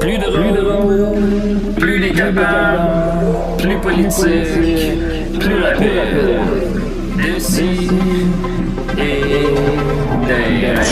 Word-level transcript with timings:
Plus 0.00 0.18
de 0.18 0.24
drôle, 0.24 1.08
plus 1.78 2.00
décapable, 2.00 2.88
plus 3.58 3.76
politique, 3.78 5.38
plus 5.40 5.62
rapide. 5.62 6.40
D'ici 7.16 7.88
et 8.98 9.46
d'ailleurs. 10.28 10.84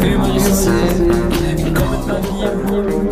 Humoristique, 0.00 1.74
complètement 1.74 3.07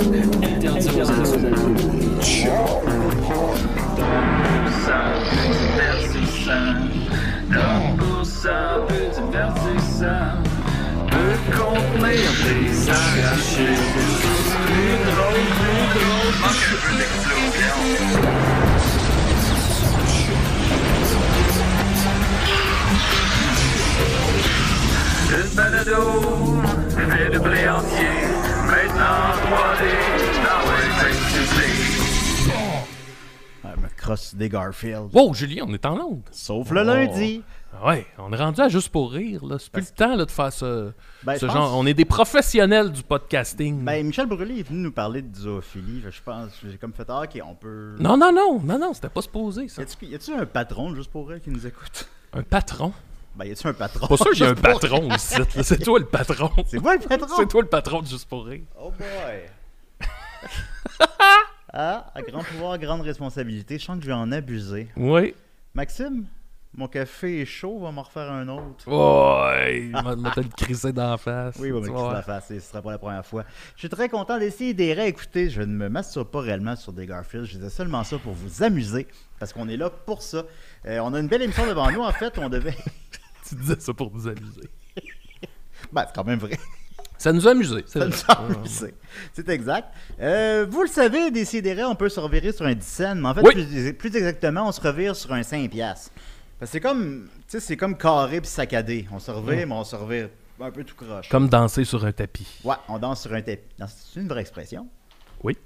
Peut 9.99 11.39
contenir 11.57 12.29
des 12.45 12.91
arrachés. 12.91 13.81
Plus 14.67 14.97
drôle, 15.07 15.45
plus 15.57 15.85
drôle. 15.97 16.35
Manque 16.43 16.65
un 16.69 16.77
peu 16.83 16.93
d'explosion. 16.99 17.79
Une 25.33 25.51
balado, 25.57 26.03
fait 26.91 27.31
de 27.31 27.39
blé 27.39 27.63
entier. 27.67 28.17
Maintenant 28.67 29.33
3D, 29.47 29.83
dans 30.45 30.65
le 30.73 30.85
fais 31.47 31.73
Elle 33.65 33.79
me 33.81 33.89
crosse 33.97 34.35
des 34.35 34.49
Garfield. 34.51 35.09
Wow, 35.15 35.33
Julien, 35.33 35.65
on 35.67 35.73
est 35.73 35.87
en 35.87 35.99
onde. 35.99 36.21
Sauf 36.33 36.71
le 36.71 36.83
lundi. 36.83 37.43
Ouais, 37.85 38.07
on 38.19 38.33
est 38.33 38.37
rendu 38.37 38.61
à 38.61 38.69
juste 38.69 38.89
pour 38.91 39.13
rire. 39.13 39.45
là. 39.45 39.59
C'est 39.59 39.71
plus 39.71 39.83
le 39.91 39.95
temps 39.97 40.17
là, 40.17 40.25
de 40.25 40.31
faire 40.31 40.53
ce, 40.53 40.93
Ben, 41.23 41.37
ce 41.37 41.47
genre. 41.47 41.55
pense- 41.55 41.73
On 41.75 41.87
est 41.87 41.95
des 41.95 42.05
professionnels 42.05 42.91
du 42.93 43.03
podcasting. 43.03 43.85
Ben, 43.85 44.07
Michel 44.07 44.27
Brûlé 44.27 44.61
est 44.61 44.69
venu 44.69 44.81
nous 44.81 44.93
parler 44.93 45.23
de 45.23 45.35
zoophilie. 45.37 46.03
Je 46.11 46.23
pense, 46.23 46.51
j'ai 46.65 46.79
comme 46.79 46.93
fait, 46.93 47.07
ah, 47.09 47.23
ok, 47.23 47.41
on 47.45 47.55
peut. 47.55 47.97
Non, 47.99 48.17
non, 48.17 48.33
non, 48.33 48.61
non, 48.61 48.79
non, 48.79 48.93
c'était 48.95 49.09
pas 49.09 49.23
supposé, 49.23 49.69
ça. 49.69 49.83
Y 50.03 50.15
a-tu- 50.15 50.33
un 50.35 50.47
patron 50.47 50.95
juste 50.95 51.11
pour 51.11 51.33
elle 51.33 51.41
qui 51.41 51.51
nous 51.51 51.67
écoute? 51.67 52.09
Un 52.33 52.43
patron? 52.43 52.93
Ben, 53.35 53.45
y 53.47 53.51
a-tu 53.53 53.67
un 53.67 53.75
patron? 53.75 54.07
Pas 54.07 54.17
sûr 54.17 54.31
qu'il 54.31 54.41
y 54.41 54.47
a 54.47 54.51
un 54.51 54.55
patron 54.55 55.09
ici. 55.15 55.35
C'est 55.63 55.83
toi 55.83 55.99
le 55.99 56.07
patron. 56.07 56.51
C'est 56.67 56.79
moi 56.81 56.95
le 56.97 57.01
patron? 57.03 57.37
C'est 57.37 57.47
toi 57.49 57.61
le 57.63 57.69
patron 57.69 58.01
de 58.01 58.07
Juste 58.07 58.29
pour 58.29 58.47
rire. 58.47 58.63
Oh 58.81 58.91
boy! 58.99 60.09
ah, 61.73 62.07
à 62.15 62.23
grand 62.23 62.43
pouvoir, 62.43 62.79
grande 62.79 63.03
responsabilité. 63.03 63.79
Je 63.79 63.85
sens 63.85 63.97
que 63.99 64.03
je 64.05 64.09
vais 64.09 64.13
en 64.15 64.33
abuser. 64.33 64.89
Oui. 64.97 65.35
Maxime, 65.75 66.25
mon 66.77 66.89
café 66.89 67.41
est 67.41 67.47
chaud, 67.47 67.79
va 67.81 67.91
m'en 67.91 68.03
refaire 68.03 68.31
un 68.31 68.47
autre. 68.49 68.87
Ouais. 68.87 69.83
Il 69.87 69.91
m'a 69.93 70.31
te 70.31 70.41
le 70.41 70.49
crisser 70.57 70.93
dans 70.93 71.11
la 71.11 71.17
face. 71.17 71.57
Oui, 71.59 71.71
mais 71.73 71.79
Tu 71.81 71.87
qu'est-ce 71.87 71.93
que 71.93 71.97
vois. 71.99 72.13
la 72.13 72.23
face, 72.23 72.49
ce 72.49 72.61
sera 72.61 72.83
pas 72.83 72.91
la 72.93 72.99
première 72.99 73.25
fois. 73.25 73.45
Je 73.75 73.81
suis 73.81 73.89
très 73.89 74.09
content 74.09 74.39
d'essayer 74.39 74.75
des. 74.75 74.91
Écoutez, 75.07 75.49
je 75.51 75.63
ne 75.63 75.67
me 75.75 75.89
masturbe 75.89 76.29
pas 76.31 76.41
réellement 76.41 76.77
sur 76.77 76.93
des 76.93 77.07
Garfield. 77.07 77.47
Je 77.47 77.57
disais 77.57 77.71
seulement 77.71 78.05
ça 78.05 78.19
pour 78.19 78.35
vous 78.35 78.63
amuser, 78.63 79.07
parce 79.39 79.53
qu'on 79.53 79.69
est 79.69 79.77
là 79.77 79.89
pour 79.91 80.23
ça. 80.23 80.45
Euh, 80.87 80.99
on 81.01 81.15
a 81.15 81.21
une 81.21 81.29
belle 81.29 81.43
émission 81.43 81.67
devant 81.67 81.91
nous. 81.91 82.01
En 82.03 82.13
fait, 82.13 82.37
on 82.39 82.49
devait. 82.49 82.77
Tu 83.49 83.55
disais 83.55 83.79
ça 83.79 83.95
pour 83.95 84.13
nous 84.13 84.27
amuser. 84.27 84.69
ben, 85.93 86.05
c'est 86.07 86.15
quand 86.17 86.25
même 86.25 86.41
vrai. 86.41 86.59
Ça 87.17 87.33
nous 87.33 87.47
a 87.47 87.53
amusé. 87.53 87.85
c'est 87.87 88.01
Ça 88.01 88.07
vrai. 88.07 88.09
nous 88.09 88.25
a 88.29 88.59
amusé. 88.59 88.95
C'est 89.33 89.49
exact. 89.49 89.89
Euh, 90.21 90.67
vous 90.69 90.83
le 90.83 90.89
savez, 90.89 91.31
des 91.31 91.85
on 91.85 91.95
peut 91.95 92.09
se 92.09 92.19
revirer 92.21 92.53
sur 92.53 92.67
un 92.67 92.75
10 92.75 92.85
cents, 92.87 93.15
mais 93.15 93.29
en 93.29 93.35
fait, 93.35 93.43
Oui. 93.43 93.53
plus, 93.55 93.93
plus 93.95 94.17
exactement, 94.17 94.67
on 94.69 94.73
se 94.73 94.81
revire 94.81 95.15
sur 95.15 95.33
un 95.33 95.43
5 95.45 95.71
piastres. 95.71 96.11
C'est 96.65 96.81
comme, 96.81 97.29
tu 97.41 97.43
sais, 97.49 97.61
c'est 97.61 97.77
comme 97.77 97.97
carré 97.97 98.41
puis 98.41 98.49
saccadé. 98.49 99.07
On 99.13 99.19
se 99.19 99.31
revire, 99.31 99.67
mais 99.67 99.75
on 99.75 99.85
se 99.85 99.95
revire 99.97 100.31
un 100.61 100.71
peu 100.71 100.85
tout 100.85 100.95
croche. 100.95 101.29
Comme 101.29 101.49
danser 101.49 101.85
sur 101.85 102.05
un 102.05 102.13
tapis. 102.13 102.47
Ouais, 102.65 102.77
on 102.89 102.99
danse 102.99 103.23
sur 103.23 103.33
un 103.35 103.43
tapis. 103.43 103.63
C'est 103.89 104.21
une 104.21 104.29
vraie 104.29 104.41
expression. 104.41 104.89
Oui. 105.43 105.57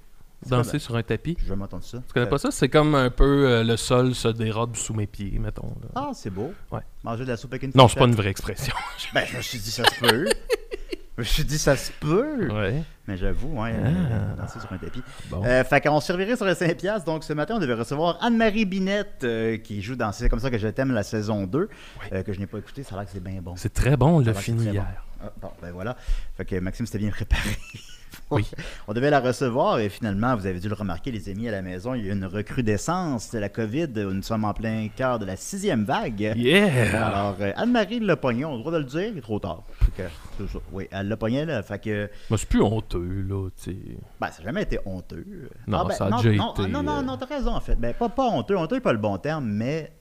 Danser 0.45 0.79
sur 0.79 0.95
un 0.95 1.03
tapis. 1.03 1.37
Je 1.39 1.47
vais 1.49 1.55
m'entendre 1.55 1.83
ça. 1.83 1.99
Tu 2.07 2.13
connais 2.13 2.25
pas 2.27 2.39
ça? 2.39 2.49
C'est 2.51 2.67
comme 2.67 2.95
un 2.95 3.09
peu 3.11 3.47
euh, 3.47 3.63
le 3.63 3.77
sol 3.77 4.15
se 4.15 4.27
dérobe 4.27 4.75
sous 4.75 4.93
mes 4.93 5.05
pieds, 5.07 5.37
mettons. 5.39 5.67
là. 5.81 5.89
Ah, 5.95 6.11
c'est 6.13 6.31
beau. 6.31 6.51
Ouais. 6.71 6.81
Manger 7.03 7.23
de 7.25 7.29
la 7.29 7.37
soupe 7.37 7.53
avec 7.53 7.63
une 7.63 7.71
Non, 7.75 7.87
c'est 7.87 7.99
pas 7.99 8.05
une 8.05 8.15
vraie 8.15 8.31
expression. 8.31 8.73
Ben, 9.13 9.23
je 9.31 9.37
me 9.37 9.41
suis 9.41 9.59
dit, 9.59 9.71
ça 9.71 9.83
se 9.85 9.99
peut. 9.99 10.27
je 11.23 11.29
me 11.29 11.33
suis 11.33 11.43
dit, 11.43 11.57
ça 11.57 11.75
se 11.75 11.91
peut. 11.99 12.47
ouais. 12.51 12.83
Mais 13.07 13.17
j'avoue, 13.17 13.59
ouais, 13.59 13.73
Ah. 13.75 13.87
euh, 13.87 14.35
danser 14.35 14.59
sur 14.59 14.71
un 14.71 14.77
tapis. 14.77 15.01
Bon. 15.29 15.43
Euh, 15.43 15.63
fait 15.63 15.81
qu'on 15.81 15.99
servirait 15.99 16.35
sur 16.35 16.45
le 16.45 16.53
5 16.53 16.77
piastres. 16.77 17.05
Donc, 17.05 17.23
ce 17.23 17.33
matin, 17.33 17.55
on 17.55 17.59
devait 17.59 17.73
recevoir 17.73 18.17
Anne-Marie 18.21 18.65
Binette, 18.65 19.23
euh, 19.23 19.57
qui 19.57 19.81
joue 19.81 19.95
dans 19.95 20.11
C'est 20.11 20.29
comme 20.29 20.39
ça 20.39 20.49
que 20.51 20.57
je 20.57 20.67
t'aime, 20.67 20.91
la 20.93 21.03
saison 21.03 21.45
2, 21.45 21.67
euh, 22.13 22.23
que 22.23 22.31
je 22.31 22.39
n'ai 22.39 22.45
pas 22.47 22.59
écouté. 22.59 22.83
Ça 22.83 22.95
a 22.95 22.99
l'air 22.99 23.05
que 23.07 23.11
c'est 23.13 23.23
bien 23.23 23.41
bon. 23.41 23.55
C'est 23.57 23.73
très 23.73 23.97
bon, 23.97 24.23
que 24.23 24.33
fini 24.33 24.65
hier. 24.65 24.83
bon. 24.83 25.25
Ah, 25.27 25.31
bon, 25.41 25.51
ben 25.61 25.71
voilà. 25.71 25.95
Fait 26.37 26.45
que 26.45 26.59
Maxime 26.59 26.85
s'était 26.85 26.99
bien 26.99 27.09
préparé. 27.11 27.49
Oui. 28.31 28.49
On 28.87 28.93
devait 28.93 29.09
la 29.09 29.19
recevoir 29.19 29.79
et 29.79 29.89
finalement, 29.89 30.35
vous 30.35 30.45
avez 30.45 30.59
dû 30.59 30.67
le 30.69 30.73
remarquer, 30.75 31.11
les 31.11 31.29
amis, 31.29 31.47
à 31.47 31.51
la 31.51 31.61
maison, 31.61 31.93
il 31.93 32.05
y 32.05 32.09
a 32.09 32.13
une 32.13 32.25
recrudescence 32.25 33.31
de 33.31 33.39
la 33.39 33.49
COVID. 33.49 33.89
Nous 33.95 34.21
sommes 34.23 34.45
en 34.45 34.53
plein 34.53 34.87
cœur 34.95 35.19
de 35.19 35.25
la 35.25 35.35
sixième 35.35 35.83
vague. 35.83 36.33
Yeah! 36.35 37.05
Alors, 37.07 37.35
euh, 37.41 37.51
Anne-Marie 37.55 37.99
l'a 37.99 38.15
pogné, 38.17 38.45
on 38.45 38.53
a 38.53 38.55
le 38.55 38.59
droit 38.59 38.71
de 38.71 38.77
le 38.77 38.83
dire, 38.85 39.07
il 39.11 39.17
est 39.17 39.21
trop 39.21 39.39
tard. 39.39 39.63
Que, 39.97 40.03
ça. 40.47 40.59
Oui, 40.71 40.87
elle 40.91 41.07
l'a 41.07 41.17
pogné, 41.17 41.45
là. 41.45 41.61
Fait 41.63 41.79
que, 41.79 42.09
Moi, 42.29 42.37
c'est 42.37 42.49
plus 42.49 42.61
honteux, 42.61 43.25
là, 43.27 43.49
tu 43.61 43.71
sais. 43.71 43.77
ben, 44.19 44.27
ça 44.31 44.39
n'a 44.39 44.45
jamais 44.45 44.63
été 44.63 44.79
honteux. 44.85 45.49
Non, 45.67 45.85
ben, 45.85 45.93
ça 45.93 46.05
a 46.05 46.09
non, 46.09 46.17
déjà 46.21 46.31
non, 46.35 46.53
été, 46.53 46.67
Non, 46.67 46.83
non, 46.83 46.97
euh, 46.99 47.01
non, 47.01 47.17
t'as 47.17 47.25
raison, 47.25 47.51
en 47.51 47.61
fait. 47.61 47.75
Ben, 47.75 47.93
pas, 47.93 48.09
pas 48.09 48.27
honteux. 48.27 48.57
Honteux 48.57 48.75
n'est 48.75 48.81
pas 48.81 48.93
le 48.93 48.99
bon 48.99 49.17
terme, 49.17 49.45
mais 49.45 49.91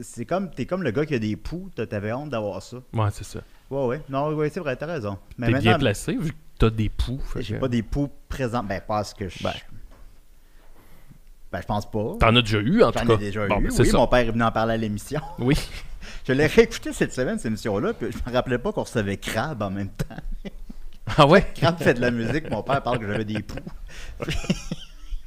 c'est 0.00 0.24
comme, 0.24 0.50
t'es 0.50 0.66
comme 0.66 0.82
le 0.82 0.90
gars 0.90 1.06
qui 1.06 1.14
a 1.14 1.18
des 1.18 1.36
poux, 1.36 1.70
t'as- 1.74 1.86
t'avais 1.86 2.12
honte 2.12 2.30
d'avoir 2.30 2.62
ça. 2.62 2.76
Ouais, 2.92 3.08
c'est 3.12 3.24
ça. 3.24 3.40
Ouais, 3.70 3.84
ouais. 3.86 4.00
Non, 4.08 4.28
ouais, 4.34 4.48
c'est 4.50 4.60
vrai, 4.60 4.76
t'as 4.76 4.86
raison. 4.86 5.18
Mais 5.36 5.52
T'es 5.52 5.58
bien 5.58 5.78
placé, 5.78 6.12
vu 6.16 6.30
que 6.30 6.36
t'as 6.58 6.70
des 6.70 6.88
poux. 6.88 7.20
j'ai 7.38 7.54
que- 7.54 7.60
pas 7.60 7.68
des 7.68 7.82
poux 7.82 8.08
présents. 8.28 8.62
Ben, 8.64 8.80
parce 8.86 9.14
que 9.14 9.28
je. 9.28 9.42
Ben. 9.42 9.52
Ben, 11.50 11.60
je 11.62 11.66
pense 11.66 11.90
pas. 11.90 12.16
T'en 12.20 12.36
as 12.36 12.42
déjà 12.42 12.58
eu, 12.58 12.82
en 12.82 12.92
tout 12.92 12.98
J'en 12.98 13.06
cas. 13.06 13.14
ai 13.14 13.18
déjà 13.18 13.46
Bon, 13.46 13.58
eu. 13.60 13.62
ben, 13.64 13.70
c'est 13.70 13.82
oui, 13.82 13.88
ça. 13.88 13.96
mon 13.96 14.06
père 14.06 14.18
est 14.20 14.30
venu 14.30 14.42
en 14.42 14.52
parler 14.52 14.74
à 14.74 14.76
l'émission. 14.76 15.20
Oui. 15.38 15.56
Je 16.26 16.32
l'ai 16.32 16.46
réécouté 16.46 16.92
cette 16.92 17.12
semaine, 17.12 17.36
cette 17.38 17.46
émission-là, 17.46 17.92
puis 17.94 18.08
je 18.12 18.18
me 18.30 18.34
rappelais 18.34 18.58
pas 18.58 18.70
qu'on 18.72 18.82
recevait 18.82 19.16
Crab 19.16 19.62
en 19.62 19.70
même 19.70 19.88
temps. 19.88 20.16
Ah 21.16 21.26
ouais? 21.26 21.46
Crab 21.54 21.78
fait 21.78 21.94
de 21.94 22.00
la 22.02 22.10
musique, 22.10 22.50
mon 22.50 22.62
père 22.62 22.82
parle 22.82 22.98
que 22.98 23.06
j'avais 23.06 23.24
des 23.24 23.40
poux. 23.42 23.56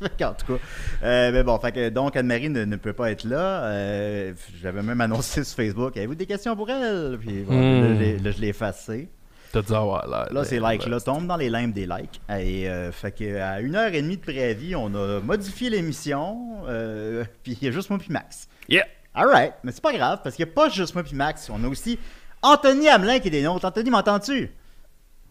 en 0.03 0.33
tout 0.33 0.45
cas. 0.57 0.59
Euh, 1.03 1.31
mais 1.31 1.41
bon, 1.43 1.57
fait 1.59 1.71
que, 1.71 1.89
donc 1.89 2.15
Anne-Marie 2.15 2.49
ne, 2.49 2.65
ne 2.65 2.75
peut 2.75 2.93
pas 2.93 3.09
être 3.11 3.23
là. 3.23 3.63
Euh, 3.65 4.33
J'avais 4.61 4.83
même 4.83 5.01
annoncé 5.01 5.43
sur 5.43 5.55
Facebook 5.55 5.97
Avez-vous 5.97 6.13
des 6.15 6.27
questions 6.27 6.55
pour 6.55 6.69
elle 6.69 7.17
Puis 7.19 7.43
Hmm. 7.47 8.23
là, 8.23 8.31
je 8.31 8.39
l'ai 8.39 8.49
effacé. 8.49 9.09
T'as 9.51 9.83
ouais, 9.83 9.99
là. 10.07 10.43
Ces 10.43 10.59
là, 10.59 10.71
likes-là 10.73 10.99
tombent 11.01 11.27
dans 11.27 11.35
les 11.37 11.49
limbes 11.49 11.73
des 11.73 11.85
likes. 11.85 12.21
Et 12.29 12.69
euh, 12.69 12.91
fait 12.91 13.11
que 13.11 13.39
à 13.39 13.59
une 13.59 13.75
heure 13.75 13.93
et 13.93 14.01
demie 14.01 14.17
de 14.17 14.21
préavis, 14.21 14.75
on 14.75 14.93
a 14.95 15.19
modifié 15.19 15.69
l'émission. 15.69 16.63
euh, 16.67 17.23
puis 17.43 17.57
il 17.61 17.65
y 17.65 17.67
a 17.67 17.71
juste 17.71 17.89
moi 17.89 17.99
puis 17.99 18.11
Max. 18.11 18.47
Yeah! 18.69 18.85
Alright, 19.13 19.55
mais 19.63 19.71
c'est 19.73 19.81
pas 19.81 19.91
grave, 19.93 20.19
parce 20.23 20.35
qu'il 20.35 20.45
n'y 20.45 20.51
a 20.51 20.53
pas 20.53 20.69
juste 20.69 20.93
moi 20.95 21.03
puis 21.03 21.15
Max. 21.15 21.49
On 21.49 21.61
a 21.63 21.67
aussi 21.67 21.99
Anthony 22.41 22.87
Hamelin 22.87 23.19
qui 23.19 23.27
est 23.27 23.31
des 23.31 23.43
nôtres. 23.43 23.65
Anthony, 23.65 23.89
m'entends-tu? 23.89 24.51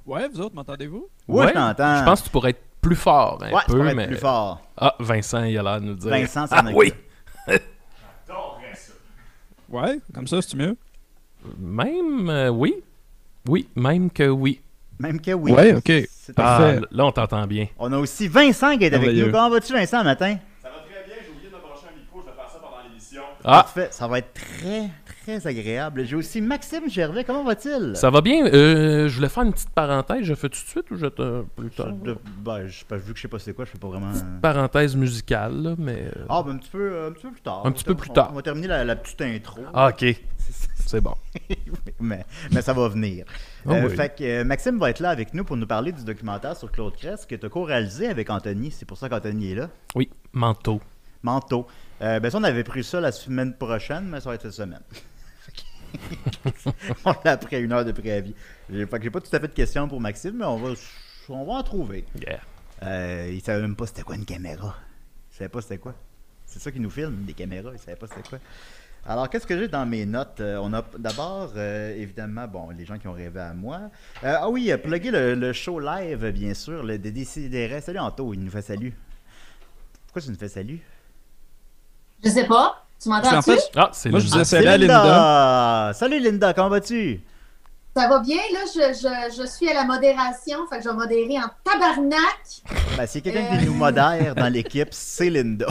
Ouais, 0.07 0.29
vous 0.29 0.41
autres, 0.41 0.55
m'entendez-vous? 0.55 1.09
Oui, 1.29 1.47
je 1.49 1.53
t'entends. 1.55 1.99
Je 1.99 2.05
pense 2.05 2.21
que 2.21 2.27
tu 2.27 2.31
pourrais 2.31 2.51
être 2.51 2.63
plus 2.81 2.97
fort, 2.97 3.39
un 3.43 3.53
Ouais, 3.53 3.61
tu 3.65 3.73
peu, 3.73 3.79
pourrais 3.79 3.91
être 3.91 3.97
mais. 3.97 4.07
plus 4.07 4.17
fort. 4.17 4.61
Ah, 4.77 4.95
Vincent, 4.99 5.45
il 5.45 5.59
a 5.59 5.63
l'air 5.63 5.81
de 5.81 5.87
nous 5.87 5.95
dire. 5.95 6.11
Vincent, 6.11 6.47
ça 6.47 6.57
ah, 6.59 6.63
en 6.63 6.67
a 6.67 6.73
oui! 6.73 6.93
Ouais, 9.69 10.01
comme 10.13 10.27
ça, 10.27 10.43
c'est 10.43 10.57
mieux? 10.57 10.77
Même, 11.59 12.29
euh, 12.29 12.49
oui. 12.49 12.75
Oui, 13.49 13.69
même 13.77 14.11
que 14.11 14.29
oui. 14.29 14.61
Même 14.99 15.21
que 15.21 15.33
oui. 15.33 15.53
Ouais, 15.53 15.75
ok. 15.75 15.85
C'est- 15.87 16.33
Ah, 16.37 16.43
Parfait. 16.59 16.81
là, 16.91 17.07
on 17.07 17.13
t'entend 17.13 17.47
bien. 17.47 17.67
On 17.79 17.91
a 17.93 17.99
aussi 17.99 18.29
Vincent 18.29 18.77
qui 18.77 18.85
est 18.85 18.95
avec 18.95 19.15
nous. 19.17 19.31
Comment 19.33 19.51
vas-tu, 19.51 19.73
Vincent, 19.73 20.05
matin? 20.05 20.37
Ça 20.63 20.69
va 20.69 20.77
très 20.85 21.05
bien, 21.07 21.15
j'ai 21.25 21.33
oublié 21.33 21.49
de 21.49 21.53
m'approcher 21.55 21.87
un 21.93 21.99
micro, 21.99 22.21
je 22.21 22.27
vais 22.27 22.37
faire 22.37 22.51
ça 22.51 22.59
pendant 22.59 22.83
l'émission. 22.87 23.23
Ah, 23.43 23.63
Parfait, 23.63 23.89
ça 23.91 24.07
va 24.07 24.19
être 24.19 24.35
très, 24.35 24.91
très 25.25 25.47
agréable. 25.47 26.05
J'ai 26.05 26.17
aussi 26.17 26.41
Maxime 26.43 26.89
Gervais. 26.89 27.25
Comment 27.25 27.43
va-t-il? 27.45 27.97
ça 27.97 28.11
va 28.11 28.21
bien. 28.21 28.45
Euh, 28.47 29.09
je 29.09 29.17
voulais 29.17 29.31
faire 29.31 29.43
une 29.45 29.53
petite 29.55 29.71
parenthèse. 29.71 30.23
Je 30.25 30.35
fais 30.35 30.51
tout 30.51 30.61
de 30.63 30.69
suite 30.69 30.91
ou 30.91 30.97
je 30.97 31.07
te 31.07 31.43
plus 31.57 31.71
Ça- 31.75 31.85
tard? 31.85 31.93
de- 31.95 32.19
ben, 32.45 32.67
je, 32.67 32.85
ben, 32.89 32.97
vu 32.99 33.13
que 33.15 33.17
je 33.19 33.23
sais 33.23 33.29
pas 33.29 33.39
c'est 33.39 33.55
quoi, 33.55 33.65
je 33.65 33.71
fais 33.71 33.79
pas 33.79 33.89
vraiment. 33.89 34.13
Parenthèse 34.43 34.95
musicale, 34.95 35.63
là, 35.63 35.75
mais. 35.79 36.11
euh, 36.15 36.27
Ah, 36.29 36.43
ben 36.45 36.53
un 36.53 36.57
petit 36.59 36.71
peu, 36.71 37.07
un 37.07 37.13
petit 37.13 37.23
peu 37.27 37.33
plus 37.33 37.41
tard. 37.41 37.63
Un 37.65 37.73
petit 37.73 37.85
peu 37.85 37.95
plus 37.95 38.11
tard. 38.11 38.29
On 38.33 38.37
va 38.37 38.43
terminer 38.43 38.69
la, 38.69 38.85
la 38.85 38.97
petite 38.97 39.23
intro. 39.23 39.63
Ah, 39.73 39.89
ok. 39.89 40.15
C'est 40.37 40.53
bon. 40.99 41.15
mais, 42.01 42.25
mais 42.51 42.63
ça 42.63 42.73
va 42.73 42.89
venir. 42.89 43.25
Oh 43.67 43.71
Euh, 43.73 43.89
oui. 43.89 43.97
Fait 43.97 44.17
que 44.17 44.25
euh, 44.25 44.45
Maxime 44.45 44.79
va 44.79 44.91
être 44.91 45.01
là 45.01 45.11
avec 45.11 45.35
nous 45.35 45.45
pour 45.45 45.57
nous 45.57 45.67
parler 45.67 45.93
du 45.93 46.05
documentaire 46.05 46.57
sur 46.57 46.73
Claude 46.73 46.97
Crest 46.97 47.29
que 47.29 47.35
tu 47.35 47.47
as 47.47 47.49
co-réalisé 47.49 48.09
avec 48.09 48.31
Anthony. 48.31 48.71
C'est 48.71 48.87
pour 48.87 48.99
ça 48.99 49.09
qu'Anthony 49.09 49.53
est 49.53 49.55
là. 49.57 49.71
Oui, 49.95 50.11
manteau. 50.33 50.81
Manteau. 51.23 51.67
Euh, 52.03 52.19
ben 52.19 52.31
ça, 52.31 52.39
on 52.39 52.45
avait 52.45 52.65
pris 52.65 52.83
ça 52.83 53.01
la 53.01 53.13
semaine 53.13 53.55
prochaine, 53.55 54.07
mais 54.07 54.21
ça 54.21 54.31
va 54.31 54.35
être 54.35 54.43
cette 54.43 54.53
semaine. 54.53 54.83
on 57.05 57.15
l'a 57.25 57.37
pris 57.37 57.57
à 57.57 57.59
une 57.59 57.73
heure 57.73 57.85
de 57.85 57.93
préavis. 57.93 58.35
Fait 58.71 58.87
que 58.87 59.03
j'ai 59.03 59.11
pas 59.11 59.21
tout 59.21 59.35
à 59.35 59.41
fait 59.41 59.49
de 59.49 59.53
questions 59.53 59.89
pour 59.89 60.01
Maxime, 60.01 60.37
mais 60.39 60.45
on 60.45 60.57
va, 60.57 60.73
on 61.29 61.45
va 61.45 61.53
en 61.55 61.63
trouver. 61.63 62.05
Yeah. 62.19 62.41
Euh, 62.83 63.31
il 63.33 63.41
savait 63.43 63.61
même 63.61 63.77
pas 63.77 63.87
c'était 63.87 64.03
quoi 64.03 64.15
une 64.17 64.25
caméra. 64.25 64.77
Il 65.33 65.37
savait 65.37 65.49
pas 65.49 65.61
c'était 65.61 65.79
quoi. 65.79 65.95
C'est 66.47 66.59
ça 66.61 66.73
qui 66.73 66.81
nous 66.81 66.91
filme, 66.91 67.25
des 67.25 67.35
caméras, 67.35 67.71
il 67.73 67.79
savait 67.79 67.97
pas 67.97 68.07
c'était 68.07 68.29
quoi. 68.29 68.39
Alors, 69.07 69.29
qu'est-ce 69.31 69.47
que 69.47 69.59
j'ai 69.59 69.67
dans 69.69 69.87
mes 69.87 70.05
notes? 70.07 70.41
Euh, 70.41 70.59
on 70.63 70.73
a 70.73 70.85
d'abord, 70.99 71.53
euh, 71.57 71.95
évidemment, 71.97 72.47
bon, 72.47 72.69
les 72.71 72.85
gens 72.85 72.99
qui 72.99 73.09
ont 73.09 73.13
rêvé 73.13 73.41
à 73.41 73.55
moi. 73.55 73.81
Euh, 74.25 74.37
ah 74.41 74.49
oui, 74.51 74.71
euh, 74.71 74.77
plugger 74.77 75.11
le, 75.11 75.35
le 75.35 75.53
show 75.53 75.81
live, 75.81 76.31
bien 76.31 76.55
sûr, 76.55 76.83
le 76.83 76.99
des 76.99 77.11
Décidérés. 77.11 77.81
Salut 77.81 77.99
Anto, 77.99 78.33
il 78.35 78.41
nous 78.45 78.51
fait 78.51 78.63
salut. 78.63 78.95
Pourquoi 80.07 80.23
tu 80.23 80.31
nous 80.31 80.37
fais 80.39 80.49
salut? 80.49 80.81
Je 82.23 82.29
sais 82.29 82.47
pas. 82.47 82.85
Tu 83.03 83.09
m'entends-tu? 83.09 83.53
fait, 83.53 83.71
Ah, 83.77 83.89
c'est 83.93 84.11
Moi, 84.11 84.21
je 84.21 84.27
disais 84.27 84.45
salut 84.45 84.67
à 84.69 84.77
Linda. 84.77 85.93
Salut 85.95 86.21
Linda, 86.21 86.53
comment 86.53 86.69
vas-tu? 86.69 87.21
Ça 87.97 88.07
va 88.09 88.21
bien, 88.21 88.37
là? 88.53 88.61
Je, 88.67 88.93
je, 88.93 89.41
je 89.43 89.47
suis 89.49 89.69
à 89.69 89.75
la 89.75 89.85
modération, 89.85 90.59
fait 90.69 90.77
que 90.79 90.85
je 90.85 90.89
vais 90.91 90.95
modérer 90.95 91.39
en 91.39 91.49
tabarnak. 91.65 92.63
Ben, 92.97 93.07
s'il 93.07 93.25
y 93.27 93.29
a 93.31 93.33
quelqu'un 93.33 93.55
Euh. 93.57 93.59
qui 93.59 93.67
nous 93.67 93.75
modère 93.75 94.35
dans 94.35 94.53
l'équipe, 94.53 94.89
c'est 94.93 95.31
Linda. 95.31 95.67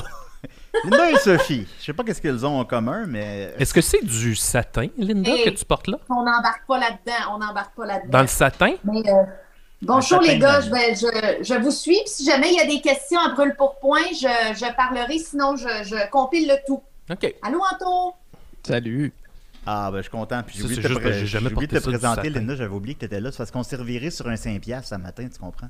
Linda 0.84 1.12
et 1.12 1.18
Sophie. 1.18 1.68
Je 1.80 1.86
sais 1.86 1.94
pas 1.94 2.04
qu'est-ce 2.04 2.22
qu'elles 2.22 2.46
ont 2.46 2.60
en 2.60 2.66
commun, 2.66 3.06
mais 3.08 3.54
Est-ce 3.58 3.74
que 3.74 3.82
c'est 3.82 4.04
du 4.04 4.36
satin, 4.36 4.88
Linda, 4.98 5.32
Hey. 5.32 5.44
que 5.46 5.50
tu 5.50 5.66
portes 5.66 5.88
là? 5.88 5.98
On 6.10 6.24
n'embarque 6.24 6.66
pas 6.68 6.80
là-dedans, 6.80 7.34
on 7.36 7.38
n'embarque 7.40 7.76
pas 7.76 7.86
là-dedans. 7.86 8.10
Dans 8.10 8.22
le 8.22 8.28
satin? 8.28 8.74
Mais, 8.84 9.10
euh, 9.10 9.24
bonjour 9.82 10.22
les 10.22 10.38
gars, 10.38 10.62
je, 10.62 10.70
vais- 10.70 10.96
je, 10.96 11.44
je 11.44 11.54
vous 11.60 11.72
suis. 11.72 11.98
Puis 12.00 12.08
si 12.10 12.26
jamais 12.26 12.50
il 12.52 12.58
y 12.58 12.62
a 12.62 12.66
des 12.66 12.82
questions 12.82 13.20
à 13.20 13.30
brûle 13.34 13.56
pour 13.58 13.80
point, 13.80 14.02
je, 14.14 14.28
je 14.56 14.76
parlerai, 14.76 15.18
sinon 15.18 15.56
je, 15.56 15.68
je 15.84 16.10
compile 16.12 16.48
le 16.48 16.56
tout. 16.68 16.82
OK. 17.12 17.36
Allô, 17.42 17.60
Anto? 17.74 18.14
Salut. 18.66 19.12
Ah, 19.66 19.90
ben, 19.92 19.98
je 19.98 20.04
suis 20.04 20.12
content. 20.12 20.42
Puis 20.46 20.56
j'ai 20.58 20.62
Ça, 20.62 20.66
oublié 20.66 20.82
c'est 20.82 20.88
de 20.90 20.94
te, 20.94 21.00
pré- 21.00 21.54
oublié 21.54 21.68
de 21.68 21.80
te 21.80 21.84
présenter. 21.84 22.30
Linda. 22.30 22.56
J'avais 22.56 22.74
oublié 22.74 22.96
que 22.96 23.00
tu 23.00 23.06
étais 23.06 23.20
là. 23.20 23.32
C'est 23.32 23.38
parce 23.40 23.52
qu'on 23.52 23.64
reviré 23.76 24.10
sur 24.10 24.28
un 24.28 24.36
5$ 24.36 24.84
ce 24.86 24.96
matin, 24.96 25.28
tu 25.32 25.40
comprends? 25.40 25.68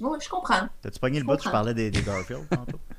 Oui, 0.00 0.18
je 0.22 0.28
comprends. 0.28 0.68
T'as-tu 0.80 0.98
pogné 0.98 1.18
le 1.18 1.22
Je 1.22 1.26
bout? 1.26 1.32
Je 1.34 1.36
comprends. 1.38 1.50
parlais 1.52 1.74
des, 1.74 1.90
des 1.90 2.02
Garfield 2.02 2.48
tantôt. 2.48 2.78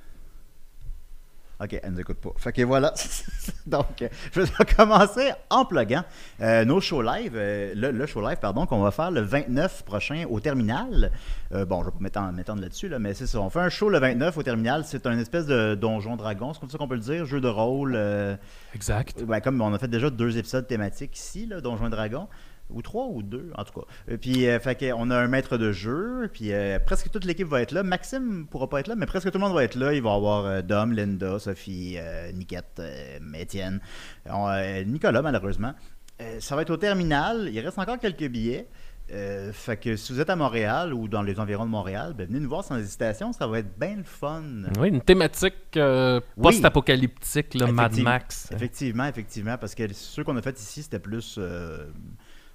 Ok, 1.61 1.79
elle 1.81 1.91
nous 1.93 1.99
écoute 2.01 2.17
pas. 2.17 2.31
Fait 2.35 2.51
que 2.51 2.63
voilà. 2.63 2.93
Donc, 3.67 4.01
euh, 4.01 4.09
je 4.33 4.41
vais 4.41 4.49
commencer 4.75 5.31
en 5.49 5.63
pluguant 5.63 6.03
euh, 6.41 6.65
nos 6.65 6.81
shows 6.81 7.01
live, 7.03 7.33
euh, 7.35 7.73
le, 7.75 7.91
le 7.91 8.05
show 8.05 8.27
live, 8.27 8.37
pardon, 8.41 8.65
qu'on 8.65 8.81
va 8.81 8.91
faire 8.91 9.11
le 9.11 9.21
29 9.21 9.83
prochain 9.85 10.25
au 10.29 10.39
terminal. 10.41 11.11
Euh, 11.53 11.63
bon, 11.63 11.81
je 11.83 11.89
vais 12.03 12.09
pas 12.09 12.31
m'étendre 12.31 12.61
là-dessus, 12.61 12.89
là, 12.89 12.99
mais 12.99 13.13
c'est 13.13 13.27
ça. 13.27 13.39
On 13.39 13.49
fait 13.49 13.59
un 13.61 13.69
show 13.69 13.87
le 13.87 13.99
29 13.99 14.35
au 14.35 14.43
terminal. 14.43 14.83
C'est 14.83 15.05
un 15.05 15.17
espèce 15.17 15.45
de 15.45 15.75
donjon 15.75 16.17
dragon, 16.17 16.53
c'est 16.53 16.59
comme 16.59 16.69
ça 16.71 16.77
qu'on 16.77 16.87
peut 16.87 16.95
le 16.95 17.01
dire, 17.01 17.25
jeu 17.25 17.39
de 17.39 17.47
rôle. 17.47 17.93
euh, 17.95 18.35
Exact. 18.75 19.23
Ouais, 19.25 19.39
comme 19.39 19.61
on 19.61 19.73
a 19.73 19.79
fait 19.79 19.87
déjà 19.87 20.09
deux 20.09 20.37
épisodes 20.37 20.67
thématiques 20.67 21.17
ici, 21.17 21.45
là, 21.45 21.61
Donjons 21.61 21.87
et 21.87 21.91
Dragons. 21.91 22.27
Ou 22.73 22.81
trois 22.81 23.05
ou 23.07 23.21
deux, 23.23 23.51
en 23.55 23.63
tout 23.63 23.79
cas. 23.79 23.85
Et 24.07 24.17
puis, 24.17 24.47
euh, 24.47 24.59
fait 24.59 24.75
que, 24.75 24.91
on 24.93 25.09
a 25.11 25.17
un 25.17 25.27
maître 25.27 25.57
de 25.57 25.71
jeu, 25.71 26.29
puis 26.33 26.51
euh, 26.53 26.79
presque 26.79 27.09
toute 27.11 27.23
l'équipe 27.25 27.47
va 27.47 27.61
être 27.61 27.71
là. 27.71 27.83
Maxime 27.83 28.47
pourra 28.49 28.67
pas 28.67 28.79
être 28.79 28.87
là, 28.87 28.95
mais 28.95 29.05
presque 29.05 29.29
tout 29.31 29.37
le 29.37 29.43
monde 29.43 29.53
va 29.53 29.63
être 29.63 29.75
là. 29.75 29.93
Il 29.93 30.01
va 30.01 30.11
y 30.11 30.15
avoir 30.15 30.45
euh, 30.45 30.61
Dom, 30.61 30.91
Linda, 30.91 31.39
Sophie, 31.39 31.95
euh, 31.97 32.31
Niquette, 32.31 32.79
euh, 32.79 33.19
Étienne, 33.35 33.79
euh, 34.27 34.83
Nicolas, 34.85 35.21
malheureusement. 35.21 35.73
Euh, 36.21 36.39
ça 36.39 36.55
va 36.55 36.61
être 36.63 36.69
au 36.71 36.77
terminal. 36.77 37.49
Il 37.51 37.59
reste 37.59 37.79
encore 37.79 37.99
quelques 37.99 38.27
billets. 38.27 38.67
Euh, 39.11 39.51
fait 39.51 39.75
que 39.75 39.97
si 39.97 40.13
vous 40.13 40.21
êtes 40.21 40.29
à 40.29 40.35
Montréal 40.37 40.93
ou 40.93 41.09
dans 41.09 41.21
les 41.21 41.37
environs 41.39 41.65
de 41.65 41.69
Montréal, 41.69 42.13
ben, 42.17 42.25
venez 42.25 42.39
nous 42.39 42.47
voir 42.47 42.63
sans 42.63 42.77
hésitation. 42.77 43.33
Ça 43.33 43.47
va 43.47 43.59
être 43.59 43.77
bien 43.77 43.97
le 43.97 44.03
fun. 44.03 44.43
Oui, 44.79 44.87
une 44.87 45.01
thématique 45.01 45.55
euh, 45.75 46.21
Oui. 46.37 46.43
post-apocalyptique, 46.43 47.53
là, 47.55 47.67
Mad. 47.67 47.99
Max. 47.99 48.49
Effectivement, 48.53 49.05
effectivement, 49.05 49.57
parce 49.57 49.75
que 49.75 49.91
ceux 49.93 50.23
qu'on 50.23 50.37
a 50.37 50.41
fait 50.41 50.57
ici, 50.59 50.83
c'était 50.83 50.99
plus 50.99 51.35
euh, 51.37 51.85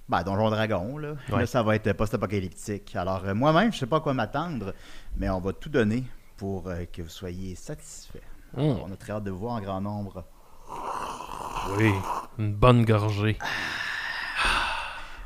ben, 0.08 0.22
Donjon 0.22 0.50
Dragon. 0.50 0.96
Là. 0.98 1.12
Ouais. 1.30 1.40
Là, 1.40 1.46
ça 1.46 1.62
va 1.62 1.76
être 1.76 1.92
post-apocalyptique. 1.92 2.94
Alors, 2.96 3.24
euh, 3.24 3.34
moi-même, 3.34 3.72
je 3.72 3.78
sais 3.78 3.86
pas 3.86 3.98
à 3.98 4.00
quoi 4.00 4.14
m'attendre, 4.14 4.74
mais 5.16 5.28
on 5.28 5.40
va 5.40 5.52
tout 5.52 5.68
donner 5.68 6.04
pour 6.36 6.68
euh, 6.68 6.84
que 6.92 7.02
vous 7.02 7.08
soyez 7.08 7.54
satisfaits. 7.54 8.18
Mm. 8.54 8.60
Alors, 8.60 8.86
on 8.88 8.92
a 8.92 8.96
très 8.96 9.12
hâte 9.12 9.24
de 9.24 9.30
vous 9.30 9.38
voir 9.38 9.54
en 9.54 9.60
grand 9.60 9.80
nombre. 9.80 10.24
Oui, 11.76 11.92
une 12.38 12.54
bonne 12.54 12.84
gorgée. 12.84 13.36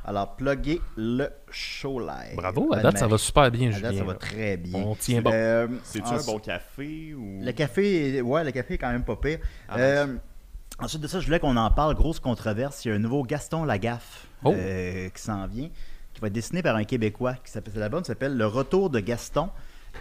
Alors, 0.05 0.35
pluguez 0.35 0.81
le 0.97 1.29
show 1.53 2.01
live. 2.01 2.35
Bravo, 2.37 2.73
à 2.75 2.81
date, 2.81 2.99
ça 2.99 3.07
va 3.07 3.19
super 3.19 3.49
bien, 3.53 3.69
à 3.73 3.79
date, 3.79 3.93
Julien. 3.93 3.99
ça 4.01 4.05
va 4.05 4.15
très 4.15 4.57
bien. 4.57 4.81
On 4.81 4.97
tient 4.97 5.23
bon. 5.23 5.31
Euh, 5.33 5.69
C'est-tu 5.85 6.09
en- 6.09 6.19
un 6.19 6.25
bon 6.25 6.39
café 6.41 7.15
ou. 7.15 7.39
Le 7.41 7.53
café, 7.53 8.21
ouais, 8.21 8.43
le 8.43 8.51
café 8.51 8.75
est 8.75 8.79
quand 8.79 8.91
même 8.91 9.05
pas 9.05 9.15
pire. 9.15 9.39
Ah, 9.69 9.77
Euh, 9.79 10.17
ensuite 10.81 11.01
de 11.03 11.07
ça, 11.07 11.21
je 11.21 11.27
voulais 11.27 11.39
qu'on 11.39 11.57
en 11.57 11.71
parle. 11.71 11.95
Grosse 11.95 12.19
controverse. 12.19 12.85
Il 12.85 12.89
y 12.89 12.91
a 12.91 12.97
un 12.97 12.99
nouveau 12.99 13.23
Gaston 13.23 13.65
Lagaffe 13.65 14.27
Oh. 14.45 14.53
euh, 14.53 15.09
qui 15.09 15.23
s'en 15.23 15.47
vient, 15.47 15.69
qui 16.15 16.21
va 16.21 16.27
être 16.29 16.33
dessiné 16.33 16.63
par 16.63 16.77
un 16.77 16.85
Québécois. 16.85 17.35
Qui 17.45 17.51
s'appelle, 17.51 17.75
l'album 17.77 18.05
s'appelle 18.05 18.37
Le 18.37 18.47
Retour 18.47 18.91
de 18.91 19.01
Gaston. 19.01 19.51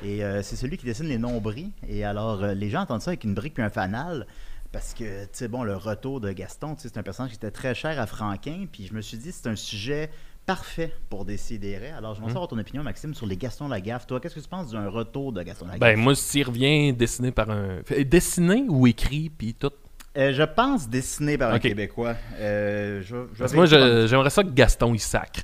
Et 0.04 0.24
euh, 0.24 0.42
c'est 0.42 0.56
celui 0.56 0.78
qui 0.78 0.86
dessine 0.86 1.08
les 1.08 1.18
nombris. 1.18 1.72
Et 1.88 2.04
alors, 2.06 2.44
euh, 2.44 2.54
les 2.54 2.70
gens 2.70 2.82
entendent 2.82 3.02
ça 3.02 3.12
avec 3.12 3.24
une 3.24 3.34
brique 3.34 3.54
puis 3.56 3.64
un 3.64 3.70
fanal. 3.70 4.26
Parce 4.72 4.94
que, 4.94 5.24
tu 5.24 5.30
sais, 5.34 5.48
bon, 5.50 5.64
le 5.64 5.76
retour 5.76 6.22
de 6.22 6.32
Gaston, 6.32 6.76
c'est 6.78 6.98
un 6.98 7.04
personnage 7.04 7.32
qui 7.32 7.36
était 7.38 7.52
très 7.52 7.76
cher 7.76 8.00
à 8.00 8.06
Franquin. 8.08 8.66
Puis 8.72 8.88
je 8.88 8.94
me 8.94 9.02
suis 9.02 9.18
dit, 9.18 9.32
c'est 9.34 9.48
un 9.48 9.56
sujet 9.58 10.10
parfait 10.46 10.94
pour 11.10 11.26
décider. 11.26 11.76
Alors, 11.96 12.16
je 12.16 12.22
Hmm. 12.22 12.26
vais 12.26 12.30
savoir 12.32 12.48
ton 12.48 12.58
opinion, 12.58 12.82
Maxime, 12.82 13.14
sur 13.14 13.26
les 13.28 13.36
Gaston 13.38 13.68
Lagaffe. 13.68 14.08
Toi, 14.08 14.20
qu'est-ce 14.22 14.36
que 14.36 14.40
tu 14.40 14.48
penses 14.48 14.72
d'un 14.72 14.88
retour 14.88 15.34
de 15.34 15.44
Gaston 15.44 15.66
Lagaffe? 15.66 15.80
Ben, 15.82 16.00
moi, 16.00 16.16
s'il 16.16 16.48
revient 16.48 16.94
dessiné 16.94 17.32
par 17.32 17.50
un. 17.52 17.82
Dessiné 18.06 18.64
ou 18.70 18.88
écrit, 18.88 19.30
puis 19.30 19.54
tout. 19.54 19.72
Euh, 20.18 20.34
je 20.34 20.44
pense 20.44 20.90
dessiné 20.90 21.38
par 21.38 21.54
un. 21.54 21.60
Québécois. 21.60 22.16
Euh, 22.40 23.02
je, 23.02 23.16
je 23.34 23.40
Parce 23.40 23.52
que 23.52 23.58
moi, 23.58 23.66
j'aimerais 23.66 24.30
ça 24.30 24.44
que 24.44 24.50
Gaston, 24.50 24.94
il 24.94 25.00
sacre. 25.00 25.42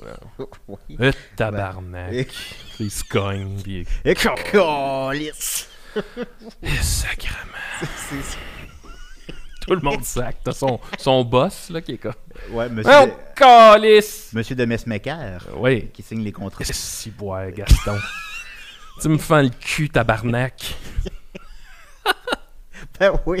Oui. 0.68 0.96
Euh, 1.00 1.10
tabarnak. 1.36 2.12
Et, 2.12 2.28
Il 2.80 2.90
se 2.90 3.02
cogne, 3.04 3.56
puis. 3.62 3.86
et 4.04 4.14
câlisse. 4.14 5.68
Eh, 6.62 6.68
Sacrement. 6.82 7.86
C'est- 7.96 8.38
Tout 9.66 9.74
le 9.74 9.80
monde 9.80 10.04
sac. 10.04 10.36
T'as 10.44 10.52
son, 10.52 10.78
son 10.98 11.24
boss, 11.24 11.70
là, 11.70 11.80
qui 11.80 11.92
est 11.92 11.98
comme. 11.98 12.12
Ouais, 12.50 12.68
monsieur, 12.68 12.92
Oh, 13.02 13.06
de, 13.06 13.12
calice! 13.34 14.30
monsieur 14.34 14.54
de 14.54 14.64
Messmaker 14.66 15.40
Oui. 15.56 15.88
qui 15.92 16.02
signe 16.02 16.22
les 16.22 16.32
contrats. 16.32 16.64
Si, 16.64 17.10
bois, 17.10 17.50
Gaston. 17.50 17.96
tu 19.00 19.08
me 19.08 19.18
fends 19.18 19.42
le 19.42 19.48
cul, 19.48 19.88
tabarnak. 19.88 20.74
Ben 23.00 23.12
oui. 23.26 23.40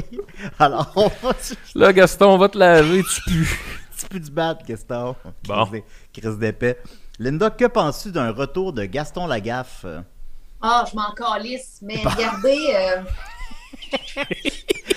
Alors, 0.58 0.92
on 0.96 1.08
va 1.08 1.32
Là, 1.74 1.92
Gaston, 1.92 2.26
on 2.34 2.38
va 2.38 2.48
te 2.48 2.58
laver, 2.58 3.02
tu 3.02 3.20
pues. 3.22 3.42
un 3.92 3.96
petit 3.96 4.06
peu 4.08 4.20
du 4.20 4.30
bat, 4.30 4.58
Gaston. 4.66 5.16
Bon. 5.46 5.64
Crise 5.66 5.70
d'é- 5.72 5.84
Crise 6.20 6.38
d'épais. 6.38 6.78
Linda, 7.18 7.50
que 7.50 7.64
penses-tu 7.66 8.12
d'un 8.12 8.30
retour 8.30 8.72
de 8.72 8.84
Gaston 8.84 9.26
Lagaffe? 9.26 9.86
Ah, 10.60 10.84
je 10.90 10.96
m'en 10.96 11.12
calisse. 11.12 11.78
Mais 11.82 11.96
regardez, 12.04 12.74
euh, 12.74 13.02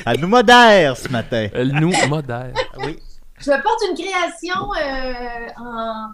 Elle 0.05 0.19
nous 0.19 0.27
modère 0.27 0.97
ce 0.97 1.07
matin. 1.09 1.47
Elle 1.53 1.71
nous 1.79 1.91
modère. 2.07 2.53
Oui. 2.77 2.99
je 3.39 3.51
porte 3.61 3.81
une 3.89 3.95
création 3.95 4.73
euh, 4.75 5.47
en. 5.57 6.09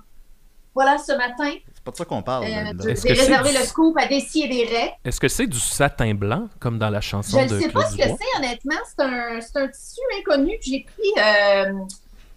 Voilà, 0.73 0.97
ce 0.97 1.13
matin. 1.13 1.51
C'est 1.85 1.91
pas 1.91 1.91
de 1.91 1.97
ça 1.97 2.05
qu'on 2.05 2.23
parle, 2.23 2.45
Euh, 2.45 2.73
je- 2.83 2.89
Est-ce 2.89 3.01
J'ai 3.03 3.09
que 3.09 3.15
c'est 3.15 3.21
réservé 3.21 3.51
du- 3.51 3.57
le 3.59 3.63
scoop 3.63 3.95
à 3.99 4.07
Dessy 4.07 4.41
et 4.41 4.47
des 4.47 4.65
raies. 4.65 4.93
Est-ce 5.05 5.19
que 5.19 5.27
c'est 5.27 5.45
du 5.45 5.59
satin 5.59 6.15
blanc, 6.15 6.47
comme 6.59 6.79
dans 6.79 6.89
la 6.89 6.99
chanson 6.99 7.37
Je 7.39 7.43
ne 7.45 7.49
de 7.49 7.59
sais 7.59 7.69
pas 7.69 7.85
ce 7.87 7.95
que 7.95 8.01
c'est, 8.03 8.37
honnêtement. 8.39 8.73
C'est 8.89 9.03
un, 9.05 9.39
c'est 9.39 9.55
un 9.59 9.67
tissu 9.67 10.01
inconnu 10.19 10.57
que 10.57 10.63
j'ai 10.65 10.83
pris 10.83 11.23
euh, 11.23 11.73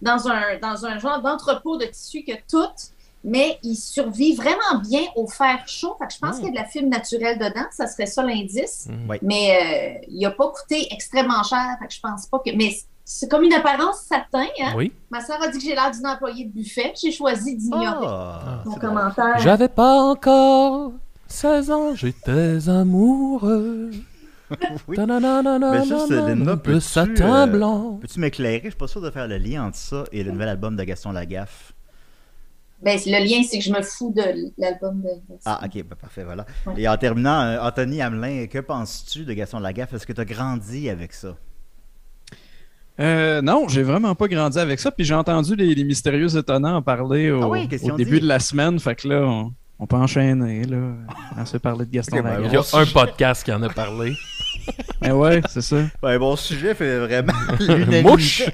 dans, 0.03 0.27
un, 0.27 0.57
dans 0.61 0.85
un 0.85 0.99
genre 0.99 1.19
d'entrepôt 1.23 1.77
de 1.77 1.85
tissu 1.85 2.23
que 2.23 2.33
tout, 2.47 2.69
mais 3.23 3.57
il 3.63 3.75
survit 3.75 4.35
vraiment 4.35 4.81
bien 4.87 5.01
au 5.15 5.25
fer 5.27 5.63
chaud. 5.67 5.95
Fait 5.99 6.05
que 6.07 6.13
je 6.13 6.19
pense 6.19 6.35
Mm. 6.35 6.39
qu'il 6.41 6.45
y 6.45 6.49
a 6.49 6.51
de 6.51 6.57
la 6.57 6.65
fibre 6.65 6.87
naturelle 6.89 7.39
dedans. 7.39 7.65
Ça 7.71 7.87
serait 7.87 8.05
ça 8.05 8.21
l'indice. 8.21 8.85
Mm. 8.87 9.09
Oui. 9.09 9.17
Mais 9.23 9.97
euh, 9.99 10.05
il 10.09 10.19
n'a 10.21 10.29
pas 10.31 10.47
coûté 10.49 10.87
extrêmement 10.93 11.41
cher. 11.43 11.65
Fait 11.81 11.87
que 11.87 11.93
je 11.95 11.99
pense 12.01 12.27
pas 12.27 12.37
que. 12.37 12.51
Mais 12.55 12.77
c'est 13.11 13.27
comme 13.27 13.43
une 13.43 13.53
apparence 13.53 14.01
satin. 14.01 14.45
Hein? 14.61 14.73
Oui. 14.75 14.93
Ma 15.09 15.19
soeur 15.19 15.41
a 15.41 15.47
dit 15.47 15.57
que 15.57 15.63
j'ai 15.63 15.73
l'air 15.73 15.89
d'une 15.89 16.05
employée 16.05 16.45
de 16.45 16.51
buffet. 16.51 16.93
J'ai 17.01 17.11
choisi 17.11 17.55
d'ignorer 17.55 18.05
Ah, 18.07 18.61
mon 18.63 18.73
c'est 18.75 18.79
bon. 18.79 18.87
commentaire. 18.87 19.39
J'avais 19.39 19.67
pas 19.67 19.99
encore 20.03 20.91
16 21.27 21.71
ans, 21.71 21.95
j'étais 21.95 22.69
amoureux. 22.69 23.89
Oui. 24.87 24.97
Mais 24.97 25.85
juste, 25.85 26.09
Linda, 26.09 26.55
de 26.55 26.59
peux-tu, 26.59 26.81
satin 26.81 27.43
euh, 27.43 27.45
blanc. 27.45 27.99
Peux-tu 28.01 28.19
m'éclairer? 28.19 28.61
Je 28.63 28.69
suis 28.69 28.77
pas 28.77 28.87
sûr 28.87 28.99
de 28.99 29.11
faire 29.11 29.27
le 29.27 29.37
lien 29.37 29.65
entre 29.65 29.77
ça 29.77 30.05
et 30.11 30.23
le 30.23 30.31
nouvel 30.31 30.49
album 30.49 30.75
de 30.75 30.83
Gaston 30.83 31.11
Lagaffe. 31.11 31.73
Ben, 32.81 32.97
le 33.05 33.29
lien, 33.29 33.43
c'est 33.47 33.59
que 33.59 33.63
je 33.63 33.71
me 33.71 33.83
fous 33.83 34.11
de 34.15 34.51
l'album 34.57 35.01
de. 35.01 35.09
Ah, 35.45 35.61
ok, 35.63 35.83
ben, 35.83 35.95
parfait, 35.95 36.23
voilà. 36.23 36.47
Ouais. 36.65 36.73
Et 36.77 36.87
en 36.87 36.97
terminant, 36.97 37.41
euh, 37.41 37.61
Anthony 37.61 38.01
Hamelin, 38.01 38.47
que 38.47 38.57
penses-tu 38.57 39.23
de 39.23 39.33
Gaston 39.33 39.59
Lagaffe? 39.59 39.93
Est-ce 39.93 40.07
que 40.07 40.13
tu 40.13 40.21
as 40.21 40.25
grandi 40.25 40.89
avec 40.89 41.13
ça? 41.13 41.35
Euh, 42.99 43.41
non, 43.41 43.67
j'ai 43.69 43.83
vraiment 43.83 44.13
pas 44.15 44.27
grandi 44.27 44.59
avec 44.59 44.79
ça. 44.79 44.91
Puis 44.91 45.05
j'ai 45.05 45.13
entendu 45.13 45.55
les, 45.55 45.73
les 45.73 45.83
mystérieux 45.83 46.35
étonnants 46.37 46.75
en 46.75 46.81
parler 46.81 47.31
au, 47.31 47.43
Ah 47.43 47.47
oui, 47.47 47.67
au 47.83 47.95
début 47.95 48.15
dit? 48.17 48.21
de 48.21 48.27
la 48.27 48.39
semaine. 48.39 48.79
Fait 48.79 48.95
que 48.95 49.07
là, 49.07 49.21
on, 49.21 49.53
on 49.79 49.87
peut 49.87 49.95
enchaîner. 49.95 50.63
Là, 50.65 50.77
on 51.37 51.45
se 51.45 51.57
parler 51.57 51.85
de 51.85 51.91
Gaston 51.91 52.17
Ok, 52.17 52.23
ben, 52.23 52.41
Il 52.45 52.51
y 52.53 52.57
a 52.57 52.61
un 52.73 52.85
podcast 52.85 53.43
qui 53.43 53.53
en 53.53 53.63
a 53.63 53.69
parlé. 53.69 54.15
Mais 55.01 55.11
ouais, 55.13 55.41
c'est 55.49 55.61
ça. 55.61 55.77
Ben, 56.01 56.19
bon 56.19 56.35
sujet 56.35 56.75
fait 56.75 56.99
vraiment 56.99 57.31
l'unanimité. 57.59 58.03
Mouche! 58.03 58.43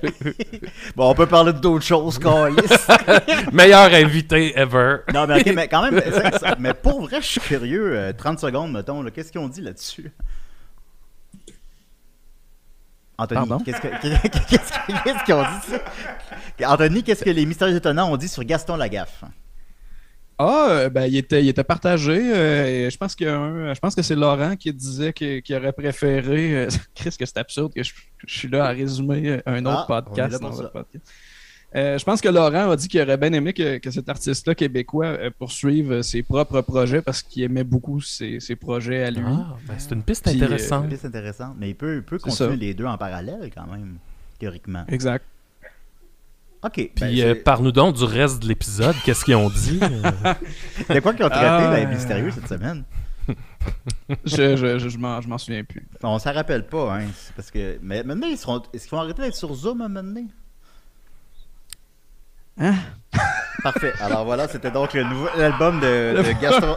Bon, 0.96 1.10
on 1.10 1.14
peut 1.16 1.26
parler 1.26 1.52
d'autres 1.52 1.84
choses, 1.84 2.18
Carlis. 2.20 2.56
Meilleur 3.52 3.94
invité 3.94 4.58
ever. 4.58 4.98
non, 5.14 5.26
mais 5.28 5.42
ok, 5.42 5.52
mais 5.56 5.68
quand 5.68 5.82
même, 5.90 6.00
ça- 6.12 6.38
ça- 6.38 6.56
mais 6.60 6.74
pour 6.74 7.02
vrai, 7.02 7.18
je 7.22 7.26
suis 7.28 7.42
curieux. 7.42 7.92
euh, 7.98 8.14
30 8.14 8.40
secondes, 8.40 8.72
mettons, 8.72 9.04
qu'est-ce 9.06 9.32
qu'ils 9.32 9.42
ont 9.42 9.50
dit 9.50 9.62
là-dessus? 9.62 10.14
Anthony, 13.18 13.64
qu'est-ce 13.64 13.82
que- 13.82 13.88
qu'est-ce 14.50 14.72
que- 14.72 15.04
qu'est-ce 15.04 15.24
qu'ils 15.24 15.34
ont 15.34 15.42
dit 15.44 15.72
ça? 16.60 16.72
Anthony, 16.74 17.04
qu'est-ce 17.04 17.24
que 17.24 17.30
les 17.30 17.46
mystérieux 17.46 17.76
étonnants 17.78 18.12
ont 18.12 18.18
dit 18.18 18.28
sur 18.28 18.44
Gaston 18.44 18.76
Lagaffe? 18.76 19.24
Ah, 20.38 20.68
euh, 20.70 20.90
ben, 20.90 21.06
il 21.06 21.16
était, 21.16 21.42
il 21.42 21.48
était 21.48 21.64
partagé. 21.64 22.12
euh, 22.36 22.66
et 22.88 22.90
je 22.92 22.98
pense 22.98 23.16
qu'il 23.16 23.26
je 23.28 23.80
pense 23.80 23.96
que 23.96 24.02
c'est 24.02 24.16
Laurent 24.16 24.58
qui 24.58 24.74
disait 24.74 25.14
qu'il 25.14 25.42
aurait 25.56 25.72
préféré. 25.72 26.56
euh, 26.66 26.68
Chris, 26.96 27.16
que 27.18 27.26
c'est 27.26 27.38
absurde 27.38 27.74
que 27.74 27.82
je, 27.84 27.94
je 28.28 28.38
suis 28.40 28.48
là 28.50 28.66
à 28.66 28.70
résumer 28.72 29.42
un 29.46 29.66
autre 29.66 29.86
Ah, 29.90 30.02
podcast. 30.02 30.42
dans 30.42 30.50
votre 30.50 30.72
podcast. 30.74 31.06
Euh, 31.76 31.98
je 31.98 32.06
pense 32.06 32.22
que 32.22 32.30
Laurent 32.30 32.70
a 32.72 32.76
dit 32.78 32.88
qu'il 32.88 33.02
aurait 33.02 33.18
bien 33.18 33.34
aimé 33.34 33.52
que, 33.52 33.80
que 33.80 33.92
cet 33.92 34.08
artiste-là 34.08 34.56
québécois 34.56 35.08
euh, 35.08 35.30
poursuive 35.38 35.92
euh, 35.92 36.02
ses 36.04 36.24
propres 36.24 36.62
projets 36.62 37.02
parce 37.02 37.22
qu'il 37.22 37.44
aimait 37.44 37.66
beaucoup 37.66 38.00
ses, 38.00 38.40
ses 38.40 38.56
projets 38.56 39.04
à 39.04 39.12
lui. 39.12 39.24
Ah, 39.28 39.58
ben, 39.68 39.74
c'est 39.78 39.92
une 39.94 40.02
piste 40.04 40.24
Puis, 40.24 40.40
euh, 40.42 40.46
intéressante. 40.46 40.86
C'est 40.98 41.08
intéressant. 41.08 41.54
Mais 41.58 41.70
il 41.72 41.76
peut, 41.76 41.98
il 41.98 42.04
peut 42.04 42.18
continuer 42.18 42.50
ça. 42.52 42.56
les 42.56 42.74
deux 42.74 42.86
en 42.86 42.98
parallèle, 42.98 43.52
quand 43.54 43.68
même, 43.68 43.98
théoriquement. 44.40 44.86
Exact. 44.88 45.26
OK. 46.64 46.78
ben, 46.78 46.88
Puis 46.96 47.18
c'est- 47.20 47.26
euh, 47.26 47.36
parle-nous 47.44 47.74
donc 47.74 47.96
du 47.96 48.06
reste 48.06 48.42
de 48.42 48.48
l'épisode. 48.48 48.96
Qu'est-ce 49.04 49.26
qu'ils 49.26 49.36
ont 49.36 49.50
dit? 49.50 49.80
De 50.90 51.00
quoi 51.02 51.14
qu'ils 51.14 51.26
ont 51.26 51.30
traité 51.30 51.46
Ah, 51.46 51.68
dans 51.72 51.76
les 51.76 51.86
mystérieux 51.88 52.32
cette 52.32 52.48
semaine? 52.48 52.84
Je, 54.24 54.56
je, 54.56 54.78
je, 54.78 54.88
je 54.88 54.98
m'en 55.00 55.20
je 55.20 55.28
m'en 55.28 55.40
souviens 55.40 55.64
plus. 55.64 55.88
On 56.04 56.20
s'en 56.20 56.32
rappelle 56.32 56.68
pas, 56.68 57.00
hein. 57.00 57.06
Parce 57.36 57.50
que. 57.50 57.80
Mais 57.82 58.04
maintenant, 58.04 58.28
ils 58.28 58.38
seront. 58.38 58.62
Est-ce 58.72 58.84
qu'ils 58.88 58.92
vont 58.96 59.02
arrêter 59.02 59.24
d'être 59.24 59.36
sur 59.36 59.52
Zoom 59.56 59.82
à 59.82 59.86
un 59.86 59.88
moment 59.88 60.04
donné? 60.08 60.28
Hein? 62.60 62.76
Parfait. 63.64 63.94
Alors 64.02 64.26
voilà, 64.26 64.48
c'était 64.48 64.72
donc 64.72 64.94
le 64.94 65.04
nouvel 65.04 65.42
album 65.42 65.80
de, 65.80 66.18
de 66.18 66.32
Gaston. 66.42 66.76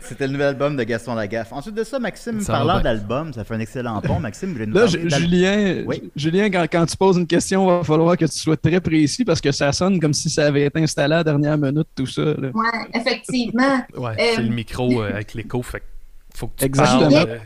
C'était 0.00 0.26
le 0.26 0.32
nouvel 0.32 0.48
album 0.48 0.76
de 0.76 0.84
Gaston 0.84 1.14
Lagaffe. 1.14 1.52
Ensuite 1.52 1.74
de 1.74 1.84
ça, 1.84 1.98
Maxime, 1.98 2.40
Ça 2.40 2.52
parlant 2.54 2.80
d'album, 2.80 3.32
ça 3.32 3.44
fait 3.44 3.54
un 3.54 3.60
excellent 3.60 4.00
pont. 4.00 4.20
Maxime, 4.20 4.52
voulez 4.52 4.66
nous 4.66 4.74
Là, 4.74 4.86
Julien, 4.86 5.82
Oui. 5.86 6.00
Ju- 6.16 6.30
Julien 6.30 6.50
quand, 6.50 6.66
quand 6.70 6.86
tu 6.86 6.96
poses 6.96 7.16
une 7.18 7.26
question, 7.26 7.64
il 7.68 7.78
va 7.78 7.84
falloir 7.84 8.16
que 8.16 8.24
tu 8.24 8.38
sois 8.38 8.56
très 8.56 8.80
précis 8.80 9.24
parce 9.24 9.40
que 9.40 9.50
ça 9.52 9.72
sonne 9.72 9.98
comme 10.00 10.14
si 10.14 10.30
ça 10.30 10.46
avait 10.46 10.64
été 10.66 10.80
installé 10.80 11.14
à 11.14 11.18
la 11.18 11.24
dernière 11.24 11.58
minute, 11.58 11.88
tout 11.96 12.06
ça. 12.06 12.22
Ouais, 12.22 12.88
effectivement. 12.94 13.80
ouais, 13.96 14.12
Euh, 14.12 14.32
c'est 14.36 14.42
le 14.42 14.48
micro 14.54 15.02
euh, 15.02 15.10
avec 15.14 15.34
l'écho. 15.34 15.62
Fait 15.62 15.82
faut 16.34 16.46
que 16.46 16.58
tu 16.60 16.64
Exactement. 16.66 17.10
parles, 17.10 17.28
euh, 17.30 17.38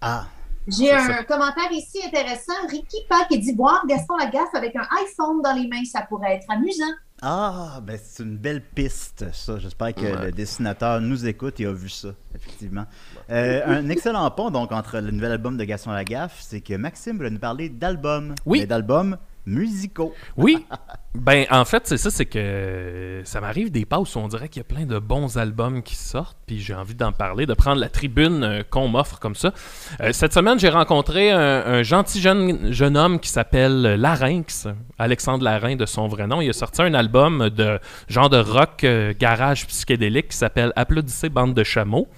Ah, 0.00 0.24
J'ai 0.68 0.92
un 0.92 1.06
ça. 1.06 1.24
commentaire 1.24 1.70
ici 1.72 1.98
intéressant. 2.06 2.52
Ricky 2.70 2.98
Pack 3.08 3.28
qui 3.28 3.38
dit 3.40 3.52
Voir 3.54 3.84
Gaston 3.86 4.16
Lagaffe 4.16 4.54
avec 4.54 4.76
un 4.76 4.86
iPhone 5.04 5.42
dans 5.42 5.52
les 5.54 5.66
mains, 5.68 5.84
ça 5.84 6.02
pourrait 6.08 6.34
être 6.36 6.46
amusant. 6.50 6.84
ah, 7.20 7.80
ben 7.82 7.98
c'est 8.02 8.22
une 8.22 8.36
belle 8.36 8.62
piste, 8.62 9.24
ça. 9.32 9.58
J'espère 9.58 9.94
que 9.94 10.00
Ouais. 10.02 10.26
le 10.26 10.32
dessinateur 10.32 11.00
nous 11.00 11.26
écoute 11.26 11.58
et 11.60 11.66
a 11.66 11.72
vu 11.72 11.88
ça, 11.88 12.08
effectivement. 12.34 12.84
Euh, 13.30 13.62
un 13.66 13.88
excellent 13.88 14.30
pont, 14.30 14.50
donc, 14.50 14.72
entre 14.72 14.98
le 14.98 15.10
nouvel 15.10 15.32
album 15.32 15.56
de 15.56 15.64
Gaston 15.64 15.90
Lagaffe, 15.92 16.38
c'est 16.40 16.60
que 16.60 16.74
Maxime 16.74 17.16
voulait 17.16 17.30
nous 17.30 17.38
parler 17.40 17.68
d'albums. 17.68 18.34
Oui. 18.46 18.60
Mais 18.60 18.66
d'albums 18.66 19.16
musicaux. 19.46 20.14
Oui. 20.36 20.64
Ben, 21.14 21.44
en 21.50 21.66
fait, 21.66 21.82
c'est 21.84 21.98
ça, 21.98 22.10
c'est 22.10 22.24
que 22.24 23.20
ça 23.24 23.42
m'arrive 23.42 23.70
des 23.70 23.84
passes 23.84 24.16
où 24.16 24.18
on 24.18 24.28
dirait 24.28 24.48
qu'il 24.48 24.60
y 24.60 24.64
a 24.64 24.64
plein 24.64 24.86
de 24.86 24.98
bons 24.98 25.36
albums 25.36 25.82
qui 25.82 25.94
sortent, 25.94 26.38
puis 26.46 26.58
j'ai 26.58 26.74
envie 26.74 26.94
d'en 26.94 27.12
parler, 27.12 27.44
de 27.44 27.52
prendre 27.52 27.82
la 27.82 27.90
tribune 27.90 28.42
euh, 28.42 28.62
qu'on 28.62 28.88
m'offre 28.88 29.18
comme 29.18 29.34
ça. 29.34 29.52
Euh, 30.00 30.12
cette 30.12 30.32
semaine, 30.32 30.58
j'ai 30.58 30.70
rencontré 30.70 31.30
un, 31.30 31.38
un 31.66 31.82
gentil 31.82 32.18
jeune, 32.18 32.72
jeune 32.72 32.96
homme 32.96 33.20
qui 33.20 33.28
s'appelle 33.28 33.82
Larynx, 33.82 34.68
Alexandre 34.98 35.44
Larynx 35.44 35.76
de 35.76 35.84
son 35.84 36.08
vrai 36.08 36.26
nom. 36.26 36.40
Il 36.40 36.48
a 36.48 36.54
sorti 36.54 36.80
un 36.80 36.94
album 36.94 37.50
de 37.50 37.78
genre 38.08 38.30
de 38.30 38.38
rock 38.38 38.82
euh, 38.84 39.12
garage 39.18 39.66
psychédélique 39.66 40.28
qui 40.28 40.36
s'appelle 40.38 40.72
Applaudissez 40.76 41.28
bande 41.28 41.52
de 41.52 41.62
chameaux. 41.62 42.08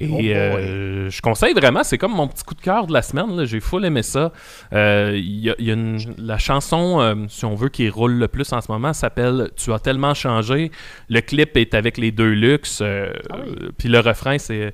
Et 0.00 0.08
Oh 0.10 0.18
euh, 0.20 1.10
je 1.10 1.22
conseille 1.22 1.54
vraiment, 1.54 1.84
c'est 1.84 1.98
comme 1.98 2.12
mon 2.14 2.26
petit 2.26 2.42
coup 2.44 2.54
de 2.54 2.60
cœur 2.60 2.86
de 2.86 2.92
la 2.92 3.02
semaine. 3.02 3.44
J'ai 3.44 3.60
full 3.60 3.84
aimé 3.84 4.02
ça. 4.02 4.32
Euh, 4.72 5.12
y 5.14 5.50
a, 5.50 5.54
il 5.58 5.66
y 5.66 5.70
a 5.70 5.74
une- 5.74 6.14
la 6.18 6.36
chanson, 6.38 7.00
euh, 7.00 7.14
si 7.28 7.44
on 7.44 7.54
veut, 7.54 7.68
qui 7.68 7.88
roule 7.88 8.14
le 8.14 8.26
plus 8.28 8.52
en 8.52 8.60
ce 8.60 8.70
moment 8.72 8.92
s'appelle 8.92 9.50
Tu 9.56 9.72
as 9.72 9.78
tellement 9.78 10.14
changé. 10.14 10.70
Le 11.08 11.20
clip 11.20 11.56
est 11.56 11.74
avec 11.74 11.96
les 11.98 12.10
deux 12.10 12.32
luxe. 12.32 12.82
Ah 12.82 13.36
oui. 13.46 13.68
Puis 13.78 13.88
le 13.88 14.00
refrain, 14.00 14.38
c'est 14.38 14.72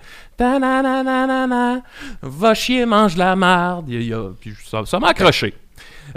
Va 2.22 2.54
chier, 2.54 2.86
mange 2.86 3.16
la 3.16 3.36
marde. 3.36 3.88
Il 3.88 3.94
y 3.94 3.98
a- 3.98 4.00
il 4.00 4.08
y 4.08 4.14
a- 4.14 4.30
puis 4.40 4.52
ça 4.64 4.98
m'a 4.98 5.08
accroché. 5.08 5.52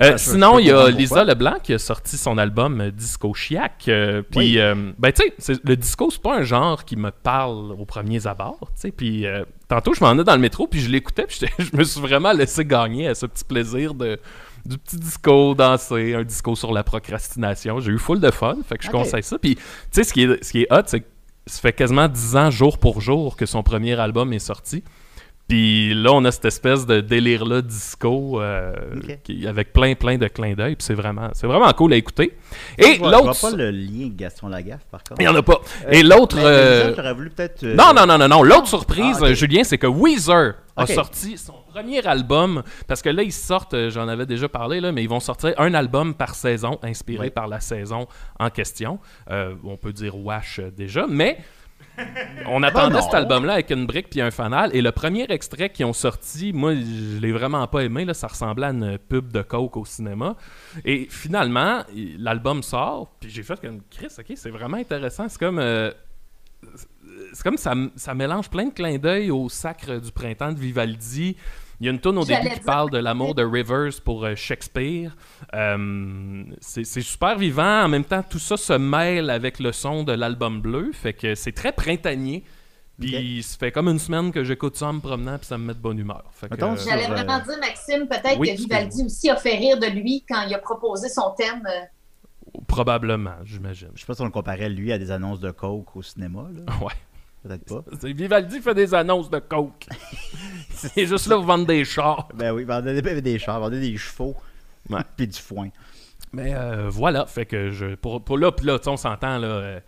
Euh, 0.02 0.14
je- 0.14 0.18
sinon, 0.18 0.60
il 0.60 0.68
y 0.68 0.72
a 0.72 0.90
Lisa. 0.90 1.24
Leblanc 1.24 1.56
qui 1.62 1.74
a 1.74 1.80
sorti 1.80 2.18
son 2.18 2.38
album 2.38 2.82
euh, 2.82 2.92
Disco 2.92 3.34
Chiac. 3.34 3.86
euh, 3.88 4.22
Puis, 4.22 4.38
Oui. 4.40 4.60
euh, 4.60 4.92
ben, 4.98 5.12
tu 5.12 5.24
sais, 5.38 5.54
le 5.64 5.76
disco, 5.76 6.10
c'est 6.12 6.22
pas 6.22 6.38
un 6.38 6.44
genre 6.44 6.84
qui 6.86 6.96
me 6.96 7.12
parle 7.12 7.72
aux 7.74 7.86
premiers 7.86 8.26
abords. 8.28 8.60
tu 8.76 8.82
sais. 8.82 8.92
Puis, 8.92 9.26
tantôt, 9.68 9.94
je 9.94 10.04
m'en 10.04 10.18
ai 10.20 10.24
dans 10.24 10.34
le 10.36 10.42
métro, 10.42 10.68
puis 10.68 10.80
je 10.80 10.90
l'écoutais, 10.90 11.26
puis 11.28 11.40
je 11.60 11.76
me 11.78 11.84
suis 11.84 12.02
vraiment 12.02 12.32
laissé 12.34 12.66
gagner 12.66 13.08
à 13.08 13.16
ce 13.16 13.26
petit 13.26 13.44
plaisir 13.44 13.94
de, 13.94 14.20
du 14.66 14.78
petit 14.78 14.98
disco 14.98 15.54
dansé, 15.56 16.16
un 16.16 16.24
disco 16.24 16.56
sur 16.56 16.72
la 16.74 16.84
procrastination. 16.84 17.80
J'ai 17.80 17.92
eu 17.92 18.00
full 18.00 18.20
de 18.20 18.32
fun, 18.32 18.58
fait 18.68 18.78
que 18.78 18.84
je 18.86 18.90
conseille 18.90 19.24
ça. 19.24 19.38
Puis, 19.38 19.56
tu 19.56 19.62
sais, 19.92 20.04
ce 20.04 20.14
qui 20.14 20.24
est, 20.24 20.44
ce 20.44 20.52
qui 20.52 20.62
est 20.64 20.68
hot, 20.74 20.84
c'est 20.86 21.02
que 21.02 21.06
ça 21.46 21.60
fait 21.60 21.74
quasiment 21.74 22.08
10 22.08 22.36
ans, 22.38 22.50
jour 22.50 22.78
pour 22.78 23.02
jour, 23.02 23.36
que 23.36 23.46
son 23.46 23.64
premier 23.64 24.00
album 24.00 24.32
est 24.32 24.40
sorti. 24.40 24.84
Puis 25.48 25.94
là, 25.94 26.12
on 26.14 26.24
a 26.26 26.32
cette 26.32 26.46
espèce 26.46 26.86
de 26.86 27.02
délire-là 27.02 27.62
disco 27.62 28.42
euh, 28.42 28.74
qui- 29.24 29.46
avec 29.46 29.74
plein, 29.74 29.94
plein 29.94 30.18
de 30.18 30.28
clins 30.28 30.54
d'œil. 30.54 30.76
Puis 30.78 30.86
c'est 30.86 30.94
vraiment, 30.94 31.30
c'est 31.34 31.48
vraiment 31.48 31.72
cool 31.74 31.94
à 31.94 31.98
écouter. 31.98 32.38
Et 32.78 32.98
l'autre. 32.98 33.40
pas 33.42 33.52
le 33.56 33.70
lien 33.70 34.10
Gaston 34.16 34.48
Lagaffe, 34.48 34.86
par 34.90 35.04
contre. 35.04 35.20
Il 35.22 35.26
n'y 35.26 35.28
en 35.28 35.36
a 35.36 35.44
pas. 35.44 35.60
Euh, 35.86 35.92
Et 35.92 36.02
l'autre. 36.02 36.38
euh, 36.40 36.86
Lisa, 36.90 36.96
j'aurais 36.96 37.14
voulu 37.14 37.30
peut-être. 37.30 37.64
Non, 37.66 37.94
non, 37.94 38.06
non, 38.08 38.18
non, 38.18 38.28
non. 38.30 38.42
L'autre 38.42 38.68
surprise, 38.68 39.18
Ah, 39.22 39.26
euh, 39.26 39.34
Julien, 39.34 39.64
c'est 39.66 39.78
que 39.78 39.86
Weezer 39.88 40.54
a 40.78 40.88
sorti 40.88 41.38
son 41.38 41.54
premier 41.72 42.04
album. 42.08 42.64
Parce 42.88 43.02
que 43.02 43.10
là, 43.10 43.22
ils 43.22 43.32
sortent, 43.34 43.90
j'en 43.90 44.08
avais 44.08 44.26
déjà 44.26 44.48
parlé, 44.48 44.80
là, 44.80 44.92
mais 44.94 45.04
ils 45.04 45.10
vont 45.10 45.20
sortir 45.20 45.54
un 45.58 45.74
album 45.74 46.14
par 46.16 46.36
saison, 46.36 46.80
inspiré 46.84 47.26
Oui. 47.26 47.30
par 47.32 47.48
la 47.48 47.60
saison 47.60 48.08
en 48.40 48.50
question. 48.50 48.98
On 49.30 49.76
peut 49.78 49.94
dire 49.94 50.16
Wash 50.18 50.62
déjà, 50.76 51.06
mais. 51.08 51.38
On 52.48 52.64
attendait 52.64 52.96
non. 52.96 53.02
cet 53.02 53.14
album-là 53.14 53.54
avec 53.54 53.70
une 53.72 53.86
brique 53.86 54.10
puis 54.10 54.22
un 54.22 54.32
fanal. 54.32 54.76
Et 54.76 54.82
le 54.82 54.92
premier 54.92 55.26
extrait 55.30 55.70
qu'ils 55.70 55.86
ont 55.86 55.94
sorti, 55.94 56.52
moi, 56.54 56.74
je 56.76 57.20
l'ai 57.20 57.32
vraiment 57.32 57.66
pas 57.68 57.82
aimé. 57.82 58.06
Là, 58.06 58.14
ça 58.14 58.28
ressemblait 58.28 58.68
à 58.68 58.72
une 58.72 58.98
pub 58.98 59.32
de 59.32 59.42
Coke 59.42 59.78
au 59.78 59.86
cinéma. 59.86 60.36
Et 60.86 61.08
finalement, 61.10 61.84
l'album 62.18 62.64
sort. 62.64 63.16
Puis 63.20 63.30
j'ai 63.30 63.44
fait 63.44 63.60
comme 63.62 63.82
Chris, 63.90 64.08
ok, 64.18 64.34
c'est 64.36 64.50
vraiment 64.50 64.78
intéressant. 64.78 65.30
C'est 65.30 65.40
comme. 65.40 65.60
euh, 65.60 65.92
c'est 67.34 67.44
comme 67.44 67.58
ça, 67.58 67.74
ça 67.96 68.14
mélange 68.14 68.50
plein 68.50 68.66
de 68.66 68.74
clins 68.74 68.98
d'œil 68.98 69.32
au 69.32 69.50
sacre 69.50 70.00
du 70.00 70.12
printemps 70.12 70.52
de 70.52 70.60
Vivaldi. 70.60 71.36
Il 71.80 71.88
y 71.88 71.90
a 71.90 71.92
une 71.92 72.00
tune 72.00 72.18
au 72.18 72.24
début 72.24 72.50
qui 72.50 72.60
parle 72.62 72.90
de 72.92 72.98
l'amour 72.98 73.36
de 73.36 73.44
Rivers 73.44 74.00
pour 74.06 74.24
euh, 74.24 74.36
Shakespeare. 74.36 75.16
Euh, 75.54 76.44
c'est 76.62 76.86
super 77.02 77.38
vivant. 77.38 77.84
En 77.84 77.90
même 77.90 78.06
temps, 78.06 78.24
tout 78.24 78.40
ça 78.40 78.56
se 78.58 78.74
mêle 78.74 79.30
avec 79.30 79.60
le 79.60 79.72
son 79.72 80.04
de 80.04 80.14
l'album 80.14 80.62
bleu. 80.62 80.92
Fait 80.94 81.14
que 81.14 81.36
c'est 81.36 81.52
très 81.52 81.74
printanier. 81.74 82.44
Puis 83.00 83.42
ça 83.44 83.58
fait 83.58 83.72
comme 83.72 83.88
une 83.88 84.00
semaine 84.00 84.32
que 84.32 84.44
j'écoute 84.44 84.78
ça 84.78 84.88
en 84.88 84.94
me 84.94 85.00
promenant, 85.00 85.38
puis 85.38 85.48
ça 85.48 85.58
me 85.58 85.66
met 85.66 85.74
de 85.74 85.80
bonne 85.80 85.98
humeur. 85.98 86.24
Euh, 86.44 86.48
J'allais 86.52 86.78
Sur, 86.78 87.12
euh, 87.12 87.16
vraiment 87.16 87.40
dire, 87.40 87.58
Maxime, 87.60 88.08
peut-être 88.08 88.40
oui, 88.40 88.52
que 88.52 88.58
Vivaldi 88.58 89.04
aussi 89.04 89.30
a 89.30 89.36
fait 89.36 89.56
rire 89.56 89.80
de 89.80 89.88
lui 89.88 90.24
quand 90.30 90.44
il 90.48 90.54
a 90.54 90.60
proposé 90.60 91.10
son 91.10 91.32
thème. 91.32 91.64
euh, 91.68 91.86
probablement, 92.68 93.36
j'imagine. 93.44 93.90
Je 93.96 94.02
sais 94.02 94.06
pas 94.06 94.14
si 94.14 94.22
on 94.22 94.26
le 94.26 94.32
comparait, 94.32 94.70
lui, 94.70 94.92
à 94.92 94.98
des 94.98 95.12
annonces 95.12 95.40
de 95.40 95.52
Coke 95.52 95.96
au 95.96 96.02
cinéma. 96.02 96.48
Là. 96.54 96.74
Ouais. 96.82 96.94
Peut-être 97.44 97.66
pas. 97.66 97.84
Vivaldi 98.08 98.62
fait 98.62 98.74
des 98.74 98.94
annonces 98.94 99.30
de 99.30 99.38
coke. 99.40 99.86
C'est 100.70 101.06
juste 101.06 101.28
là 101.28 101.36
pour 101.36 101.44
vendre 101.44 101.66
des 101.66 101.84
chars. 101.84 102.30
Ben 102.34 102.54
oui, 102.54 102.64
vendait 102.64 103.02
des, 103.02 103.22
des 103.22 103.38
chars, 103.38 103.60
vendait 103.60 103.82
des 103.82 103.98
chevaux. 103.98 104.38
Ouais. 104.90 105.02
Puis 105.18 105.28
du 105.28 105.38
foin. 105.38 105.68
Mais 106.32 106.54
euh, 106.56 106.88
voilà, 106.90 107.26
fait 107.26 107.46
que 107.46 107.70
je 107.70 107.96
pour, 107.96 108.24
pour 108.24 108.38
là, 108.38 108.54
puis 108.54 108.66
on 108.88 108.96
s'entend 108.96 109.38
là. 109.40 109.48
euh, 109.48 109.80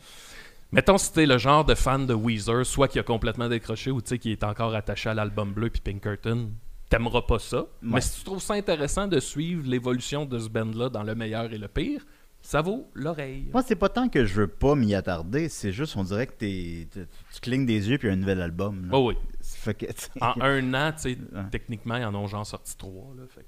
mettons 0.74 0.98
si 0.98 1.14
t'es 1.14 1.26
le 1.26 1.38
genre 1.38 1.64
de 1.64 1.76
fan 1.76 2.06
de 2.06 2.14
Weezer, 2.14 2.66
soit 2.66 2.90
qui 2.90 3.00
a 3.00 3.04
complètement 3.04 3.48
décroché 3.48 3.90
ou 3.90 4.02
tu 4.02 4.10
sais 4.10 4.20
qui 4.20 4.34
est 4.34 4.44
encore 4.44 4.76
attaché 4.76 5.10
à 5.10 5.14
l'album 5.14 5.54
bleu 5.54 5.70
puis 5.70 5.80
Pinkerton, 5.82 6.52
t'aimeras 6.90 7.22
pas 7.22 7.40
ça. 7.40 7.66
Mais 7.82 8.02
si 8.02 8.20
tu 8.20 8.26
trouves 8.26 8.42
ça 8.42 8.56
intéressant 8.56 9.08
de 9.08 9.20
suivre 9.22 9.64
l'évolution 9.66 10.26
de 10.26 10.38
ce 10.40 10.50
band-là 10.50 10.90
dans 10.90 11.04
le 11.04 11.16
meilleur 11.16 11.52
et 11.54 11.58
le 11.58 11.70
pire, 11.70 12.02
ça 12.46 12.62
vaut 12.62 12.90
l'oreille. 12.94 13.48
Moi, 13.52 13.64
c'est 13.64 13.76
pas 13.76 13.90
tant 13.90 14.08
que 14.08 14.24
je 14.26 14.34
veux 14.36 14.48
pas 14.48 14.76
m'y 14.76 14.94
attarder, 14.94 15.50
c'est 15.50 15.72
juste, 15.72 15.96
on 15.98 16.04
dirait 16.04 16.28
que 16.28 16.34
t'es, 16.34 16.88
t'es- 16.92 17.08
tu 17.34 17.40
clignes 17.42 17.66
des 17.66 17.90
yeux 17.90 17.98
puis 17.98 18.08
il 18.08 18.12
y 18.12 18.14
a 18.14 18.16
un 18.16 18.20
nouvel 18.20 18.42
album. 18.42 18.90
Oh 18.94 19.10
oui. 19.10 19.16
Fait 19.42 19.74
que, 19.74 19.86
En 20.22 20.40
un 20.42 20.74
an, 20.74 20.92
tu 20.94 21.02
sais, 21.14 21.18
Ouais. 21.34 21.42
techniquement, 21.52 21.96
ils 21.96 22.06
en 22.06 22.14
ont 22.14 22.28
genre 22.28 22.46
sorti 22.46 22.78
trois. 22.78 23.14
Là, 23.18 23.24
fait 23.28 23.42
que- 23.42 23.48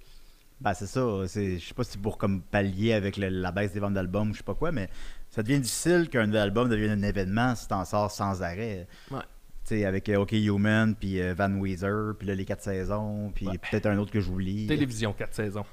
Ben, 0.60 0.74
c'est 0.74 0.88
ça. 0.88 1.06
C'est, 1.27 1.60
je 1.60 1.68
sais 1.68 1.74
pas 1.75 1.84
si 1.84 1.92
c'est 1.92 2.01
pour 2.01 2.18
comme 2.18 2.42
pallier 2.42 2.94
avec 2.94 3.18
le- 3.18 3.30
la 3.30 3.51
baisse 3.51 3.74
des 3.74 3.80
ventes 3.80 3.94
d'albums 3.94 4.32
ou 4.32 4.34
je 4.34 4.39
sais 4.39 4.44
pas 4.44 4.56
quoi, 4.56 4.72
mais 4.72 4.89
ça 5.30 5.44
devient 5.44 5.60
difficile 5.60 6.10
qu'un 6.10 6.25
nouvel 6.25 6.42
album 6.42 6.68
devienne 6.68 7.04
un 7.04 7.08
événement 7.08 7.54
si 7.54 7.68
t'en 7.68 7.86
sors 7.86 8.10
sans 8.10 8.42
arrêt. 8.42 8.88
Ouais. 9.12 9.20
Tu 9.63 9.75
sais, 9.75 9.86
avec 9.86 10.10
euh, 10.10 10.22
OK 10.22 10.32
Human, 10.32 10.96
puis 10.96 11.22
euh, 11.22 11.36
Van 11.38 11.51
Weezer, 11.54 12.16
puis 12.18 12.27
les 12.34 12.46
quatre 12.46 12.63
saisons, 12.63 13.32
puis 13.36 13.48
Ouais. 13.48 13.58
peut-être 13.60 13.86
un 13.86 13.98
autre 14.00 14.12
que 14.12 14.20
j'oublie. 14.22 14.66
Télévision, 14.66 15.13
quatre 15.13 15.36
saisons. 15.36 15.66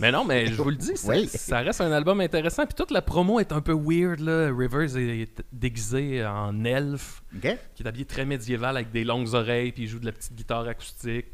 Mais 0.00 0.10
non, 0.12 0.24
mais 0.24 0.46
je 0.46 0.54
vous 0.54 0.70
le 0.70 0.76
dis, 0.76 0.96
ça, 0.96 1.08
Oui. 1.08 1.28
ça 1.28 1.60
reste 1.60 1.80
un 1.80 1.92
album 1.92 2.20
intéressant. 2.20 2.64
Puis 2.66 2.74
toute 2.74 2.90
la 2.90 3.02
promo 3.02 3.38
est 3.40 3.52
un 3.52 3.60
peu 3.60 3.72
weird. 3.74 4.20
Là. 4.20 4.50
Rivers 4.54 4.96
est 4.96 5.42
déguisé 5.52 6.24
en 6.26 6.64
elfe, 6.64 7.22
OK? 7.36 7.56
qui 7.74 7.82
est 7.82 7.86
habillé 7.86 8.04
très 8.04 8.24
médiéval 8.24 8.76
avec 8.76 8.90
des 8.90 9.04
longues 9.04 9.32
oreilles, 9.34 9.72
puis 9.72 9.84
il 9.84 9.88
joue 9.88 9.98
de 9.98 10.06
la 10.06 10.12
petite 10.12 10.34
guitare 10.34 10.66
acoustique. 10.68 11.26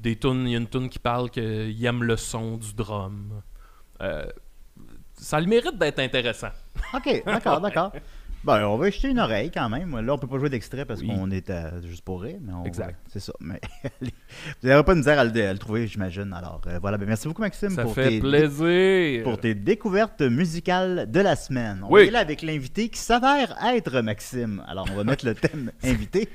des 0.00 0.16
tunes, 0.16 0.46
il 0.46 0.52
y 0.52 0.54
a 0.54 0.58
une 0.58 0.68
tune 0.68 0.88
qui 0.88 0.98
parle 0.98 1.30
qu'il 1.30 1.84
aime 1.84 2.02
le 2.02 2.16
son 2.16 2.56
du 2.56 2.74
drum. 2.74 3.40
Euh, 4.00 4.24
ça 5.14 5.36
a 5.36 5.40
le 5.40 5.46
mérite 5.46 5.78
d'être 5.78 6.00
intéressant. 6.00 6.50
Ok, 6.94 7.22
d'accord, 7.24 7.60
d'accord. 7.60 7.92
Ben, 8.44 8.66
on 8.66 8.76
va 8.76 8.90
jeter 8.90 9.08
une 9.08 9.20
oreille 9.20 9.50
quand 9.52 9.68
même. 9.68 9.98
Là, 10.00 10.14
on 10.14 10.18
peut 10.18 10.26
pas 10.26 10.38
jouer 10.38 10.48
d'extrait 10.50 10.84
parce 10.84 11.00
Oui. 11.00 11.06
qu'on 11.08 11.30
est 11.30 11.48
à- 11.48 11.80
juste 11.82 12.04
pour 12.04 12.22
rire. 12.22 12.38
Mais 12.40 12.52
on 12.52 12.64
Exact. 12.64 12.98
C'est 13.08 13.20
ça. 13.20 13.32
Mais 13.40 13.60
vous 14.02 14.68
n'aurez 14.68 14.82
pas 14.84 14.94
de 14.94 14.98
misère 14.98 15.18
à 15.20 15.24
le, 15.24 15.46
à 15.48 15.52
le 15.52 15.58
trouver, 15.60 15.86
j'imagine. 15.86 16.32
Alors, 16.32 16.60
euh, 16.66 16.78
voilà. 16.80 16.98
Ben, 16.98 17.06
merci 17.06 17.28
beaucoup, 17.28 17.42
Maxime, 17.42 17.70
Ça 17.70 17.82
pour, 17.84 17.94
fait 17.94 18.08
tes, 18.08 18.20
plaisir. 18.20 19.22
pour 19.22 19.38
tes 19.38 19.54
découvertes 19.54 20.22
musicales 20.22 21.08
de 21.10 21.20
la 21.20 21.36
semaine. 21.36 21.82
On 21.84 21.92
Oui. 21.92 22.02
est 22.02 22.10
là 22.10 22.18
avec 22.18 22.42
l'invité 22.42 22.88
qui 22.88 22.98
s'avère 22.98 23.54
être 23.64 24.00
Maxime. 24.00 24.62
Alors, 24.66 24.86
on 24.92 24.96
va 24.96 25.04
mettre 25.04 25.24
le 25.24 25.34
thème 25.36 25.70
invité. 25.84 26.28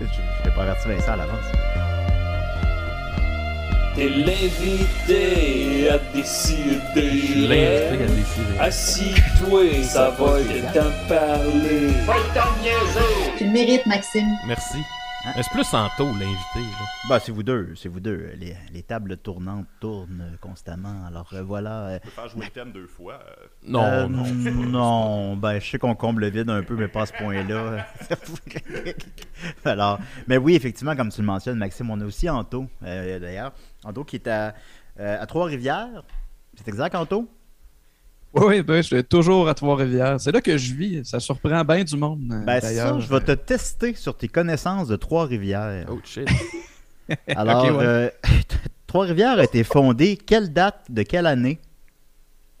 Je 0.00 0.04
je 0.04 0.42
t'ai 0.42 0.50
pas 0.50 0.62
averti 0.62 0.88
Vincent 0.88 1.12
à 1.12 1.16
l'avance. 1.16 1.83
T'es 3.94 4.08
l'invité 4.08 5.88
à 5.88 5.98
décider. 6.12 7.46
L'invité 7.46 8.02
à 8.02 8.06
décider. 8.06 8.58
Assis-toi, 8.58 9.82
ça 9.84 10.10
va 10.10 10.40
être 10.40 10.72
t'en 10.72 10.90
parler. 11.08 11.90
Tu 13.38 13.44
le 13.44 13.50
mérites, 13.50 13.86
Maxime. 13.86 14.36
Merci. 14.46 14.78
Hein? 15.26 15.32
C'est 15.36 15.50
plus 15.50 15.64
Santo, 15.64 16.04
l'invité. 16.04 16.60
Bah, 17.08 17.18
c'est 17.18 17.32
vous 17.32 17.42
deux, 17.42 17.74
c'est 17.76 17.88
vous 17.88 18.00
deux. 18.00 18.32
Les, 18.36 18.54
les 18.72 18.82
tables 18.82 19.16
tournantes 19.16 19.66
tournent 19.80 20.36
constamment. 20.40 21.06
Alors, 21.06 21.28
euh, 21.32 21.42
voilà. 21.42 21.86
euh, 21.86 21.98
peux 21.98 22.10
faire 22.10 22.28
jouer 22.28 22.44
le 22.44 22.50
thème 22.50 22.72
deux 22.72 22.86
fois. 22.86 23.14
euh, 23.14 23.46
Non, 23.66 23.82
Euh, 23.82 24.06
non. 24.06 24.24
non, 24.66 25.36
ben 25.36 25.58
je 25.60 25.70
sais 25.70 25.78
qu'on 25.78 25.94
comble 25.94 26.20
le 26.22 26.28
vide 26.30 26.50
un 26.50 26.62
peu, 26.62 26.76
mais 26.76 26.88
pas 26.88 27.02
à 27.02 27.06
ce 27.06 27.12
point-là. 27.14 27.86
Alors, 29.64 29.98
mais 30.28 30.36
oui, 30.36 30.54
effectivement, 30.54 30.94
comme 30.96 31.08
tu 31.10 31.20
le 31.20 31.26
mentionnes, 31.26 31.58
Maxime, 31.58 31.90
on 31.90 32.00
a 32.00 32.04
aussi 32.04 32.28
Anto, 32.28 32.66
euh, 32.82 33.18
d'ailleurs. 33.18 33.52
Anto 33.84 34.04
qui 34.04 34.16
est 34.16 34.28
à, 34.28 34.54
euh, 35.00 35.22
à 35.22 35.26
Trois-Rivières. 35.26 36.02
C'est 36.56 36.68
exact, 36.68 36.94
Anto? 36.94 37.28
Oui, 38.34 38.62
ben, 38.62 38.76
je 38.76 38.82
suis 38.82 39.04
toujours 39.04 39.48
à 39.48 39.54
Trois-Rivières. 39.54 40.20
C'est 40.20 40.32
là 40.32 40.40
que 40.40 40.56
je 40.58 40.74
vis. 40.74 41.04
Ça 41.04 41.20
surprend 41.20 41.64
bien 41.64 41.84
du 41.84 41.96
monde. 41.96 42.20
euh, 42.32 42.44
Ben, 42.44 42.60
ça, 42.60 42.66
d'ailleurs. 42.68 43.00
je 43.00 43.08
vais 43.08 43.20
te 43.20 43.32
tester 43.32 43.94
sur 43.94 44.16
tes 44.16 44.26
connaissances 44.28 44.88
de 44.88 44.96
Trois-Rivières. 44.96 45.86
Oh 45.88 46.00
shit. 46.04 46.28
Alors, 47.28 47.64
ouais. 47.64 47.84
euh, 47.84 48.10
Trois-Rivières 48.88 49.38
a 49.38 49.44
été 49.44 49.62
fondée, 49.62 50.16
quelle 50.16 50.52
date, 50.52 50.86
de 50.90 51.02
quelle 51.02 51.26
année? 51.26 51.58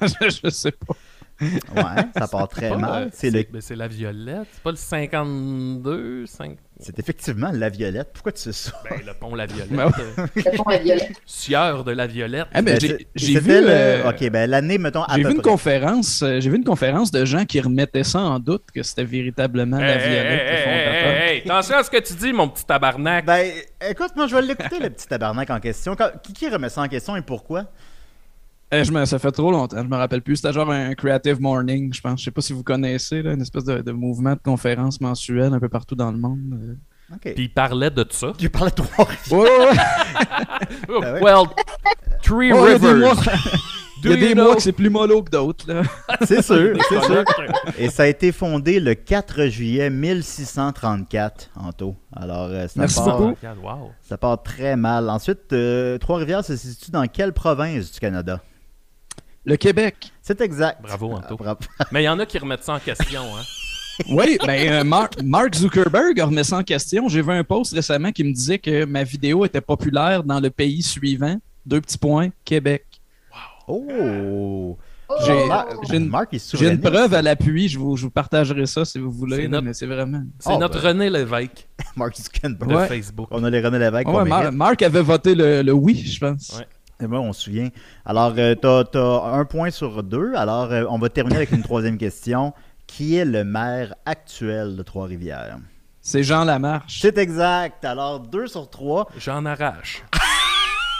Je, 0.00 0.40
je 0.44 0.50
sais 0.50 0.70
pas. 0.72 0.94
Ouais, 1.40 2.02
ça 2.16 2.26
part 2.26 2.48
très 2.48 2.68
Pas, 2.70 2.76
mal. 2.76 3.10
C'est 3.12 3.30
le 3.30 3.44
ben, 3.50 3.60
c'est 3.60 3.76
la 3.76 3.86
violette. 3.88 4.46
C'est 4.52 4.62
pas 4.62 4.70
le 4.72 4.76
52, 4.76 6.26
5... 6.26 6.56
C'est 6.80 6.96
effectivement 7.00 7.50
la 7.52 7.68
violette. 7.70 8.10
Pourquoi 8.14 8.30
tu 8.30 8.40
sais 8.40 8.52
ça? 8.52 8.70
Ben, 8.88 9.00
le 9.04 9.12
pont 9.12 9.34
La 9.34 9.46
Violette. 9.46 9.72
Ben 9.72 9.90
euh, 10.18 10.26
Le 10.36 10.56
pont 10.56 10.62
à 10.64 10.78
violet. 10.78 11.08
sieur 11.26 11.82
de 11.82 11.90
la 11.90 12.06
Violette. 12.06 12.46
Ah, 12.54 12.62
mais 12.62 12.78
Ben, 12.78 12.98
j'ai 13.16 13.40
vu, 13.40 13.48
le- 13.60 13.66
euh, 13.68 14.08
Ok, 14.10 14.28
ben 14.30 14.48
l'année, 14.48 14.78
mettons, 14.78 15.02
à 15.02 15.16
j'ai 15.16 15.24
vu 15.24 15.30
une 15.30 15.40
près. 15.40 15.50
conférence. 15.50 16.22
euh, 16.22 16.38
J'ai 16.40 16.50
vu 16.50 16.56
une 16.56 16.64
conférence 16.64 17.10
de 17.10 17.24
gens 17.24 17.44
qui 17.44 17.60
remettaient 17.60 18.04
ça 18.04 18.20
en 18.20 18.38
doute 18.38 18.62
que 18.72 18.84
c'était 18.84 19.02
véritablement 19.04 19.78
la 19.78 19.94
Hey, 19.96 20.08
Violette 20.08 21.30
hey, 21.32 21.40
attention 21.50 21.76
à 21.78 21.82
ce 21.82 21.90
que 21.90 22.00
tu 22.00 22.14
dis, 22.14 22.32
mon 22.32 22.48
petit 22.48 22.64
tabarnak. 22.64 23.24
Ben, 23.26 23.50
écoute, 23.90 24.12
moi, 24.14 24.28
je 24.28 24.36
vais 24.36 24.42
l'écouter, 24.42 24.78
le 24.80 24.90
petit 24.90 25.08
tabarnak 25.08 25.50
en 25.50 25.58
question. 25.58 25.96
Quand- 25.96 26.12
qui, 26.22 26.32
qui 26.32 26.48
remet 26.48 26.68
ça 26.68 26.82
en 26.82 26.88
question 26.88 27.16
et 27.16 27.22
pourquoi? 27.22 27.64
Euh, 28.74 28.84
je 28.84 28.92
me, 28.92 29.04
ça 29.06 29.18
fait 29.18 29.30
trop 29.32 29.50
longtemps, 29.50 29.78
je 29.82 29.88
me 29.88 29.96
rappelle 29.96 30.20
plus. 30.20 30.36
C'était 30.36 30.52
genre 30.52 30.70
un 30.70 30.94
Creative 30.94 31.40
Morning, 31.40 31.92
je 31.94 32.00
pense. 32.02 32.20
Je 32.20 32.24
sais 32.26 32.30
pas 32.30 32.42
si 32.42 32.52
vous 32.52 32.62
connaissez, 32.62 33.22
là, 33.22 33.32
une 33.32 33.40
espèce 33.40 33.64
de, 33.64 33.80
de 33.80 33.92
mouvement 33.92 34.32
de 34.34 34.40
conférence 34.44 35.00
mensuelle 35.00 35.54
un 35.54 35.58
peu 35.60 35.68
partout 35.70 35.94
dans 35.94 36.12
le 36.12 36.18
monde. 36.18 36.38
euh. 36.52 36.74
Ok. 37.14 37.32
Puis 37.34 37.44
il 37.44 37.48
parlait 37.54 37.90
de 37.90 38.04
ça. 38.10 38.32
Tu 38.36 38.50
parlais 38.50 38.70
de 38.70 38.76
Trois-Rivières. 38.76 39.40
Ouais, 39.40 39.48
ouais, 39.48 39.70
ouais. 39.70 40.76
Oh, 40.90 41.00
ouais. 41.00 41.22
Well, 41.22 41.46
Three 42.22 42.52
Ouais, 42.52 42.58
il 42.66 42.72
y 42.72 42.74
a 42.74 42.78
des 42.78 42.86
Rivers. 42.92 43.14
mois, 43.14 43.14
il 44.04 44.10
y 44.10 44.12
a 44.12 44.16
des 44.16 44.34
mois 44.34 44.54
que 44.56 44.60
c'est 44.62 44.72
plus 44.72 44.90
mollo 44.90 45.22
que 45.22 45.30
d'autres. 45.30 45.72
là. 45.72 45.82
C'est 46.26 46.42
sûr, 46.42 46.76
c'est 46.90 47.02
sûr. 47.04 47.24
Et 47.78 47.88
ça 47.88 48.02
a 48.02 48.06
été 48.06 48.32
fondé 48.32 48.80
le 48.80 48.94
4 48.94 49.46
juillet 49.46 49.88
1634, 49.88 51.50
Anto. 51.56 51.96
Alors, 52.14 52.48
euh, 52.50 52.66
ça, 52.66 52.72
Merci 52.80 52.96
part, 53.02 53.18
beaucoup. 53.18 53.36
Wow. 53.62 53.92
ça 54.02 54.18
part 54.18 54.42
très 54.42 54.76
mal. 54.76 55.08
Ensuite, 55.08 55.52
euh, 55.52 55.96
Trois-Rivières 55.98 56.44
se 56.44 56.56
situe 56.56 56.90
dans 56.90 57.06
quelle 57.06 57.32
province 57.32 57.92
du 57.92 58.00
Canada? 58.00 58.40
Le 59.48 59.56
Québec. 59.56 60.12
C'est 60.22 60.40
exact. 60.40 60.82
Bravo, 60.82 61.12
Anto. 61.12 61.26
Ah, 61.30 61.34
bravo. 61.36 61.60
Mais 61.92 62.02
il 62.02 62.06
y 62.06 62.08
en 62.08 62.18
a 62.18 62.26
qui 62.26 62.38
remettent 62.38 62.64
ça 62.64 62.74
en 62.74 62.78
question. 62.78 63.22
Hein. 63.22 63.42
Oui, 64.08 64.38
ben, 64.46 64.70
euh, 64.72 64.84
Mar- 64.84 65.10
Mark 65.24 65.56
Zuckerberg 65.56 66.20
remet 66.20 66.44
ça 66.44 66.58
en 66.58 66.62
question. 66.62 67.08
J'ai 67.08 67.20
vu 67.20 67.32
un 67.32 67.42
post 67.42 67.74
récemment 67.74 68.12
qui 68.12 68.22
me 68.22 68.32
disait 68.32 68.60
que 68.60 68.84
ma 68.84 69.02
vidéo 69.02 69.44
était 69.44 69.60
populaire 69.60 70.22
dans 70.22 70.38
le 70.38 70.50
pays 70.50 70.82
suivant. 70.82 71.36
Deux 71.66 71.80
petits 71.80 71.98
points, 71.98 72.28
Québec. 72.44 72.84
Oh! 73.66 74.78
J'ai- 75.26 75.46
Mar- 75.46 75.66
j'ai 75.88 75.96
une- 75.96 76.12
J'ai 76.12 76.34
une 76.34 76.38
souverainiste. 76.38 76.82
preuve 76.82 77.14
à 77.14 77.22
l'appui, 77.22 77.66
je 77.68 77.78
vous, 77.78 77.96
je 77.96 78.04
vous 78.04 78.10
partagerai 78.10 78.66
ça 78.66 78.84
si 78.84 78.98
vous 78.98 79.10
voulez, 79.10 79.36
C'est 79.36 79.42
là, 79.42 79.48
notre- 79.48 79.64
mais 79.66 79.72
c'est 79.74 79.86
vraiment. 79.86 80.22
C'est 80.38 80.52
Oh, 80.52 80.58
notre 80.58 80.80
ben. 80.82 80.88
René 80.90 81.10
Lévesque 81.10 81.66
Mark 81.96 82.14
Zuckerberg. 82.16 82.70
de 82.70 82.76
Ouais. 82.76 82.86
Facebook. 82.86 83.26
On 83.30 83.42
a 83.42 83.50
les 83.50 83.60
René 83.60 83.78
Lévesque 83.78 84.06
Ouais, 84.08 84.24
Mar-. 84.26 84.52
Marc 84.52 84.82
avait 84.82 85.00
voté 85.02 85.34
le, 85.34 85.62
le 85.62 85.72
oui, 85.72 85.96
je 85.96 86.20
pense. 86.20 86.56
Ouais. 86.58 86.66
Et 87.00 87.06
moi, 87.06 87.20
on 87.20 87.32
se 87.32 87.42
souvient. 87.42 87.68
Alors, 88.04 88.34
euh, 88.36 88.54
un 89.32 89.44
point 89.44 89.70
sur 89.70 90.02
deux. 90.02 90.34
Alors, 90.34 90.72
euh, 90.72 90.84
on 90.88 90.98
va 90.98 91.08
terminer 91.08 91.36
avec 91.36 91.52
une 91.52 91.62
troisième 91.62 91.96
question. 91.96 92.52
Qui 92.86 93.16
est 93.16 93.24
le 93.24 93.44
maire 93.44 93.94
actuel 94.06 94.74
de 94.74 94.82
Trois-Rivières? 94.82 95.58
C'est 96.00 96.22
Jean 96.22 96.44
Lamarche. 96.44 97.00
C'est 97.00 97.18
exact. 97.18 97.84
Alors, 97.84 98.20
deux 98.20 98.46
sur 98.46 98.70
trois. 98.70 99.08
J'en 99.18 99.44
arrache. 99.44 100.02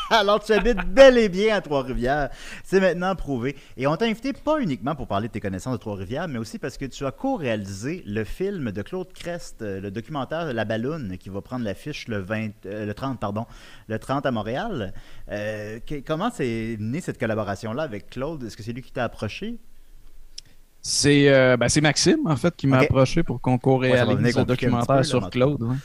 Alors, 0.11 0.43
tu 0.43 0.53
habites 0.53 0.85
bel 0.89 1.19
et 1.19 1.29
bien 1.29 1.57
à 1.57 1.61
Trois-Rivières. 1.61 2.31
C'est 2.65 2.81
maintenant 2.81 3.15
prouvé. 3.15 3.57
Et 3.77 3.87
on 3.87 3.97
t'a 3.97 4.07
invité 4.07 4.33
pas 4.33 4.59
uniquement 4.61 4.95
pour 4.95 5.07
parler 5.07 5.29
de 5.29 5.33
tes 5.33 5.41
connaissances 5.41 5.75
de 5.75 5.79
Trois-Rivières, 5.79 6.29
mais 6.29 6.39
aussi 6.39 6.59
parce 6.59 6.79
que 6.79 6.85
tu 6.87 7.05
as 7.05 7.11
co-réalisé 7.11 8.03
le 8.07 8.25
film 8.25 8.73
de 8.73 8.83
Claude 8.83 9.13
Crest, 9.13 9.63
euh, 9.63 9.81
le 9.81 9.91
documentaire 9.91 10.53
La 10.53 10.65
Balloune, 10.65 11.17
qui 11.19 11.29
va 11.29 11.41
prendre 11.43 11.65
l'affiche 11.65 12.09
le, 12.09 12.19
20, 12.19 12.51
euh, 12.67 12.87
le 12.87 12.95
30, 12.95 13.21
pardon, 13.21 13.47
le 13.89 13.99
30 13.99 14.25
à 14.27 14.31
Montréal. 14.31 14.93
Euh, 15.31 15.79
que- 15.87 16.01
comment 16.01 16.31
s'est 16.31 16.77
née 16.79 17.01
cette 17.01 17.19
collaboration-là 17.19 17.83
avec 17.83 18.11
Claude? 18.11 18.43
Est-ce 18.45 18.57
que 18.57 18.63
c'est 18.63 18.73
lui 18.73 18.83
qui 18.83 18.93
t'a 18.93 19.05
approché? 19.05 19.57
C'est 20.81 21.29
euh, 21.29 21.57
ben, 21.57 21.69
c'est 21.69 21.81
Maxime, 21.81 22.21
en 22.27 22.37
fait, 22.37 22.55
qui 22.57 22.67
m'a 22.67 22.79
approché 22.79 23.23
pour 23.23 23.41
qu'on 23.41 23.59
co-réalise 23.59 24.17
le 24.21 24.33
peu, 24.33 24.45
documentaire 24.45 24.97
là, 24.97 25.03
sur 25.03 25.29
Claude. 25.29 25.63
Ouais. 25.63 25.77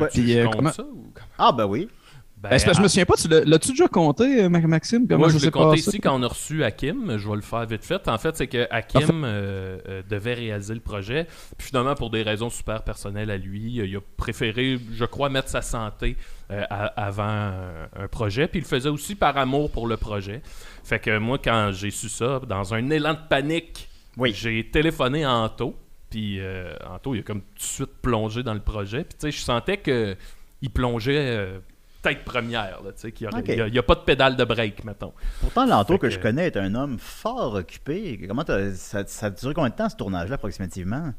Ouais. 0.00 0.08
Puis, 0.12 0.38
euh, 0.38 0.46
comment- 0.52 0.72
ça 0.72 0.82
ou 0.82 1.10
comment? 1.14 1.26
Ah, 1.38 1.52
ben 1.52 1.66
oui. 1.66 1.88
Ben, 2.36 2.50
Ben, 2.50 2.60
que 2.62 2.74
je 2.74 2.82
me 2.82 2.88
souviens 2.88 3.06
pas, 3.06 3.14
tu 3.14 3.26
l'as- 3.26 3.42
l'as-tu 3.44 3.70
déjà 3.70 3.88
compté, 3.88 4.44
euh, 4.44 4.48
Ma- 4.50 4.60
Maxime? 4.60 5.06
Comment 5.08 5.20
Moi, 5.20 5.30
ça 5.30 5.38
je 5.38 5.44
l'ai 5.46 5.50
compté 5.50 5.78
ici 5.78 5.98
quand 5.98 6.14
on 6.14 6.22
a 6.22 6.26
reçu 6.26 6.62
Hakim. 6.62 7.16
Je 7.16 7.26
vais 7.26 7.36
le 7.36 7.40
faire 7.40 7.64
vite 7.64 7.82
fait. 7.86 8.06
En 8.06 8.18
fait, 8.18 8.36
c'est 8.36 8.48
que 8.48 8.66
Hakim 8.70 9.24
euh, 9.24 9.78
euh, 9.88 10.02
devait 10.06 10.34
réaliser 10.34 10.74
le 10.74 10.80
projet. 10.80 11.26
Puis 11.56 11.68
finalement, 11.68 11.94
pour 11.94 12.10
des 12.10 12.22
raisons 12.22 12.50
super 12.50 12.82
personnelles 12.82 13.30
à 13.30 13.38
lui, 13.38 13.80
euh, 13.80 13.86
il 13.86 13.96
a 13.96 14.00
préféré, 14.18 14.78
je 14.92 15.04
crois, 15.06 15.30
mettre 15.30 15.48
sa 15.48 15.62
santé 15.62 16.18
euh, 16.50 16.62
à- 16.68 16.86
avant 17.06 17.50
un 17.98 18.08
projet. 18.10 18.46
Puis 18.46 18.58
il 18.58 18.62
le 18.62 18.68
faisait 18.68 18.90
aussi 18.90 19.14
par 19.14 19.38
amour 19.38 19.70
pour 19.70 19.86
le 19.86 19.96
projet. 19.96 20.42
Fait 20.82 20.98
que 20.98 21.16
moi, 21.16 21.38
quand 21.42 21.70
j'ai 21.72 21.90
su 21.90 22.10
ça, 22.10 22.40
dans 22.46 22.74
un 22.74 22.90
élan 22.90 23.14
de 23.14 23.18
panique, 23.26 23.88
Oui. 24.18 24.32
j'ai 24.34 24.68
téléphoné 24.70 25.24
à 25.24 25.32
Anto. 25.32 25.74
Puis 26.14 26.38
euh, 26.38 26.72
Anto, 26.88 27.12
il 27.16 27.18
a 27.18 27.22
comme 27.24 27.40
tout 27.40 27.56
de 27.58 27.62
suite 27.62 27.90
plongé 28.00 28.44
dans 28.44 28.54
le 28.54 28.60
projet. 28.60 29.02
Puis 29.02 29.14
tu 29.18 29.26
sais, 29.26 29.30
je 29.36 29.42
sentais 29.42 29.78
que 29.78 30.14
il 30.62 30.70
plongeait 30.70 31.18
euh, 31.18 31.58
tête 32.02 32.24
première. 32.24 32.78
tu 32.84 32.92
sais, 32.94 33.10
qu'il 33.10 33.26
n'y 33.28 33.78
a, 33.78 33.82
pas 33.82 33.96
de 33.96 34.00
pédale 34.02 34.36
de 34.36 34.44
break, 34.44 34.84
mettons. 34.84 35.12
Pourtant, 35.40 35.66
Lanto 35.66 35.98
que, 35.98 36.02
que- 36.06 36.10
je 36.10 36.20
connais 36.20 36.46
est 36.46 36.56
un 36.56 36.72
homme 36.76 37.00
fort 37.00 37.54
occupé. 37.54 38.20
Comment 38.28 38.44
t'as- 38.44 38.74
ça, 38.74 39.04
ça 39.08 39.26
a 39.26 39.30
duré 39.30 39.54
combien 39.54 39.70
de 39.70 39.74
temps 39.74 39.88
ce 39.88 39.96
tournage-là 39.96 40.36
approximativement? 40.36 41.12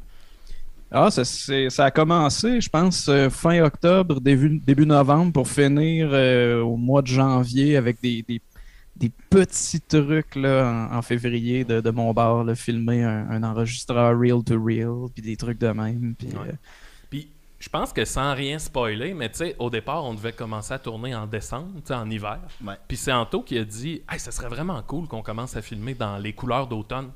Ah, 0.92 1.12
ça, 1.12 1.26
c'est- 1.26 1.70
ça 1.70 1.84
a 1.84 1.92
commencé, 1.92 2.62
je 2.62 2.70
pense, 2.70 3.10
euh, 3.10 3.30
fin 3.30 3.62
octobre, 3.66 4.22
début, 4.22 4.60
début 4.66 4.86
novembre, 4.86 5.34
pour 5.34 5.50
finir 5.50 6.08
euh, 6.14 6.62
au 6.62 6.78
mois 6.78 7.02
de 7.02 7.08
janvier 7.08 7.76
avec 7.76 8.00
des, 8.02 8.24
des, 8.26 8.42
des 8.96 9.10
petits 9.30 9.82
trucs 9.82 10.36
là, 10.36 10.90
en, 10.92 10.98
en 10.98 11.02
février 11.02 11.64
de, 11.66 11.82
de 11.82 11.90
mon 11.92 12.14
bar, 12.14 12.44
là, 12.44 12.56
filmer 12.56 13.04
un, 13.04 13.30
un 13.30 13.44
enregistreur 13.44 14.18
reel-to-reel, 14.18 15.10
puis 15.14 15.22
des 15.22 15.36
trucs 15.38 15.58
de 15.60 15.68
même. 15.68 16.16
Puis, 16.18 16.28
Ouais. 16.30 16.50
euh, 16.50 16.54
Puis, 17.10 17.30
je 17.60 17.68
pense 17.70 17.92
que 17.92 18.06
sans 18.06 18.34
rien 18.34 18.58
spoiler, 18.60 19.14
mais 19.14 19.30
tu 19.30 19.38
sais, 19.40 19.56
au 19.60 19.70
départ, 19.70 20.06
on 20.06 20.14
devait 20.14 20.32
commencer 20.34 20.74
à 20.74 20.80
tourner 20.80 21.14
en 21.16 21.28
décembre, 21.28 21.72
tu 21.78 21.88
sais, 21.88 21.94
en 21.94 22.10
hiver. 22.10 22.40
Ouais. 22.66 22.76
Puis 22.88 22.96
c'est 22.98 23.12
Anto 23.12 23.42
qui 23.42 23.58
a 23.58 23.66
dit 23.66 24.02
Hey, 24.10 24.20
ça 24.20 24.32
serait 24.32 24.50
vraiment 24.50 24.82
cool 24.84 25.08
qu'on 25.08 25.22
commence 25.22 25.56
à 25.58 25.62
filmer 25.62 25.94
dans 25.94 26.18
les 26.18 26.34
couleurs 26.34 26.68
d'automne. 26.68 27.12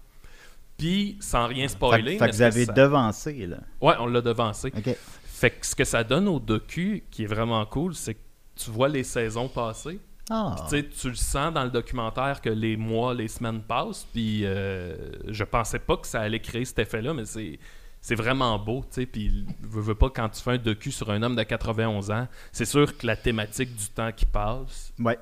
Puis, 0.78 1.18
sans 1.20 1.48
rien 1.48 1.68
spoiler. 1.68 2.18
fait 2.18 2.26
mais 2.26 2.30
que 2.32 2.36
vous 2.36 2.42
avez 2.42 2.66
ça- 2.66 2.74
devancé, 2.74 3.48
là. 3.48 3.58
Ouais, 3.82 3.96
on 4.00 4.06
l'a 4.08 4.22
devancé. 4.22 4.72
OK. 4.76 4.96
Fait 5.26 5.52
que 5.52 5.66
ce 5.66 5.76
que 5.76 5.84
ça 5.86 6.04
donne 6.04 6.28
au 6.28 6.40
docu, 6.40 7.04
qui 7.12 7.24
est 7.24 7.28
vraiment 7.28 7.66
cool, 7.66 7.96
c'est 7.96 8.14
que 8.16 8.20
tu 8.56 8.72
vois 8.72 8.90
les 8.90 9.04
saisons 9.04 9.48
passer. 9.48 10.00
Ah. 10.30 10.56
Puis, 10.56 10.64
tu 10.66 10.70
sais, 10.70 10.90
tu 11.02 11.10
le 11.10 11.16
sens 11.16 11.54
dans 11.54 11.64
le 11.64 11.72
documentaire 11.72 12.40
que 12.42 12.50
les 12.50 12.78
mois, 12.78 13.14
les 13.14 13.28
semaines 13.28 13.62
passent. 13.62 14.06
Puis, 14.14 14.42
euh, 14.46 14.96
je 15.28 15.44
pensais 15.44 15.80
pas 15.80 15.98
que 15.98 16.06
ça 16.08 16.22
allait 16.22 16.40
créer 16.40 16.66
cet 16.66 16.80
effet-là, 16.80 17.14
mais 17.14 17.26
c'est. 17.26 17.58
c'est 18.02 18.16
vraiment 18.16 18.58
beau, 18.60 18.82
tu 18.82 19.02
sais, 19.02 19.06
puis 19.06 19.46
veux, 19.62 19.82
veux 19.82 19.96
pas, 19.96 20.10
quand 20.10 20.30
tu 20.30 20.42
fais 20.42 20.52
un 20.52 20.58
docu 20.58 20.90
sur 20.92 21.10
un 21.12 21.22
homme 21.22 21.36
de 21.36 21.44
91 21.44 22.12
ans, 22.12 22.28
c'est 22.54 22.64
sûr 22.66 22.96
que 22.98 23.06
la 23.06 23.16
thématique 23.18 23.76
du 23.76 23.88
temps 23.90 24.12
qui 24.14 24.26
passe 24.26 24.94
Ouais. 25.00 25.20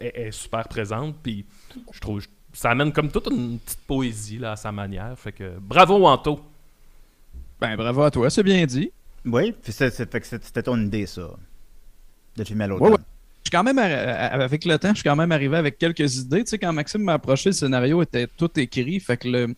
est, 0.00 0.28
est 0.28 0.30
super 0.30 0.66
présente, 0.68 1.16
puis 1.22 1.44
je 1.92 2.00
trouve, 2.00 2.22
ça 2.54 2.70
amène 2.70 2.92
comme 2.94 3.10
toute 3.10 3.26
une 3.30 3.58
petite 3.58 3.80
poésie, 3.86 4.38
là, 4.38 4.52
à 4.52 4.56
sa 4.56 4.72
manière, 4.72 5.18
fait 5.18 5.32
que 5.32 5.58
bravo, 5.60 6.06
Anto! 6.06 6.40
Ben, 7.60 7.76
bravo 7.76 8.02
à 8.02 8.10
toi, 8.10 8.30
c'est 8.30 8.42
bien 8.42 8.64
dit. 8.64 8.90
Oui, 9.26 9.52
puis 9.52 9.72
c'est- 9.72 9.90
c'est- 9.90 10.10
fait 10.10 10.20
que 10.20 10.26
c'est- 10.26 10.42
c'était 10.44 10.62
ton 10.62 10.80
idée, 10.80 11.04
ça. 11.06 11.28
De 12.36 12.44
filmer 12.44 12.64
à 12.64 12.66
l'autre. 12.68 12.82
Ouais, 12.84 12.90
ouais. 12.90 12.96
Je 13.44 13.50
suis 13.50 13.56
quand 13.58 13.62
même, 13.62 13.76
arri- 13.78 14.30
avec 14.42 14.64
le 14.64 14.78
temps, 14.78 14.88
je 14.90 14.94
suis 15.00 15.02
quand 15.04 15.16
même 15.16 15.30
arrivé 15.32 15.56
avec 15.56 15.76
quelques 15.78 16.16
idées. 16.16 16.44
Tu 16.44 16.50
sais, 16.50 16.58
quand 16.58 16.72
Maxime 16.72 17.02
m'a 17.02 17.12
approché, 17.14 17.50
le 17.50 17.54
scénario 17.54 18.00
était 18.02 18.26
tout 18.26 18.48
écrit. 18.58 18.98
Fait 19.00 19.18
que 19.18 19.28
le, 19.28 19.54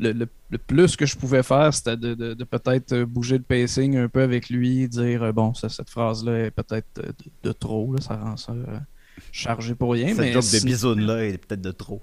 le, 0.00 0.12
le- 0.12 0.28
le 0.50 0.58
plus 0.58 0.96
que 0.96 1.06
je 1.06 1.16
pouvais 1.16 1.44
faire, 1.44 1.72
c'était 1.72 1.96
de, 1.96 2.14
de- 2.14 2.34
de 2.34 2.44
peut-être 2.44 2.92
euh, 2.92 3.06
bouger 3.06 3.38
le 3.38 3.44
pacing 3.44 3.96
un 3.96 4.08
peu 4.08 4.22
avec 4.22 4.50
lui, 4.50 4.88
dire 4.88 5.22
euh, 5.22 5.32
bon, 5.32 5.54
ça, 5.54 5.68
cette 5.68 5.90
phrase-là 5.90 6.46
est 6.46 6.50
peut-être 6.50 6.86
euh, 6.98 7.02
de, 7.44 7.48
de 7.48 7.52
trop, 7.52 7.94
là, 7.94 8.00
ça 8.00 8.16
rend 8.16 8.36
ça 8.36 8.52
euh, 8.52 8.78
chargé 9.30 9.76
pour 9.76 9.92
rien. 9.92 10.08
Cette 10.08 10.18
mais 10.18 10.32
joke 10.32 10.42
de 10.52 10.64
bisoune-là 10.64 11.24
est 11.26 11.38
peut-être 11.38 11.62
de 11.62 11.70
trop. 11.70 12.00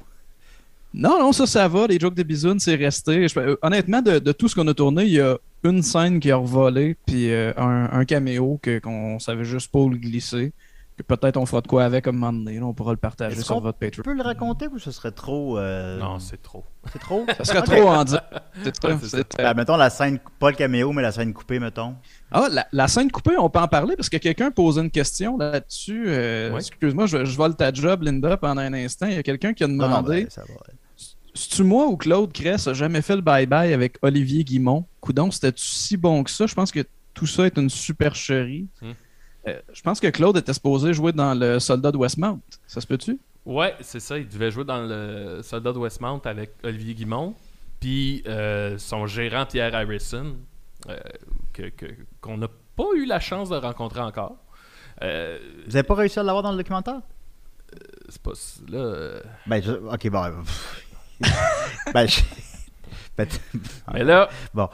Non, 0.94 1.20
non, 1.20 1.34
ça, 1.34 1.46
ça 1.46 1.68
va. 1.68 1.88
Les 1.88 2.00
jokes 2.00 2.16
de 2.16 2.24
bisounes, 2.24 2.62
c'est 2.62 2.76
resté. 2.76 3.28
Je- 3.28 3.38
euh, 3.38 3.58
honnêtement, 3.62 4.02
de, 4.02 4.20
de 4.20 4.32
tout 4.32 4.48
ce 4.48 4.56
qu'on 4.56 4.68
a 4.70 4.74
tourné, 4.74 5.04
il 5.04 5.12
y 5.12 5.20
a 5.20 5.38
une 5.66 5.84
scène 5.84 6.22
qui 6.22 6.32
a 6.32 6.38
revolé, 6.38 6.96
puis 7.06 7.30
euh, 7.32 7.52
un, 7.58 7.90
un 7.92 8.06
caméo 8.06 8.62
qu'on 8.82 9.20
savait 9.20 9.44
juste 9.44 9.70
pas 9.74 9.80
où 9.80 9.90
le 9.90 9.98
glisser. 9.98 10.54
Que 10.98 11.04
peut-être 11.04 11.38
on 11.38 11.46
fera 11.46 11.62
de 11.62 11.68
quoi 11.68 11.84
avec 11.86 12.08
à 12.08 12.10
un 12.10 12.14
moment 12.14 12.34
donné. 12.34 12.60
là, 12.60 12.66
on 12.66 12.74
pourra 12.74 12.92
le 12.92 12.98
partager 12.98 13.40
sur 13.44 13.60
votre 13.62 13.78
Tu 13.78 13.86
Patreon. 13.86 14.04
peux 14.04 14.14
le 14.18 14.24
raconter 14.24 14.66
ou 14.68 14.80
ce 14.80 14.90
serait 14.90 15.12
trop. 15.12 15.60
euh, 15.60 16.00
Non, 16.00 16.18
c'est 16.18 16.42
trop. 16.42 16.66
c'est 16.92 16.98
trop? 16.98 17.24
Ça 17.38 17.44
serait 17.44 17.62
trop 17.62 17.88
en 17.88 18.04
dire. 18.04 18.22
Ben, 19.38 19.54
mettons 19.54 19.78
la 19.78 19.92
scène, 19.92 20.18
pas 20.40 20.50
le 20.50 20.56
caméo, 20.56 20.92
mais 20.94 21.04
la 21.04 21.12
scène 21.12 21.34
coupée, 21.34 21.60
mettons. 21.60 21.94
Ah, 22.32 22.48
la, 22.52 22.66
la 22.72 22.88
scène 22.88 23.12
coupée, 23.12 23.38
on 23.38 23.48
peut 23.50 23.60
en 23.60 23.68
parler 23.68 23.96
parce 23.96 24.10
que 24.10 24.18
quelqu'un 24.18 24.50
posait 24.50 24.82
une 24.82 24.90
question 24.90 25.38
là-dessus. 25.38 26.06
Euh, 26.08 26.50
Oui. 26.52 26.58
Excuse-moi, 26.58 27.06
je, 27.06 27.26
je 27.26 27.38
vole 27.38 27.56
ta 27.56 27.72
job, 27.72 28.02
Linda, 28.02 28.36
pendant 28.38 28.62
un 28.62 28.74
instant. 28.74 29.06
Il 29.06 29.14
y 29.14 29.18
a 29.20 29.24
quelqu'un 29.24 29.54
qui 29.54 29.64
a 29.64 29.68
demandé 29.68 30.24
ben, 30.24 30.30
ça 30.32 30.42
va. 30.42 30.56
C'est-tu 31.36 31.62
moi 31.64 31.86
ou 31.86 31.98
Claude 31.98 32.34
Cress 32.34 32.68
a 32.68 32.74
jamais 32.74 33.04
fait 33.04 33.16
le 33.16 33.22
bye-bye 33.22 33.72
avec 33.72 34.00
Olivier 34.02 34.44
Guimont? 34.44 34.86
Coudon, 35.00 35.30
c'était-tu 35.30 35.64
si 35.64 35.96
bon 35.96 36.24
que 36.24 36.32
ça? 36.32 36.48
Je 36.48 36.56
pense 36.56 36.72
que 36.72 36.80
tout 37.14 37.28
ça 37.28 37.46
est 37.46 37.58
une 37.60 37.70
supercherie. 37.70 38.68
Hmm. 38.82 38.92
Euh, 39.48 39.60
je 39.74 39.82
pense 39.82 40.00
que 40.00 40.08
Claude 40.08 40.38
était 40.38 40.54
supposé 40.54 40.94
jouer 40.94 41.12
dans 41.14 41.34
le 41.34 41.60
Soldat 41.60 41.92
de 41.92 41.98
Westmount. 41.98 42.40
Ça 42.68 42.82
se 42.82 42.88
peut-tu? 42.88 43.18
Ouais, 43.46 43.76
c'est 43.82 44.00
ça. 44.02 44.18
Il 44.18 44.28
devait 44.28 44.52
jouer 44.52 44.66
dans 44.66 44.82
le 44.82 45.42
Soldat 45.42 45.72
de 45.72 45.78
Westmount 45.78 46.22
avec 46.26 46.52
Olivier 46.64 46.94
Guimont. 46.96 47.34
Puis 47.80 48.24
euh, 48.28 48.78
son 48.78 49.06
gérant 49.08 49.46
Pierre 49.46 49.74
Harrison, 49.76 50.36
euh, 50.90 50.98
que- 51.54 51.70
que- 51.70 51.96
qu'on 52.20 52.38
n'a 52.38 52.48
pas 52.76 52.88
eu 52.96 53.06
la 53.06 53.20
chance 53.20 53.50
de 53.50 53.56
rencontrer 53.56 54.02
encore. 54.02 54.36
Euh, 55.04 55.38
Vous 55.68 55.76
avez 55.76 55.84
pas 55.88 55.96
réussi 55.96 56.20
à 56.20 56.24
l'avoir 56.24 56.44
dans 56.44 56.52
le 56.52 56.58
documentaire? 56.58 57.02
c'est 58.10 58.22
pas. 58.22 58.32
Là, 58.70 58.78
euh, 58.80 59.22
Ben, 59.46 59.62
je... 59.62 59.72
ok, 59.74 60.10
bon. 60.10 60.24
ben, 61.94 62.08
je... 62.08 62.22
ben, 63.18 63.28
t- 63.28 63.38
Mais 63.94 64.04
là. 64.04 64.30
Bon. 64.54 64.70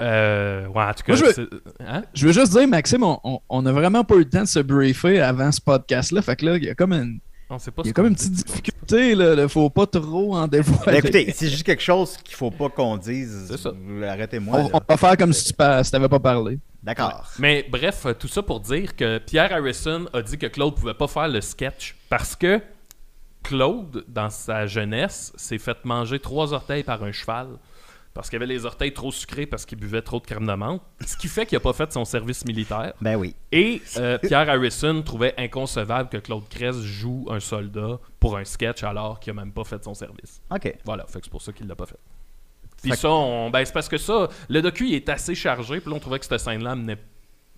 Euh, 0.00 0.66
ouais, 0.66 0.82
en 0.84 0.94
tout 0.94 1.02
cas. 1.04 1.16
Moi, 1.16 1.30
je 1.34 1.40
veux- 1.42 1.50
hein? 1.86 2.02
Je 2.14 2.26
veux 2.26 2.32
juste 2.32 2.52
dire, 2.52 2.66
Maxime, 2.66 3.02
on, 3.04 3.18
on, 3.24 3.40
on 3.48 3.66
a 3.66 3.72
vraiment 3.72 4.02
pas 4.04 4.14
eu 4.16 4.20
le 4.20 4.28
temps 4.28 4.42
de 4.42 4.46
se 4.46 4.60
briefer 4.60 5.20
avant 5.20 5.52
ce 5.52 5.60
podcast-là. 5.60 6.22
Fait 6.22 6.36
que 6.36 6.46
là, 6.46 6.56
il 6.56 6.64
y 6.64 6.70
a 6.70 6.74
comme 6.74 6.92
une, 6.92 7.20
On 7.50 7.58
sait 7.58 7.70
pas 7.70 7.82
il 7.84 7.88
y 7.88 7.90
a 7.90 7.92
comme 7.92 8.06
une 8.06 8.14
petite 8.14 8.32
difficulté. 8.32 9.14
Là, 9.14 9.34
là. 9.34 9.48
Faut 9.48 9.68
pas 9.70 9.86
trop 9.86 10.34
en 10.36 10.48
dévoiler. 10.48 10.98
écoutez, 10.98 11.32
c'est 11.34 11.48
juste 11.48 11.64
quelque 11.64 11.82
chose 11.82 12.16
qu'il 12.24 12.34
faut 12.34 12.50
pas 12.50 12.68
qu'on 12.70 12.96
dise. 12.96 13.54
Arrêtez-moi. 14.06 14.58
on, 14.72 14.76
on 14.76 14.80
va 14.88 14.96
faire 14.96 15.16
comme 15.16 15.32
si 15.32 15.52
tu 15.52 15.54
si 15.84 15.90
t'avais 15.90 16.08
pas 16.08 16.20
parlé. 16.20 16.58
D'accord. 16.82 17.26
Mais 17.38 17.66
bref, 17.70 18.06
euh, 18.06 18.14
tout 18.14 18.28
ça 18.28 18.42
pour 18.42 18.60
dire 18.60 18.96
que 18.96 19.18
Pierre 19.18 19.52
Harrison 19.52 20.06
a 20.14 20.22
dit 20.22 20.38
que 20.38 20.46
Claude 20.46 20.74
pouvait 20.76 20.94
pas 20.94 21.08
faire 21.08 21.28
le 21.28 21.42
sketch 21.42 21.94
parce 22.08 22.34
que 22.34 22.58
Claude, 23.42 24.04
dans 24.08 24.30
sa 24.30 24.66
jeunesse, 24.66 25.32
s'est 25.36 25.58
fait 25.58 25.76
manger 25.84 26.18
trois 26.18 26.52
orteils 26.54 26.82
par 26.82 27.02
un 27.02 27.12
cheval. 27.12 27.48
Parce 28.12 28.28
qu'il 28.28 28.36
avait 28.36 28.46
les 28.46 28.64
orteils 28.66 28.92
trop 28.92 29.12
sucrés 29.12 29.46
parce 29.46 29.64
qu'il 29.64 29.78
buvait 29.78 30.02
trop 30.02 30.18
de 30.18 30.26
crème 30.26 30.44
de 30.46 30.52
menthe. 30.52 30.82
Ce 31.06 31.16
qui 31.16 31.28
fait 31.28 31.46
qu'il 31.46 31.54
n'a 31.56 31.60
pas 31.60 31.72
fait 31.72 31.92
son 31.92 32.04
service 32.04 32.44
militaire. 32.44 32.92
Ben 33.00 33.14
oui. 33.16 33.36
Et 33.52 33.80
euh, 33.98 34.18
Pierre 34.18 34.48
Harrison 34.50 35.00
trouvait 35.02 35.32
inconcevable 35.38 36.08
que 36.08 36.16
Claude 36.16 36.48
Cress 36.48 36.76
joue 36.80 37.26
un 37.30 37.38
soldat 37.38 37.98
pour 38.18 38.36
un 38.36 38.44
sketch 38.44 38.82
alors 38.82 39.20
qu'il 39.20 39.32
n'a 39.34 39.42
même 39.44 39.52
pas 39.52 39.62
fait 39.64 39.82
son 39.84 39.94
service. 39.94 40.42
Ok. 40.50 40.74
Voilà, 40.84 41.06
fait 41.06 41.20
que 41.20 41.26
c'est 41.26 41.30
pour 41.30 41.40
ça 41.42 41.52
qu'il 41.52 41.68
l'a 41.68 41.76
pas 41.76 41.86
fait. 41.86 41.98
Puis 42.82 42.96
ça, 42.96 43.10
on- 43.10 43.48
ben, 43.50 43.64
c'est 43.64 43.72
parce 43.72 43.88
que 43.88 43.98
ça, 43.98 44.28
le 44.48 44.60
docu 44.62 44.88
il 44.88 44.94
est 44.94 45.08
assez 45.08 45.34
chargé, 45.36 45.80
puis 45.80 45.92
on 45.92 45.98
trouvait 46.00 46.18
que 46.18 46.24
cette 46.26 46.40
scène-là 46.40 46.72
amenait 46.72 46.98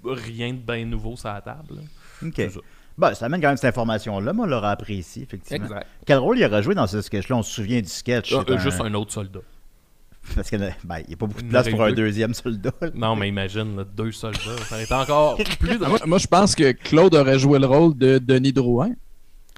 rien 0.04 0.52
de 0.52 0.58
bien 0.58 0.84
nouveau 0.84 1.16
sur 1.16 1.28
la 1.32 1.40
table. 1.40 1.76
là. 1.76 2.28
Ok. 2.28 2.50
Ça. 2.52 2.60
Ben, 2.98 3.14
ça 3.14 3.24
amène 3.26 3.40
quand 3.40 3.48
même 3.48 3.56
cette 3.56 3.70
information-là. 3.70 4.32
Moi, 4.34 4.44
on 4.44 4.48
l'aura 4.48 4.72
apprécié, 4.72 5.22
effectivement. 5.22 5.64
Exact. 5.64 5.86
Quel 6.04 6.18
rôle 6.18 6.38
il 6.38 6.44
aura 6.44 6.60
joué 6.60 6.74
dans 6.74 6.86
ce 6.86 7.00
sketch-là? 7.00 7.36
On 7.36 7.42
se 7.42 7.50
souvient 7.54 7.80
du 7.80 7.88
sketch. 7.88 8.28
C'est 8.30 8.50
euh, 8.50 8.58
Juste 8.58 8.80
un 8.82 8.92
autre 8.94 9.12
soldat. 9.12 9.40
Parce 10.34 10.48
qu'il 10.48 10.60
n'y 10.60 10.66
a, 10.66 10.70
ben, 10.84 10.98
il 11.06 11.10
y 11.10 11.14
a 11.14 11.16
pas 11.16 11.26
beaucoup 11.26 11.42
de 11.42 11.48
place 11.48 11.68
pour 11.68 11.82
un 11.82 11.88
deux. 11.90 11.96
deuxième 11.96 12.32
soldat. 12.34 12.70
là. 12.80 12.88
Non, 12.94 13.16
mais 13.16 13.28
imagine, 13.28 13.76
là, 13.76 13.84
deux 13.84 14.12
soldats. 14.12 14.38
Ça 14.68 14.80
été 14.80 14.94
encore 14.94 15.36
plus 15.60 15.78
Moi, 15.78 15.98
moi, 16.06 16.18
je 16.18 16.26
pense 16.26 16.54
que 16.54 16.72
Claude 16.72 17.14
aurait 17.14 17.38
joué 17.38 17.58
le 17.58 17.66
rôle 17.66 17.96
de 17.96 18.18
Denis 18.18 18.52
Drouin, 18.52 18.90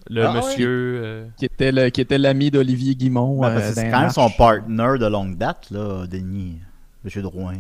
Le 0.09 0.25
Ah, 0.27 0.33
monsieur. 0.35 1.01
euh, 1.05 1.27
qui 1.37 1.45
était 1.45 1.71
le- 1.73 1.89
qui 1.91 2.01
était 2.01 2.19
l'ami 2.19 2.51
d'Olivier 2.51 2.95
Guimont. 2.95 3.45
Euh, 3.45 3.73
c'est 3.75 3.91
quand 3.91 4.01
même 4.01 4.11
son 4.11 4.31
partner 4.31 4.99
de 4.99 5.07
longue 5.07 5.37
date, 5.39 5.71
là, 5.71 6.07
Denis. 6.07 6.59
Monsieur 7.05 7.23
Drouin. 7.23 7.55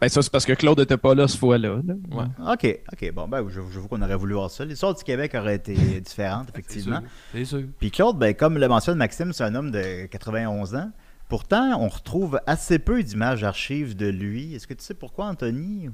Ben, 0.00 0.08
ça, 0.08 0.20
c'est 0.20 0.32
parce 0.32 0.44
que 0.44 0.52
Claude 0.54 0.80
était 0.80 0.96
pas 0.96 1.14
là 1.14 1.28
ce 1.28 1.38
fois-là. 1.38 1.76
là. 1.86 1.94
Ouais. 2.10 2.52
Ok, 2.52 2.80
ok, 2.92 3.12
bon, 3.14 3.28
ben, 3.28 3.46
j'avoue 3.48 3.70
j'avoue 3.70 3.86
qu'on 3.86 4.02
aurait 4.02 4.16
voulu 4.16 4.34
voir 4.34 4.50
ça. 4.50 4.64
L'histoire 4.64 4.94
du 4.96 5.04
Québec 5.04 5.32
aurait 5.36 5.54
été 5.54 5.74
différente, 6.00 6.48
C'est 6.52 6.58
effectivement. 6.58 6.98
sûr. 6.98 7.08
C'est 7.32 7.44
sûr. 7.44 7.62
Puis 7.78 7.92
Claude, 7.92 8.18
ben, 8.18 8.34
comme 8.34 8.58
le 8.58 8.66
mentionne 8.66 8.98
Maxime, 8.98 9.32
c'est 9.32 9.44
un 9.44 9.54
homme 9.54 9.70
de 9.70 10.06
91 10.06 10.74
ans. 10.74 10.90
Pourtant, 11.32 11.80
on 11.80 11.88
retrouve 11.88 12.38
assez 12.46 12.78
peu 12.78 13.02
d'images 13.02 13.40
d'archives 13.40 13.96
de 13.96 14.04
lui. 14.06 14.54
Est-ce 14.54 14.66
que 14.66 14.74
tu 14.74 14.84
sais 14.84 14.92
pourquoi, 14.92 15.28
Anthony? 15.28 15.88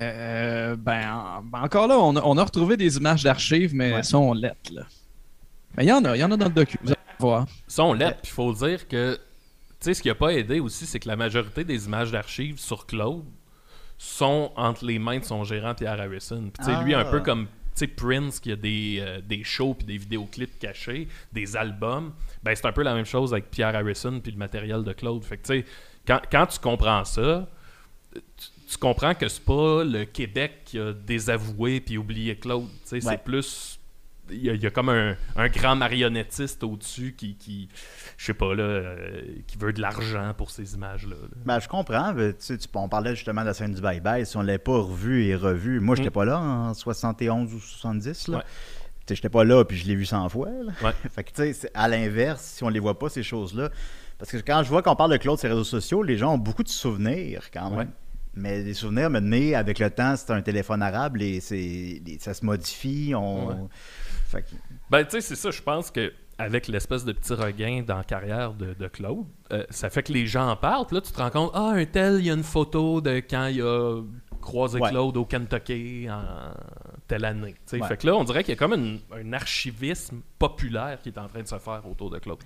Euh, 0.00 0.74
ben, 0.74 1.12
en- 1.14 1.42
ben, 1.42 1.60
encore 1.62 1.86
là, 1.86 1.96
on 1.96 2.16
a, 2.16 2.22
on 2.24 2.36
a 2.38 2.42
retrouvé 2.44 2.76
des 2.76 2.96
images 2.96 3.22
d'archives, 3.22 3.72
mais 3.72 3.92
Ouais. 3.92 3.98
elles 3.98 4.04
sont 4.04 4.32
lettres. 4.32 4.72
Là. 4.72 4.82
Mais 5.76 5.84
il 5.84 5.88
y 5.88 5.92
en 5.92 6.04
a, 6.04 6.16
il 6.16 6.18
y 6.18 6.24
en 6.24 6.32
a 6.32 6.36
dans 6.36 6.46
le 6.46 6.52
docu. 6.52 6.76
Vous 6.82 6.88
allez 6.90 6.98
voir. 7.20 7.46
Sont 7.68 7.92
lettres, 7.92 8.18
puis 8.22 8.32
il 8.32 8.34
faut 8.34 8.52
dire 8.52 8.88
que. 8.88 9.14
Tu 9.14 9.20
sais, 9.86 9.94
ce 9.94 10.02
qui 10.02 10.10
a 10.10 10.16
pas 10.16 10.30
aidé 10.32 10.58
aussi, 10.58 10.84
c'est 10.84 10.98
que 10.98 11.06
la 11.08 11.14
majorité 11.14 11.62
des 11.62 11.86
images 11.86 12.10
d'archives 12.10 12.58
sur 12.58 12.84
Claude 12.84 13.24
sont 13.96 14.50
entre 14.56 14.84
les 14.84 14.98
mains 14.98 15.20
de 15.20 15.24
son 15.24 15.44
gérant 15.44 15.74
Pierre 15.76 16.00
Harrison. 16.00 16.50
Puis, 16.52 16.64
tu 16.66 16.72
sais, 16.72 16.82
lui, 16.82 16.94
Ah. 16.94 17.00
un 17.00 17.04
peu 17.04 17.20
comme 17.20 17.46
sais, 17.74 17.86
Prince, 17.86 18.40
qui 18.40 18.52
a 18.52 18.56
des, 18.56 18.98
euh, 19.00 19.20
des 19.20 19.44
shows 19.44 19.74
puis 19.74 19.86
des 19.86 19.96
vidéoclips 19.98 20.58
cachés, 20.58 21.08
des 21.32 21.56
albums, 21.56 22.12
ben 22.42 22.54
c'est 22.54 22.66
un 22.66 22.72
peu 22.72 22.82
la 22.82 22.94
même 22.94 23.04
chose 23.06 23.32
avec 23.32 23.50
Pierre 23.50 23.74
Harrison 23.74 24.20
puis 24.20 24.32
le 24.32 24.38
matériel 24.38 24.82
de 24.84 24.92
Claude. 24.92 25.24
Fait 25.24 25.36
que, 25.38 25.42
tu 25.46 25.60
sais, 25.60 25.64
quand, 26.06 26.20
quand 26.30 26.46
tu 26.46 26.58
comprends 26.58 27.04
ça, 27.04 27.48
tu, 28.14 28.20
tu 28.70 28.78
comprends 28.78 29.14
que 29.14 29.28
c'est 29.28 29.44
pas 29.44 29.84
le 29.84 30.04
Québec 30.04 30.62
qui 30.64 30.78
a 30.78 30.92
désavoué 30.92 31.80
puis 31.80 31.98
oublié 31.98 32.36
Claude. 32.36 32.68
Tu 32.68 33.00
sais, 33.00 33.06
Ouais. 33.06 33.12
c'est 33.12 33.22
plus. 33.24 33.78
Il 34.30 34.42
y, 34.44 34.50
a, 34.50 34.54
il 34.54 34.62
y 34.62 34.66
a 34.66 34.70
comme 34.70 34.88
un, 34.88 35.16
un 35.36 35.48
grand 35.48 35.74
marionnettiste 35.76 36.62
au-dessus 36.62 37.14
qui, 37.18 37.34
qui 37.34 37.68
je 38.16 38.24
sais 38.26 38.34
pas, 38.34 38.54
là, 38.54 38.62
euh, 38.62 39.22
qui 39.46 39.58
veut 39.58 39.72
de 39.72 39.80
l'argent 39.80 40.32
pour 40.36 40.50
ces 40.50 40.74
images-là. 40.74 41.16
là. 41.20 41.28
Ben, 41.44 41.58
je 41.60 41.68
comprends. 41.68 42.14
tu 42.14 42.34
sais, 42.38 42.56
tu- 42.56 42.68
on 42.74 42.88
parlait 42.88 43.14
justement 43.16 43.42
de 43.42 43.46
la 43.48 43.54
scène 43.54 43.74
du 43.74 43.80
bye-bye. 43.82 44.24
Si 44.24 44.36
on 44.36 44.42
l'avait 44.42 44.58
pas 44.58 44.78
revu 44.78 45.24
et 45.24 45.34
revu, 45.34 45.80
moi, 45.80 45.96
j'étais 45.96 46.08
Mm. 46.08 46.12
pas 46.12 46.24
là 46.24 46.38
en 46.38 46.72
71 46.72 47.52
ou 47.52 47.58
70. 47.60 48.28
Là. 48.28 48.38
Ouais. 48.38 48.42
J'étais 49.10 49.28
pas 49.28 49.44
là, 49.44 49.64
puis 49.64 49.76
je 49.76 49.86
l'ai 49.86 49.96
vu 49.96 50.06
100 50.06 50.28
fois. 50.28 50.48
Ouais. 50.82 50.92
fait 51.12 51.24
que, 51.24 51.52
à 51.74 51.88
l'inverse, 51.88 52.42
si 52.42 52.64
on 52.64 52.68
les 52.68 52.80
voit 52.80 52.98
pas, 52.98 53.08
ces 53.08 53.22
choses-là. 53.24 53.70
Parce 54.18 54.30
que 54.30 54.36
quand 54.38 54.62
je 54.62 54.68
vois 54.68 54.82
qu'on 54.82 54.94
parle 54.96 55.10
de 55.10 55.16
Claude 55.16 55.38
sur 55.38 55.48
les 55.48 55.54
réseaux 55.54 55.64
sociaux, 55.64 56.02
les 56.04 56.16
gens 56.16 56.34
ont 56.34 56.38
beaucoup 56.38 56.62
de 56.62 56.68
souvenirs 56.68 57.50
quand 57.52 57.70
même. 57.70 57.78
Ouais. 57.80 57.86
Mais 58.34 58.62
les 58.62 58.72
souvenirs, 58.72 59.10
maintenant, 59.10 59.58
avec 59.58 59.78
le 59.78 59.90
temps, 59.90 60.14
c'est 60.16 60.30
un 60.30 60.40
téléphone 60.40 60.80
arabe 60.80 61.20
et 61.20 61.40
ça 61.40 62.32
se 62.32 62.44
modifie. 62.46 63.12
On... 63.14 63.68
Ouais. 64.34 64.42
Fait 64.42 64.56
que- 64.56 64.60
Ben, 64.90 65.04
tu 65.04 65.10
sais, 65.12 65.20
c'est 65.20 65.36
ça, 65.36 65.50
je 65.50 65.62
pense 65.62 65.90
que 65.90 66.12
avec 66.38 66.66
l'espèce 66.68 67.04
de 67.04 67.12
petit 67.12 67.34
regain 67.34 67.82
dans 67.86 67.98
la 67.98 68.04
carrière 68.04 68.52
de, 68.54 68.74
de 68.74 68.88
Claude, 68.88 69.26
euh, 69.52 69.64
ça 69.70 69.90
fait 69.90 70.02
que 70.02 70.12
les 70.12 70.26
gens 70.26 70.48
en 70.50 70.56
parlent. 70.56 70.86
Là, 70.90 71.00
tu 71.00 71.12
te 71.12 71.18
rends 71.18 71.30
compte, 71.30 71.50
ah, 71.54 71.72
un 71.74 71.84
tel, 71.84 72.16
il 72.18 72.26
y 72.26 72.30
a 72.30 72.34
une 72.34 72.42
photo 72.42 73.00
de 73.00 73.16
quand 73.18 73.46
il 73.46 73.62
a 73.62 74.02
croisé 74.40 74.80
Ouais. 74.80 74.90
Claude 74.90 75.16
au 75.16 75.24
Kentucky 75.24 76.08
en 76.10 76.22
telle 77.06 77.24
année. 77.24 77.52
tu 77.52 77.58
sais. 77.76 77.80
Ouais. 77.80 77.86
Fait 77.86 77.96
que 77.96 78.06
là, 78.06 78.16
on 78.16 78.24
dirait 78.24 78.42
qu'il 78.42 78.54
y 78.54 78.56
a 78.56 78.58
comme 78.58 78.72
une- 78.74 78.98
un 79.14 79.32
archivisme 79.34 80.20
populaire 80.38 80.98
qui 81.02 81.10
est 81.10 81.18
en 81.18 81.28
train 81.28 81.42
de 81.42 81.46
se 81.48 81.58
faire 81.58 81.82
autour 81.88 82.10
de 82.10 82.18
Claude. 82.18 82.38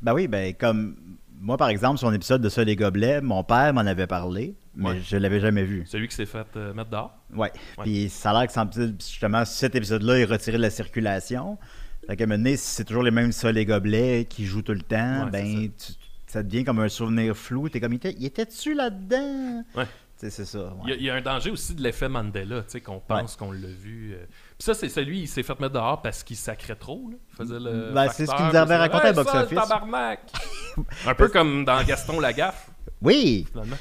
Ben 0.00 0.14
oui, 0.14 0.28
ben 0.28 0.54
comme 0.54 0.96
moi 1.42 1.56
par 1.58 1.68
exemple, 1.68 1.98
sur 1.98 2.08
un 2.08 2.14
épisode 2.14 2.40
de 2.40 2.48
Ça 2.48 2.64
les 2.64 2.76
gobelets, 2.76 3.20
mon 3.20 3.44
père 3.44 3.74
m'en 3.74 3.80
avait 3.82 4.06
parlé, 4.06 4.54
mais 4.74 4.90
Ouais. 4.90 5.00
je 5.04 5.16
l'avais 5.16 5.40
jamais 5.40 5.64
vu. 5.64 5.84
Celui 5.86 6.08
qui 6.08 6.14
s'est 6.14 6.24
fait 6.26 6.46
euh, 6.56 6.72
mettre 6.72 6.90
dehors? 6.90 7.12
Ouais. 7.34 7.52
Ouais. 7.78 7.84
Puis 7.84 8.08
ça 8.08 8.30
a 8.30 8.44
l'air 8.44 8.52
que 8.52 8.92
justement 8.98 9.44
cet 9.44 9.74
épisode-là 9.74 10.18
est 10.20 10.24
retiré 10.24 10.56
de 10.56 10.62
la 10.62 10.70
circulation. 10.70 11.58
Fait 12.06 12.16
qu'à 12.16 12.24
un 12.24 12.26
moment 12.28 12.38
donné, 12.38 12.56
si 12.56 12.66
c'est 12.66 12.84
toujours 12.84 13.02
les 13.02 13.10
mêmes 13.10 13.32
Ça 13.32 13.52
les 13.52 13.64
gobelets 13.66 14.24
qui 14.28 14.44
jouent 14.46 14.62
tout 14.62 14.72
le 14.72 14.80
temps, 14.82 15.24
Ouais, 15.26 15.30
ben 15.30 15.68
tu, 15.76 15.92
ça 16.26 16.42
devient 16.42 16.64
comme 16.64 16.78
un 16.80 16.88
souvenir 16.88 17.36
flou. 17.36 17.68
T'es 17.68 17.80
comme, 17.80 17.92
il 17.92 17.96
était- 17.96 18.16
était-tu 18.24 18.74
là-dedans? 18.74 19.64
Ouais. 19.76 19.84
C'est 20.16 20.30
ça. 20.30 20.58
ouais. 20.58 20.70
Il 20.84 20.90
y, 20.90 20.92
a, 20.92 20.96
il 20.96 21.02
y 21.02 21.10
a 21.10 21.14
un 21.16 21.20
danger 21.20 21.50
aussi 21.50 21.74
de 21.74 21.82
l'effet 21.82 22.08
Mandela, 22.08 22.60
tu 22.62 22.70
sais, 22.70 22.80
qu'on 22.80 23.00
pense 23.00 23.34
qu'on 23.34 23.50
l'a 23.50 23.66
vu. 23.66 24.12
euh. 24.14 24.24
Puis 24.62 24.72
ça, 24.72 24.74
c'est 24.74 24.88
celui, 24.88 25.22
il 25.22 25.26
s'est 25.26 25.42
fait 25.42 25.58
mettre 25.58 25.72
dehors 25.72 26.00
parce 26.00 26.22
qu'il 26.22 26.36
sacrait 26.36 26.76
trop, 26.76 27.08
là. 27.10 27.16
Il 27.32 27.36
faisait 27.36 27.58
le. 27.58 27.90
Ben, 27.92 28.08
c'est 28.14 28.26
ce 28.26 28.32
qu'il 28.32 28.46
nous 28.46 28.54
avait 28.54 28.76
raconté 28.76 29.08
à 29.08 29.12
Box 29.12 29.34
le 29.34 29.40
Office. 29.40 29.58
un 31.08 31.14
peu 31.16 31.26
comme 31.30 31.64
dans 31.64 31.82
Gaston 31.82 32.20
Lagaffe, 32.20 32.70
Oui, 33.00 33.44
finalement. 33.50 33.74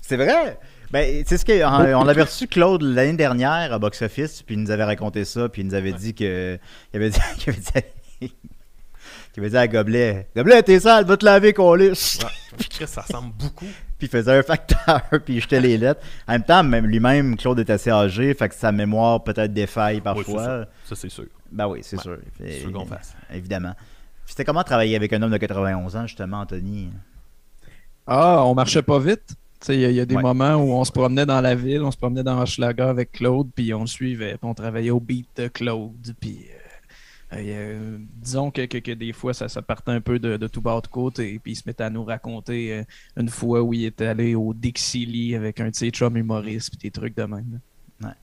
c'est 0.00 0.16
vrai. 0.16 0.60
Ben, 0.92 1.24
c'est 1.26 1.38
ce 1.38 1.44
qu'on 1.44 1.96
on 1.96 2.06
avait 2.06 2.22
reçu 2.22 2.46
Claude 2.46 2.82
l'année 2.82 3.16
dernière 3.16 3.72
à 3.72 3.80
Box 3.80 4.00
Office, 4.00 4.42
puis 4.42 4.54
il 4.54 4.60
nous 4.60 4.70
avait 4.70 4.84
raconté 4.84 5.24
ça, 5.24 5.48
puis 5.48 5.62
il 5.62 5.66
nous 5.66 5.74
avait 5.74 5.92
dit 5.92 6.14
que. 6.14 6.56
Il 6.92 6.96
avait 6.96 7.10
dit. 7.10 7.18
Il 7.44 7.50
avait 7.50 7.58
dit, 7.58 7.72
qu'il 9.32 9.42
avait 9.42 9.50
dit 9.50 9.56
à 9.56 9.66
Gobelet 9.66 10.28
Gobelet, 10.36 10.62
t'es 10.62 10.78
sale, 10.78 11.04
va 11.04 11.16
te 11.16 11.24
laver, 11.24 11.52
qu'on 11.52 11.74
lisse. 11.74 12.20
Ouais. 12.22 12.86
Ça 12.86 13.00
ressemble 13.00 13.32
beaucoup. 13.32 13.66
Puis 13.98 14.06
il 14.06 14.10
faisait 14.10 14.38
un 14.38 14.42
facteur, 14.42 15.02
puis 15.24 15.34
il 15.34 15.40
jetait 15.40 15.60
les 15.60 15.76
lettres. 15.76 16.00
En 16.28 16.32
même 16.32 16.44
temps, 16.44 16.62
même 16.62 16.86
lui-même, 16.86 17.36
Claude 17.36 17.58
est 17.58 17.70
assez 17.70 17.90
âgé, 17.90 18.32
fait 18.34 18.48
que 18.48 18.54
sa 18.54 18.70
mémoire 18.72 19.22
peut-être 19.24 19.52
défaille 19.52 20.00
parfois. 20.00 20.44
ça. 20.44 20.68
Ça, 20.84 20.94
c'est 20.96 21.08
sûr. 21.08 21.24
ben 21.50 21.66
oui, 21.66 21.80
c'est 21.82 21.96
Ouais, 21.96 22.02
sûr. 22.02 22.18
c'est 22.38 22.60
sûr 22.60 22.72
qu'on 22.72 22.86
fasse. 22.86 23.14
Évidemment. 23.34 23.72
Puis 24.24 24.34
C'était 24.34 24.44
comment 24.44 24.62
travailler 24.62 24.94
avec 24.94 25.12
un 25.12 25.20
homme 25.22 25.32
de 25.32 25.36
91 25.38 25.96
ans, 25.96 26.06
justement, 26.06 26.40
Anthony? 26.40 26.90
Ah, 28.06 28.44
on 28.44 28.54
marchait 28.54 28.82
pas 28.82 28.98
vite. 28.98 29.26
Tu 29.60 29.66
sais, 29.66 29.74
Il 29.74 29.80
y, 29.80 29.84
a- 29.84 29.90
il 29.90 29.96
y 29.96 30.00
a 30.00 30.06
des 30.06 30.14
Ouais. 30.14 30.22
moments 30.22 30.54
où 30.54 30.72
on 30.72 30.84
se 30.84 30.92
promenait 30.92 31.26
dans 31.26 31.40
la 31.40 31.54
ville, 31.54 31.82
on 31.82 31.90
se 31.90 31.96
promenait 31.96 32.22
dans 32.22 32.40
Hochelaga 32.40 32.88
avec 32.90 33.12
Claude, 33.12 33.48
puis 33.54 33.74
on 33.74 33.80
le 33.80 33.86
suivait, 33.88 34.32
puis 34.38 34.48
on 34.48 34.54
travaillait 34.54 34.90
au 34.90 35.00
beat 35.00 35.26
de 35.36 35.48
Claude, 35.48 36.14
puis 36.20 36.46
euh, 36.48 36.57
euh, 37.32 37.96
a- 37.96 37.98
disons 38.22 38.50
que, 38.50 38.64
que, 38.66 38.78
que 38.78 38.92
des 38.92 39.12
fois 39.12 39.34
ça, 39.34 39.48
ça 39.48 39.62
partait 39.62 39.92
un 39.92 40.00
peu 40.00 40.18
de, 40.18 40.36
de 40.36 40.46
tout 40.46 40.60
bas 40.62 40.80
de 40.80 40.86
côté, 40.88 41.38
puis 41.42 41.52
il 41.52 41.56
se 41.56 41.62
mettait 41.66 41.84
à 41.84 41.90
nous 41.90 42.04
raconter 42.04 42.72
euh, 42.72 42.82
une 43.16 43.28
fois 43.28 43.62
où 43.62 43.74
il 43.74 43.84
était 43.84 44.06
allé 44.06 44.34
au 44.34 44.54
Dixie 44.54 45.34
avec 45.34 45.60
un 45.60 45.70
de 45.70 45.74
ses 45.74 45.90
chums 45.90 46.16
humoristes, 46.16 46.70
puis 46.70 46.78
des 46.78 46.90
trucs 46.90 47.16
de 47.16 47.24
même. 47.24 47.60
là. 48.00 48.14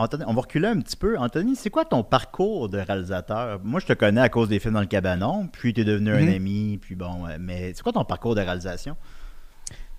Anthony, 0.00 0.22
on 0.28 0.32
va 0.34 0.42
reculer 0.42 0.68
un 0.68 0.78
petit 0.80 0.96
peu. 0.96 1.18
Anthony, 1.18 1.56
c'est 1.56 1.70
quoi 1.70 1.84
ton 1.84 2.04
parcours 2.04 2.68
de 2.68 2.78
réalisateur? 2.78 3.58
Moi, 3.64 3.80
je 3.80 3.86
te 3.86 3.92
connais 3.94 4.20
à 4.20 4.28
cause 4.28 4.48
des 4.48 4.60
films 4.60 4.74
dans 4.74 4.80
le 4.80 4.86
cabanon, 4.86 5.48
puis 5.48 5.74
tu 5.74 5.80
es 5.80 5.84
devenu 5.84 6.10
un 6.12 6.20
Mhm. 6.22 6.28
ami, 6.34 6.78
puis 6.80 6.94
bon, 6.94 7.26
euh, 7.26 7.36
mais 7.40 7.72
c'est 7.74 7.82
quoi 7.82 7.90
ton 7.92 8.04
parcours 8.04 8.36
de 8.36 8.40
réalisation? 8.40 8.96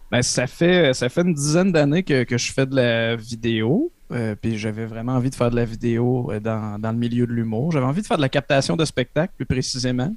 Ben, 0.10 0.22
ça 0.22 0.48
fait 0.48 0.94
ça 0.94 1.10
fait 1.10 1.22
une 1.22 1.34
dizaine 1.34 1.74
d'années 1.74 2.04
que, 2.04 2.24
que 2.24 2.38
je 2.38 2.52
fais 2.54 2.66
de 2.66 2.76
la 2.78 3.16
vidéo. 3.18 3.92
Euh, 4.12 4.36
puis 4.36 4.58
j'avais 4.58 4.86
vraiment 4.86 5.14
envie 5.14 5.30
de 5.30 5.36
faire 5.36 5.52
de 5.52 5.56
la 5.56 5.66
vidéo 5.66 6.32
euh, 6.32 6.40
dans, 6.40 6.80
dans 6.80 6.92
le 6.92 6.98
milieu 6.98 7.28
de 7.28 7.32
l'humour. 7.32 7.72
J'avais 7.72 7.86
envie 7.86 8.02
de 8.02 8.08
faire 8.08 8.18
de 8.18 8.22
la 8.22 8.30
captation 8.30 8.76
de 8.76 8.84
spectacle 8.84 9.34
plus 9.36 9.46
précisément. 9.46 10.14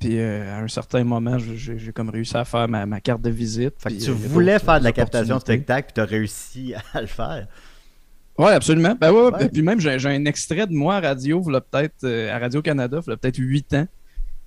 Puis 0.00 0.18
euh, 0.18 0.58
à 0.58 0.62
un 0.62 0.68
certain 0.68 1.04
moment, 1.04 1.36
j'ai 1.38 1.92
comme 1.92 2.08
réussi 2.08 2.36
à 2.36 2.44
faire 2.44 2.68
ma, 2.68 2.86
ma 2.86 3.00
carte 3.00 3.20
de 3.20 3.30
visite. 3.30 3.74
Fait 3.78 3.90
que 3.90 3.94
puis, 3.94 4.04
tu 4.04 4.10
y 4.10 4.12
a 4.12 4.14
voulais 4.14 4.58
faire 4.58 4.78
de 4.78 4.84
la 4.84 4.92
captation 4.92 5.36
de 5.36 5.40
spectacle, 5.40 5.88
puis 5.88 5.94
tu 5.94 6.00
as 6.00 6.04
réussi 6.04 6.74
à 6.94 7.00
le 7.02 7.06
faire. 7.06 7.46
Oui, 8.38 8.50
absolument. 8.50 8.96
Ben 8.98 9.12
ouais. 9.12 9.48
Puis 9.48 9.60
même, 9.60 9.78
j'ai 9.78 9.90
un 9.90 10.24
extrait 10.24 10.66
de 10.66 10.72
moi 10.72 10.96
à 10.96 11.00
radio, 11.00 11.42
peut-être 11.42 12.08
à 12.08 12.38
Radio-Canada, 12.38 13.00
il 13.06 13.16
peut-être 13.16 13.36
8 13.36 13.74
ans, 13.74 13.86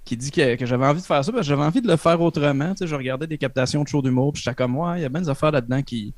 qui 0.04 0.18
dit 0.18 0.32
que, 0.32 0.56
que 0.56 0.66
j'avais 0.66 0.88
envie 0.88 1.02
de 1.02 1.06
faire 1.06 1.24
ça, 1.24 1.32
parce 1.32 1.44
que 1.44 1.48
j'avais 1.48 1.64
envie 1.64 1.82
de 1.82 1.88
le 1.88 1.96
faire 1.96 2.20
autrement. 2.20 2.72
Tu 2.72 2.80
sais, 2.80 2.88
je 2.88 2.96
regardais 2.96 3.28
des 3.28 3.38
captations 3.38 3.84
de 3.84 3.88
show 3.88 4.02
d'humour, 4.02 4.34
puis 4.34 4.42
j'étais 4.42 4.56
comme, 4.56 4.76
ouais, 4.76 5.00
il 5.00 5.02
y 5.04 5.06
a 5.06 5.10
bien 5.10 5.22
des 5.22 5.30
affaires 5.30 5.52
là-dedans 5.52 5.84
qui, 5.84 6.16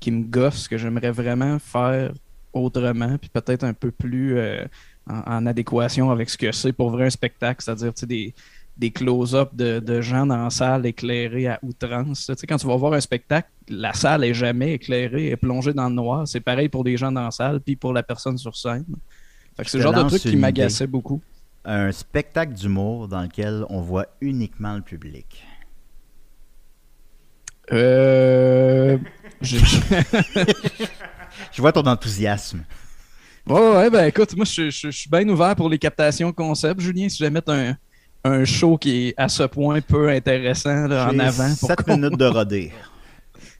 qui 0.00 0.10
me 0.10 0.24
gossent, 0.24 0.68
que 0.68 0.78
j'aimerais 0.78 1.10
vraiment 1.10 1.58
faire 1.58 2.12
autrement, 2.52 3.18
puis 3.18 3.28
peut-être 3.28 3.64
un 3.64 3.74
peu 3.74 3.90
plus 3.90 4.38
euh, 4.38 4.64
en, 5.08 5.20
en 5.26 5.46
adéquation 5.46 6.10
avec 6.10 6.30
ce 6.30 6.38
que 6.38 6.52
c'est 6.52 6.72
pour 6.72 6.90
vrai 6.90 7.06
un 7.06 7.10
spectacle, 7.10 7.62
c'est-à-dire, 7.62 7.92
des 8.02 8.34
des 8.76 8.90
close-up 8.90 9.54
de, 9.54 9.80
de 9.80 10.00
gens 10.02 10.26
dans 10.26 10.36
la 10.36 10.50
salle 10.50 10.84
éclairés 10.84 11.46
à 11.46 11.58
outrance. 11.62 12.30
Quand 12.46 12.56
tu 12.58 12.66
vas 12.66 12.76
voir 12.76 12.92
un 12.92 13.00
spectacle, 13.00 13.48
la 13.68 13.94
salle 13.94 14.24
est 14.24 14.34
jamais 14.34 14.74
éclairée, 14.74 15.28
elle 15.28 15.32
est 15.32 15.36
plongée 15.36 15.72
dans 15.72 15.88
le 15.88 15.94
noir. 15.94 16.28
C'est 16.28 16.40
pareil 16.40 16.68
pour 16.68 16.84
les 16.84 16.96
gens 16.96 17.10
dans 17.10 17.22
la 17.22 17.30
salle, 17.30 17.60
puis 17.60 17.76
pour 17.76 17.92
la 17.92 18.02
personne 18.02 18.36
sur 18.36 18.54
scène. 18.54 18.84
C'est 19.64 19.78
le 19.78 19.82
genre 19.82 19.94
de 19.94 20.08
truc 20.08 20.20
qui 20.20 20.36
m'agaçait 20.36 20.86
beaucoup. 20.86 21.22
Un 21.64 21.90
spectacle 21.90 22.52
d'humour 22.52 23.08
dans 23.08 23.22
lequel 23.22 23.64
on 23.70 23.80
voit 23.80 24.06
uniquement 24.20 24.74
le 24.76 24.82
public. 24.82 25.42
Euh... 27.72 28.98
je- 29.40 29.56
Je 31.52 31.60
vois 31.60 31.72
ton 31.72 31.86
enthousiasme. 31.86 32.64
Ouais, 33.46 33.60
ouais, 33.76 33.90
ben 33.90 34.06
écoute, 34.06 34.34
moi, 34.36 34.44
je, 34.44 34.70
je- 34.70 34.90
je 34.90 34.96
suis 34.96 35.08
bien 35.10 35.28
ouvert 35.28 35.54
pour 35.54 35.68
les 35.68 35.78
captations 35.78 36.32
concept. 36.32 36.80
Julien, 36.80 37.08
si 37.08 37.18
jamais 37.18 37.40
t'as 37.40 37.54
un, 37.70 37.76
un 38.24 38.44
show 38.44 38.76
qui 38.76 39.08
est 39.08 39.14
à 39.16 39.28
ce 39.28 39.44
point 39.44 39.80
peu 39.80 40.08
intéressant 40.08 40.86
là, 40.86 41.08
en 41.10 41.18
avant. 41.18 41.54
pour 41.60 41.68
7 41.68 41.82
qu'on- 41.82 41.96
minutes 41.96 42.18
de 42.18 42.24
rodé. 42.26 42.72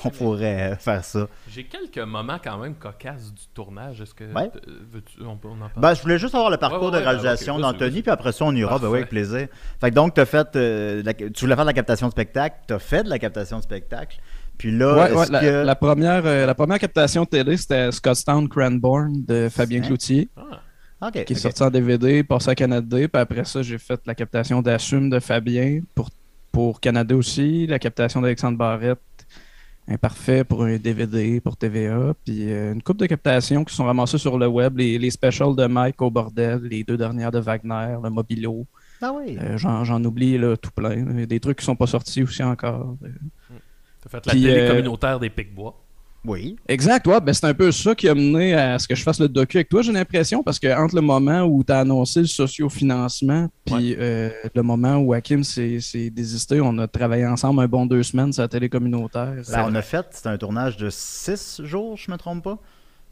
on 0.06 0.10
pourrait 0.10 0.76
faire 0.80 1.04
ça. 1.04 1.28
J'ai 1.50 1.66
quelques 1.66 2.00
moments 2.00 2.38
quand 2.44 2.58
même 2.58 2.76
cocasses 2.76 3.34
du 3.34 3.44
tournage. 3.54 4.02
Est-ce 4.02 4.14
que 4.14 4.24
Ouais. 4.34 4.50
veux-tu- 4.92 5.22
on, 5.26 5.36
peut- 5.38 5.48
on 5.50 5.56
en 5.62 5.70
parle? 5.70 5.82
Ben, 5.82 5.94
je 5.94 6.02
voulais 6.02 6.18
juste 6.18 6.36
avoir 6.36 6.50
le 6.50 6.58
parcours 6.58 6.90
Ouais, 6.90 6.96
ouais, 6.96 7.00
de 7.02 7.06
réalisation 7.06 7.56
ben, 7.56 7.62
vas-y, 7.62 7.72
d'Anthony, 7.74 8.02
puis 8.02 8.12
après 8.12 8.32
ça, 8.32 8.46
on 8.46 8.56
ira, 8.56 8.80
ben 8.80 8.88
oui, 8.88 8.98
avec 9.00 9.10
plaisir. 9.10 9.48
Fait 9.82 9.90
que 9.90 9.96
donc, 9.96 10.14
t'as 10.14 10.26
fait, 10.26 10.56
euh, 10.56 11.02
la- 11.04 11.14
tu 11.14 11.32
voulais 11.42 11.56
faire 11.56 11.66
de 11.66 11.70
la 11.70 11.74
captation 11.74 12.08
de 12.08 12.12
spectacle, 12.12 12.56
t'as 12.68 12.80
fait 12.80 13.04
de 13.04 13.10
la 13.10 13.20
captation 13.20 13.58
de 13.58 13.64
spectacle, 13.64 14.20
puis 14.58 14.72
là, 14.72 14.94
Ouais, 14.94 15.12
ouais, 15.14 15.24
est-ce 15.24 15.32
la, 15.32 15.40
que... 15.40 15.64
la 15.66 15.76
première, 15.76 16.26
euh, 16.26 16.46
la 16.46 16.56
première 16.56 16.80
captation 16.80 17.26
télé, 17.26 17.58
c'était 17.58 17.92
Scottstown 17.92 18.48
Cranbourne 18.50 19.24
de 19.26 19.50
Fabien 19.50 19.82
Hein? 19.82 19.88
Cloutier, 19.88 20.30
Ah, 21.02 21.12
qui 21.12 21.20
est 21.20 21.32
ok. 21.32 21.38
sorti 21.38 21.64
en 21.64 21.70
DVD, 21.70 22.24
passé 22.24 22.50
à 22.50 22.56
Canada. 22.56 22.98
Puis 22.98 23.10
après 23.14 23.46
ça, 23.46 23.62
j'ai 23.62 23.78
fait 23.78 24.02
la 24.06 24.14
captation 24.16 24.62
d'Assume 24.62 25.10
de 25.10 25.20
Fabien 25.22 25.80
pour, 25.96 26.10
pour 26.52 26.80
Canada 26.80 27.16
aussi, 27.16 27.68
la 27.68 27.80
captation 27.80 28.22
d'Alexandre 28.22 28.58
Barrette, 28.58 29.00
Imparfait 29.92 30.44
pour 30.44 30.66
un 30.66 30.78
DVD 30.78 31.42
pour 31.42 31.58
TVA, 31.58 32.14
puis 32.24 32.52
euh, 32.52 32.74
une 32.74 32.84
couple 32.84 33.00
de 33.00 33.06
captations 33.08 33.64
qui 33.64 33.74
sont 33.74 33.86
ramassées 33.86 34.20
sur 34.20 34.38
le 34.38 34.46
web, 34.46 34.78
les, 34.78 35.00
les 35.00 35.10
specials 35.10 35.56
de 35.56 35.66
Mike 35.66 36.00
au 36.04 36.12
bordel, 36.12 36.60
les 36.62 36.84
deux 36.84 36.96
dernières 36.96 37.32
de 37.32 37.40
Wagner, 37.40 37.98
le 38.04 38.10
Mobilo. 38.12 38.68
Ah 39.02 39.12
oui. 39.16 39.36
Euh, 39.42 39.58
J'en 39.58 39.84
j'en 39.86 40.04
oublie 40.04 40.38
là, 40.38 40.56
tout 40.58 40.70
plein. 40.70 41.26
Des 41.26 41.40
trucs 41.40 41.58
qui 41.58 41.66
sont 41.66 41.76
pas 41.76 41.88
sortis 41.88 42.22
aussi 42.22 42.44
encore. 42.44 42.98
T'as 44.04 44.10
fait 44.10 44.26
la 44.28 44.32
Puis, 44.32 44.44
télé 44.44 44.60
euh, 44.60 44.70
communautaire 44.70 45.20
des 45.20 45.32
Pic-Bois. 45.32 45.84
Oui. 46.26 46.58
Exact, 46.68 47.08
ouais, 47.08 47.22
ben 47.22 47.32
c'est 47.34 47.46
un 47.46 47.54
peu 47.54 47.72
ça 47.72 47.96
qui 47.96 48.10
a 48.10 48.14
mené 48.14 48.54
à 48.54 48.78
ce 48.78 48.88
que 48.88 48.94
je 48.96 49.04
fasse 49.04 49.20
le 49.22 49.30
docu 49.30 49.58
avec 49.58 49.70
toi, 49.70 49.82
j'ai 49.82 49.94
l'impression, 49.94 50.44
parce 50.44 50.60
que 50.60 50.68
entre 50.78 50.96
le 50.96 51.02
moment 51.02 51.44
où 51.44 51.64
tu 51.64 51.72
as 51.72 51.80
annoncé 51.80 52.20
le 52.20 52.26
sociofinancement, 52.28 53.48
puis 53.66 53.96
euh, 53.98 54.30
le 54.54 54.62
moment 54.62 54.98
où 54.98 55.14
Hakim 55.14 55.44
s'est 55.44 55.80
désisté, 56.12 56.60
on 56.62 56.78
a 56.78 56.88
travaillé 56.88 57.26
ensemble 57.26 57.62
un 57.62 57.68
bon 57.68 57.86
deux 57.86 58.04
semaines 58.04 58.34
sur 58.34 58.42
la 58.42 58.48
télé 58.48 58.70
communautaire. 58.70 59.34
Ben, 59.50 59.66
on 59.68 59.76
a 59.76 59.82
fait, 59.82 60.06
c'était 60.12 60.30
un 60.30 60.38
tournage 60.38 60.78
de 60.78 60.90
6 60.90 61.62
jours, 61.64 61.98
je 61.98 62.12
me 62.12 62.18
trompe 62.18 62.44
pas? 62.44 62.58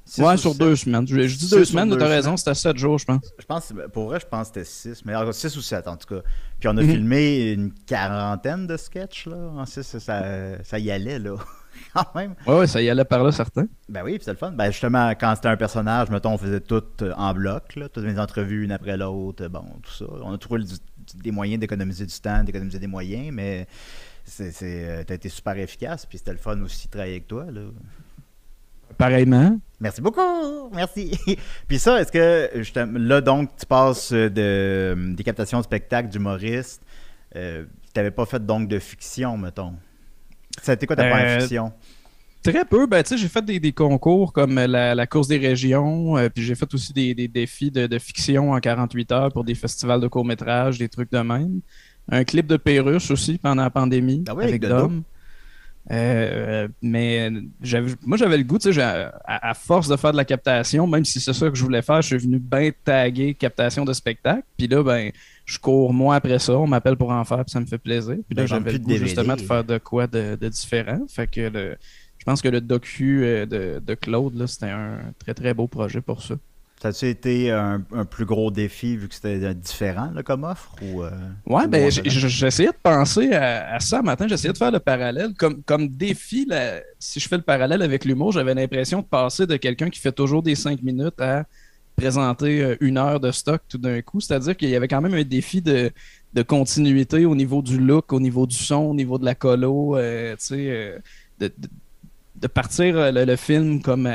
Six 0.09 0.21
ouais, 0.21 0.35
ou 0.35 0.37
sur 0.37 0.51
sept? 0.51 0.59
deux 0.61 0.75
semaines. 0.77 1.05
Je, 1.05 1.27
je 1.27 1.35
dis 1.37 1.45
Six 1.47 1.49
deux 1.49 1.65
semaines, 1.65 1.89
mais 1.89 1.97
t'as 1.97 2.07
raison, 2.07 2.37
c'était 2.37 2.53
sept 2.55 2.77
jours, 2.77 2.97
je 2.97 3.03
pense. 3.05 3.19
Je 3.39 3.45
pense, 3.45 3.73
pour 3.91 4.05
vrai, 4.05 4.19
je 4.21 4.25
pense 4.25 4.49
que 4.51 4.63
c'était 4.63 4.95
6, 4.95 5.03
mais 5.05 5.13
6 5.33 5.57
ou 5.57 5.61
7 5.61 5.85
en 5.87 5.97
tout 5.97 6.15
cas. 6.15 6.21
Puis 6.59 6.69
on 6.69 6.77
a 6.77 6.81
Mhm. 6.81 6.91
filmé 6.91 7.51
une 7.51 7.73
quarantaine 7.73 8.67
de 8.67 8.77
sketchs, 8.77 9.27
là. 9.27 9.35
En 9.57 9.65
six, 9.65 9.83
ça, 9.83 10.59
ça 10.63 10.79
y 10.79 10.91
allait, 10.91 11.19
là. 11.19 11.35
Quand 11.93 12.15
même. 12.15 12.35
Ouais, 12.45 12.59
ouais, 12.59 12.67
ça 12.67 12.81
y 12.81 12.89
allait 12.89 13.05
par 13.05 13.23
là, 13.23 13.31
certain. 13.31 13.67
Ben 13.89 14.03
oui, 14.03 14.17
c'était 14.19 14.31
le 14.31 14.37
fun. 14.37 14.51
Ben 14.51 14.71
justement, 14.71 15.09
quand 15.11 15.33
c'était 15.35 15.47
un 15.49 15.57
personnage, 15.57 16.09
mettons, 16.09 16.33
on 16.33 16.37
faisait 16.37 16.59
tout 16.61 16.83
euh, 17.01 17.13
en 17.15 17.33
bloc, 17.33 17.75
là, 17.75 17.89
toutes 17.89 18.03
mes 18.05 18.19
entrevues 18.19 18.63
une 18.63 18.71
après 18.71 18.97
l'autre, 18.97 19.43
euh, 19.45 19.49
bon, 19.49 19.63
tout 19.83 19.91
ça. 19.91 20.05
On 20.23 20.33
a 20.33 20.37
trouvé 20.37 20.61
du- 20.63 20.75
des 21.15 21.31
moyens 21.31 21.59
d'économiser 21.59 22.05
du 22.05 22.19
temps, 22.19 22.43
d'économiser 22.43 22.79
des 22.79 22.87
moyens, 22.87 23.29
mais 23.33 23.67
c'est, 24.25 24.51
euh, 24.63 25.03
t'as 25.05 25.15
été 25.15 25.29
super 25.29 25.57
efficace, 25.57 26.05
puis 26.05 26.17
c'était 26.17 26.31
le 26.33 26.37
fun 26.37 26.61
aussi 26.61 26.87
de 26.87 26.91
travailler 26.91 27.13
avec 27.13 27.27
toi, 27.27 27.45
là. 27.49 27.61
Pareillement. 28.97 29.59
Merci 29.79 30.01
beaucoup, 30.01 30.69
merci. 30.73 31.17
puis 31.67 31.77
ça, 31.77 32.01
est-ce 32.01 32.11
que, 32.11 32.97
là, 32.97 33.21
donc, 33.21 33.55
tu 33.57 33.65
passes 33.65 34.11
de, 34.11 34.95
des 35.15 35.23
captations 35.23 35.59
de 35.59 35.63
spectacles 35.63 36.09
d'humoristes, 36.09 36.81
euh, 37.35 37.65
t'avais 37.93 38.11
pas 38.11 38.25
fait 38.25 38.43
donc 38.43 38.67
de 38.67 38.79
fiction, 38.79 39.37
mettons? 39.37 39.73
Ça 40.61 40.71
a 40.71 40.75
été 40.75 40.85
quoi 40.87 40.95
ta 40.95 41.03
Euh, 41.05 41.09
première 41.09 41.39
fiction? 41.41 41.71
Très 42.43 42.65
peu. 42.65 42.85
Ben, 42.87 43.03
tu 43.03 43.09
sais, 43.09 43.17
j'ai 43.17 43.27
fait 43.27 43.43
des, 43.43 43.59
des 43.59 43.71
concours 43.73 44.31
comme 44.31 44.55
la, 44.55 44.95
la 44.95 45.07
course 45.07 45.27
des 45.27 45.37
régions, 45.37 46.17
euh, 46.17 46.29
puis 46.29 46.43
j'ai 46.43 46.55
fait 46.55 46.71
aussi 46.73 46.93
des, 46.93 47.13
des 47.13 47.27
défis 47.27 47.71
de, 47.71 47.87
de 47.87 47.99
fiction 47.99 48.51
en 48.51 48.59
48 48.59 49.11
heures 49.11 49.31
pour 49.33 49.43
des 49.43 49.55
festivals 49.55 49.99
de 49.99 50.07
court-métrage, 50.07 50.77
des 50.77 50.87
trucs 50.87 51.11
de 51.11 51.19
même. 51.19 51.59
Un 52.09 52.23
clip 52.23 52.47
de 52.47 52.55
Pérusse 52.55 53.11
aussi 53.11 53.37
pendant 53.37 53.63
la 53.63 53.69
pandémie 53.69 54.23
Ah 54.29 54.33
oui, 54.35 54.45
avec 54.45 54.63
avec. 54.63 54.69
Dom. 54.69 55.03
Euh, 55.91 56.67
mais 56.81 57.31
j'avais, 57.61 57.91
moi, 58.05 58.17
j'avais 58.17 58.37
le 58.37 58.43
goût, 58.43 58.59
tu 58.59 58.73
sais, 58.73 58.81
à, 58.81 59.13
à 59.25 59.53
force 59.53 59.87
de 59.87 59.95
faire 59.95 60.11
de 60.11 60.17
la 60.17 60.25
captation, 60.25 60.85
même 60.85 61.05
si 61.05 61.19
c'est 61.21 61.31
ça 61.33 61.49
que 61.49 61.55
je 61.55 61.63
voulais 61.63 61.81
faire, 61.81 62.01
je 62.01 62.07
suis 62.07 62.17
venu 62.17 62.39
bien 62.39 62.71
taguer 62.83 63.33
captation 63.33 63.85
de 63.85 63.93
spectacle. 63.93 64.43
Puis 64.57 64.67
là, 64.67 64.83
ben, 64.83 65.11
je 65.45 65.57
cours 65.59 65.93
moi 65.93 66.15
après 66.15 66.39
ça, 66.39 66.53
on 66.57 66.67
m'appelle 66.67 66.97
pour 66.97 67.11
en 67.11 67.23
faire, 67.23 67.45
puis 67.45 67.51
ça 67.51 67.59
me 67.61 67.65
fait 67.65 67.77
plaisir. 67.77 68.15
Puis 68.27 68.35
là, 68.35 68.43
Ben, 68.43 68.47
j'avais 68.47 68.73
le 68.73 68.79
goût 68.79 68.87
DVD. 68.89 69.05
justement 69.05 69.35
de 69.35 69.41
faire 69.41 69.63
de 69.63 69.77
quoi 69.77 70.07
de, 70.07 70.35
de 70.35 70.49
différent. 70.49 70.99
Fait 71.07 71.27
que 71.27 71.41
le, 71.41 71.77
je 72.17 72.25
pense 72.25 72.41
que 72.41 72.49
le 72.49 72.59
docu 72.59 73.23
euh, 73.23 73.45
de, 73.45 73.79
de 73.79 73.93
Claude, 73.95 74.35
là, 74.35 74.45
c'était 74.47 74.69
un 74.69 75.13
très 75.19 75.33
très 75.33 75.53
beau 75.53 75.67
projet 75.67 76.01
pour 76.01 76.21
ça. 76.21 76.35
Ça 76.81 76.89
a-tu 76.89 77.07
été 77.07 77.49
un, 77.51 77.83
un 77.91 78.05
plus 78.05 78.25
gros 78.25 78.51
défi 78.51 78.97
vu 78.97 79.07
que 79.07 79.15
c'était 79.15 79.43
euh, 79.43 79.53
différent 79.55 80.11
là, 80.13 80.21
comme 80.21 80.43
offre 80.43 80.75
ou, 80.83 81.01
euh, 81.01 81.09
Ouais, 81.47 81.65
ou 81.65 81.67
ben, 81.67 81.89
j'essayais 81.89 82.69
de 82.69 82.77
penser 82.83 83.33
à, 83.33 83.73
à 83.75 83.79
ça 83.79 84.03
matin, 84.03 84.27
j'essayais 84.27 84.53
de 84.53 84.57
faire 84.59 84.69
le 84.71 84.79
parallèle. 84.79 85.33
Comme, 85.37 85.63
comme 85.63 85.87
défi, 85.89 86.45
là, 86.47 86.79
si 86.99 87.19
je 87.19 87.27
fais 87.27 87.37
le 87.37 87.41
parallèle 87.41 87.81
avec 87.81 88.05
l'humour, 88.05 88.31
j'avais 88.31 88.53
l'impression 88.53 88.99
de 89.01 89.05
passer 89.05 89.47
de 89.47 89.55
quelqu'un 89.57 89.89
qui 89.89 89.99
fait 89.99 90.11
toujours 90.11 90.43
des 90.43 90.53
cinq 90.53 90.83
minutes 90.83 91.19
à 91.19 91.45
présenter 91.95 92.61
euh, 92.63 92.75
une 92.79 92.99
heure 92.99 93.19
de 93.19 93.31
stock 93.31 93.61
tout 93.67 93.79
d'un 93.79 93.99
coup. 94.03 94.21
C'est-à-dire 94.21 94.55
qu'il 94.55 94.69
y 94.69 94.75
avait 94.75 94.87
quand 94.87 95.01
même 95.01 95.15
un 95.15 95.23
défi 95.23 95.63
de, 95.63 95.89
de 96.35 96.41
continuité 96.43 97.25
au 97.25 97.33
niveau 97.35 97.63
du 97.63 97.79
look, 97.79 98.13
au 98.13 98.19
niveau 98.19 98.45
du 98.45 98.55
son, 98.55 98.81
au 98.83 98.93
niveau 98.93 99.17
de 99.17 99.25
la 99.25 99.33
colo, 99.33 99.97
euh, 99.97 100.35
tu 100.35 100.45
sais, 100.45 100.67
euh, 100.69 100.99
de, 101.39 101.47
de- 101.47 101.69
de 102.35 102.45
partir 102.45 102.95
euh, 102.97 103.11
le, 103.11 103.25
le 103.25 103.35
film 103.35 103.81
comme 103.81 104.07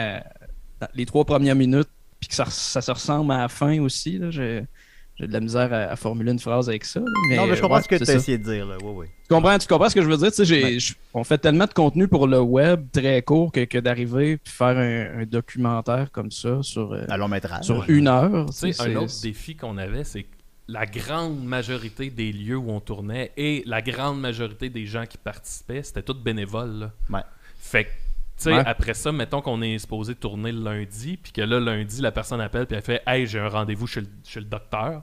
les 0.94 1.06
trois 1.06 1.24
premières 1.24 1.56
minutes, 1.56 1.88
puis 2.22 2.28
que 2.28 2.34
ça, 2.36 2.46
ça 2.46 2.80
se 2.80 2.90
ressemble 2.92 3.32
à 3.32 3.38
la 3.40 3.48
fin 3.48 3.80
aussi. 3.80 4.16
là. 4.16 4.30
J'ai 4.30 4.64
j'ai 5.16 5.26
de 5.26 5.32
la 5.34 5.40
misère 5.40 5.70
à, 5.74 5.76
à 5.92 5.96
formuler 5.96 6.32
une 6.32 6.38
phrase 6.38 6.70
avec 6.70 6.86
ça. 6.86 6.98
là, 7.00 7.06
mais, 7.28 7.36
non, 7.36 7.46
mais 7.46 7.54
je 7.54 7.60
comprends 7.60 7.76
ouais, 7.76 7.82
ce 7.82 7.88
que 7.88 7.96
tu 8.02 8.10
as 8.10 8.14
essayé 8.14 8.38
de 8.38 8.44
dire. 8.44 8.64
Là. 8.66 8.78
Tu 8.80 8.88
comprends, 9.28 9.58
tu 9.58 9.66
comprends 9.68 9.88
ce 9.90 9.94
que 9.94 10.00
je 10.02 10.08
veux 10.08 10.16
dire? 10.16 10.28
Tu 10.30 10.36
sais, 10.36 10.44
j'ai- 10.46 10.64
Ouais. 10.64 10.78
on 11.12 11.22
fait 11.22 11.36
tellement 11.36 11.66
de 11.66 11.72
contenu 11.74 12.08
pour 12.08 12.26
le 12.26 12.40
web 12.40 12.86
très 12.90 13.20
court 13.20 13.52
que, 13.52 13.64
que 13.64 13.76
d'arriver 13.76 14.38
puis 14.38 14.50
faire 14.52 14.78
un, 14.78 15.20
un 15.20 15.26
documentaire 15.26 16.10
comme 16.12 16.30
ça 16.30 16.62
sur, 16.62 16.94
euh, 16.94 17.04
À 17.10 17.18
long 17.18 17.28
métrage. 17.28 17.64
sur 17.66 17.84
une 17.90 18.08
heure. 18.08 18.46
Un 18.48 18.52
c'est- 18.52 18.96
autre 18.96 19.20
défi 19.22 19.54
qu'on 19.54 19.76
avait, 19.76 20.04
c'est 20.04 20.22
que 20.22 20.28
la 20.68 20.86
grande 20.86 21.44
majorité 21.44 22.08
des 22.08 22.32
lieux 22.32 22.56
où 22.56 22.70
on 22.70 22.80
tournait 22.80 23.32
et 23.36 23.62
la 23.66 23.82
grande 23.82 24.18
majorité 24.18 24.70
des 24.70 24.86
gens 24.86 25.04
qui 25.04 25.18
participaient, 25.18 25.82
c'était 25.82 26.02
tout 26.02 26.14
bénévole. 26.14 26.72
là. 26.78 26.90
Ouais. 27.10 27.22
Fait 27.60 27.84
que, 27.84 27.90
tu 28.42 28.50
sais, 28.50 28.54
Ouais. 28.54 28.62
après 28.66 28.94
ça, 28.94 29.12
mettons 29.12 29.40
qu'on 29.40 29.62
est 29.62 29.78
supposé 29.78 30.14
tourner 30.14 30.52
le 30.52 30.62
lundi, 30.62 31.16
puis 31.16 31.32
que 31.32 31.40
là, 31.42 31.60
lundi, 31.60 32.00
la 32.02 32.12
personne 32.12 32.40
appelle, 32.40 32.66
puis 32.66 32.76
elle 32.76 32.82
fait 32.82 33.02
Hey, 33.06 33.26
j'ai 33.26 33.38
un 33.40 33.48
rendez-vous 33.48 33.86
chez 33.86 34.00
le, 34.00 34.06
chez 34.24 34.40
le 34.40 34.46
docteur. 34.46 35.02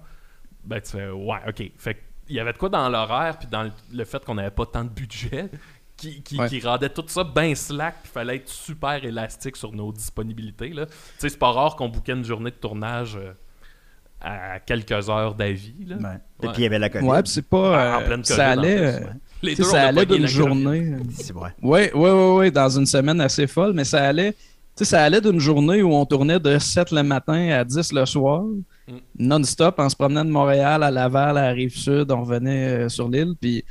Ben, 0.63 0.81
tu 0.81 0.91
fais 0.91 1.09
Ouais, 1.09 1.37
ok. 1.47 1.71
Fait 1.77 1.93
que, 1.95 1.99
il 2.27 2.35
y 2.35 2.39
avait 2.39 2.53
de 2.53 2.57
quoi 2.57 2.69
dans 2.69 2.87
l'horaire, 2.89 3.37
puis 3.39 3.47
dans 3.47 3.63
le, 3.63 3.71
le 3.91 4.03
fait 4.05 4.23
qu'on 4.23 4.35
n'avait 4.35 4.51
pas 4.51 4.65
tant 4.65 4.83
de 4.83 4.89
budget, 4.89 5.49
qui, 5.97 6.21
qui, 6.21 6.37
Ouais. 6.39 6.47
qui 6.47 6.59
rendait 6.61 6.89
tout 6.89 7.03
ça 7.07 7.23
bien 7.23 7.53
slack, 7.55 7.95
puis 8.03 8.11
fallait 8.11 8.35
être 8.37 8.47
super 8.49 9.03
élastique 9.03 9.55
sur 9.57 9.71
nos 9.73 9.91
disponibilités. 9.91 10.69
là. 10.69 10.85
Tu 10.85 10.91
sais, 11.17 11.29
c'est 11.29 11.39
pas 11.39 11.51
rare 11.51 11.75
qu'on 11.75 11.89
bouquait 11.89 12.13
une 12.13 12.23
journée 12.23 12.51
de 12.51 12.55
tournage 12.55 13.15
euh, 13.17 13.33
à 14.21 14.59
quelques 14.59 15.09
heures 15.09 15.33
d'avis. 15.35 15.85
là. 15.87 15.95
Ouais. 15.97 16.15
Et 16.43 16.47
puis 16.47 16.57
il 16.59 16.63
y 16.63 16.65
avait 16.67 16.79
la 16.79 16.89
COVID. 16.89 17.05
Ouais, 17.07 17.23
puis 17.23 17.31
c'est 17.31 17.47
pas. 17.49 17.97
En 17.97 18.01
euh, 18.01 18.05
pleine 18.05 18.21
COVID, 18.21 18.25
ça 18.35 18.47
en 18.49 18.51
allait. 18.51 18.77
euh. 18.79 18.99
Les 19.41 19.55
deux, 19.55 19.63
ça 19.63 19.87
allait 19.87 20.05
d'une 20.05 20.27
journée. 20.27 20.93
Oui, 21.61 21.81
oui, 21.93 22.09
oui, 22.09 22.09
oui, 22.37 22.51
dans 22.51 22.69
une 22.69 22.85
semaine 22.85 23.21
assez 23.21 23.47
folle, 23.47 23.73
mais 23.73 23.83
ça 23.85 24.03
allait. 24.07 24.33
Tu 24.33 24.85
sais, 24.85 24.85
ça 24.85 25.03
allait 25.03 25.21
d'une 25.21 25.39
journée 25.39 25.81
où 25.81 25.93
on 25.93 26.05
tournait 26.05 26.39
de 26.39 26.57
7 26.57 26.91
le 26.91 27.03
matin 27.03 27.49
à 27.51 27.63
10 27.63 27.93
le 27.93 28.05
soir, 28.05 28.43
Mm. 28.89 28.93
non-stop, 29.19 29.77
en 29.79 29.87
se 29.87 29.95
promenant 29.95 30.25
de 30.25 30.31
Montréal 30.31 30.81
à 30.81 30.89
Laval, 30.89 31.37
à 31.37 31.41
la 31.43 31.51
Rive-Sud, 31.51 32.11
on 32.11 32.21
revenait 32.21 32.85
euh, 32.85 32.89
sur 32.89 33.07
l'île. 33.07 33.33
Puis 33.39 33.63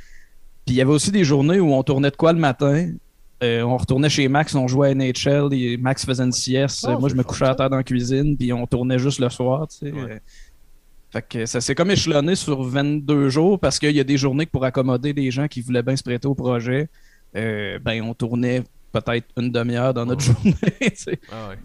puis 0.65 0.75
il 0.75 0.77
y 0.77 0.81
avait 0.81 0.91
aussi 0.93 1.11
des 1.11 1.23
journées 1.25 1.59
où 1.59 1.73
on 1.73 1.83
tournait 1.83 2.11
de 2.11 2.15
quoi 2.15 2.31
le 2.31 2.39
matin. 2.39 2.89
Euh, 3.43 3.63
on 3.63 3.75
retournait 3.77 4.09
chez 4.09 4.27
Max, 4.27 4.53
on 4.55 4.67
jouait 4.67 4.89
à 4.89 4.93
NHL, 4.93 5.49
et 5.53 5.77
Max 5.77 6.05
faisait 6.05 6.23
une 6.23 6.31
sieste. 6.31 6.85
Oh, 6.87 6.99
Moi, 6.99 7.09
je 7.09 7.15
me 7.15 7.23
couchais 7.23 7.45
à 7.45 7.55
terre 7.55 7.69
dans 7.69 7.77
la 7.77 7.83
cuisine, 7.83 8.37
puis 8.37 8.53
on 8.53 8.65
tournait 8.67 8.99
juste 8.99 9.19
le 9.19 9.29
soir. 9.29 9.67
Tu 9.67 9.77
sais. 9.77 9.91
Ouais. 9.91 10.21
Fait 11.11 11.21
que 11.27 11.45
ça 11.45 11.59
s'est 11.59 11.73
comme 11.73 11.89
échelonné 11.91 12.35
sur 12.35 12.61
22 12.61 13.29
jours 13.29 13.59
parce 13.59 13.79
qu'il 13.79 13.95
y 13.95 13.99
a 13.99 14.03
des 14.03 14.17
journées 14.17 14.45
que 14.45 14.51
pour 14.51 14.63
accommoder 14.63 15.13
des 15.13 15.31
gens 15.31 15.47
qui 15.47 15.61
voulaient 15.61 15.81
bien 15.81 15.95
se 15.95 16.03
prêter 16.03 16.27
au 16.27 16.35
projet, 16.35 16.87
euh, 17.35 17.79
ben 17.79 18.01
on 18.03 18.13
tournait 18.13 18.63
peut-être 18.91 19.27
une 19.37 19.51
demi-heure 19.51 19.93
dans 19.93 20.05
notre 20.05 20.21
journée. 20.21 20.55
tu 20.81 20.91
sais. 20.95 21.19
Ah 21.31 21.49
ouais. 21.49 21.57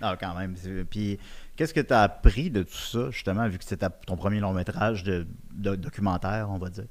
Ah, 0.00 0.16
quand 0.18 0.34
même. 0.34 0.54
Puis, 0.88 1.18
qu'est-ce 1.56 1.74
que 1.74 1.80
tu 1.80 1.92
as 1.92 2.02
appris 2.02 2.50
de 2.50 2.62
tout 2.62 2.72
ça, 2.76 3.10
justement, 3.10 3.46
vu 3.48 3.58
que 3.58 3.64
c'était 3.64 3.76
ta- 3.88 3.90
ton 3.90 4.16
premier 4.16 4.40
long 4.40 4.52
métrage 4.52 5.04
de, 5.04 5.26
de 5.52 5.74
documentaire, 5.76 6.48
on 6.50 6.58
va 6.58 6.70
dire? 6.70 6.86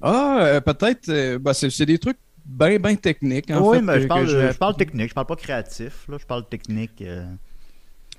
Ah, 0.00 0.38
euh, 0.42 0.60
peut-être, 0.60 1.08
euh, 1.08 1.38
ben, 1.38 1.52
c'est 1.52 1.70
c'est 1.70 1.86
des 1.86 1.98
trucs 1.98 2.18
bien, 2.44 2.78
bien 2.78 2.94
techniques. 2.94 3.50
En 3.50 3.68
oui, 3.68 3.78
fait, 3.78 3.82
mais 3.82 4.00
je 4.00 4.06
parle, 4.06 4.28
j'ai 4.28 4.52
je 4.52 4.58
parle 4.58 4.76
technique, 4.76 5.08
je 5.08 5.14
parle 5.14 5.26
pas 5.26 5.36
créatif, 5.36 6.06
là, 6.08 6.18
je 6.20 6.26
parle 6.26 6.48
technique. 6.48 7.02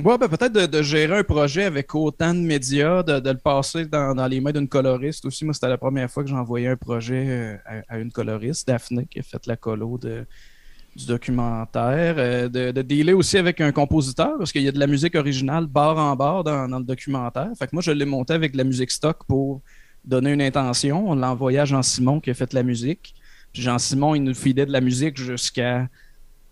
Ouais, 0.03 0.17
ben 0.17 0.27
peut-être 0.27 0.51
de, 0.51 0.81
gérer 0.81 1.19
un 1.19 1.23
projet 1.23 1.63
avec 1.63 1.95
autant 1.95 2.33
de 2.33 2.39
médias, 2.39 3.01
de, 3.01 3.29
le 3.29 3.37
passer 3.37 3.85
dans, 3.85 4.27
les 4.27 4.41
mains 4.41 4.51
d'une 4.51 4.67
coloriste 4.67 5.23
aussi. 5.23 5.45
Moi, 5.45 5.53
c'était 5.53 5.69
la 5.69 5.77
première 5.77 6.11
fois 6.11 6.23
que 6.23 6.29
j'envoyais 6.29 6.67
un 6.67 6.75
projet 6.75 7.25
euh, 7.29 7.81
à, 7.87 7.97
une 7.97 8.11
coloriste, 8.11 8.67
Daphné, 8.67 9.07
qui 9.09 9.19
a 9.19 9.23
fait 9.23 9.47
la 9.47 9.55
colo 9.55 9.97
du 9.97 11.05
documentaire. 11.05 12.15
Euh, 12.17 12.49
de, 12.49 12.71
de 12.71 12.81
dealer 12.81 13.13
aussi 13.13 13.37
avec 13.37 13.61
un 13.61 13.71
compositeur, 13.71 14.37
parce 14.37 14.51
qu'il 14.51 14.63
y 14.63 14.67
a 14.67 14.73
de 14.73 14.79
la 14.79 14.87
musique 14.87 15.15
originale 15.15 15.65
barre 15.65 15.97
en 15.97 16.13
barre 16.17 16.43
dans, 16.43 16.67
le 16.67 16.83
documentaire. 16.83 17.51
Fait 17.57 17.67
que 17.67 17.71
moi, 17.73 17.81
je 17.81 17.91
l'ai 17.91 18.05
monté 18.05 18.33
avec 18.33 18.51
de 18.51 18.57
la 18.57 18.65
musique 18.65 18.91
stock 18.91 19.23
pour 19.25 19.61
donner 20.03 20.33
une 20.33 20.41
intention. 20.41 21.09
On 21.09 21.15
l'a 21.15 21.31
envoyé 21.31 21.59
à 21.59 21.65
Jean-Simon 21.65 22.19
qui 22.19 22.31
a 22.31 22.33
fait 22.33 22.51
la 22.51 22.63
musique. 22.63 23.15
Jean-Simon, 23.53 24.15
il 24.15 24.23
nous 24.23 24.33
filait 24.33 24.65
de 24.65 24.73
la 24.73 24.81
musique 24.81 25.17
jusqu'à 25.17 25.87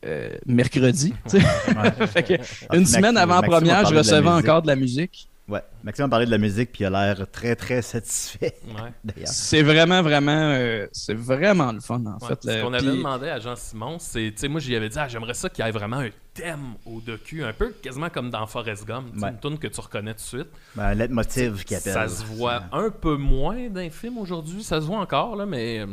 euh, 0.05 0.29
mercredi. 0.45 1.13
Fait 2.07 2.23
que 2.23 2.33
une 2.75 2.85
semaine 2.85 3.17
avant 3.17 3.35
la 3.35 3.41
Maxime 3.41 3.51
première, 3.59 3.85
je 3.85 3.93
de 3.93 3.97
recevais 3.99 4.29
encore 4.29 4.61
de 4.61 4.67
la 4.67 4.75
musique. 4.75 5.29
Ouais. 5.45 5.61
Maxime 5.83 6.05
a 6.05 6.07
parlé 6.07 6.25
de 6.25 6.31
la 6.31 6.37
musique, 6.37 6.71
puis 6.71 6.83
il 6.83 6.85
a 6.85 6.89
l'air 7.13 7.27
très, 7.29 7.53
très 7.57 7.81
satisfait, 7.81 8.55
Ouais. 8.65 9.13
C'est 9.25 9.61
vraiment, 9.61 10.01
vraiment, 10.01 10.31
euh, 10.31 10.87
c'est 10.93 11.13
vraiment 11.13 11.73
le 11.73 11.81
fun, 11.81 12.01
en 12.05 12.13
Ouais, 12.13 12.29
fait. 12.29 12.43
ce 12.43 12.61
qu'on 12.61 12.71
avait 12.71 12.85
demandé 12.85 13.27
à 13.27 13.39
Jean-Simon, 13.41 13.97
c'est, 13.99 14.31
tu 14.33 14.37
sais, 14.37 14.47
moi 14.47 14.61
j'y 14.61 14.73
avais 14.73 14.87
dit, 14.87 14.97
ah, 14.97 15.09
j'aimerais 15.09 15.33
ça 15.33 15.49
qu'il 15.49 15.65
y 15.65 15.67
ait 15.67 15.71
vraiment 15.71 15.97
un 15.97 16.09
thème 16.33 16.75
au 16.85 17.01
docu, 17.01 17.43
un 17.43 17.51
peu 17.51 17.73
quasiment 17.81 18.09
comme 18.09 18.29
dans 18.29 18.47
Forrest 18.47 18.87
Gump, 18.87 19.07
Ouais. 19.21 19.31
une 19.31 19.39
tune 19.39 19.59
que 19.59 19.67
tu 19.67 19.81
reconnais 19.81 20.13
tout 20.13 20.21
de 20.21 20.25
suite. 20.43 20.47
Ben, 20.75 20.83
un 20.85 20.93
leitmotiv 20.93 21.65
qui 21.65 21.75
appelle. 21.75 21.91
Ça 21.93 22.07
se 22.07 22.23
voit 22.23 22.63
un 22.71 22.89
peu 22.89 23.17
moins 23.17 23.67
d'un 23.69 23.89
film 23.89 24.17
aujourd'hui, 24.19 24.63
ça 24.63 24.79
se 24.79 24.85
voit 24.85 24.99
encore, 24.99 25.35
là, 25.35 25.45
mais. 25.45 25.85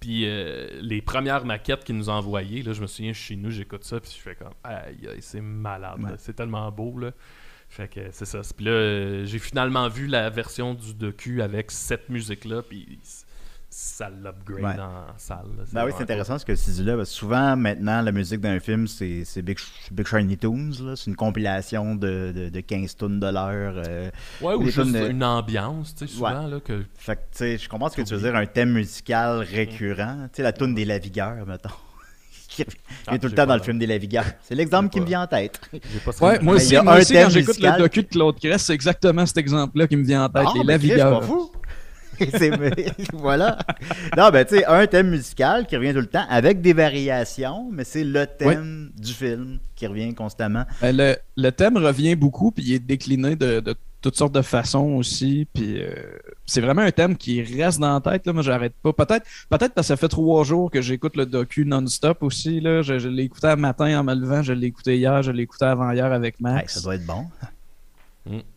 Puis 0.00 0.22
euh, 0.26 0.66
les 0.80 1.02
premières 1.02 1.44
maquettes 1.44 1.84
qu'ils 1.84 1.96
nous 1.96 2.08
ont 2.08 2.14
envoyées, 2.14 2.62
là, 2.62 2.72
je 2.72 2.80
me 2.80 2.86
souviens 2.86 3.12
chez 3.12 3.36
nous, 3.36 3.50
j'écoute 3.50 3.84
ça, 3.84 4.00
puis 4.00 4.10
je 4.16 4.20
fais 4.22 4.34
comme, 4.34 4.54
aïe, 4.64 4.96
aïe, 5.06 5.18
c'est 5.20 5.42
malade, 5.42 6.00
Ouais. 6.02 6.12
c'est 6.16 6.34
tellement 6.34 6.70
beau, 6.72 6.98
là. 6.98 7.12
Fait 7.68 7.86
que 7.86 8.00
c'est 8.10 8.24
ça. 8.24 8.40
Puis 8.56 8.64
là, 8.64 8.72
euh, 8.72 9.24
j'ai 9.26 9.38
finalement 9.38 9.88
vu 9.88 10.06
la 10.06 10.28
version 10.30 10.74
du 10.74 10.94
docu 10.94 11.40
avec 11.42 11.70
cette 11.70 12.08
musique-là, 12.08 12.62
puis 12.62 12.98
ça 13.72 14.10
l'upgrade 14.10 14.76
Ouais. 14.78 14.82
en 14.82 15.16
salle. 15.16 15.46
Ben 15.72 15.84
oui, 15.86 15.92
c'est 15.96 16.02
intéressant 16.02 16.38
ce 16.38 16.44
que 16.44 16.52
tu 16.52 16.70
dis 16.70 16.82
là. 16.82 16.96
Parce 16.96 17.10
que 17.10 17.14
souvent, 17.16 17.56
maintenant, 17.56 18.02
la 18.02 18.10
musique 18.12 18.40
d'un 18.40 18.58
film, 18.58 18.86
c'est 18.88 19.22
c'est 19.24 19.42
Big, 19.42 19.58
Big 19.92 20.06
Shiny 20.06 20.36
Tunes. 20.36 20.74
là. 20.82 20.96
C'est 20.96 21.06
une 21.08 21.16
compilation 21.16 21.94
de, 21.94 22.32
de, 22.34 22.48
de 22.48 22.60
15 22.60 22.96
tonnes 22.96 23.20
de 23.20 23.26
l'heure. 23.28 23.74
euh. 23.86 24.10
Ouais, 24.40 24.54
ou 24.54 24.64
juste 24.64 24.82
tunes 24.82 24.92
de- 24.92 25.10
une 25.10 25.22
ambiance, 25.24 25.94
tu 25.94 26.06
sais, 26.08 26.12
souvent, 26.12 26.46
là, 26.48 26.58
que... 26.60 26.82
Fait 26.98 27.14
que, 27.16 27.20
tu 27.20 27.38
sais, 27.38 27.58
je 27.58 27.68
comprends 27.68 27.88
ce 27.88 27.96
que 27.96 28.02
tu 28.02 28.14
veux 28.14 28.20
dire, 28.20 28.34
un 28.34 28.46
thème 28.46 28.72
musical 28.72 29.38
récurrent. 29.38 30.24
Tu 30.32 30.38
sais, 30.38 30.42
la 30.42 30.52
tune 30.52 30.74
des 30.74 30.84
Lavigueurs, 30.84 31.46
mettons. 31.46 31.68
qui 32.48 32.64
revient 32.64 32.76
Ah, 33.06 33.16
tout 33.18 33.28
le 33.28 33.34
temps 33.34 33.46
dans 33.46 33.54
le 33.56 33.62
film 33.62 33.78
des 33.78 33.86
Lavigueurs. 33.86 34.24
C'est 34.42 34.56
l'exemple 34.56 34.88
qui 34.88 35.00
me 35.00 35.06
vient 35.06 35.22
en 35.22 35.26
tête. 35.28 35.60
Ouais, 36.20 36.40
moi 36.40 36.56
aussi, 36.56 36.72
y 36.72 36.76
a 36.76 36.82
moi 36.82 36.94
un 36.94 36.98
aussi, 36.98 37.12
thème 37.12 37.24
quand 37.24 37.30
j'écoute 37.30 37.48
musical 37.50 37.72
le 37.78 37.82
docu 37.84 38.02
de 38.02 38.08
Claude 38.08 38.40
Crest, 38.40 38.66
c'est 38.66 38.74
exactement 38.74 39.24
cet 39.24 39.36
exemple-là 39.38 39.86
qui 39.86 39.96
me 39.96 40.02
vient 40.04 40.24
en 40.24 40.28
tête, 40.28 40.46
Ah, 40.48 40.52
les 40.56 40.64
lavigueurs. 40.64 41.22
voilà. 43.12 43.58
Non, 44.16 44.30
ben, 44.30 44.44
tu 44.44 44.56
sais, 44.58 44.64
un 44.66 44.86
thème 44.86 45.10
musical 45.10 45.66
qui 45.66 45.76
revient 45.76 45.92
tout 45.92 46.00
le 46.00 46.06
temps 46.06 46.26
avec 46.28 46.60
des 46.60 46.72
variations, 46.72 47.68
mais 47.72 47.84
c'est 47.84 48.04
le 48.04 48.26
thème 48.26 48.90
du 48.96 49.12
film 49.12 49.58
qui 49.76 49.86
revient 49.86 50.14
constamment. 50.14 50.64
Ben, 50.80 50.96
le, 50.96 51.16
le 51.36 51.50
thème 51.50 51.76
revient 51.76 52.14
beaucoup, 52.16 52.50
puis 52.50 52.64
il 52.64 52.74
est 52.74 52.78
décliné 52.78 53.36
de, 53.36 53.60
de 53.60 53.74
toutes 54.02 54.16
sortes 54.16 54.34
de 54.34 54.42
façons 54.42 54.92
aussi. 54.96 55.46
Puis 55.52 55.82
euh, 55.82 55.92
c'est 56.46 56.60
vraiment 56.62 56.82
un 56.82 56.90
thème 56.90 57.16
qui 57.16 57.42
reste 57.42 57.78
dans 57.80 57.92
la 57.94 58.00
tête. 58.00 58.26
Là. 58.26 58.32
Moi, 58.32 58.42
j'arrête 58.42 58.72
pas. 58.82 58.92
Peut-être 58.92 59.26
peut-être 59.50 59.74
parce 59.74 59.86
que 59.86 59.88
ça 59.88 59.96
fait 59.96 60.08
trois 60.08 60.42
jours 60.44 60.70
que 60.70 60.80
j'écoute 60.80 61.16
le 61.16 61.26
docu 61.26 61.64
non-stop 61.66 62.22
aussi. 62.22 62.60
Là. 62.60 62.80
Je, 62.82 62.98
je 62.98 63.08
l'ai 63.08 63.24
écouté 63.24 63.48
un 63.48 63.56
matin 63.56 64.00
en 64.00 64.04
me 64.04 64.14
levant, 64.14 64.42
je 64.42 64.52
l'ai 64.54 64.68
écouté 64.68 64.96
hier, 64.96 65.22
je 65.22 65.30
l'ai 65.32 65.42
écouté 65.42 65.66
avant-hier 65.66 66.06
avec 66.12 66.36
Hey, 66.36 66.42
Max. 66.42 66.74
ça 66.74 66.80
doit 66.80 66.94
être 66.94 67.04
bon. 67.06 67.26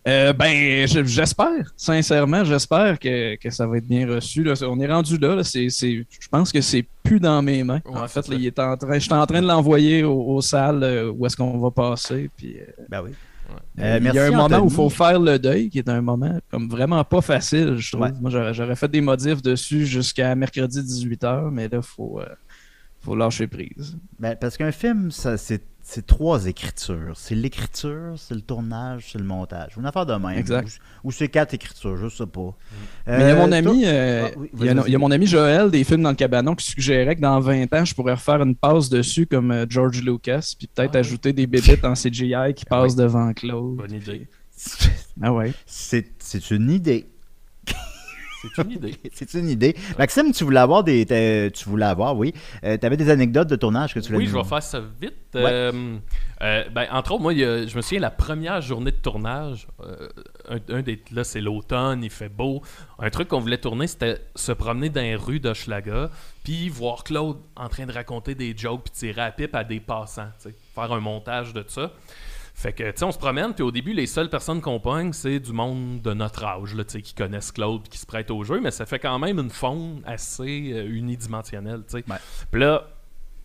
Euh, 0.07 0.33
ben, 0.33 0.85
je- 0.87 1.03
j'espère, 1.05 1.73
sincèrement, 1.77 2.43
j'espère 2.43 2.99
que, 2.99 3.35
que 3.37 3.49
ça 3.49 3.65
va 3.65 3.77
être 3.77 3.87
bien 3.87 4.07
reçu. 4.07 4.43
Là. 4.43 4.53
On 4.67 4.79
est 4.79 4.91
rendu 4.91 5.17
là. 5.17 5.35
là. 5.35 5.43
C'est, 5.43 5.69
c'est- 5.69 6.05
je 6.19 6.27
pense 6.29 6.51
que 6.51 6.61
c'est 6.61 6.85
plus 7.03 7.19
dans 7.19 7.41
mes 7.41 7.63
mains. 7.63 7.79
Ouais, 7.85 7.97
en 7.99 8.07
fait, 8.07 8.27
là, 8.27 8.35
il 8.35 8.45
est 8.45 8.59
en 8.59 8.75
train, 8.77 8.93
je 8.95 8.99
suis 8.99 9.13
en 9.13 9.25
train 9.25 9.41
de 9.41 9.47
l'envoyer 9.47 10.03
aux, 10.03 10.21
aux 10.35 10.41
salles 10.41 10.83
euh, 10.83 11.11
où 11.11 11.25
est-ce 11.25 11.37
qu'on 11.37 11.57
va 11.59 11.71
passer. 11.71 12.29
Puis, 12.35 12.57
euh, 12.59 12.65
Ben 12.89 13.01
oui. 13.03 13.11
Euh, 13.79 13.99
il 14.01 14.13
y 14.13 14.17
a 14.19 14.25
un 14.25 14.31
moment 14.31 14.59
où 14.59 14.67
il 14.67 14.73
faut 14.73 14.89
faire 14.89 15.19
le 15.19 15.37
deuil, 15.37 15.69
qui 15.69 15.77
est 15.77 15.89
un 15.89 16.01
moment 16.01 16.39
comme 16.49 16.69
vraiment 16.69 17.03
pas 17.03 17.21
facile, 17.21 17.75
je 17.77 17.91
trouve. 17.91 18.03
Ouais. 18.05 18.11
Moi, 18.21 18.31
j'aurais, 18.31 18.53
j'aurais 18.53 18.75
fait 18.75 18.87
des 18.89 19.01
modifs 19.01 19.41
dessus 19.41 19.85
jusqu'à 19.85 20.33
mercredi 20.33 20.79
18h, 20.81 21.49
mais 21.51 21.63
là, 21.67 21.77
il 21.77 21.81
faut, 21.83 22.19
euh, 22.19 22.25
faut 23.01 23.15
lâcher 23.15 23.47
prise. 23.47 23.97
Ben, 24.19 24.35
parce 24.39 24.57
qu'un 24.57 24.71
film, 24.71 25.11
ça, 25.11 25.37
c'est, 25.37 25.61
c'est 25.85 26.05
trois 26.07 26.47
écritures. 26.47 27.11
C'est 27.15 27.35
l'écriture, 27.35 28.13
c'est 28.17 28.33
le 28.33 28.41
tournage, 28.41 29.09
c'est 29.11 29.17
le 29.19 29.25
montage. 29.25 29.73
Une 29.77 29.85
affaire 29.85 30.05
de 30.05 30.13
même. 30.13 30.37
Exact. 30.37 30.79
Ou, 31.03 31.09
ou 31.09 31.11
c'est 31.11 31.27
quatre 31.27 31.53
écritures, 31.53 31.97
je 31.97 32.07
sais 32.07 32.25
pas. 32.25 32.55
Mais 33.05 33.19
il 33.19 33.27
y 33.27 33.31
a 33.31 33.35
mon 33.35 33.51
Euh, 33.51 33.55
ami, 33.57 33.83
euh, 33.85 34.27
Ah, 34.27 34.37
oui, 34.37 34.49
il 34.53 34.65
y 34.65 34.69
a- 34.69 34.73
vas-y, 34.73 34.85
il 34.87 34.91
y 34.91 34.95
a 34.95 34.97
vas-y. 34.97 35.01
mon 35.01 35.11
ami 35.11 35.27
Joël 35.27 35.69
des 35.69 35.83
films 35.83 36.01
dans 36.03 36.09
le 36.11 36.15
cabanon 36.15 36.55
qui 36.55 36.65
suggérait 36.65 37.15
que 37.17 37.21
dans 37.21 37.39
20 37.39 37.71
ans, 37.73 37.83
je 37.85 37.93
pourrais 37.93 38.13
refaire 38.13 38.41
une 38.41 38.55
passe 38.55 38.89
dessus 38.89 39.27
comme 39.27 39.51
euh, 39.51 39.65
George 39.69 40.01
Lucas, 40.01 40.53
puis 40.57 40.67
peut-être 40.67 40.91
Ah 40.95 40.99
oui. 40.99 40.99
ajouter 41.01 41.33
des 41.33 41.45
bébites 41.47 41.83
en 41.83 41.93
CGI 41.95 42.53
qui 42.55 42.63
Ah 42.69 42.81
passent 42.81 42.95
devant 42.95 43.33
Claude. 43.33 43.75
Bonne 43.75 43.91
idée. 43.93 44.27
Ah 45.21 45.33
ouais. 45.33 45.51
C'est, 45.65 46.13
c'est 46.19 46.49
une 46.51 46.69
idée. 46.71 47.07
C'est 48.55 48.61
une 48.63 48.71
idée. 48.71 48.95
C'est 49.13 49.33
une 49.35 49.49
idée. 49.49 49.75
Maxime, 49.97 50.31
tu 50.31 50.43
voulais 50.43 50.59
avoir 50.59 50.83
des. 50.83 51.05
Tu 51.53 51.69
voulais 51.69 51.85
avoir, 51.85 52.17
oui. 52.17 52.33
tu 52.61 52.67
avais 52.85 52.97
des 52.97 53.09
anecdotes 53.09 53.47
de 53.49 53.55
tournage 53.55 53.93
que 53.93 53.99
tu 53.99 54.07
voulais 54.07 54.19
Oui, 54.19 54.27
je 54.27 54.35
vais 54.37 54.43
faire 54.43 54.63
ça 54.63 54.79
vite. 55.01 55.13
Ouais. 55.35 55.41
Euh, 55.45 55.97
euh, 56.43 56.63
ben, 56.69 56.85
entre 56.91 57.13
autres, 57.13 57.21
moi, 57.23 57.31
a- 57.31 57.65
je 57.65 57.75
me 57.75 57.81
souviens, 57.81 57.99
la 58.01 58.11
première 58.11 58.61
journée 58.61 58.91
de 58.91 58.97
tournage, 58.97 59.67
euh, 59.83 60.07
un, 60.49 60.59
un 60.75 60.81
des, 60.81 61.01
là, 61.11 61.23
c'est 61.23 61.41
l'automne, 61.41 62.03
il 62.03 62.09
fait 62.11 62.29
beau. 62.29 62.61
Un 62.99 63.09
truc 63.09 63.29
qu'on 63.29 63.39
voulait 63.39 63.57
tourner, 63.57 63.87
c'était 63.87 64.19
se 64.35 64.51
promener 64.51 64.89
dans 64.89 65.01
les 65.01 65.15
rues 65.15 65.39
d'Hochelaga, 65.39 66.11
puis 66.43 66.69
voir 66.69 67.03
Claude 67.03 67.37
en 67.55 67.67
train 67.69 67.85
de 67.87 67.91
raconter 67.91 68.35
des 68.35 68.55
jokes, 68.55 68.83
puis 68.83 68.93
tirer 68.93 69.21
à 69.21 69.31
pipe 69.31 69.55
à 69.55 69.63
des 69.63 69.79
passants. 69.79 70.29
Faire 70.75 70.91
un 70.91 70.99
montage 70.99 71.53
de 71.53 71.63
ça. 71.67 71.91
Fait 72.55 72.71
que, 72.71 72.83
tu 72.83 72.97
sais, 72.97 73.03
on 73.05 73.11
se 73.11 73.17
promène, 73.17 73.53
puis 73.53 73.63
au 73.63 73.71
début, 73.71 73.93
les 73.93 74.05
seules 74.05 74.29
personnes 74.29 74.61
qu'on 74.61 74.79
pogne, 74.79 75.11
c'est 75.11 75.39
du 75.39 75.51
monde 75.53 76.01
de 76.01 76.13
notre 76.13 76.43
âge, 76.45 76.75
là, 76.75 76.83
tu 76.83 76.91
sais, 76.91 77.01
qui 77.01 77.13
connaissent 77.15 77.51
Claude, 77.51 77.87
qui 77.89 77.97
se 77.97 78.05
prêtent 78.05 78.29
au 78.31 78.43
jeu, 78.43 78.59
mais 78.61 78.69
ça 78.71 78.85
fait 78.85 78.99
quand 78.99 79.17
même 79.17 79.39
une 79.39 79.49
faune 79.49 80.01
assez 80.05 80.71
euh, 80.73 80.85
unidimensionnelle, 80.87 81.81
tu 81.89 81.97
sais. 81.97 82.03
Puis 82.51 82.61
là, 82.61 82.83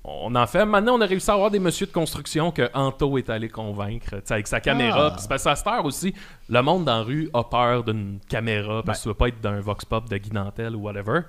on 0.04 0.34
en 0.36 0.46
fait. 0.46 0.64
Maintenant, 0.64 0.94
on 0.96 1.00
a 1.00 1.06
réussi 1.06 1.30
à 1.30 1.34
avoir 1.34 1.50
des 1.50 1.58
messieurs 1.58 1.86
de 1.86 1.92
construction 1.92 2.50
que 2.52 2.70
Anto 2.74 3.18
est 3.18 3.28
allé 3.30 3.48
convaincre, 3.48 4.10
tu 4.16 4.22
sais, 4.26 4.34
avec 4.34 4.46
sa 4.46 4.60
caméra. 4.60 5.06
Ah. 5.06 5.10
Parce 5.28 5.42
qu'à 5.44 5.56
cette 5.56 5.66
heure 5.66 5.84
aussi, 5.84 6.14
le 6.48 6.60
monde 6.62 6.84
dans 6.84 6.98
la 6.98 7.02
rue 7.02 7.28
a 7.34 7.44
peur 7.44 7.84
d'une 7.84 8.20
caméra, 8.28 8.82
parce 8.84 8.98
que 8.98 9.02
tu 9.04 9.08
veux 9.08 9.14
pas 9.14 9.28
être 9.28 9.40
d'un 9.40 9.60
vox 9.60 9.84
pop 9.86 10.08
de 10.08 10.16
Guy 10.18 10.32
Nantel 10.32 10.76
ou 10.76 10.80
whatever. 10.82 11.20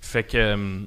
Fait 0.00 0.22
que 0.22 0.36
euh, 0.38 0.80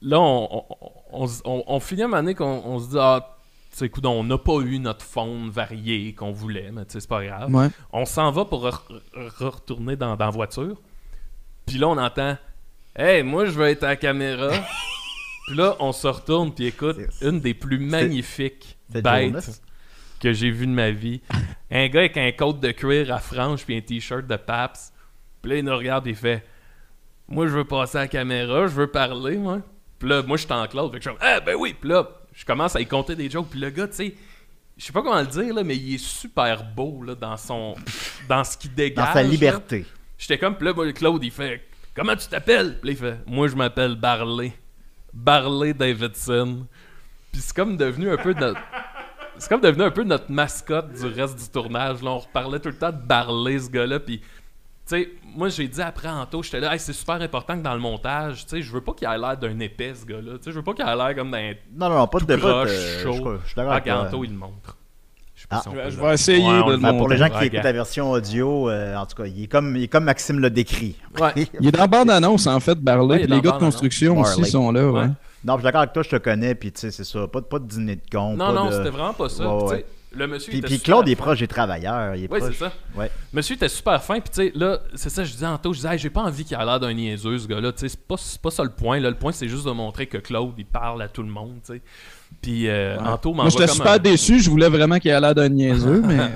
là, 0.00 0.20
on, 0.20 0.48
on, 0.52 0.64
on, 1.12 1.26
se- 1.26 1.42
on- 1.44 1.64
on 1.66 1.80
finit 1.80 2.02
à 2.02 2.04
un 2.04 2.08
moment 2.08 2.22
donné 2.22 2.34
qu'on 2.34 2.62
on 2.64 2.78
se 2.78 2.90
dit, 2.90 2.96
ah, 3.00 3.36
sais, 3.78 3.86
écoute, 3.86 4.04
on 4.06 4.24
n'a 4.24 4.38
pas 4.38 4.60
eu 4.60 4.78
notre 4.78 5.04
faune 5.04 5.50
variée 5.50 6.14
qu'on 6.14 6.32
voulait, 6.32 6.70
mais 6.72 6.82
c'est 6.88 7.08
pas 7.08 7.24
grave. 7.24 7.54
Ouais. 7.54 7.68
On 7.92 8.04
s'en 8.04 8.30
va 8.30 8.44
pour 8.44 8.66
re- 8.66 8.80
re- 9.14 9.44
retourner 9.44 9.96
dans, 9.96 10.16
dans 10.16 10.24
la 10.26 10.30
voiture. 10.30 10.80
Puis 11.66 11.78
là, 11.78 11.88
on 11.88 11.98
entend 11.98 12.36
Hey, 12.94 13.22
moi, 13.22 13.46
je 13.46 13.52
veux 13.52 13.68
être 13.68 13.84
à 13.84 13.88
la 13.88 13.96
caméra. 13.96 14.50
puis 15.46 15.56
là, 15.56 15.76
on 15.80 15.92
se 15.92 16.06
retourne, 16.06 16.52
puis 16.54 16.66
écoute, 16.66 16.98
une 17.22 17.40
des 17.40 17.54
plus 17.54 17.78
magnifiques 17.78 18.76
bêtes 18.90 19.62
que 20.20 20.32
j'ai 20.32 20.50
vues 20.50 20.66
de 20.66 20.72
ma 20.72 20.90
vie. 20.90 21.20
un 21.70 21.88
gars 21.88 22.00
avec 22.00 22.16
un 22.18 22.30
côte 22.32 22.60
de 22.60 22.70
cuir 22.70 23.12
à 23.12 23.18
franges, 23.18 23.64
puis 23.64 23.76
un 23.76 23.80
t-shirt 23.80 24.26
de 24.26 24.36
Paps. 24.36 24.92
Puis 25.40 25.50
là, 25.50 25.58
il 25.58 25.64
nous 25.64 25.76
regarde, 25.76 26.06
et 26.06 26.10
il 26.10 26.16
fait 26.16 26.44
Moi, 27.28 27.46
je 27.46 27.52
veux 27.52 27.64
passer 27.64 27.96
à 27.98 28.00
la 28.02 28.08
caméra, 28.08 28.66
je 28.66 28.74
veux 28.74 28.86
parler, 28.88 29.38
moi. 29.38 29.60
Puis 29.98 30.08
là, 30.08 30.22
moi, 30.22 30.36
je 30.36 30.44
suis 30.44 30.52
en 30.52 30.66
cloud. 30.66 30.92
Fait 30.92 30.98
que 30.98 31.04
je 31.04 31.10
suis 31.10 31.18
Ah, 31.20 31.40
ben 31.40 31.56
oui. 31.58 31.74
Puis 31.80 31.88
là, 31.88 32.06
je 32.32 32.44
commence 32.44 32.76
à 32.76 32.80
y 32.80 32.86
compter 32.86 33.14
des 33.14 33.30
jokes. 33.30 33.48
Puis 33.50 33.60
le 33.60 33.70
gars, 33.70 33.88
tu 33.88 33.94
sais, 33.94 34.14
je 34.76 34.84
sais 34.84 34.92
pas 34.92 35.02
comment 35.02 35.20
le 35.20 35.26
dire, 35.26 35.54
là, 35.54 35.64
mais 35.64 35.76
il 35.76 35.94
est 35.94 36.04
super 36.04 36.64
beau 36.64 37.02
là, 37.02 37.14
dans 37.14 37.36
son. 37.36 37.74
dans 38.28 38.44
ce 38.44 38.56
qu'il 38.56 38.74
dégage. 38.74 39.06
Dans 39.06 39.12
sa 39.12 39.22
liberté. 39.22 39.84
J'étais 40.18 40.38
comme, 40.38 40.56
puis 40.56 40.66
là, 40.66 40.72
moi, 40.72 40.92
Claude, 40.92 41.22
il 41.22 41.30
fait 41.30 41.62
Comment 41.94 42.16
tu 42.16 42.26
t'appelles? 42.26 42.78
Puis 42.80 42.88
là, 42.88 42.92
il 42.92 42.96
fait 42.96 43.18
Moi, 43.26 43.48
je 43.48 43.56
m'appelle 43.56 43.96
Barley. 43.96 44.52
Barley 45.12 45.74
Davidson. 45.74 46.66
Puis 47.30 47.42
c'est 47.42 47.54
comme 47.54 47.76
devenu 47.76 48.10
un 48.10 48.16
peu 48.16 48.32
notre. 48.32 48.60
C'est 49.38 49.48
comme 49.48 49.60
devenu 49.60 49.84
un 49.84 49.90
peu 49.90 50.04
notre 50.04 50.30
mascotte 50.30 50.92
du 50.92 51.06
reste 51.06 51.38
du 51.38 51.48
tournage. 51.48 52.02
Là, 52.02 52.10
on 52.10 52.18
reparlait 52.18 52.60
tout 52.60 52.68
le 52.68 52.78
temps 52.78 52.92
de 52.92 53.02
Barley, 53.02 53.58
ce 53.58 53.70
gars-là. 53.70 53.98
Puis, 53.98 54.22
sais, 54.86 55.08
moi, 55.36 55.48
j'ai 55.48 55.68
dit 55.68 55.80
après 55.80 56.08
Anto, 56.08 56.42
j'étais 56.42 56.60
là, 56.60 56.72
Hey, 56.72 56.78
c'est 56.78 56.92
super 56.92 57.16
important 57.20 57.56
que 57.56 57.62
dans 57.62 57.74
le 57.74 57.80
montage, 57.80 58.44
tu 58.44 58.50
sais, 58.56 58.62
je 58.62 58.72
veux 58.72 58.80
pas 58.80 58.92
qu'il 58.92 59.08
ait 59.08 59.18
l'air 59.18 59.36
d'un 59.36 59.58
épais, 59.60 59.94
ce 59.94 60.04
gars-là. 60.06 60.32
Tu 60.38 60.44
sais, 60.44 60.50
je 60.50 60.56
veux 60.56 60.62
pas 60.62 60.74
qu'il 60.74 60.84
ait 60.86 60.96
l'air 60.96 61.14
comme 61.14 61.30
d'un 61.30 61.52
Non, 61.76 61.88
non, 61.88 61.98
non, 61.98 62.06
pas 62.06 62.18
de 62.20 62.24
débat. 62.24 62.48
euh, 62.66 63.02
chaud. 63.02 63.12
Je 63.42 63.46
suis 63.46 63.54
d'accord 63.56 63.72
Ah, 63.72 63.76
avec 63.76 63.84
toi. 63.84 64.06
Anto, 64.06 64.24
il 64.24 64.30
le 64.30 64.36
montre. 64.36 64.76
Je 65.34 65.42
sais 65.42 65.46
pas 65.48 65.62
Ah. 65.64 65.70
Je 65.88 65.96
vais- 65.96 66.06
le- 66.08 66.12
essayer 66.12 66.38
Ouais, 66.46 66.62
de 66.64 66.70
le 66.70 66.76
le 66.76 66.82
Ben, 66.82 66.96
pour 66.98 67.08
les 67.08 67.16
gens 67.16 67.28
qui 67.30 67.44
écoutent 67.46 67.64
la 67.64 67.72
version 67.72 68.10
audio, 68.10 68.68
euh, 68.70 68.94
en 68.96 69.06
tout 69.06 69.16
cas, 69.16 69.26
il 69.26 69.44
est 69.44 69.46
comme, 69.48 69.76
il 69.76 69.84
est 69.84 69.88
comme 69.88 70.04
Maxime 70.04 70.38
l'a 70.40 70.50
décrit. 70.50 70.96
Ouais. 71.18 71.32
Il 71.60 71.66
est 71.68 71.72
dans 71.72 71.80
la 71.80 71.86
bande-annonce, 71.86 72.46
en 72.46 72.60
fait, 72.60 72.78
Barley. 72.78 73.22
Ouais, 73.22 73.26
les 73.26 73.40
gars 73.40 73.52
de 73.52 73.58
construction 73.58 74.20
aussi 74.20 74.36
Barley. 74.36 74.50
sont 74.50 74.70
là, 74.72 74.88
ouais. 74.90 75.00
Ouais. 75.00 75.06
Non, 75.44 75.54
je 75.54 75.58
suis 75.58 75.64
d'accord 75.64 75.80
avec 75.80 75.92
toi, 75.92 76.02
je 76.04 76.10
te 76.10 76.16
connais, 76.16 76.54
puis 76.54 76.70
tu 76.70 76.80
sais, 76.80 76.90
c'est 76.92 77.02
ça. 77.04 77.26
Pas, 77.26 77.40
de- 77.40 77.46
pas 77.46 77.58
de 77.58 77.66
dîner 77.66 77.96
de 77.96 78.02
con. 78.12 78.36
Non, 78.36 78.46
pas 78.46 78.52
non, 78.52 78.66
de- 78.68 78.72
c'était 78.72 78.90
vraiment 78.90 79.12
pas 79.14 79.28
ça. 79.28 79.44
Ouais, 80.14 80.20
ouais. 80.20 80.26
Le 80.26 80.26
monsieur 80.32 80.50
Puis, 80.50 80.58
était 80.58 80.66
puis 80.68 80.76
super 80.76 80.94
Claude 80.96 81.08
est 81.08 81.14
fin. 81.14 81.22
proche 81.22 81.38
des 81.40 81.48
travailleurs. 81.48 82.14
Il 82.16 82.24
est 82.24 82.32
Oui, 82.32 82.38
proche. 82.38 82.52
c'est 82.52 82.64
ça. 82.64 82.72
Ouais. 82.94 83.10
Monsieur 83.32 83.54
était 83.56 83.68
super 83.68 84.02
fin, 84.02 84.20
puis 84.20 84.30
tu 84.30 84.36
sais, 84.36 84.52
là, 84.54 84.78
c'est 84.94 85.10
ça, 85.10 85.24
je 85.24 85.32
disais 85.32 85.46
en 85.46 85.58
tôt, 85.58 85.72
je 85.72 85.78
disais, 85.78 85.92
Hey, 85.92 85.98
j'ai 85.98 86.10
pas 86.10 86.22
envie 86.22 86.44
qu'il 86.44 86.56
ait 86.56 86.64
l'air 86.64 86.80
d'un 86.80 86.92
niaiseux, 86.92 87.38
ce 87.38 87.46
gars-là, 87.48 87.72
tu 87.72 87.80
sais, 87.80 87.88
c'est 87.88 88.06
pas, 88.06 88.16
c'est 88.18 88.40
pas 88.40 88.50
ça 88.50 88.62
le 88.64 88.70
point, 88.70 89.00
là, 89.00 89.08
le 89.10 89.16
point, 89.16 89.32
c'est 89.32 89.48
juste 89.48 89.66
de 89.66 89.70
montrer 89.72 90.06
que 90.06 90.18
Claude, 90.18 90.54
il 90.58 90.66
parle 90.66 91.02
à 91.02 91.08
tout 91.08 91.22
le 91.22 91.30
monde, 91.30 91.56
tu 91.66 91.74
sais. 91.74 91.82
Puis 92.40 92.66
euh, 92.66 92.96
Anto 92.98 93.34
Moi, 93.34 93.44
m'envoie 93.44 93.50
j'étais 93.50 93.66
comme 93.66 93.76
super 93.76 93.92
un... 93.92 93.98
déçu. 93.98 94.40
Je 94.40 94.48
voulais 94.48 94.70
vraiment 94.70 94.98
qu'il 94.98 95.10
ait 95.10 95.20
l'air 95.20 95.34
d'un 95.34 95.50
niaiseux, 95.50 96.00
mais. 96.06 96.30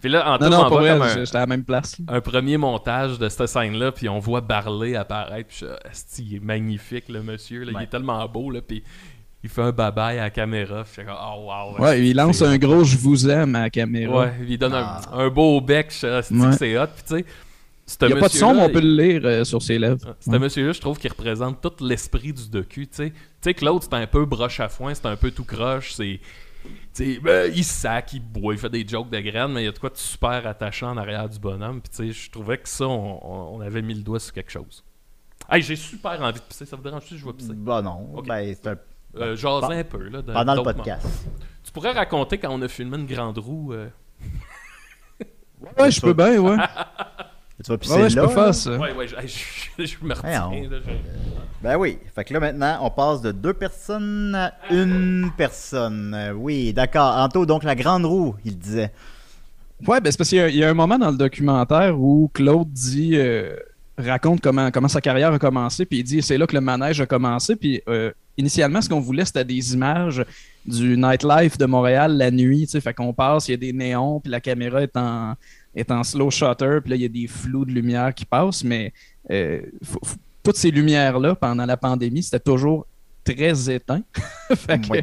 Puis 0.00 0.08
là, 0.10 0.30
Anto 0.32 0.44
non, 0.44 0.50
non, 0.50 0.56
pour 0.68 0.80
m'envoie 0.80 0.92
comme 0.94 1.02
un, 1.02 1.24
j'étais 1.26 1.36
à 1.36 1.40
la 1.40 1.46
même 1.46 1.62
place. 1.64 1.96
un 2.08 2.20
premier 2.22 2.56
montage 2.56 3.18
de 3.18 3.28
cette 3.28 3.46
scène-là, 3.46 3.92
puis 3.92 4.08
on 4.08 4.18
voit 4.18 4.40
Barley 4.40 4.96
apparaître, 4.96 5.48
puis 5.48 5.58
je 5.60 5.66
Asti, 5.90 6.26
il 6.30 6.36
est 6.36 6.40
magnifique, 6.40 7.10
le 7.10 7.22
monsieur, 7.22 7.64
là, 7.64 7.72
il 7.72 7.76
Ouais. 7.76 7.82
est 7.84 7.86
tellement 7.88 8.26
beau, 8.28 8.50
là, 8.50 8.60
puis 8.66 8.82
il 9.46 9.50
fait 9.50 9.62
un 9.62 9.70
bye-bye 9.70 10.18
à 10.18 10.22
la 10.24 10.30
caméra, 10.30 10.82
puis 10.82 10.92
je 10.96 11.00
suis 11.00 11.04
comme, 11.04 11.16
oh 11.20 11.46
wow. 11.78 11.82
Ouais, 11.82 12.06
il 12.06 12.16
lance 12.16 12.42
un 12.42 12.58
gros 12.58 12.82
je 12.84 12.96
vous 12.96 13.28
aime 13.28 13.54
à 13.54 13.62
la 13.62 13.70
caméra. 13.70 14.18
Ouais, 14.20 14.32
il 14.48 14.58
donne 14.58 14.72
Ah. 14.74 15.00
un, 15.12 15.18
un 15.20 15.28
beau 15.30 15.60
bec, 15.60 15.92
je 15.98 16.06
Ouais. 16.06 16.50
que 16.50 16.56
c'est 16.56 16.78
hot, 16.78 16.86
puis 16.88 17.02
tu 17.06 17.14
sais, 17.18 17.24
ce 17.88 17.96
Il 18.02 18.06
n'y 18.08 18.12
a 18.14 18.16
pas 18.16 18.28
de 18.28 18.32
son, 18.32 18.52
mais 18.54 18.62
on 18.62 18.68
peut 18.70 18.80
le 18.80 19.00
lire 19.00 19.20
euh, 19.24 19.44
sur 19.44 19.62
ses 19.62 19.78
lèvres. 19.78 20.16
C'est 20.18 20.34
un 20.34 20.38
monsieur-là, 20.40 20.72
je 20.72 20.80
trouve, 20.80 20.98
qui 20.98 21.06
représente 21.06 21.60
tout 21.60 21.84
l'esprit 21.84 22.32
du 22.32 22.48
docu. 22.48 22.88
Tu 22.88 22.96
sais, 22.96 23.10
Tu 23.10 23.16
sais, 23.42 23.54
Claude, 23.54 23.80
c'est 23.82 23.94
un 23.94 24.06
peu 24.08 24.24
broche 24.24 24.58
à 24.58 24.68
foin, 24.68 24.92
c'est 24.92 25.06
un 25.06 25.14
peu 25.14 25.30
tout 25.30 25.44
croche. 25.44 25.92
C'est. 25.94 26.18
tu 26.92 27.14
sais, 27.14 27.20
ben, 27.22 27.52
il 27.54 27.62
sac, 27.62 28.12
il 28.14 28.20
boit, 28.20 28.54
il 28.54 28.58
fait 28.58 28.68
des 28.70 28.84
jokes 28.86 29.08
de 29.10 29.20
graines, 29.20 29.52
mais 29.52 29.62
il 29.62 29.64
y 29.66 29.68
a 29.68 29.72
de 29.72 29.78
quoi 29.78 29.90
de 29.90 29.96
super 29.96 30.44
attachant 30.48 30.90
en 30.90 30.96
arrière 30.96 31.28
du 31.28 31.38
bonhomme. 31.38 31.80
Puis, 31.80 31.90
tu 31.90 32.12
sais, 32.12 32.24
je 32.24 32.28
trouvais 32.32 32.58
que 32.58 32.68
ça, 32.68 32.88
on, 32.88 33.60
avait 33.60 33.82
mis 33.82 33.94
le 33.94 34.02
doigt 34.02 34.18
sur 34.18 34.32
quelque 34.32 34.50
chose. 34.50 34.82
Hey, 35.48 35.62
j'ai 35.62 35.76
super 35.76 36.20
envie 36.22 36.40
de 36.40 36.44
pisser. 36.44 36.66
Ça 36.66 36.74
vous 36.74 36.82
dérange 36.82 37.04
si 37.04 37.16
je 37.16 37.24
vais 37.24 37.32
pisser? 37.34 37.52
Bah 37.54 37.82
non. 37.82 38.08
Ok. 38.16 38.26
Ben, 38.26 38.52
c'est 38.60 38.68
un- 38.68 38.78
Euh, 39.18 39.36
jaser 39.36 39.66
Pen- 39.68 39.78
un 39.78 39.84
peu, 39.84 40.08
là. 40.08 40.22
de- 40.22 40.32
pendant 40.32 40.54
le 40.54 40.62
podcast. 40.62 41.04
moments. 41.04 41.40
Tu 41.64 41.72
pourrais 41.72 41.92
raconter 41.92 42.38
quand 42.38 42.50
on 42.50 42.62
a 42.62 42.68
filmé 42.68 42.96
une 42.98 43.06
grande 43.06 43.38
roue. 43.38 43.72
euh, 43.72 43.88
Ouais, 45.78 45.90
je 45.90 46.00
peux 46.00 46.12
bien, 46.12 46.38
ouais. 46.38 46.56
Tu 47.64 47.70
vas 47.72 47.78
pisser 47.78 47.94
Ouais, 47.94 48.02
ouais, 48.02 48.10
je 48.10 48.16
là, 48.16 48.22
peux 48.28 48.34
là? 48.34 48.34
faire 48.44 48.54
ça. 48.54 48.76
Ouais, 48.76 48.92
ouais, 48.92 49.08
je, 49.08 49.16
je- 49.26 49.86
je 49.86 50.04
me 50.04 50.12
retiens. 50.14 50.50
Là, 50.70 50.78
Ben 51.62 51.76
oui. 51.78 51.98
Fait 52.14 52.22
que 52.24 52.34
là, 52.34 52.40
maintenant, 52.40 52.78
on 52.82 52.90
passe 52.90 53.22
de 53.22 53.32
deux 53.32 53.54
personnes 53.54 54.34
à 54.34 54.52
une 54.70 55.30
personne. 55.38 56.12
Euh, 56.14 56.32
oui, 56.32 56.74
d'accord. 56.74 57.16
Anto, 57.16 57.46
donc 57.46 57.64
la 57.64 57.74
grande 57.74 58.04
roue, 58.04 58.34
il 58.44 58.58
disait. 58.58 58.92
Ouais, 59.86 60.00
ben 60.02 60.10
c'est 60.12 60.18
parce 60.18 60.28
qu'il 60.28 60.38
y 60.38 60.40
a- 60.42 60.48
il 60.48 60.56
y, 60.56 60.64
a 60.64 60.68
un 60.68 60.74
moment 60.74 60.98
dans 60.98 61.10
le 61.10 61.16
documentaire 61.16 61.98
où 61.98 62.30
Claude 62.34 62.70
dit 62.70 63.12
euh, 63.16 63.56
raconte 63.98 64.40
comment, 64.40 64.70
comment 64.70 64.88
sa 64.88 65.00
carrière 65.00 65.32
a 65.32 65.38
commencé, 65.38 65.86
puis 65.86 65.98
il 65.98 66.04
dit 66.04 66.22
c'est 66.22 66.38
là 66.38 66.46
que 66.46 66.54
le 66.54 66.60
manège 66.60 67.00
a 67.00 67.06
commencé, 67.06 67.56
puis 67.56 67.80
euh, 67.88 68.12
initialement 68.36 68.80
ce 68.80 68.88
qu'on 68.88 69.00
voulait 69.00 69.24
c'était 69.24 69.44
des 69.44 69.74
images 69.74 70.24
du 70.66 70.96
nightlife 70.96 71.56
de 71.58 71.66
Montréal 71.66 72.16
la 72.16 72.30
nuit, 72.30 72.66
tu 72.66 72.72
sais, 72.72 72.80
fait 72.80 72.94
qu'on 72.94 73.12
passe, 73.12 73.48
il 73.48 73.52
y 73.52 73.54
a 73.54 73.58
des 73.58 73.72
néons, 73.72 74.20
puis 74.20 74.30
la 74.30 74.40
caméra 74.40 74.82
est 74.82 74.96
en 74.96 75.34
est 75.74 75.90
en 75.90 76.02
slow 76.02 76.30
shutter, 76.30 76.78
puis 76.82 76.90
là 76.90 76.96
il 76.96 77.02
y 77.02 77.04
a 77.04 77.08
des 77.08 77.26
flous 77.26 77.64
de 77.64 77.72
lumière 77.72 78.14
qui 78.14 78.24
passent, 78.24 78.64
mais 78.64 78.92
euh, 79.30 79.60
toutes 80.42 80.56
ces 80.56 80.70
lumières 80.70 81.18
là 81.18 81.34
pendant 81.34 81.66
la 81.66 81.76
pandémie 81.76 82.22
c'était 82.22 82.40
toujours 82.40 82.86
très 83.34 83.70
éteint. 83.74 84.02
fait 84.54 84.80
Oui. 84.90 85.00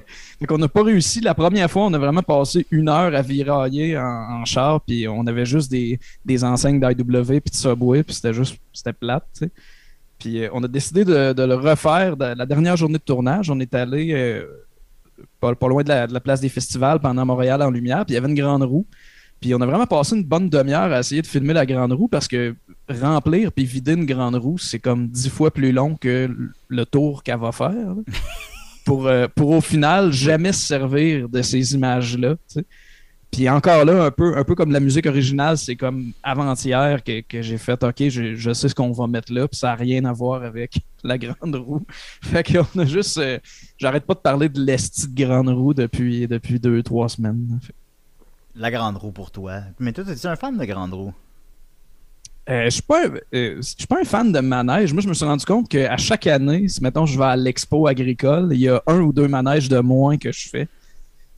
qu'on 0.47 0.57
n'a 0.57 0.67
pas 0.67 0.83
réussi. 0.83 1.19
La 1.21 1.33
première 1.33 1.69
fois, 1.69 1.83
on 1.83 1.93
a 1.93 1.97
vraiment 1.97 2.21
passé 2.23 2.65
une 2.71 2.89
heure 2.89 3.13
à 3.13 3.21
virailler 3.21 3.97
en, 3.97 4.03
en 4.41 4.45
char, 4.45 4.81
puis 4.81 5.07
on 5.07 5.25
avait 5.27 5.45
juste 5.45 5.69
des, 5.69 5.99
des 6.25 6.43
enseignes 6.43 6.79
d'IW 6.79 7.39
puis 7.41 7.51
de 7.51 7.55
Subway, 7.55 8.03
puis 8.03 8.15
c'était 8.15 8.33
juste, 8.33 8.57
c'était 8.73 8.93
plate, 8.93 9.25
tu 9.33 9.45
sais. 9.45 9.51
Puis 10.19 10.43
euh, 10.43 10.49
on 10.53 10.63
a 10.63 10.67
décidé 10.67 11.03
de, 11.03 11.33
de 11.33 11.43
le 11.43 11.55
refaire 11.55 12.15
de- 12.15 12.33
la 12.37 12.45
dernière 12.45 12.77
journée 12.77 12.97
de 12.97 13.03
tournage. 13.03 13.49
On 13.49 13.59
est 13.59 13.73
allé 13.75 14.13
euh, 14.13 14.45
pas, 15.41 15.53
pas 15.55 15.67
loin 15.67 15.83
de 15.83 15.89
la, 15.89 16.07
de 16.07 16.13
la 16.13 16.19
place 16.21 16.39
des 16.39 16.49
festivals 16.49 16.99
pendant 16.99 17.25
Montréal 17.25 17.61
en 17.61 17.69
lumière, 17.69 18.05
puis 18.05 18.13
il 18.13 18.15
y 18.15 18.17
avait 18.17 18.29
une 18.29 18.35
grande 18.39 18.63
roue. 18.63 18.85
Puis 19.43 19.53
on 19.53 19.59
a 19.59 19.65
vraiment 19.65 19.85
passé 19.85 20.15
une 20.15 20.23
bonne 20.23 20.47
demi-heure 20.49 20.93
à 20.93 20.99
essayer 21.01 21.21
de 21.21 21.27
filmer 21.27 21.51
la 21.51 21.65
grande 21.65 21.91
roue 21.91 22.07
parce 22.07 22.29
que 22.29 22.55
remplir 22.87 23.51
puis 23.51 23.65
vider 23.65 23.91
une 23.91 24.05
grande 24.05 24.35
roue, 24.35 24.57
c'est 24.57 24.79
comme 24.79 25.09
dix 25.09 25.27
fois 25.29 25.51
plus 25.51 25.73
long 25.73 25.97
que 25.97 26.29
le 26.69 26.85
tour 26.85 27.23
qu'elle 27.23 27.39
va 27.39 27.51
faire. 27.51 27.93
pour, 28.85 29.05
euh, 29.07 29.27
pour 29.35 29.49
au 29.49 29.59
final 29.59 30.13
jamais 30.13 30.53
se 30.53 30.61
servir 30.65 31.27
de 31.27 31.41
ces 31.41 31.73
images-là. 31.73 32.35
Puis 33.31 33.49
encore 33.49 33.83
là, 33.83 34.05
un 34.05 34.11
peu, 34.11 34.37
un 34.37 34.45
peu 34.45 34.55
comme 34.55 34.71
la 34.71 34.79
musique 34.79 35.07
originale, 35.07 35.57
c'est 35.57 35.75
comme 35.75 36.13
avant-hier 36.23 37.03
que, 37.03 37.19
que 37.19 37.41
j'ai 37.41 37.57
fait 37.57 37.83
OK, 37.83 37.95
je, 38.07 38.35
je 38.35 38.53
sais 38.53 38.69
ce 38.69 38.75
qu'on 38.75 38.93
va 38.93 39.07
mettre 39.07 39.33
là, 39.33 39.45
puis 39.49 39.57
ça 39.59 39.67
n'a 39.67 39.75
rien 39.75 40.05
à 40.05 40.13
voir 40.13 40.43
avec 40.43 40.77
la 41.03 41.17
grande 41.17 41.55
roue. 41.57 41.85
Fait 42.21 42.43
qu'on 42.49 42.79
a 42.79 42.85
juste. 42.85 43.17
euh, 43.17 43.39
J'arrête 43.77 44.05
pas 44.05 44.13
de 44.13 44.19
parler 44.19 44.47
de 44.47 44.61
l'esti 44.61 45.09
de 45.13 45.21
grande 45.25 45.49
roue 45.49 45.73
depuis, 45.73 46.27
depuis 46.29 46.61
deux, 46.61 46.81
trois 46.81 47.09
semaines. 47.09 47.59
Fait- 47.61 47.73
La 48.55 48.69
grande 48.71 48.97
roue 48.97 49.11
pour 49.11 49.31
toi. 49.31 49.61
Mais 49.79 49.93
toi, 49.93 50.03
es 50.07 50.25
un 50.27 50.35
fan 50.35 50.57
de 50.57 50.65
grande 50.65 50.93
roue? 50.93 51.13
Euh, 52.49 52.65
je 52.65 52.69
suis 52.71 52.81
pas, 52.81 53.05
euh, 53.05 53.21
je 53.57 53.61
suis 53.61 53.87
pas 53.87 54.01
un 54.01 54.03
fan 54.03 54.31
de 54.31 54.39
manège. 54.39 54.93
Moi, 54.93 55.01
je 55.01 55.07
me 55.07 55.13
suis 55.13 55.25
rendu 55.25 55.45
compte 55.45 55.69
qu'à 55.69 55.95
chaque 55.97 56.27
année, 56.27 56.67
si 56.67 56.83
mettons 56.83 57.05
je 57.05 57.17
vais 57.17 57.25
à 57.25 57.35
l'expo 57.37 57.87
agricole, 57.87 58.49
il 58.51 58.59
y 58.59 58.69
a 58.69 58.81
un 58.85 58.99
ou 58.99 59.13
deux 59.13 59.27
manèges 59.27 59.69
de 59.69 59.79
moins 59.79 60.17
que 60.17 60.31
je 60.31 60.49
fais 60.49 60.67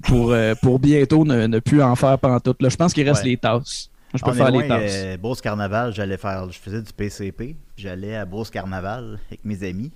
pour, 0.04 0.32
euh, 0.32 0.56
pour 0.62 0.80
bientôt 0.80 1.24
ne, 1.24 1.46
ne 1.48 1.60
plus 1.60 1.82
en 1.82 1.96
faire 1.96 2.18
pantoute. 2.18 2.62
Là, 2.62 2.70
je 2.70 2.76
pense 2.76 2.94
qu'il 2.94 3.08
reste 3.08 3.24
Ouais. 3.24 3.30
les 3.30 3.38
tasses. 3.38 3.90
Je 4.16 4.24
peux 4.24 4.32
On 4.32 4.34
faire 4.34 4.52
loin, 4.52 4.62
les 4.64 4.68
tasses. 4.68 4.92
euh, 4.96 5.18
Beauce 5.18 5.42
Carnaval, 5.42 5.94
j'allais 5.94 6.18
faire, 6.18 6.50
je 6.52 6.58
faisais 6.58 6.82
du 6.82 6.92
PCP, 6.92 7.56
j'allais 7.78 8.16
à 8.16 8.26
Beauce 8.26 8.50
Carnaval 8.50 9.20
avec 9.28 9.44
mes 9.46 9.64
amis. 9.68 9.92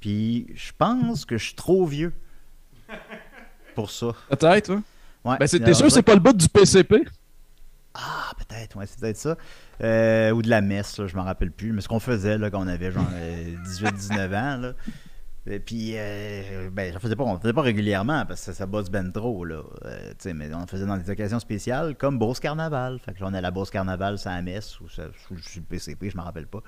Puis 0.00 0.46
je 0.54 0.70
pense 0.78 1.24
que 1.24 1.36
je 1.36 1.46
suis 1.46 1.54
trop 1.54 1.84
vieux 1.86 2.12
pour 3.74 3.90
ça. 3.90 4.12
Peut-être, 4.30 4.70
hein? 4.70 4.82
Ouais, 5.24 5.36
Ben, 5.38 5.46
t'es 5.48 5.74
sûr 5.74 5.86
que 5.86 5.92
c'est 5.92 6.02
pas 6.02 6.14
le 6.14 6.20
bout 6.20 6.32
du 6.32 6.48
PCP? 6.48 7.04
Ah, 7.94 8.30
peut-être, 8.38 8.76
ouais, 8.76 8.86
c'est 8.86 8.98
peut-être 9.00 9.18
ça. 9.18 9.36
Euh, 9.82 10.30
ou 10.30 10.40
de 10.42 10.48
la 10.48 10.60
messe, 10.62 10.98
là, 10.98 11.06
je 11.06 11.14
m'en 11.14 11.24
rappelle 11.24 11.50
plus. 11.52 11.72
Mais 11.72 11.80
ce 11.82 11.88
qu'on 11.88 12.00
faisait 12.00 12.38
là, 12.38 12.50
quand 12.50 12.62
on 12.62 12.66
avait 12.68 12.90
genre 12.90 13.06
18-19 13.66 14.34
ans. 14.34 14.56
Là. 14.58 14.72
Et 15.46 15.58
puis, 15.58 15.92
euh, 15.96 16.70
ben, 16.72 16.96
faisais 17.00 17.16
pas, 17.16 17.24
on 17.24 17.38
faisait 17.38 17.52
pas 17.52 17.62
régulièrement 17.62 18.24
parce 18.26 18.46
que 18.46 18.52
ça 18.52 18.64
bosse 18.64 18.88
ben 18.90 19.10
trop. 19.12 19.44
Là. 19.44 19.62
Euh, 19.84 20.12
mais 20.34 20.52
on 20.54 20.60
le 20.60 20.66
faisait 20.66 20.86
dans 20.86 20.96
des 20.96 21.10
occasions 21.10 21.40
spéciales 21.40 21.96
comme 21.96 22.18
Beauce 22.18 22.40
Carnaval. 22.40 22.98
Fait 23.04 23.12
que 23.12 23.20
là, 23.20 23.26
on 23.28 23.34
est 23.34 23.38
à 23.38 23.40
la 23.42 23.50
Beauce 23.50 23.70
Carnaval, 23.70 24.18
c'est 24.18 24.28
à 24.28 24.36
la 24.36 24.42
messe 24.42 24.80
ou 24.80 24.88
ça- 24.88 25.08
ou 25.30 25.36
je 25.36 25.42
suis 25.48 25.60
le 25.60 25.66
PCP, 25.66 26.10
je 26.10 26.16
m'en 26.16 26.22
rappelle 26.24 26.46
pas. 26.46 26.62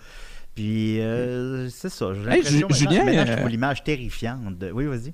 Puis, 0.55 1.01
euh, 1.01 1.69
c'est 1.71 1.89
ça. 1.89 2.13
J'ai 2.15 2.31
Hey, 2.31 2.43
Julien, 2.45 3.05
maintenant, 3.05 3.27
je 3.27 3.33
euh, 3.33 3.37
trouve 3.37 3.49
l'image 3.49 3.83
terrifiante. 3.85 4.59
de- 4.59 4.71
Oui, 4.73 4.87
vas-y. 4.87 5.13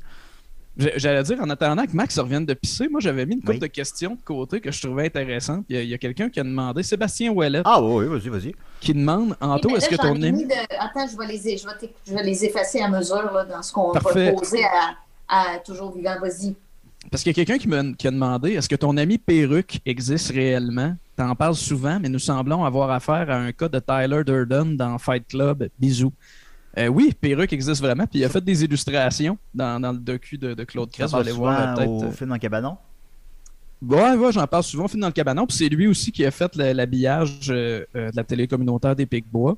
J'allais 0.76 1.22
dire, 1.24 1.38
en 1.42 1.50
attendant 1.50 1.84
que 1.84 1.92
Max 1.94 2.18
revienne 2.18 2.46
de 2.46 2.54
pisser, 2.54 2.88
moi 2.88 3.00
j'avais 3.00 3.26
mis 3.26 3.34
une 3.34 3.40
couple 3.40 3.52
Oui. 3.54 3.58
de 3.58 3.66
questions 3.66 4.14
de 4.14 4.22
côté 4.24 4.60
que 4.60 4.70
je 4.70 4.80
trouvais 4.80 5.06
intéressantes. 5.06 5.64
Il 5.68 5.76
y 5.76 5.78
a, 5.78 5.82
il 5.82 5.88
y 5.88 5.94
a 5.94 5.98
quelqu'un 5.98 6.30
qui 6.30 6.40
a 6.40 6.44
demandé, 6.44 6.82
Sébastien 6.82 7.32
Ouellet, 7.32 7.60
Ah, 7.64 7.82
oui, 7.82 8.06
oui, 8.06 8.18
vas-y, 8.18 8.28
vas-y. 8.30 8.54
qui 8.80 8.94
demande 8.94 9.36
Anto, 9.40 9.76
est-ce 9.76 9.88
que 9.88 9.96
ton 9.96 10.14
ami. 10.22 10.46
de- 10.46 10.52
Attends, 10.78 11.06
je 11.06 11.16
vais 11.18 11.26
les, 11.26 11.38
je 11.58 11.66
vais 11.66 11.72
t'éc- 11.78 11.94
je 12.06 12.14
vais 12.14 12.22
les 12.22 12.44
effacer 12.44 12.80
à 12.80 12.88
mesure 12.88 13.30
là, 13.32 13.44
dans 13.44 13.62
ce 13.62 13.72
qu'on 13.72 13.92
va 13.92 14.00
poser 14.00 14.64
à, 14.64 14.94
à 15.28 15.58
Toujours 15.58 15.94
Vivant. 15.94 16.18
Vas-y. 16.20 16.54
Parce 17.10 17.22
qu'il 17.22 17.30
y 17.36 17.40
a 17.40 17.44
quelqu'un 17.44 17.58
qui, 17.58 17.68
me- 17.68 17.92
qui 17.94 18.06
a 18.06 18.10
demandé 18.10 18.52
est-ce 18.52 18.68
que 18.68 18.76
ton 18.76 18.96
ami 18.96 19.18
perruque 19.18 19.80
existe 19.84 20.30
réellement? 20.32 20.94
T'en 21.16 21.34
parles 21.34 21.56
souvent, 21.56 21.98
mais 22.00 22.08
nous 22.08 22.18
semblons 22.18 22.64
avoir 22.64 22.90
affaire 22.90 23.28
à 23.30 23.36
un 23.36 23.52
cas 23.52 23.68
de 23.68 23.78
Tyler 23.80 24.22
Durden 24.24 24.76
dans 24.76 24.96
Fight 24.98 25.26
Club. 25.28 25.68
Bisous. 25.78 26.12
Euh, 26.78 26.86
oui, 26.86 27.12
perruque 27.20 27.52
existe 27.52 27.80
vraiment, 27.80 28.06
puis 28.06 28.20
il 28.20 28.24
a 28.24 28.28
fait 28.28 28.44
des 28.44 28.62
illustrations 28.64 29.36
dans, 29.52 29.80
dans 29.80 29.92
le 29.92 29.98
docu 29.98 30.38
de, 30.38 30.54
de 30.54 30.64
Claude 30.64 30.90
Crest. 30.90 31.12
Vous 31.12 31.20
allez 31.20 31.32
voir 31.32 31.60
euh, 31.60 31.74
peut-être. 31.74 31.90
au 31.90 32.10
film 32.12 32.28
dans 32.28 32.36
le 32.36 32.40
cabanon? 32.40 32.76
Ouais, 33.82 34.14
ouais, 34.14 34.32
j'en 34.32 34.46
parle 34.46 34.62
souvent, 34.62 34.88
film 34.88 35.00
dans 35.00 35.06
le 35.06 35.12
cabanon. 35.12 35.46
Puis 35.46 35.56
c'est 35.56 35.68
lui 35.68 35.86
aussi 35.86 36.12
qui 36.12 36.24
a 36.24 36.30
fait 36.30 36.54
l'habillage 36.56 37.50
euh, 37.50 37.84
euh, 37.96 38.10
de 38.10 38.16
la 38.16 38.24
télé 38.24 38.46
communautaire 38.46 38.94
des 38.94 39.06
Picbois. 39.06 39.56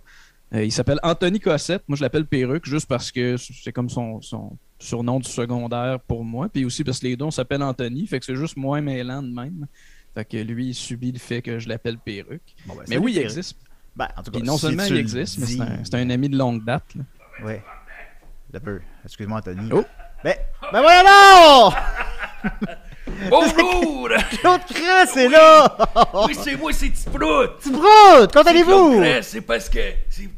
Euh, 0.54 0.64
il 0.64 0.70
s'appelle 0.70 1.00
Anthony 1.02 1.40
Cossette. 1.40 1.82
Moi, 1.88 1.96
je 1.96 2.02
l'appelle 2.02 2.26
Perruque 2.26 2.66
juste 2.66 2.86
parce 2.86 3.10
que 3.10 3.36
c'est 3.36 3.72
comme 3.72 3.90
son, 3.90 4.20
son 4.20 4.56
surnom 4.78 5.18
du 5.18 5.28
secondaire 5.28 5.98
pour 6.00 6.24
moi. 6.24 6.48
Puis 6.48 6.64
aussi 6.64 6.84
parce 6.84 7.00
que 7.00 7.06
les 7.08 7.16
deux, 7.16 7.24
on 7.24 7.30
s'appelle 7.30 7.62
Anthony. 7.62 8.06
Fait 8.06 8.20
que 8.20 8.26
c'est 8.26 8.36
juste 8.36 8.56
moins 8.56 8.80
mêlant 8.80 9.22
de 9.22 9.32
même. 9.32 9.66
Fait 10.14 10.24
que 10.24 10.36
lui, 10.36 10.68
il 10.68 10.74
subit 10.74 11.10
le 11.10 11.18
fait 11.18 11.42
que 11.42 11.58
je 11.58 11.68
l'appelle 11.68 11.98
Perruque. 11.98 12.54
Bon, 12.66 12.74
ben, 12.76 12.84
Mais 12.88 12.98
oui, 12.98 13.12
il 13.16 13.18
existe. 13.18 13.56
Ben, 13.94 14.08
en 14.16 14.22
tout 14.22 14.30
cas, 14.30 14.38
non 14.40 14.54
si 14.56 14.60
seulement 14.66 14.84
il 14.84 14.94
le 14.94 15.00
existe, 15.00 15.38
mais 15.38 15.46
c'est 15.46 15.60
un, 15.60 15.84
c'est 15.84 15.94
un 15.96 16.08
ami 16.10 16.28
de 16.28 16.36
longue 16.38 16.64
date. 16.64 16.94
là. 16.94 17.02
Ouais. 17.44 17.62
Un 18.54 18.60
peu. 18.60 18.80
Excuse-moi, 19.04 19.38
Anthony. 19.38 19.70
Oh. 19.72 19.84
Ben, 20.24 20.34
ben 20.72 20.80
voilà 20.82 21.02
non! 21.04 21.72
Bonjour! 23.28 24.08
Claude 24.40 24.60
Cress 24.68 25.10
c'est 25.12 25.28
là! 25.28 25.76
oui, 26.26 26.34
c'est 26.34 26.56
moi, 26.56 26.72
c'est 26.72 26.90
Tiprout! 26.90 27.58
Comment 27.62 28.26
Claude 28.28 28.48
allez-vous? 28.48 29.02
C'est 29.22 29.40
parce 29.40 29.68
que 29.68 29.78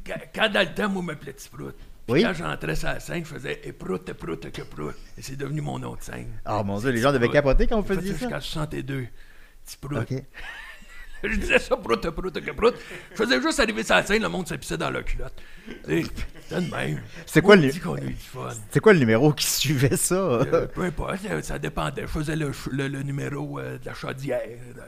quand, 0.06 0.14
quand 0.34 0.48
dans 0.52 0.60
le 0.60 0.74
temps, 0.74 0.88
moi, 0.88 1.02
je 1.02 1.06
m'appelais 1.06 1.32
Tiprout. 1.34 1.74
Puis 2.06 2.12
Oui. 2.14 2.22
quand 2.22 2.34
j'entrais 2.34 2.76
sur 2.76 2.88
la 2.88 3.00
scène, 3.00 3.24
je 3.24 3.34
faisais 3.34 3.60
Éprout, 3.64 4.08
Éprout, 4.08 4.36
que 4.52 4.62
Prout. 4.62 4.94
Et 5.18 5.22
c'est 5.22 5.36
devenu 5.36 5.60
mon 5.60 5.78
nom 5.78 5.94
de 5.94 6.02
scène. 6.02 6.28
Oh 6.48 6.62
mon 6.64 6.78
dieu, 6.78 6.90
les 6.90 7.00
gens 7.00 7.12
devaient 7.12 7.26
Tiprout. 7.28 7.32
capoter 7.32 7.66
quand 7.66 7.80
vous 7.80 7.86
faisiez 7.86 8.12
ça 8.12 8.18
ça. 8.18 8.24
jusqu'à 8.24 8.40
62. 8.40 9.06
Tiprout. 9.64 9.98
Ok. 10.00 10.22
Je 11.28 11.36
disais 11.36 11.58
ça, 11.58 11.76
prout, 11.76 12.00
prout, 12.10 12.40
prout. 12.56 12.74
Je 13.12 13.16
faisais 13.16 13.40
juste 13.40 13.60
arriver 13.60 13.82
sur 13.82 13.94
la 13.94 14.04
scène, 14.04 14.22
le 14.22 14.28
monde 14.28 14.46
s'épissait 14.46 14.76
dans 14.76 14.90
leur 14.90 15.04
culotte. 15.04 15.34
C'était 15.84 16.60
de 16.60 16.70
même. 16.70 17.00
C'est 17.26 17.40
quoi 17.42 17.56
le-. 17.56 17.70
C'est 18.70 18.80
quoi 18.80 18.92
le 18.92 18.98
numéro 18.98 19.32
qui 19.32 19.46
suivait 19.46 19.96
ça? 19.96 20.14
Euh, 20.14 20.66
peu 20.66 20.82
importe, 20.82 21.20
ça 21.42 21.58
dépendait. 21.58 22.02
Je 22.02 22.06
faisais 22.06 22.36
le, 22.36 22.52
le- 22.70 22.88
le 22.88 23.02
numéro 23.02 23.58
euh, 23.58 23.78
de 23.78 23.86
la 23.86 23.94
chaudière. 23.94 24.40
euh, 24.46 24.82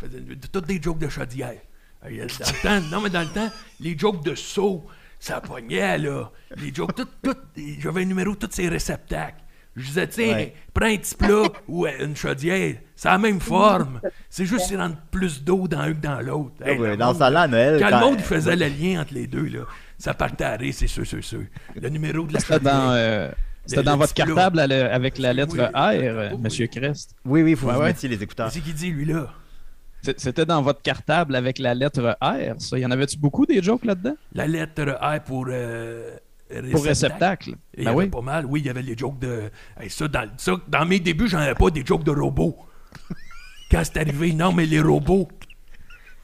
je 0.00 0.06
faisais 0.06 0.20
toutes 0.52 0.66
des 0.66 0.82
jokes 0.82 0.98
de 0.98 1.08
chaudière. 1.08 1.54
Dans 2.02 2.08
le 2.10 2.26
temps, 2.62 2.80
non, 2.90 3.00
mais 3.00 3.10
dans 3.10 3.22
le 3.22 3.28
temps, 3.28 3.50
les 3.80 3.96
jokes 3.98 4.22
de 4.24 4.34
saut, 4.34 4.84
ça 5.18 5.40
pognait, 5.40 5.98
là. 5.98 6.30
Les 6.56 6.72
jokes, 6.74 6.94
tout, 6.94 7.08
tout, 7.22 7.36
j'avais 7.78 8.02
un 8.02 8.04
numéro, 8.04 8.34
tous 8.34 8.48
ces 8.50 8.68
réceptacles. 8.68 9.40
Je 9.76 9.86
disais, 9.86 10.06
tiens, 10.08 10.34
Ouais. 10.34 10.54
prends 10.72 10.86
un 10.86 10.96
petit 10.96 11.14
plat 11.14 11.42
ou 11.68 11.86
euh, 11.86 11.90
une 12.00 12.16
chaudière. 12.16 12.76
C'est 12.94 13.08
la 13.08 13.18
même 13.18 13.40
forme. 13.40 14.00
C'est 14.30 14.46
juste 14.46 14.68
qu'il 14.68 14.78
rentre 14.78 14.96
plus 15.10 15.44
d'eau 15.44 15.68
dans 15.68 15.80
un 15.80 15.92
que 15.92 16.00
dans 16.00 16.20
l'autre. 16.20 16.54
Ah 16.64 16.70
Hey, 16.70 16.78
ouais, 16.78 16.90
le 16.92 16.96
dans 16.96 17.06
monde, 17.08 17.14
ce 17.16 17.18
temps-là, 17.20 17.40
à 17.42 17.48
Noël. 17.48 17.78
Quand, 17.80 17.90
quand- 17.90 18.00
le 18.00 18.06
monde 18.06 18.20
faisait 18.20 18.56
le 18.56 18.66
lien 18.68 19.02
entre 19.02 19.12
les 19.12 19.26
deux, 19.26 19.44
là, 19.48 19.60
ça 19.98 20.14
partait 20.14 20.44
à 20.44 20.56
rire, 20.56 20.72
c'est 20.74 20.86
sûr, 20.86 21.04
sûr, 21.06 21.22
sûr. 21.22 21.42
Le 21.74 21.88
numéro 21.90 22.24
de 22.26 22.32
la 22.32 22.40
C'était 22.40 22.54
chaudière. 22.54 22.72
dans, 22.74 22.90
euh, 22.92 23.30
c'était 23.66 23.80
Le- 23.80 23.84
dans 23.84 23.92
le 23.92 23.98
votre 23.98 24.14
cartable 24.14 24.60
avec 24.60 25.18
la 25.18 25.34
lettre 25.34 25.54
Oui, 25.54 25.60
R, 25.60 25.70
oui. 25.74 26.28
Oui. 26.32 26.38
Monsieur 26.42 26.66
Crest. 26.68 27.14
Oui, 27.26 27.42
oui, 27.42 27.50
il 27.50 27.56
faut 27.58 27.66
que 27.66 27.70
Ouais, 27.72 27.76
vous 27.76 27.80
ouais. 27.82 27.86
mettiez 27.88 28.08
les 28.08 28.22
écouteurs. 28.22 28.50
Qu'est-ce 28.50 28.64
qu'il 28.64 28.72
dit, 28.74 28.90
lui, 28.90 29.04
là? 29.04 29.28
C'est- 30.00 30.18
C'était 30.20 30.46
dans 30.46 30.62
votre 30.62 30.80
cartable 30.82 31.34
avec 31.36 31.58
la 31.58 31.74
lettre 31.74 32.16
R, 32.22 32.54
ça. 32.60 32.78
Y 32.78 32.86
en 32.86 32.90
avait-tu 32.92 33.18
beaucoup 33.18 33.44
des 33.44 33.62
jokes 33.62 33.84
là-dedans? 33.84 34.14
La 34.32 34.46
lettre 34.46 34.96
R 35.02 35.20
pour 35.22 35.46
euh, 35.50 36.16
Pour 36.72 36.84
réceptacle. 36.84 37.54
Il 37.74 37.82
y 37.82 37.84
Ben 37.84 37.90
avait 37.92 38.04
oui. 38.04 38.08
pas 38.08 38.20
mal. 38.20 38.46
Oui, 38.46 38.60
il 38.60 38.66
y 38.66 38.70
avait 38.70 38.82
les 38.82 38.96
jokes 38.96 39.18
de. 39.18 39.50
Hey, 39.80 39.90
ça, 39.90 40.06
dans, 40.08 40.28
ça, 40.36 40.52
dans 40.68 40.84
mes 40.86 41.00
débuts, 41.00 41.28
j'en 41.28 41.38
avais 41.38 41.54
pas 41.54 41.70
des 41.70 41.84
jokes 41.84 42.04
de 42.04 42.10
robots. 42.12 42.56
Quand 43.70 43.82
c'est 43.84 43.98
arrivé, 43.98 44.32
non, 44.32 44.52
mais 44.52 44.66
les 44.66 44.80
robots. 44.80 45.28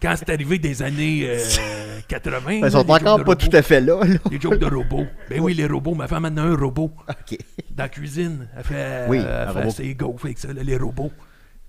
Quand 0.00 0.14
c'est 0.16 0.30
arrivé 0.30 0.58
des 0.58 0.82
années 0.82 1.22
euh, 1.24 2.00
80. 2.08 2.40
Ben, 2.44 2.66
Ils 2.66 2.70
sont 2.72 2.78
encore 2.78 3.00
pas 3.02 3.10
robots. 3.16 3.34
tout 3.36 3.50
à 3.56 3.62
fait 3.62 3.80
là. 3.80 4.04
là. 4.04 4.16
Les 4.30 4.40
jokes 4.40 4.58
de 4.58 4.66
robots. 4.66 5.06
Ben 5.30 5.40
oui, 5.40 5.54
les 5.54 5.66
robots. 5.66 5.94
Ma 5.94 6.08
femme 6.08 6.24
en 6.24 6.36
a 6.36 6.42
un 6.42 6.56
robot. 6.56 6.92
Ok. 7.08 7.38
Dans 7.70 7.84
la 7.84 7.88
cuisine. 7.88 8.48
Elle 8.56 8.64
fait, 8.64 9.04
Oui, 9.08 9.18
euh, 9.20 9.46
elle 9.56 9.62
fait 9.64 9.70
ses 9.70 9.94
gaufres 9.94 10.26
avec 10.26 10.38
ça, 10.38 10.52
là, 10.52 10.62
les 10.62 10.76
robots. 10.76 11.10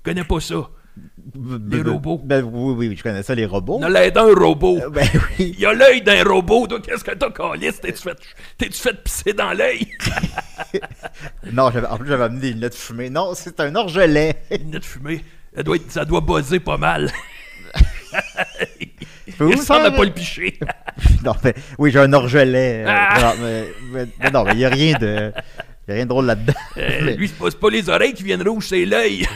Je 0.05 0.11
connais 0.11 0.23
pas 0.23 0.39
ça. 0.39 0.67
Les 1.71 1.81
robots. 1.81 2.21
Ben 2.23 2.43
oui, 2.43 2.73
oui, 2.89 2.95
je 2.97 3.01
connais 3.01 3.23
ça, 3.23 3.33
les 3.33 3.45
robots. 3.45 3.81
A 3.83 3.89
l'air 3.89 4.11
d'un 4.11 4.33
robot. 4.35 4.79
Euh, 4.83 4.89
Ben 4.93 5.07
oui. 5.39 5.55
Il 5.57 5.65
a 5.65 5.73
l'œil 5.73 6.01
d'un 6.01 6.23
robot. 6.23 6.67
Toi, 6.67 6.79
qu'est-ce 6.81 7.03
que 7.03 7.11
t'as, 7.11 7.31
Calis? 7.31 7.73
T'es-tu 7.81 8.01
fait, 8.03 8.17
t'es-tu 8.57 8.79
fait 8.79 9.03
pisser 9.03 9.33
dans 9.33 9.51
l'œil? 9.53 9.87
Non, 11.51 11.69
j'avais- 11.71 11.87
en 11.87 11.97
plus, 11.97 12.07
j'avais 12.09 12.23
amené 12.25 12.41
des 12.41 12.51
lunettes 12.53 12.75
fumées. 12.75 13.09
Non, 13.09 13.33
c'est 13.35 13.59
un 13.59 13.75
orgelet. 13.75 14.35
Une 14.51 14.57
lunettes 14.65 14.85
fumée. 14.85 15.23
Elle 15.55 15.63
doit 15.63 15.75
être- 15.75 15.91
ça 15.91 16.05
doit 16.05 16.21
buzzer 16.21 16.59
pas 16.59 16.77
mal. 16.77 17.11
Il 19.39 19.57
semble 19.57 19.83
faire- 19.83 19.95
pas 19.95 20.03
le 20.03 20.11
picher. 20.11 20.59
Non, 21.23 21.33
mais 21.43 21.53
oui, 21.77 21.91
j'ai 21.91 21.99
un 21.99 22.13
orgelet. 22.13 22.83
euh, 22.85 22.89
Ah! 22.89 23.33
mais, 23.41 23.63
mais- 23.91 24.07
mais 24.19 24.31
non, 24.31 24.43
mais 24.43 24.51
il 24.53 24.57
n'y 24.57 24.65
a 24.65 24.69
rien 24.69 24.97
de. 24.99 25.31
Il 25.87 25.91
a 25.91 25.95
rien 25.95 26.03
de 26.05 26.09
drôle 26.09 26.25
là-dedans. 26.25 26.53
Euh, 26.77 27.15
lui, 27.15 27.27
c'est 27.27 27.37
pas, 27.37 27.49
pas 27.51 27.69
les 27.69 27.89
oreilles 27.89 28.13
qui 28.13 28.23
viennent 28.23 28.47
rouges, 28.47 28.67
c'est 28.69 28.85
l'œil. 28.85 29.27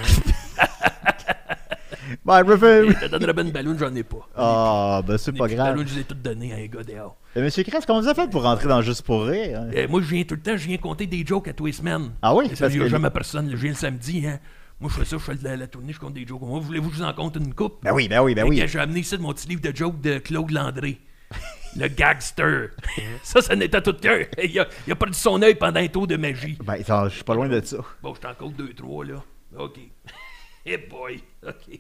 Me 2.28 2.58
fais- 2.58 2.88
Je 2.88 3.08
te 3.08 3.32
bien 3.32 3.44
une 3.46 3.52
ballon, 3.52 3.76
j'en 3.80 3.96
ai 3.96 4.04
pas. 4.04 4.28
Ah, 4.36 5.02
ben 5.08 5.18
c'est 5.18 5.32
pas 5.32 5.48
grave. 5.48 5.76
ballons, 5.76 5.88
je 5.88 5.96
les 5.96 6.02
ai 6.02 6.04
toutes 6.04 6.22
données 6.22 6.54
à 6.54 6.58
un 6.58 6.66
gars 6.66 6.84
dehors. 6.84 7.16
Euh, 7.38 7.44
Monsieur 7.44 7.64
Kress, 7.64 7.86
comment 7.86 8.02
vous 8.02 8.08
avez 8.08 8.22
fait 8.22 8.30
pour 8.30 8.44
rentrer 8.44 8.68
dans 8.68 8.82
Juste 8.82 9.04
pour 9.04 9.26
rire? 9.26 9.62
hein? 9.62 9.70
Euh, 9.76 9.88
moi, 9.88 10.02
je 10.02 10.08
viens 10.08 10.24
tout 10.24 10.36
le 10.36 10.42
temps, 10.42 10.58
je 10.58 10.68
viens 10.68 10.78
compter 10.78 11.06
des 11.08 11.26
jokes 11.26 11.48
à 11.48 11.54
tous 11.54 11.68
les 11.68 11.72
semaines. 11.72 12.12
Ah 12.22 12.36
oui? 12.36 12.50
Ça, 12.56 12.66
Parce 12.66 12.74
je 12.74 12.80
que- 12.80 12.88
jamais 12.90 13.10
personne. 13.10 13.50
Je 13.52 13.56
viens 13.56 13.70
le 13.72 13.76
samedi, 13.78 14.26
hein. 14.28 14.40
Moi, 14.80 14.92
je 14.94 15.00
fais 15.00 15.06
ça, 15.06 15.18
je 15.18 15.24
fais 15.24 15.36
la, 15.42 15.56
la 15.56 15.68
tournée, 15.68 15.94
je 15.94 16.00
compte 16.00 16.14
des 16.14 16.28
jokes. 16.28 16.42
Moi, 16.42 16.60
voulez-vous 16.60 16.90
que 16.90 16.96
je 16.96 17.02
vous 17.02 17.08
en 17.08 17.14
compte 17.14 17.36
une 17.38 17.54
coupe? 17.54 17.80
Ben 17.84 17.94
oui, 17.94 18.08
ben 18.08 18.22
oui, 18.22 18.36
ben 18.36 18.44
Fait 18.44 18.50
oui. 18.50 18.64
J'ai 18.68 18.80
amené 18.80 19.00
ici 19.00 19.18
de 19.18 19.22
mon 19.22 19.34
petit 19.34 19.48
livre 19.48 19.62
de 19.62 19.76
jokes 19.76 20.00
de 20.02 20.18
Claude 20.20 20.52
Landré. 20.52 21.00
le 21.76 21.88
gagster. 21.88 22.72
ça, 23.24 23.42
ça 23.42 23.56
n'était 23.56 23.82
tout 23.82 23.94
cœur. 23.94 24.26
Il 24.44 24.60
a, 24.60 24.68
il 24.86 24.92
a 24.94 24.96
perdu 24.96 25.18
son 25.18 25.42
œil 25.42 25.56
pendant 25.56 25.80
un 25.80 25.88
tour 25.88 26.06
de 26.08 26.16
magie. 26.18 26.58
Ben, 26.64 26.76
je 26.78 27.10
suis 27.10 27.24
pas 27.24 27.34
loin 27.36 27.48
de 27.48 27.62
ça. 27.64 27.78
Bon, 28.04 28.14
je 28.14 28.20
t'en 28.20 28.34
compte 28.34 28.56
deux, 28.56 28.74
trois, 28.74 29.06
là. 29.06 29.24
OK. 29.58 29.80
Hey 30.66 30.76
boy. 30.90 31.24
OK. 31.48 31.80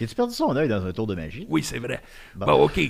As-tu 0.00 0.14
perdu 0.14 0.34
son 0.34 0.56
œil 0.56 0.68
dans 0.68 0.84
un 0.84 0.92
tour 0.92 1.06
de 1.06 1.14
magie? 1.14 1.46
Oui, 1.48 1.62
c'est 1.62 1.78
vrai. 1.78 2.00
Bon. 2.34 2.46
Bon, 2.46 2.52
OK. 2.64 2.80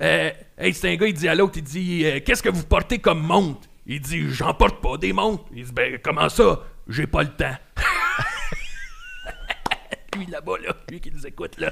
Euh, 0.00 0.30
hey, 0.58 0.72
c'est 0.72 0.90
un 0.92 0.96
gars, 0.96 1.06
il 1.06 1.14
dit 1.14 1.28
à 1.28 1.34
l'autre, 1.34 1.54
il 1.56 1.64
dit 1.64 2.04
euh, 2.04 2.20
Qu'est-ce 2.24 2.42
que 2.42 2.48
vous 2.48 2.64
portez 2.64 2.98
comme 2.98 3.22
montre? 3.22 3.60
Il 3.86 4.00
dit 4.00 4.28
J'en 4.30 4.54
porte 4.54 4.80
pas 4.80 4.96
des 4.96 5.12
montres. 5.12 5.44
Il 5.54 5.64
dit 5.64 5.72
Ben, 5.72 5.98
comment 6.02 6.28
ça? 6.28 6.60
J'ai 6.88 7.06
pas 7.06 7.22
le 7.22 7.30
temps. 7.30 7.54
Lui 10.16 10.26
là-bas, 10.26 10.52
là, 10.64 10.74
lui 10.90 11.00
qui 11.00 11.10
nous 11.10 11.26
écoute, 11.26 11.58
là. 11.58 11.70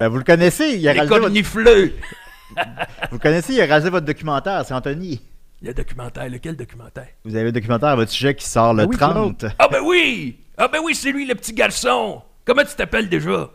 Ben, 0.00 0.08
vous 0.08 0.18
le 0.18 0.24
connaissez, 0.24 0.76
il 0.78 0.88
a 0.88 0.94
Les 0.94 1.00
réalisé 1.00 1.20
votre... 1.20 1.28
Vous 3.10 3.16
le 3.16 3.18
connaissez, 3.18 3.54
il 3.54 3.60
a 3.60 3.66
réalisé 3.66 3.90
votre 3.90 4.06
documentaire, 4.06 4.64
c'est 4.64 4.74
Anthony. 4.74 5.20
Le 5.62 5.72
documentaire, 5.74 6.28
lequel 6.28 6.56
documentaire? 6.56 7.08
Vous 7.24 7.36
avez 7.36 7.50
un 7.50 7.52
documentaire 7.52 7.90
à 7.90 7.96
votre 7.96 8.10
sujet 8.10 8.34
qui 8.34 8.46
sort 8.46 8.74
le 8.74 8.84
Ah 8.84 8.86
oui, 8.86 8.96
30. 8.96 9.44
Ah 9.58 9.68
ben 9.68 9.80
oui! 9.84 10.38
Ah 10.56 10.68
ben 10.68 10.80
oui, 10.82 10.94
c'est 10.94 11.12
lui, 11.12 11.26
le 11.26 11.34
petit 11.34 11.52
garçon! 11.52 12.22
Comment 12.44 12.64
tu 12.64 12.74
t'appelles 12.74 13.08
déjà? 13.08 13.50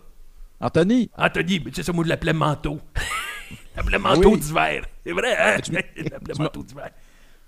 Anthony, 0.60 1.10
Anthony, 1.18 1.64
sais 1.74 1.84
ça, 1.84 1.91
moi, 1.91 2.04
je 2.04 2.10
l'appelais 2.10 2.34
manteau. 2.34 2.80
je 3.51 3.56
l'appelais 3.78 3.99
manteau 3.99 4.34
oui. 4.34 4.39
d'hiver. 4.39 4.86
C'est 5.06 5.12
vrai, 5.12 5.36
hein? 5.38 5.60
tu 5.62 5.72
l'appelais 5.74 5.93
tu 6.34 6.39
me- 6.39 6.43
manteau 6.43 6.64
d'hiver. 6.64 6.89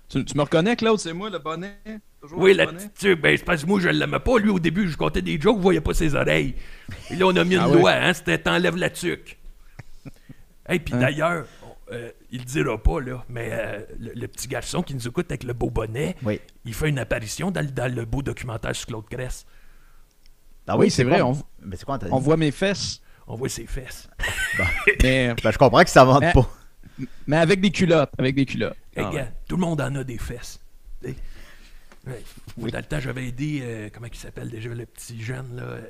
tu, 0.08 0.24
tu 0.24 0.36
me 0.36 0.42
reconnais, 0.42 0.76
Claude, 0.76 0.98
c'est 0.98 1.12
moi 1.14 1.30
le 1.30 1.38
bonnet? 1.38 1.76
Toujours 2.20 2.38
Oui, 2.38 2.50
le 2.52 2.58
la 2.58 2.66
bonnet? 2.66 2.88
petite 2.88 3.20
ben, 3.20 3.36
c'est 3.36 3.44
parce 3.44 3.62
que 3.62 3.66
moi, 3.68 3.80
je 3.80 3.88
l'aimais 3.88 4.20
pas. 4.20 4.38
Lui, 4.38 4.50
au 4.50 4.58
début, 4.58 4.88
je 4.90 4.96
comptais 4.96 5.22
des 5.22 5.40
jokes, 5.40 5.56
je 5.56 5.62
voyais 5.62 5.80
pas 5.80 5.94
ses 5.94 6.14
oreilles. 6.14 6.54
Et 7.10 7.16
là, 7.16 7.26
on 7.26 7.36
a 7.36 7.44
mis 7.44 7.54
une 7.54 7.60
Ah 7.62 7.68
oui. 7.68 7.78
loi, 7.80 7.92
hein, 7.92 8.12
c'était 8.12 8.38
t'enlèves 8.38 8.76
la 8.76 8.90
tuque. 8.90 9.38
Et 10.68 10.78
puis 10.80 10.94
Hein? 10.94 10.98
d'ailleurs, 10.98 11.46
euh, 11.92 12.10
il 12.32 12.40
le 12.40 12.44
dira 12.44 12.76
pas, 12.76 13.00
là, 13.00 13.24
mais 13.28 13.48
euh, 13.52 13.78
le, 14.00 14.12
le 14.14 14.28
petit 14.28 14.48
garçon 14.48 14.82
qui 14.82 14.94
nous 14.94 15.06
écoute 15.06 15.26
avec 15.30 15.44
le 15.44 15.52
beau 15.52 15.70
bonnet, 15.70 16.16
Oui. 16.24 16.40
il 16.64 16.74
fait 16.74 16.88
une 16.88 16.98
apparition 16.98 17.50
dans, 17.52 17.60
le- 17.60 17.70
dans 17.70 17.92
le 17.94 18.04
beau 18.04 18.20
documentaire 18.22 18.74
sur 18.74 18.86
Claude 18.88 19.08
Cress. 19.08 19.46
Ah 20.66 20.76
Oui, 20.76 20.90
c'est 20.90 21.04
vrai, 21.04 21.20
quoi? 21.20 21.30
on- 21.30 21.42
Mais 21.64 21.76
c'est 21.76 21.84
quoi? 21.84 21.98
On 22.10 22.18
voit 22.18 22.36
mes 22.36 22.50
fesses, 22.50 23.00
On 23.26 23.34
voit 23.36 23.48
ses 23.48 23.66
fesses. 23.66 24.08
mais, 25.02 25.34
Ben, 25.42 25.50
je 25.50 25.58
comprends 25.58 25.82
que 25.84 25.90
ça 25.90 26.04
vende 26.04 26.20
Mais- 26.22 26.32
pas. 26.32 26.48
mais 27.26 27.36
avec 27.36 27.60
des 27.60 27.70
culottes. 27.70 28.10
Avec 28.18 28.34
des 28.34 28.46
culottes. 28.46 28.76
Hey, 28.96 29.04
Ah, 29.06 29.10
gars, 29.12 29.22
ouais. 29.22 29.32
tout 29.48 29.56
le 29.56 29.60
monde 29.62 29.80
en 29.80 29.94
a 29.96 30.04
des 30.04 30.18
fesses. 30.18 30.60
Moi, 32.56 32.70
Dans 32.70 32.78
le 32.78 32.84
temps, 32.84 33.00
j'avais 33.00 33.26
aidé, 33.28 33.60
euh, 33.62 33.88
comment 33.92 34.06
il 34.06 34.16
s'appelle 34.16 34.48
déjà, 34.48 34.68
le 34.70 34.86
petit 34.86 35.20
jeune, 35.20 35.56
là. 35.56 35.62
euh, 35.64 35.80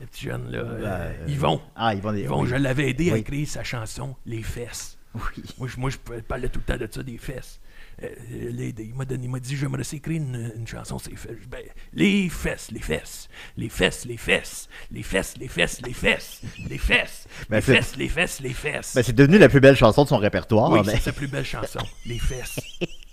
le 0.00 0.06
petit 0.06 0.24
jeune, 0.24 0.50
là. 0.50 0.58
euh, 0.58 1.12
Euh, 1.20 1.26
Yvon. 1.28 1.60
Ah, 1.76 1.94
ils 1.94 2.00
vont 2.00 2.12
des. 2.12 2.22
Yvon, 2.22 2.42
oui. 2.42 2.48
je 2.48 2.54
l'avais 2.56 2.88
aidé 2.90 3.10
à 3.10 3.14
Oui. 3.14 3.20
écrire 3.20 3.46
sa 3.46 3.62
chanson 3.62 4.16
Les 4.24 4.42
fesses. 4.42 4.96
Oui. 5.14 5.20
Moi, 5.58 5.68
je, 5.68 5.76
moi, 5.78 5.90
je 5.90 5.96
parlais 6.22 6.48
tout 6.48 6.60
le 6.60 6.64
temps 6.64 6.78
de 6.82 6.88
ça, 6.90 7.02
des 7.02 7.18
fesses. 7.18 7.60
Euh, 8.02 8.08
les- 8.30 8.74
il 8.78 8.94
m'a 8.94 9.04
donné, 9.04 9.24
il 9.24 9.30
m'a 9.30 9.40
dit, 9.40 9.56
j'aimerais 9.56 9.82
ça 9.82 9.96
écrire 9.96 10.18
une, 10.18 10.52
une 10.56 10.66
chanson, 10.66 10.98
c'est. 10.98 11.12
Ben, 11.48 11.62
les 11.92 12.28
fesses, 12.28 12.70
les 12.70 12.80
fesses, 12.80 13.28
les 13.56 13.68
fesses, 13.68 14.04
les 14.04 14.16
fesses, 14.16 14.66
les 14.90 15.02
fesses, 15.02 15.36
les 15.40 15.48
fesses, 15.48 15.80
les 15.82 15.92
fesses, 15.92 16.42
les 16.68 16.78
fesses, 16.78 17.26
Ben, 17.48 17.56
les 17.56 17.60
fesses, 17.62 17.96
les 17.96 18.08
fesses, 18.08 18.40
les 18.40 18.52
fesses. 18.54 18.94
Ben, 18.94 19.02
c'est 19.02 19.12
devenu 19.14 19.38
la 19.38 19.48
plus 19.48 19.60
belle 19.60 19.74
chanson 19.76 20.04
de 20.04 20.08
son 20.08 20.18
répertoire. 20.18 20.70
Oui, 20.70 20.80
c'est 20.84 21.00
sa 21.00 21.12
plus 21.12 21.26
belle 21.26 21.44
chanson, 21.44 21.80
Les 22.06 22.18
fesses. 22.20 22.60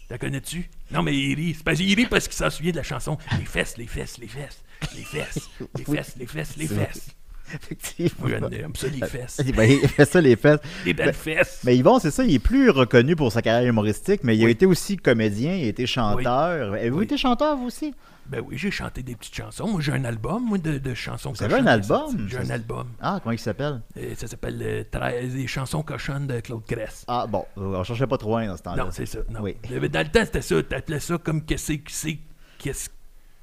La 0.10 0.20
connais-tu? 0.20 0.70
Non, 0.92 1.02
mais 1.02 1.16
il 1.18 1.34
rit. 1.34 1.58
Parce 1.66 1.78
qu'il 1.80 1.96
rit 1.96 2.06
parce 2.06 2.28
qu'il 2.28 2.38
s'en 2.38 2.52
souvient 2.52 2.72
de 2.72 2.78
la 2.78 2.84
chanson. 2.84 3.18
Les 3.40 3.46
fesses, 3.46 3.78
les 3.78 3.88
fesses, 3.88 4.20
les 4.20 4.28
fesses, 4.28 4.64
les 4.96 5.02
fesses, 5.04 5.50
les 5.76 5.84
fesses, 5.84 6.16
les 6.16 6.28
fesses, 6.28 6.58
les 6.58 6.68
fesses. 6.68 7.08
Effectivement. 7.54 8.28
J'aime 8.28 8.50
j'aime 8.52 8.76
ça, 8.76 8.88
les 8.88 9.08
fesses. 9.08 9.42
Ben, 9.56 9.70
il 9.84 9.88
fait 9.88 10.06
ça, 10.06 10.22
les 10.22 10.36
fesses. 10.36 10.60
Les 10.86 10.94
belles 10.94 11.08
Ben, 11.08 11.14
fesses. 11.14 11.62
Mais 11.64 11.78
Yvon, 11.78 12.00
c'est 12.00 12.12
ça, 12.12 12.24
il 12.24 12.34
est 12.34 12.40
plus 12.40 12.70
reconnu 12.70 13.16
pour 13.16 13.32
sa 13.32 13.42
carrière 13.42 13.68
humoristique, 13.70 14.22
mais 14.24 14.36
il 14.36 14.42
a 14.44 14.46
Oui. 14.46 14.52
été 14.52 14.66
aussi 14.66 14.98
comédien, 14.98 15.54
il 15.56 15.66
a 15.66 15.68
été 15.68 15.86
chanteur. 15.86 16.74
Avez-vous 16.74 16.98
Oui. 17.00 17.04
été 17.06 17.18
chanteur, 17.18 17.56
vous 17.58 17.66
aussi? 17.68 17.94
Ben 18.28 18.42
oui, 18.44 18.58
j'ai 18.58 18.72
chanté 18.72 19.04
des 19.04 19.16
petites 19.16 19.36
chansons. 19.36 19.68
Moi, 19.68 19.82
j'ai 19.82 19.92
un 19.92 20.04
album, 20.04 20.44
moi, 20.44 20.58
de, 20.58 20.80
de 20.80 20.94
chansons 20.96 21.32
Vous 21.32 21.44
avez 21.44 21.54
un 21.54 21.58
cochonnes 21.58 21.68
album? 21.68 22.28
J'ai 22.28 22.38
un 22.40 22.50
album. 22.50 22.88
Ah, 23.00 23.20
comment 23.22 23.34
il 23.34 23.38
s'appelle? 23.40 23.82
Euh, 23.98 24.16
ça 24.18 24.26
s'appelle 24.26 24.60
euh, 24.64 25.22
Les 25.32 25.46
chansons 25.46 25.84
cochonnes 25.84 26.26
de 26.26 26.40
Claude 26.40 26.66
Cress. 26.66 27.06
Ah, 27.08 27.28
bon, 27.30 27.46
on 27.56 27.84
cherchait 27.84 28.08
pas 28.08 28.18
trop 28.18 28.32
loin 28.32 28.48
dans 28.48 28.58
ce 28.58 28.64
temps-là. 28.64 28.86
Non, 28.86 28.90
c'est 28.92 29.06
ça. 29.06 29.20
Non. 29.30 29.42
Oui. 29.42 29.56
Dans 29.70 30.00
le 30.00 30.08
temps, 30.10 30.26
c'était 30.26 30.42
ça. 30.42 30.64
T'appelais 30.64 31.00
ça 31.00 31.20
comme 31.20 31.46
qu'est-ce 31.46 31.74
que 31.74 31.92
c'est. 31.92 32.18
Qu'est-ce 32.58 32.90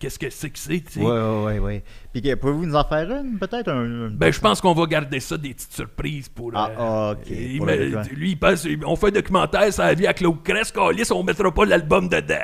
qu'est-ce 0.03 0.19
que 0.19 0.31
c'est 0.31 0.51
que 0.51 0.59
c'est, 0.59 0.81
tu 0.81 0.95
sais? 0.95 1.01
Ouais, 1.01 1.13
ouais, 1.13 1.45
ouais, 1.45 1.59
ouais. 1.61 1.83
Puis, 2.13 2.37
pouvez-vous 2.37 2.67
nous 2.67 2.75
en 2.75 2.85
faire 2.85 3.09
une, 3.09 3.39
peut-être? 3.39 3.69
Un, 3.69 4.11
Ben, 4.11 4.33
je 4.33 4.41
pense 4.41 4.61
qu'on 4.61 4.75
va 4.75 4.87
garder 4.87 5.21
ça 5.21 5.37
des 5.37 5.55
petites 5.55 5.73
surprises 5.73 6.29
pour. 6.29 6.51
Ah, 6.55 6.71
euh, 6.71 6.75
ah, 6.79 7.11
ok, 7.13 7.27
il 7.31 7.59
pour 7.59 7.67
document. 7.67 8.03
lui, 8.13 8.31
il 8.31 8.39
pense, 8.39 8.67
on 8.85 8.97
fait 8.97 9.07
un 9.09 9.11
documentaire 9.13 9.73
sur 9.73 9.85
la 9.85 9.95
vie 9.95 10.07
à 10.09 10.13
Claude 10.13 10.43
Cress, 10.43 10.73
Calis, 10.73 11.13
on 11.13 11.23
mettra 11.23 11.53
pas 11.53 11.65
l'album 11.65 12.09
dedans. 12.09 12.35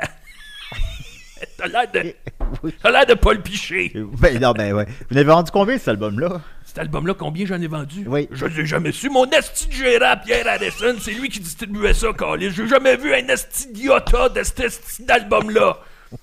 T'as 1.57 1.67
l'air 1.67 1.91
de. 1.91 2.13
Oui. 2.63 2.73
T'as 2.81 2.89
l'air 2.89 3.05
de 3.05 3.13
Paul 3.13 3.43
Piché. 3.43 3.93
Ben, 3.93 4.39
non, 4.39 4.53
ben, 4.53 4.73
ouais. 4.73 4.87
Vous 5.07 5.13
n'avez 5.15 5.27
vendu 5.27 5.51
combien, 5.51 5.77
cet 5.77 5.89
album-là? 5.89 6.41
Cet 6.65 6.79
album-là, 6.79 7.13
combien 7.13 7.45
j'en 7.45 7.61
ai 7.61 7.67
vendu? 7.67 8.05
Oui. 8.07 8.27
Je 8.31 8.47
l'ai 8.47 8.65
jamais 8.65 8.91
su. 8.91 9.07
Mon 9.07 9.29
esti 9.29 9.67
de 9.67 9.73
gérant, 9.73 10.15
Pierre 10.25 10.47
Harrison, 10.47 10.95
c'est 10.99 11.11
lui 11.11 11.29
qui 11.29 11.39
distribuait 11.39 11.93
ça, 11.93 12.07
Calis. 12.11 12.49
J'ai 12.49 12.67
jamais 12.67 12.97
vu 12.97 13.13
un 13.13 13.27
esti 13.27 13.71
d'iota 13.71 14.29
de 14.29 14.41
cet 14.41 14.61
esti 14.61 15.03
d'album-là. 15.05 15.77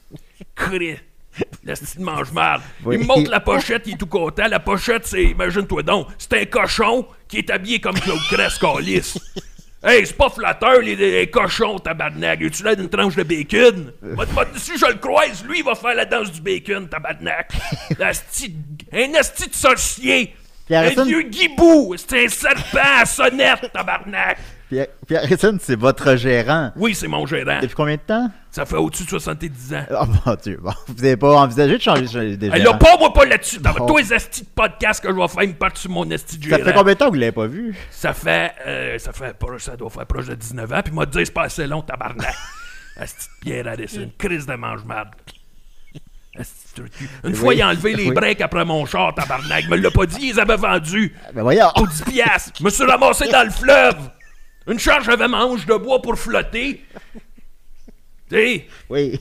Cré. 0.57 0.99
L'esti 1.65 1.99
de 1.99 2.05
mange-marde. 2.05 2.63
Oui. 2.85 2.97
Il 2.97 3.01
me 3.01 3.07
montre 3.07 3.31
la 3.31 3.41
pochette, 3.41 3.83
il 3.87 3.95
est 3.95 3.97
tout 3.97 4.07
content. 4.07 4.47
La 4.49 4.61
pochette, 4.61 5.07
c'est, 5.07 5.25
imagine-toi 5.25 5.83
donc, 5.83 6.09
c'est 6.19 6.35
un 6.35 6.45
cochon 6.45 7.07
qui 7.29 7.39
est 7.39 7.51
habillé 7.51 7.81
comme 7.81 7.99
Claude 7.99 8.21
Cress, 8.31 8.59
Calis. 8.59 9.15
Hey, 9.83 10.05
c'est 10.07 10.17
pas 10.17 10.31
flatteur, 10.31 10.81
les, 10.81 10.97
les 10.97 11.31
cochons, 11.31 11.79
tabarnak. 11.79 12.41
Es-tu 12.41 12.63
là 12.65 12.75
d'une 12.75 12.89
tranche 12.89 13.15
de 13.15 13.23
bacon? 13.23 13.93
Si 14.57 14.79
je 14.79 14.87
le 14.87 14.95
croise, 14.95 15.45
lui, 15.45 15.59
il 15.59 15.65
va 15.65 15.75
faire 15.75 15.95
la 15.95 16.05
danse 16.05 16.33
du 16.33 16.41
bacon, 16.41 16.89
tabarnak. 16.89 17.53
Un 18.01 19.15
asti 19.15 19.49
de 19.49 19.55
sorcier. 19.55 20.35
Un 20.71 21.05
vieux 21.05 21.23
guibou. 21.23 21.95
C'est 21.97 22.25
un 22.25 22.29
serpent 22.29 23.01
à 23.01 23.07
sonnette, 23.07 23.71
tabarnak. 23.73 24.39
Pierre, 24.69 24.87
Pierre 25.07 25.23
c'est 25.61 25.77
votre 25.79 26.17
gérant. 26.17 26.73
Oui, 26.77 26.95
c'est 26.95 27.07
mon 27.07 27.25
gérant. 27.27 27.61
Depuis 27.61 27.75
combien 27.75 27.95
de 27.95 28.01
temps? 28.01 28.31
Ça 28.51 28.65
fait 28.67 28.77
au-dessus 28.77 29.05
de 29.05 29.09
70 29.11 29.75
ans. 29.75 29.85
Oh 29.93 30.05
mon 30.27 30.35
Dieu, 30.43 30.59
bon, 30.63 30.73
vous 30.89 30.95
n'avez 31.03 31.17
pas 31.17 31.37
envisagé 31.37 31.77
de 31.77 31.83
changer 31.83 32.37
de 32.37 32.51
gérant? 32.51 32.73
là, 32.73 32.75
pas 32.75 32.97
moi 32.99 33.13
pas 33.13 33.25
là-dessus. 33.27 33.61
Bon. 33.61 33.87
Tous 33.87 33.99
les 33.99 34.13
astis 34.13 34.43
de 34.43 34.49
podcast 34.55 35.03
que 35.03 35.09
je 35.11 35.15
vais 35.17 35.29
faire, 35.29 35.43
ils 35.45 35.51
me 35.51 35.55
partent 35.55 35.77
sur 35.79 35.91
mon 35.91 36.11
asti 36.11 36.39
de 36.39 36.45
Ça 36.49 36.57
gérant. 36.57 36.65
fait 36.65 36.75
combien 36.75 36.95
de 36.95 36.99
temps 36.99 37.07
que 37.07 37.11
vous 37.15 37.21
l'avez 37.21 37.33
pas 37.33 37.47
vu? 37.47 37.77
Ça 37.91 38.13
fait, 38.13 38.53
euh, 38.67 38.99
ça 38.99 39.13
fait, 39.13 39.37
ça 39.59 39.77
doit 39.77 39.91
faire 39.91 40.07
proche 40.07 40.27
de 40.27 40.35
19 40.35 40.73
ans, 40.73 40.81
puis 40.85 40.93
m'a 40.95 41.07
dit 41.07 41.25
c'est 41.25 41.33
pas 41.33 41.45
assez 41.45 41.67
long, 41.67 41.83
tabarnak. 41.83 42.35
Asti 42.99 43.27
de 43.29 43.45
Pierre 43.45 43.69
Harrison, 43.69 44.01
une 44.01 44.13
crise 44.13 44.47
de 44.47 44.55
mange-marde. 44.55 45.09
Une 47.25 47.31
Oui, 47.31 47.35
fois, 47.35 47.55
il 47.55 47.63
a 47.63 47.69
enlevé 47.69 47.95
les 47.95 48.09
oui. 48.09 48.15
breaks 48.15 48.41
après 48.43 48.65
mon 48.65 48.85
char, 48.85 49.15
tabarnak. 49.15 49.65
Il 49.65 49.71
me 49.71 49.77
l'a 49.77 49.91
pas 49.91 50.05
dit, 50.07 50.29
ils 50.29 50.41
avaient 50.41 50.57
vendus. 50.57 51.15
Ben 51.35 51.43
voyons! 51.43 51.69
Au 51.77 51.87
10 51.87 52.03
piastres. 52.03 52.53
Je 52.59 52.65
me 52.65 52.69
suis 52.71 52.85
ramassé 52.85 53.29
dans 53.29 53.43
le 53.45 53.51
fleuve. 53.51 53.97
Une 54.69 54.79
charge 54.79 55.09
avait 55.09 55.29
manche 55.29 55.65
de 55.67 55.75
bois 55.77 56.03
pour 56.03 56.17
flotter. 56.19 56.83
Tu 58.29 58.35
sais, 58.37 58.67
Oui. 58.91 59.21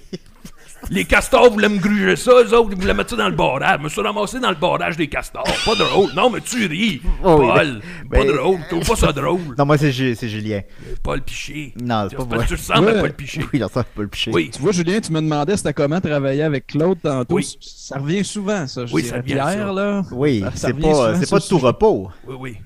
les 0.90 1.06
castors 1.06 1.52
voulaient 1.52 1.70
me 1.70 1.78
gruger 1.78 2.16
ça, 2.16 2.32
eux 2.44 2.54
autres, 2.56 2.70
ils 2.72 2.78
voulaient 2.80 2.94
mettre 2.96 3.12
ça 3.12 3.16
dans 3.16 3.30
le 3.30 3.36
barrage. 3.36 3.78
Je 3.80 3.84
me 3.84 3.90
suis 3.90 4.02
ramassé 4.02 4.40
dans 4.40 4.50
le 4.50 4.56
barrage 4.56 4.98
des 4.98 5.08
castors. 5.08 5.44
Pas 5.44 5.76
drôle. 5.76 6.12
Non, 6.16 6.30
mais 6.32 6.42
tu 6.42 6.66
ris. 6.66 7.02
Oh 7.24 7.38
Paul. 7.38 7.82
ben- 8.10 8.26
Pas 8.26 8.32
drôle. 8.34 8.60
Tu 8.70 8.76
trouves 8.76 8.88
pas 8.88 8.96
ça 8.96 9.12
drôle. 9.12 9.40
Non, 9.58 9.66
moi, 9.66 9.78
c'est 9.78 9.92
Ju- 9.92 10.16
c'est 10.16 10.28
Julien. 10.30 10.62
Paul 11.04 11.22
Piché. 11.22 11.74
Non, 11.80 12.08
c'est 12.10 12.16
pas 12.18 12.38
que 12.40 12.48
tu 12.48 12.54
ressembles 12.56 12.90
à 12.90 12.94
Ouais. 12.94 13.02
Paul 13.02 13.14
Piché. 13.14 13.42
Oui, 13.54 13.60
dans 13.60 13.68
ça, 13.68 13.84
pas 13.84 14.02
le 14.02 14.08
picher. 14.08 14.32
Oui. 14.34 14.50
Tu 14.52 14.60
vois, 14.60 14.72
Julien, 14.72 15.00
tu 15.00 15.12
me 15.12 15.22
demandais 15.22 15.56
c'était 15.58 15.74
comment 15.74 16.02
travailler 16.02 16.42
avec 16.44 16.66
Claude 16.68 17.00
tantôt. 17.02 17.36
Oui. 17.36 17.58
Ça 17.62 18.00
revient 18.00 18.24
souvent, 18.26 18.66
ça. 18.66 18.86
je 18.88 18.94
Oui, 18.94 19.04
dirais. 19.04 19.16
ça 19.18 19.22
revient, 19.22 19.34
Pierre, 19.34 19.68
ça. 19.68 19.74
là. 19.74 20.02
Oui, 20.12 20.44
c'est 20.56 20.74
pas, 20.80 21.16
c'est 21.20 21.30
pas 21.30 21.40
de 21.40 21.48
tout 21.48 21.60
repos. 21.60 22.10
Oui, 22.28 22.36
oui. 22.40 22.58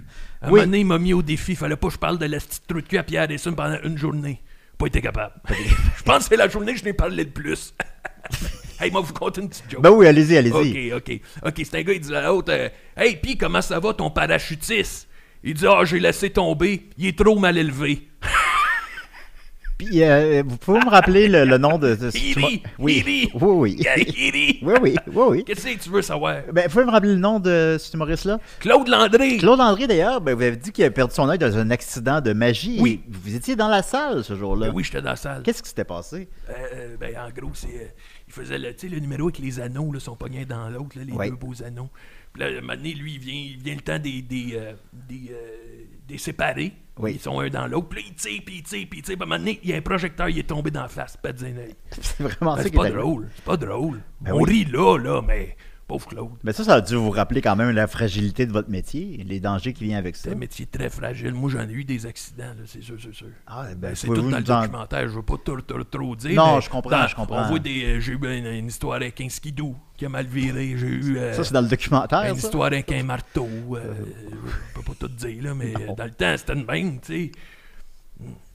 À 0.42 0.48
un 0.48 0.50
moment 0.50 0.64
donné, 0.64 0.80
il 0.80 0.86
m'a 0.86 0.98
mis 0.98 1.14
au 1.14 1.22
défi. 1.22 1.56
Fallait 1.56 1.76
pas 1.76 1.88
que 1.88 1.94
je 1.94 2.00
parle 2.00 2.18
de 2.18 2.26
la 2.26 2.40
petite 2.40 2.88
cul 2.88 2.98
à 2.98 3.04
Pierre 3.04 3.28
Dessun 3.28 3.54
pendant 3.54 3.78
une 3.84 3.98
journée. 3.98 4.42
Pas 4.78 4.88
été 4.88 5.02
capable. 5.02 5.34
je 5.50 6.04
pense 6.04 6.20
que 6.20 6.30
c'est 6.30 6.38
la 6.38 6.48
journée 6.48 6.74
que 6.74 6.80
je 6.80 6.86
n'ai 6.86 6.94
parlé 6.94 7.26
le 7.26 7.30
plus. 7.30 7.74
hey, 8.80 8.90
moi, 8.92 9.02
vous 9.02 9.14
compter 9.14 9.42
une 9.42 9.50
petite 9.50 9.70
joke. 9.70 9.82
Ben 9.82 9.92
oui, 9.92 10.08
allez-y, 10.08 10.38
allez-y. 10.38 10.94
Ok, 10.94 11.02
ok. 11.10 11.20
Ok, 11.48 11.62
c'est 11.66 11.76
un 11.80 11.84
gars, 11.84 11.94
il 11.94 12.00
dit 12.00 12.16
à 12.16 12.28
l'autre 12.28 12.54
euh, 12.54 12.70
Hey, 12.96 13.18
pis 13.18 13.38
comment 13.38 13.62
ça 13.62 13.80
va 13.80 13.94
ton 13.94 14.10
parachutiste? 14.10 15.10
Il 15.44 15.56
dit 15.56 15.66
Ah, 15.68 15.84
j'ai 15.84 16.00
laissé 16.00 16.30
tomber. 16.30 16.90
Il 16.98 17.08
est 17.08 17.18
trop 17.18 17.38
mal 17.38 17.58
élevé. 17.58 18.08
Puis, 19.80 20.04
euh, 20.04 20.44
vous 20.46 20.58
pouvez 20.58 20.80
me 20.82 20.90
rappeler 20.90 21.30
le, 21.30 21.46
le 21.46 21.58
nom 21.58 21.78
de... 21.78 21.96
de- 21.96 22.12
Oui, 22.14 22.62
oui, 22.78 23.04
oui. 23.34 23.78
Oui, 24.62 24.74
oui, 24.82 24.96
oui, 25.08 25.24
oui. 25.30 25.44
Qu'est-ce 25.46 25.66
que 25.66 25.80
tu 25.82 25.90
veux 25.90 26.02
savoir? 26.02 26.42
Ben, 26.52 26.66
vous 26.66 26.72
pouvez 26.74 26.84
me 26.86 26.92
rappeler 26.92 27.14
le 27.14 27.20
nom 27.20 27.40
de 27.40 27.78
cet 27.80 27.94
humoriste-là? 27.94 28.40
Claude 28.60 28.90
Landré. 28.90 29.38
Claude 29.38 29.62
André, 29.62 29.88
d'ailleurs, 29.88 30.20
ben, 30.20 30.36
vous 30.36 30.42
avez 30.44 30.58
dit 30.58 30.74
qu'il 30.74 30.84
a 30.84 30.92
perdu 30.92 31.16
son 31.16 31.30
œil 31.30 31.38
dans 31.38 31.58
un 31.58 31.72
accident 31.72 32.20
de 32.20 32.34
magie. 32.34 32.78
Oui. 32.82 33.02
Vous 33.08 33.34
étiez 33.34 33.56
dans 33.56 33.70
la 33.70 33.82
salle 33.82 34.24
ce 34.26 34.36
jour-là. 34.36 34.68
Ben 34.68 34.74
oui, 34.76 34.84
j'étais 34.84 35.02
dans 35.02 35.12
la 35.12 35.16
salle. 35.16 35.44
Qu'est-ce 35.44 35.64
qui 35.64 35.70
s'était 35.70 35.86
passé? 35.86 36.28
Euh, 36.50 36.54
euh, 36.76 36.98
ben, 37.00 37.16
en 37.18 37.30
gros, 37.30 37.52
c'est. 37.54 37.68
euh, 37.68 37.88
il 38.28 38.34
faisait 38.34 38.58
le, 38.60 38.74
le 38.84 39.00
numéro 39.00 39.24
avec 39.30 39.40
les 39.40 39.60
anneaux, 39.62 39.92
là, 39.94 40.00
sont 40.02 40.16
pognés 40.18 40.46
dans 40.46 40.70
l'autre, 40.70 40.98
les 40.98 41.06
deux 41.06 41.36
beaux 41.38 41.64
anneaux. 41.66 41.90
Puis 42.34 42.44
là, 42.44 42.50
un 42.50 42.62
moment 42.62 42.76
donné, 42.76 42.94
lui, 42.94 43.14
il 43.14 43.20
vient, 43.20 43.34
il 43.56 43.58
vient 43.64 43.76
le 43.76 43.82
temps 43.82 43.98
des, 43.98 44.22
des, 44.22 44.52
euh, 44.56 44.74
des, 45.08 45.32
euh, 45.32 45.86
des 46.08 46.18
séparer. 46.18 46.74
Oui. 47.00 47.14
Ils 47.14 47.20
sont 47.20 47.40
un 47.40 47.50
dans 47.50 47.66
l'autre. 47.66 47.88
Puis 47.90 48.02
là, 48.02 48.08
il 48.10 48.16
tire, 48.16 48.42
puis 48.46 48.56
il 48.58 48.64
tire, 48.64 48.88
puis 48.90 49.00
il 49.00 49.04
tire. 49.04 49.16
Puis 49.16 49.24
à 49.24 49.24
un 49.24 49.28
moment 49.28 49.40
donné, 49.40 49.60
il 49.64 49.70
y 49.70 49.74
a 49.74 49.78
un 49.78 49.82
projecteur, 49.82 50.30
il 50.30 50.38
est 50.38 50.44
tombé 50.44 50.70
dans 50.70 50.82
la 50.84 50.90
face, 50.90 51.18
pas 51.18 51.32
de 51.32 51.44
œil. 51.46 51.76
C'est 52.02 52.20
vraiment 52.22 52.56
Ben, 52.56 52.58
ça 52.58 52.64
c'est 52.64 52.76
pas 52.76 52.90
drôle. 52.92 53.30
C'est 53.36 53.46
pas 53.46 53.58
drôle. 53.58 54.02
Ben 54.22 54.34
On 54.34 54.42
oui. 54.44 54.50
rit 54.50 54.66
là, 54.66 54.98
là, 54.98 55.22
mais 55.26 55.56
Pauvre 55.90 56.08
Claude. 56.08 56.30
Mais 56.44 56.54
ça, 56.54 56.64
ça 56.64 56.76
a 56.76 56.82
dû 56.82 56.96
vous 56.96 57.10
rappeler 57.10 57.42
quand 57.42 57.56
même 57.56 57.72
la 57.72 57.88
fragilité 57.88 58.46
de 58.46 58.52
votre 58.52 58.70
métier, 58.70 59.26
les 59.28 59.40
dangers 59.40 59.74
qui 59.74 59.84
viennent 59.86 59.98
avec 59.98 60.16
ça. 60.16 60.26
C'est 60.30 60.36
un 60.36 60.38
métier 60.40 60.68
très 60.68 60.90
fragile. 60.90 61.34
Moi, 61.34 61.50
j'en 61.50 61.68
ai 61.68 61.72
eu 61.74 61.84
des 61.84 62.06
accidents, 62.06 62.54
c'est 62.66 62.82
sûr, 62.84 62.96
c'est 63.02 63.14
sûr. 63.14 63.28
Ah, 63.48 63.66
ben, 63.76 63.96
c'est 63.96 64.06
tout 64.08 64.22
dans 64.30 64.38
le 64.38 64.44
documentaire, 64.44 65.10
je 65.10 65.16
veux 65.16 65.24
pas 65.24 65.34
trop, 65.92 66.16
dire. 66.16 66.36
Non, 66.36 66.62
je 66.62 66.70
comprends, 66.70 67.08
je 67.08 67.16
comprends. 67.16 67.42
On 67.44 67.48
voit 67.48 67.60
des. 67.60 67.84
euh, 67.86 68.00
J'ai 68.00 68.14
eu 68.14 68.20
une, 68.24 68.68
histoire 68.68 68.98
avec 68.98 69.20
un 69.20 69.28
skidoo 69.30 69.76
qui 69.98 70.06
a 70.06 70.10
mal 70.10 70.28
viré. 70.28 70.76
J'ai 70.78 70.88
eu. 70.88 71.18
euh, 71.18 71.34
Ça, 71.34 71.44
c'est 71.44 71.54
dans 71.54 71.62
le 71.62 71.68
documentaire, 71.68 72.30
Une 72.30 72.36
histoire 72.38 72.68
avec 72.68 72.92
un 72.92 73.04
marteau. 73.04 73.48
euh, 73.74 73.94
je 74.76 74.80
peux 74.80 74.84
pas 74.94 74.94
tout 75.00 75.08
dire, 75.08 75.44
là, 75.44 75.54
mais 75.56 75.74
dans 75.98 76.06
le 76.06 76.12
temps, 76.12 76.36
c'était 76.38 76.54
une 76.54 76.66
même, 76.66 77.00
tu 77.00 77.32
sais. 77.32 77.32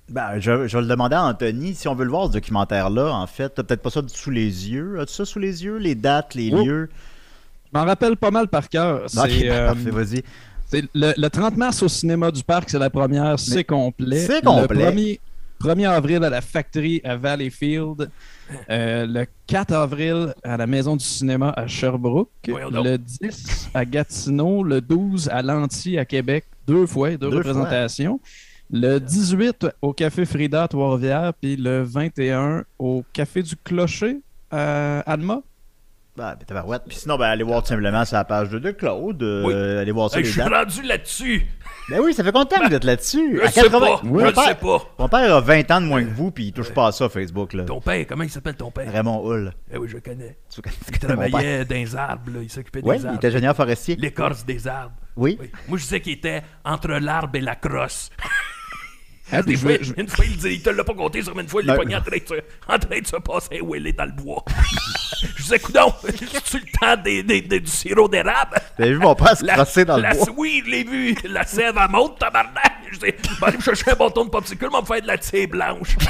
Ben, 0.08 0.38
je, 0.38 0.68
je 0.68 0.76
vais 0.76 0.82
le 0.82 0.88
demander 0.88 1.16
à 1.16 1.24
Anthony, 1.24 1.74
si 1.74 1.88
on 1.88 1.94
veut 1.94 2.04
le 2.04 2.10
voir, 2.10 2.26
ce 2.26 2.32
documentaire-là, 2.32 3.10
en 3.12 3.26
fait, 3.26 3.48
t'as 3.54 3.62
peut-être 3.62 3.80
pas 3.82 3.88
ça 3.90 4.02
sous 4.06 4.30
les 4.30 4.68
yeux. 4.70 5.00
As-tu 5.00 5.14
ça 5.14 5.24
sous 5.24 5.38
les 5.38 5.64
yeux? 5.64 5.78
Les 5.78 5.94
dates, 5.94 6.34
les 6.34 6.50
Oh. 6.52 6.62
lieux? 6.62 6.90
Je 7.74 7.78
m'en 7.80 7.86
rappelle 7.86 8.16
pas 8.16 8.30
mal 8.30 8.46
par 8.46 8.68
cœur. 8.68 9.04
Ok, 9.16 9.30
euh, 9.42 9.66
parfait, 9.66 9.90
vas-y. 9.90 10.22
le, 10.94 11.12
le 11.16 11.28
30 11.28 11.56
mars 11.56 11.82
au 11.82 11.88
cinéma 11.88 12.30
du 12.30 12.44
parc, 12.44 12.70
c'est 12.70 12.78
la 12.78 12.88
première, 12.90 13.36
c'est 13.38 13.64
complet. 13.64 14.20
c'est 14.20 14.44
complet. 14.44 14.92
Le 14.92 14.96
1er, 14.96 15.20
1er 15.60 15.88
avril 15.90 16.22
à 16.22 16.30
la 16.30 16.40
Factory 16.40 17.00
à 17.02 17.16
Valleyfield. 17.16 18.08
Euh, 18.70 19.06
le 19.06 19.26
4 19.48 19.72
avril 19.72 20.34
à 20.44 20.56
la 20.56 20.68
Maison 20.68 20.94
du 20.94 21.04
cinéma 21.04 21.52
à 21.56 21.66
Sherbrooke. 21.66 22.28
Le 22.46 22.96
10 22.96 23.70
à 23.74 23.84
Gatineau. 23.84 24.62
Le 24.62 24.80
12 24.80 25.28
à 25.30 25.42
Lanty 25.42 25.98
à 25.98 26.04
Québec. 26.04 26.44
Deux 26.68 26.86
fois, 26.86 27.10
deux, 27.16 27.28
Deux 27.28 27.38
représentations. 27.38 28.20
Le 28.70 28.98
18 29.00 29.66
au 29.82 29.92
Café 29.92 30.24
Frida 30.24 30.62
à 30.62 30.68
Trois-Rivières. 30.68 31.32
Puis 31.40 31.56
le 31.56 31.82
21 31.82 32.64
au 32.78 33.02
Café 33.12 33.42
du 33.42 33.56
Clocher 33.56 34.20
à 34.50 35.00
Alma. 35.00 35.42
Ben, 36.16 36.36
ben, 36.38 36.44
tabarouette. 36.46 36.82
Puis 36.86 36.96
sinon, 36.98 37.16
ben, 37.18 37.24
allez 37.26 37.42
voir 37.42 37.60
tout 37.62 37.68
simplement 37.68 38.04
sur 38.04 38.16
la 38.16 38.24
page 38.24 38.48
de, 38.48 38.60
de 38.60 38.70
Claude. 38.70 39.20
euh, 39.22 39.42
Oui. 39.44 39.80
Allez 39.80 39.90
voir 39.90 40.08
ça, 40.10 40.18
Hey, 40.20 40.24
je 40.24 40.30
suis 40.30 40.42
rendu 40.42 40.82
là-dessus. 40.82 41.42
Ben 41.90 42.00
oui, 42.00 42.14
ça 42.14 42.22
fait 42.22 42.30
combien 42.30 42.44
de 42.44 42.48
temps 42.50 42.60
que 42.62 42.68
vous 42.68 42.74
êtes 42.74 42.84
là-dessus? 42.84 43.36
Je 43.36 43.42
À 43.42 43.48
sais 43.50 43.62
80 43.62 43.80
pas. 43.80 44.00
Mon 44.04 44.18
Je 44.26 44.30
père- 44.32 44.44
sais 44.44 44.54
pas. 44.54 44.78
Mon 44.98 45.08
père 45.08 45.34
a 45.34 45.40
20 45.40 45.70
ans 45.72 45.80
de 45.80 45.86
moins 45.86 46.04
que 46.04 46.08
vous, 46.14 46.30
puis 46.30 46.44
il 46.46 46.52
touche 46.52 46.70
pas 46.72 46.86
à 46.86 46.92
ça, 46.92 47.08
Facebook. 47.08 47.52
Là. 47.52 47.64
Ton 47.64 47.80
père, 47.80 48.06
comment 48.08 48.22
il 48.22 48.30
s'appelle 48.30 48.54
ton 48.54 48.70
père? 48.70 48.90
Raymond 48.92 49.22
Hull. 49.26 49.52
Eh 49.72 49.76
oui, 49.76 49.88
je 49.88 49.94
le 49.96 50.00
connais. 50.00 50.38
Tu 50.54 50.62
connais- 50.62 50.76
Il 50.92 50.98
travaillait 51.00 51.64
dans 51.64 51.74
les 51.74 51.96
arbres, 51.96 52.30
là. 52.32 52.38
il 52.42 52.48
s'occupait 52.50 52.80
des 52.80 52.88
Oui, 52.88 52.96
il 53.00 53.06
arbres. 53.06 53.16
était 53.18 53.26
ingénieur 53.28 53.56
forestier. 53.56 53.96
L'écorce 53.96 54.44
des 54.46 54.68
arbres. 54.68 54.94
Oui. 55.16 55.36
Oui. 55.40 55.50
Moi, 55.68 55.78
je 55.78 55.82
disais 55.82 56.00
qu'il 56.00 56.12
était 56.12 56.42
entre 56.64 56.88
l'arbre 56.92 57.34
et 57.36 57.40
la 57.40 57.56
crosse. 57.56 58.10
Ah, 59.32 59.42
Des 59.42 59.54
je 59.56 59.60
fois, 59.60 59.72
je- 59.80 59.92
Une 59.96 60.06
fois, 60.08 60.24
il, 60.26 60.36
dit, 60.36 60.48
il 60.54 60.62
te 60.62 60.68
l'a 60.70 60.84
pas 60.84 60.92
compté 60.94 61.22
sur 61.22 61.38
une 61.38 61.48
fois, 61.48 61.62
il 61.62 61.66
Non. 61.66 61.74
est 61.74 61.76
pogné 61.78 61.96
en 61.96 62.00
train 62.02 62.16
de 62.18 62.22
se, 62.28 62.34
en 62.68 62.78
train 62.78 63.00
de 63.00 63.06
se 63.06 63.16
passer 63.16 63.58
un 63.58 63.64
wheeler 63.64 63.92
dans 63.94 64.04
le 64.04 64.12
bois. 64.12 64.44
je 65.36 65.42
disais, 65.42 65.58
coudon, 65.58 65.92
tu 66.44 66.58
le 66.58 66.78
temps 66.78 67.02
des, 67.02 67.22
des- 67.22 67.40
des- 67.40 67.60
du 67.60 67.70
sirop 67.70 68.06
d'érable? 68.08 68.56
Avez 68.78 68.92
vu 68.92 68.98
mon 68.98 69.14
père 69.14 69.36
se 69.36 69.44
La- 69.44 69.56
dans 69.84 69.96
le 69.96 70.02
la- 70.02 70.14
bois? 70.14 70.26
Oui, 70.36 70.62
je 70.64 70.70
l'ai 70.70 70.84
vu. 70.84 71.16
La 71.24 71.44
sève, 71.44 71.74
elle 71.82 71.90
monte, 71.90 72.18
tabarnak. 72.18 72.72
Je 72.94 73.00
dis, 73.00 73.12
va 73.40 73.48
aller 73.48 73.56
me 73.56 73.62
chercher 73.62 73.90
un 73.90 73.94
bâton 73.94 74.24
de 74.24 74.30
popsicle, 74.30 74.68
va 74.70 74.80
me 74.80 74.86
faire 74.86 75.02
de 75.02 75.06
la 75.06 75.18
tire 75.18 75.48
blanche. 75.48 75.96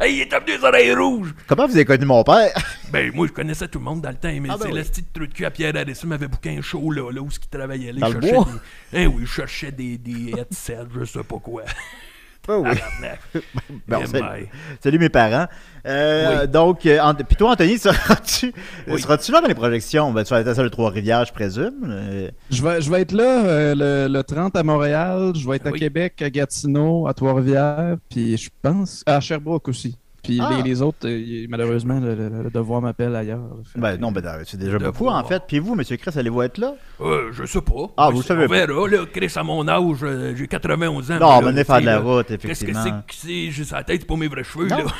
Hey, 0.00 0.16
il 0.16 0.20
est 0.22 0.26
devenu 0.26 0.58
les 0.58 0.64
oreilles 0.64 0.94
rouges. 0.94 1.34
Comment 1.46 1.66
vous 1.66 1.74
avez 1.74 1.84
connu 1.84 2.04
mon 2.04 2.22
père? 2.22 2.52
Ben, 2.92 3.10
moi, 3.12 3.26
je 3.26 3.32
connaissais 3.32 3.66
tout 3.66 3.78
le 3.80 3.84
monde 3.84 4.00
dans 4.00 4.10
le 4.10 4.14
temps, 4.16 4.28
mais 4.40 4.48
Ah, 4.48 4.56
ben 4.56 4.58
c'est 4.62 4.68
oui. 4.72 4.78
le 4.78 4.84
petit 4.84 5.04
trou 5.04 5.26
de 5.26 5.32
cul 5.32 5.44
à 5.44 5.50
Pierre 5.50 5.74
Harrison 5.76 6.06
m'avait 6.06 6.28
booké 6.28 6.56
un 6.56 6.60
show 6.62 6.88
là, 6.92 7.10
là 7.10 7.20
où 7.20 7.28
il 7.30 7.48
travaillait. 7.48 7.92
Là, 7.92 8.00
Dans 8.02 8.08
il 8.08 8.14
le 8.14 8.20
cherchait 8.20 8.36
bois? 8.36 8.48
Des... 8.92 9.02
Eh 9.02 9.06
oui, 9.08 9.22
je 9.26 9.30
cherchais 9.32 9.72
des, 9.72 9.98
des 9.98 10.30
headsets, 10.38 10.86
je 10.96 11.04
sais 11.04 11.24
pas 11.24 11.38
quoi. 11.38 11.62
Oh 12.48 12.62
oui. 12.64 13.40
Bon, 13.88 13.98
Eh 14.02 14.06
salut. 14.06 14.24
ben. 14.24 14.46
Salut 14.82 14.98
mes 14.98 15.08
parents. 15.08 15.46
Euh, 15.86 16.42
Oui. 16.42 16.48
Donc, 16.48 16.86
euh, 16.86 17.12
puis 17.26 17.36
toi, 17.36 17.50
Anthony, 17.52 17.78
seras-tu 17.78 18.52
Oui. 18.88 19.02
là 19.08 19.40
dans 19.40 19.48
les 19.48 19.54
projections? 19.54 20.12
Ben, 20.12 20.24
tu 20.24 20.30
vas 20.34 20.40
être 20.40 20.48
à 20.48 20.54
celle 20.54 20.64
de 20.64 20.68
Trois-Rivières, 20.70 21.24
je 21.24 21.32
présume. 21.32 21.74
Euh, 21.88 22.30
Je 22.50 22.62
vais, 22.62 22.80
je 22.80 22.90
vais 22.90 23.02
être 23.02 23.12
là 23.12 23.44
euh, 23.44 23.74
le, 24.08 24.12
le 24.12 24.22
30 24.22 24.56
à 24.56 24.62
Montréal, 24.62 25.32
je 25.34 25.48
vais 25.48 25.56
être 25.56 25.66
à. 25.68 25.72
Québec, 25.72 26.20
à 26.22 26.30
Gatineau, 26.30 27.06
à 27.06 27.14
Trois-Rivières, 27.14 27.96
puis 28.10 28.36
je 28.36 28.48
pense 28.62 29.02
à 29.06 29.20
Sherbrooke 29.20 29.68
aussi. 29.68 29.96
Puis 30.26 30.40
Ah. 30.40 30.50
les, 30.56 30.62
les 30.62 30.82
autres, 30.82 31.06
euh, 31.08 31.46
malheureusement, 31.48 31.98
le, 32.00 32.14
le- 32.14 32.42
le 32.44 32.50
devoir 32.50 32.82
m'appelle 32.82 33.14
ailleurs. 33.16 33.40
Ben 33.74 33.96
non, 33.98 34.12
ben 34.12 34.22
c'est 34.44 34.58
déjà 34.58 34.78
beaucoup 34.78 35.08
en 35.08 35.24
fait. 35.24 35.42
Puis 35.46 35.58
vous, 35.58 35.74
Monsieur 35.74 35.96
Chris, 35.96 36.12
allez-vous 36.18 36.42
être 36.42 36.58
là? 36.58 36.74
Euh, 37.00 37.30
je 37.32 37.44
sais 37.46 37.60
pas. 37.60 37.90
Ah, 37.96 38.10
vous 38.10 38.22
savez 38.22 38.44
On 38.44 38.48
verra, 38.48 38.88
là. 38.88 39.04
Chris, 39.12 39.32
à 39.36 39.42
mon 39.42 39.66
âge, 39.68 39.98
euh, 40.02 40.34
j'ai 40.36 40.46
91 40.48 41.10
ans. 41.12 41.18
Non, 41.18 41.40
mais 41.40 41.50
venez 41.52 41.64
faire 41.64 41.80
de 41.80 41.86
la 41.86 41.98
route, 42.00 42.26
Qu'est-ce 42.26 42.38
que 42.40 42.46
effectivement. 42.46 42.82
c'est 42.82 42.90
que 42.90 43.14
c'est? 43.14 43.50
J'ai 43.50 43.64
sa 43.64 43.82
tête, 43.84 44.06
pas 44.06 44.16
mes 44.16 44.28
vrais 44.28 44.44
cheveux, 44.44 44.66
Non. 44.68 44.78
là. 44.78 44.84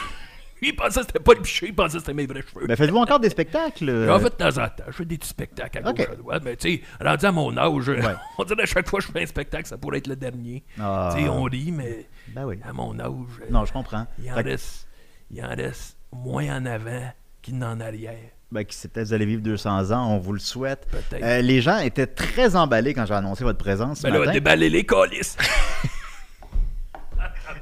Il 0.63 0.75
pensait 0.75 1.01
que 1.01 1.07
c'était 1.09 1.19
pas 1.21 1.35
le 1.35 1.43
piché, 1.43 1.67
il 1.69 1.75
pensait 1.75 1.99
que 1.99 1.99
c'était 1.99 2.15
mes 2.15 2.25
vrais 2.27 2.41
cheveux. 2.41 2.67
Ben 2.67 2.75
faites-vous 2.77 2.97
encore 2.97 3.21
des 3.21 3.29
spectacles? 3.29 3.91
euh? 3.91 4.11
En 4.11 4.19
fait, 4.19 4.31
de 4.31 4.43
temps 4.43 4.49
en 4.63 4.67
temps, 4.69 4.85
je 4.87 4.93
fais 4.93 5.05
des 5.05 5.19
petits 5.19 5.29
spectacles 5.29 5.83
à 5.85 5.91
Ok. 5.91 5.97
gauche, 5.99 6.07
à 6.11 6.17
droite. 6.17 6.43
Mais 6.47 6.57
tu 6.57 6.77
sais, 6.77 6.83
rendu 6.99 7.27
à 7.27 7.31
mon 7.33 7.57
âge, 7.59 7.89
Ouais. 7.89 8.01
on 8.39 8.45
dirait 8.45 8.63
à 8.63 8.67
chaque 8.67 8.89
fois 8.89 9.01
que 9.01 9.05
je 9.07 9.13
fais 9.13 9.23
un 9.23 9.27
spectacle, 9.27 9.67
ça 9.69 9.77
pourrait 9.77 9.99
être 9.99 10.07
le 10.07 10.17
dernier. 10.17 10.65
Ah. 10.81 11.11
Tu 11.15 11.23
sais, 11.25 11.29
on 11.29 11.43
rit, 11.43 11.73
mais 11.73 12.09
Ben 12.35 12.47
oui. 12.47 12.57
à 12.67 12.73
mon 12.73 12.99
âge, 12.99 13.11
Non, 13.51 13.67
je 13.67 13.73
comprends. 13.75 14.07
il, 14.19 14.33
en 14.33 14.35
Fait 14.35 14.45
que- 14.45 14.49
reste, 14.49 14.89
il 15.31 15.45
en 15.45 15.49
reste 15.49 15.97
moins 16.13 16.57
en 16.59 16.67
avant 16.67 17.11
qu'il 17.43 17.59
n'en 17.59 17.79
arrière. 17.81 18.31
Ben, 18.53 18.65
qui 18.65 18.77
c'est 18.77 18.89
peut-être 18.93 19.09
vous 19.09 19.13
allez 19.15 19.27
vivre 19.27 19.43
200 19.43 19.91
ans, 19.91 20.13
on 20.15 20.19
vous 20.19 20.33
le 20.33 20.39
souhaite. 20.39 20.87
Euh, 21.15 21.41
les 21.43 21.61
gens 21.61 21.79
étaient 21.79 22.07
très 22.07 22.55
emballés 22.55 22.95
quand 22.95 23.05
j'ai 23.07 23.15
annoncé 23.15 23.43
votre 23.45 23.59
présence 23.59 23.99
ce 23.99 24.03
Ben 24.05 24.13
là, 24.13 24.19
matin. 24.21 24.33
déballer 24.33 24.71
les 24.71 24.85
colis. 24.87 25.37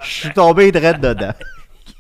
Je 0.03 0.09
suis 0.11 0.31
tombé 0.33 0.71
direct 0.73 1.01
dedans. 1.01 1.33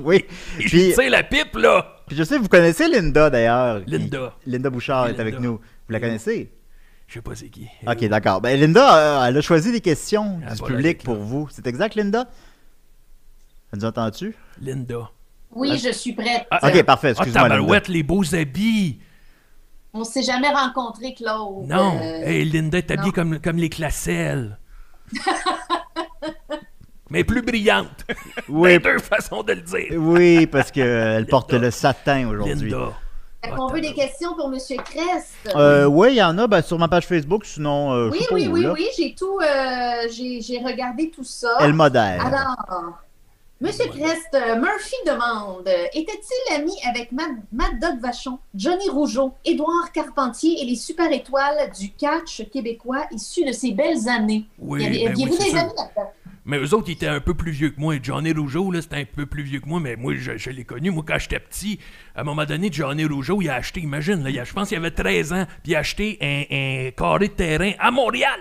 Oui. 0.00 0.24
Tu 0.58 0.66
Puis, 0.68 0.92
sais, 0.92 1.08
la 1.08 1.22
pipe, 1.22 1.54
là. 1.56 1.98
puis 2.08 2.16
je 2.16 2.24
sais, 2.24 2.36
vous 2.36 2.48
connaissez 2.48 2.88
Linda 2.88 3.30
d'ailleurs. 3.30 3.84
qui- 3.84 3.92
Linda. 3.92 4.34
Linda 4.44 4.68
Bouchard 4.68 5.06
est 5.06 5.20
avec 5.20 5.38
nous. 5.38 5.58
Vous 5.58 5.92
la 5.92 6.00
connaissez? 6.00 6.50
Je 7.06 7.14
sais 7.14 7.20
pas 7.22 7.36
c'est 7.36 7.48
qui. 7.48 7.68
Ok, 7.86 8.04
d'accord. 8.06 8.40
Ben, 8.40 8.58
Linda, 8.58 8.96
euh, 9.22 9.28
elle 9.28 9.36
a 9.36 9.40
choisi 9.40 9.70
des 9.70 9.80
questions 9.80 10.40
Elle 10.44 10.56
du 10.56 10.62
public 10.64 11.04
pour 11.04 11.14
vous. 11.14 11.48
C'est 11.52 11.64
exact, 11.68 11.94
Linda? 11.94 12.26
Elle 13.72 13.78
nous 13.78 13.84
entend-tu? 13.84 14.34
Linda. 14.60 15.10
Oui, 15.54 15.78
je 15.78 15.90
suis 15.92 16.12
prête. 16.12 16.46
Ah, 16.50 16.58
Ok, 16.68 16.82
parfait. 16.82 17.08
Ah, 17.08 17.10
Excuse-moi, 17.22 17.48
tabarouette, 17.48 17.88
les 17.88 18.02
beaux 18.02 18.34
habits. 18.34 18.98
On 19.92 20.02
s'est 20.04 20.22
jamais 20.22 20.48
rencontrés, 20.48 21.14
Claude. 21.14 21.66
Non, 21.68 21.98
Euh, 22.02 22.22
hey, 22.24 22.44
Linda 22.44 22.78
est 22.78 22.90
habillée 22.90 23.12
comme, 23.12 23.38
comme 23.38 23.56
les 23.56 23.68
classelles. 23.70 24.58
Mais 27.10 27.22
plus 27.24 27.42
brillante. 27.42 28.04
Oui, 28.48 28.78
deux 28.78 28.98
façons 28.98 29.42
de 29.42 29.52
le 29.52 29.60
dire. 29.62 29.92
oui, 29.98 30.46
parce 30.46 30.70
qu'elle 30.70 31.26
porte 31.30 31.52
le 31.52 31.70
satin 31.70 32.28
aujourd'hui. 32.28 32.70
Linda. 32.70 32.92
fait 33.44 33.50
qu'on 33.50 33.68
veut 33.68 33.80
des 33.80 33.94
questions 33.94 34.34
pour 34.34 34.52
M. 34.52 34.58
Crest? 34.84 35.34
Euh, 35.54 35.84
oui, 35.86 36.08
il 36.12 36.16
y 36.16 36.22
en 36.22 36.36
a 36.38 36.46
ben, 36.46 36.60
sur 36.62 36.78
ma 36.78 36.88
page 36.88 37.06
Facebook, 37.06 37.44
sinon, 37.44 37.92
euh, 37.92 38.10
je 38.10 38.12
oui, 38.18 38.26
pas 38.28 38.34
oui, 38.34 38.48
où, 38.48 38.52
oui, 38.52 38.62
là. 38.64 38.72
oui, 38.72 38.86
j'ai 38.98 39.14
tout, 39.14 39.38
euh, 39.40 40.08
j'ai 40.10 40.58
regardé 40.64 41.10
tout 41.10 41.24
ça. 41.24 41.56
Elle 41.60 41.72
modère. 41.74 42.24
Alors, 42.26 42.98
Monsieur 43.64 43.86
Crest, 43.86 44.28
euh, 44.34 44.56
Murphy 44.56 44.94
demande 45.06 45.66
euh, 45.66 45.86
Était-il 45.94 46.54
ami 46.54 46.72
avec 46.88 47.10
Mad, 47.12 47.80
Dog 47.80 47.98
Vachon, 48.00 48.38
Johnny 48.54 48.88
Rougeau, 48.90 49.32
Édouard 49.44 49.90
Carpentier 49.92 50.60
et 50.62 50.66
les 50.66 50.76
super 50.76 51.10
étoiles 51.10 51.70
du 51.78 51.90
catch 51.92 52.42
québécois 52.50 53.06
issus 53.10 53.44
de 53.44 53.52
ces 53.52 53.72
belles 53.72 54.08
années? 54.08 54.44
Oui, 54.58 54.82
Y 54.82 54.86
avait- 54.86 55.04
ben 55.06 55.14
oui, 55.16 55.28
c'est 55.32 55.44
des 55.44 55.50
sûr. 55.50 55.58
amis 55.60 55.72
là-dedans? 55.76 56.10
Mais 56.46 56.58
eux 56.58 56.74
autres, 56.74 56.90
ils 56.90 56.92
étaient 56.92 57.06
un 57.06 57.20
peu 57.20 57.32
plus 57.32 57.52
vieux 57.52 57.70
que 57.70 57.80
moi. 57.80 57.94
Johnny 58.02 58.32
Rougeau, 58.34 58.70
là, 58.70 58.82
c'était 58.82 58.96
un 58.96 59.04
peu 59.06 59.24
plus 59.24 59.42
vieux 59.44 59.60
que 59.60 59.66
moi, 59.68 59.80
mais 59.80 59.96
moi, 59.96 60.12
je, 60.14 60.36
je 60.36 60.50
l'ai 60.50 60.64
connu. 60.64 60.90
Moi, 60.90 61.02
quand 61.08 61.18
j'étais 61.18 61.38
petit, 61.40 61.78
à 62.14 62.20
un 62.20 62.24
moment 62.24 62.44
donné, 62.44 62.68
Johnny 62.70 63.06
Rougeau, 63.06 63.40
il 63.40 63.48
a 63.48 63.54
acheté, 63.54 63.80
imagine, 63.80 64.22
là, 64.22 64.28
il 64.28 64.38
a- 64.38 64.44
je 64.44 64.52
pense 64.52 64.68
qu'il 64.68 64.76
avait 64.76 64.90
13 64.90 65.32
ans, 65.32 65.46
puis 65.62 65.72
il 65.72 65.76
a 65.76 65.78
acheté 65.78 66.18
un, 66.20 66.88
un 66.88 66.90
carré 66.90 67.28
de 67.28 67.32
terrain 67.32 67.72
à 67.78 67.90
Montréal. 67.90 68.38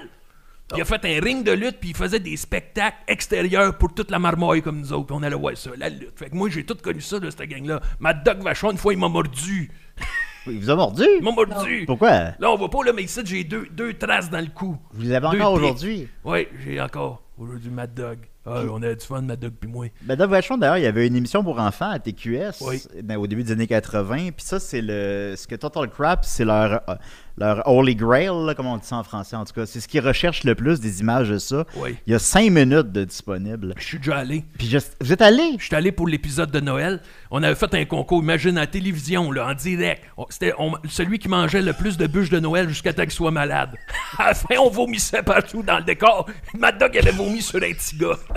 Il 0.76 0.82
a 0.82 0.86
fait 0.86 1.06
un 1.06 1.20
ring 1.24 1.44
de 1.46 1.52
lutte, 1.52 1.80
puis 1.80 1.90
il 1.90 1.96
faisait 1.96 2.20
des 2.20 2.36
spectacles 2.38 2.98
extérieurs 3.08 3.78
pour 3.78 3.94
toute 3.94 4.12
la 4.12 4.20
marmaille 4.20 4.62
comme 4.62 4.80
nous 4.80 4.94
autres. 4.94 5.14
On 5.14 5.22
allait 5.24 5.36
voir 5.36 5.56
ça, 5.58 5.72
la 5.78 5.90
lutte. 5.90 6.18
Fait 6.18 6.30
que 6.30 6.36
moi, 6.36 6.50
j'ai 6.50 6.66
tout 6.66 6.76
connu 6.82 7.02
ça 7.02 7.20
de 7.20 7.30
cette 7.30 7.42
gang-là. 7.50 7.80
Mad 8.00 8.24
Dog 8.24 8.42
Vachon, 8.42 8.72
une 8.72 8.78
fois, 8.78 8.94
il 8.94 9.00
m'a 9.00 9.10
mordu. 9.10 9.70
Il 10.46 10.60
vous 10.60 10.70
a 10.70 10.76
mordu? 10.76 11.04
Il 11.20 11.24
m'a 11.24 11.32
mordu. 11.32 11.86
Pourquoi? 11.86 12.12
Là, 12.12 12.52
on 12.52 12.58
voit 12.58 12.70
pas, 12.70 12.84
là, 12.84 12.92
mais 12.94 13.04
ici, 13.04 13.22
j'ai 13.24 13.46
deux, 13.46 13.66
deux 13.72 13.94
traces 13.94 14.30
dans 14.30 14.42
le 14.42 14.48
cou. 14.54 14.78
Vous 14.92 15.04
les 15.04 15.14
avez 15.14 15.30
Deux 15.30 15.38
encore 15.42 15.54
pics. 15.54 15.64
aujourd'hui? 15.64 16.08
Oui, 16.26 16.48
j'ai 16.66 16.82
encore. 16.82 17.24
Aujourd'hui, 17.38 17.70
Mad 17.70 17.94
Dog. 17.94 18.18
Ah, 18.46 18.64
on 18.70 18.84
a 18.84 18.94
du 18.94 19.06
fun, 19.06 19.22
Mad 19.22 19.40
Dog 19.40 19.54
puis 19.58 19.70
moi. 19.70 19.86
Ben, 20.02 20.18
Doug 20.18 20.30
Vachon, 20.30 20.58
d'ailleurs, 20.58 20.78
il 20.80 20.84
y 20.84 20.86
avait 20.86 21.08
une 21.08 21.16
émission 21.16 21.46
pour 21.46 21.60
enfants 21.62 21.90
à 21.92 21.98
TQS 22.00 22.58
Oui. 22.60 22.84
ben, 23.04 23.16
au 23.16 23.26
début 23.26 23.44
des 23.44 23.54
années 23.54 23.68
80. 23.68 24.32
Puis 24.36 24.46
ça, 24.46 24.60
c'est 24.60 24.82
le. 24.82 25.36
Ce 25.38 25.48
que 25.48 25.56
Total 25.56 25.90
Crap, 25.90 26.26
c'est 26.26 26.44
leur, 26.44 26.82
euh, 26.90 26.96
leur 27.38 27.68
Holy 27.68 27.96
Grail, 27.96 28.28
là, 28.46 28.54
comme 28.56 28.68
on 28.68 28.78
dit 28.78 28.86
ça 28.86 28.98
en 28.98 29.04
français 29.04 29.36
en 29.36 29.44
tout 29.46 29.54
cas. 29.54 29.66
C'est 29.66 29.80
ce 29.80 29.88
qu'ils 29.88 30.02
recherchent 30.06 30.44
le 30.44 30.54
plus, 30.56 30.80
des 30.80 31.00
images 31.02 31.30
de 31.30 31.38
ça. 31.40 31.66
Oui. 31.78 31.96
Il 32.06 32.14
y 32.14 32.16
a 32.16 32.20
5 32.20 32.52
minutes 32.52 32.92
de 32.92 33.04
disponible. 33.04 33.74
Je 33.78 33.84
suis 33.84 33.98
déjà 33.98 34.18
allé. 34.18 34.44
Puis 34.58 34.68
je- 34.68 34.78
vous 35.02 35.12
êtes 35.12 35.22
allé? 35.22 35.56
Je 35.58 35.66
suis 35.66 35.76
allé 35.76 35.92
pour 35.92 36.08
l'épisode 36.08 36.52
de 36.52 36.60
Noël. 36.60 37.02
On 37.32 37.42
avait 37.42 37.56
fait 37.56 37.74
un 37.74 37.86
concours, 37.86 38.22
imagine, 38.22 38.58
à 38.58 38.62
la 38.62 38.68
télévision, 38.68 39.32
là, 39.32 39.48
en 39.48 39.54
direct. 39.56 40.04
C'était 40.30 40.54
on- 40.60 40.74
celui 40.88 41.18
qui 41.20 41.28
mangeait 41.28 41.62
le 41.62 41.74
plus 41.74 41.98
de 41.98 42.06
bûches 42.08 42.30
de 42.30 42.40
Noël 42.40 42.70
jusqu'à 42.70 42.94
temps 42.94 43.04
qu'il 43.04 43.12
soit 43.12 43.32
malade. 43.32 43.72
À 44.20 44.28
la 44.28 44.34
fin, 44.36 44.56
on 44.60 44.70
vomissait 44.70 45.24
partout 45.24 45.64
dans 45.64 45.78
le 45.80 45.84
décor. 45.84 46.30
Mad 46.56 46.78
Dog 46.78 46.96
avait 46.98 47.12
vomi 47.12 47.42
sur 47.42 47.58
un 47.58 47.72
petit 47.74 47.98
gars. 47.98 48.18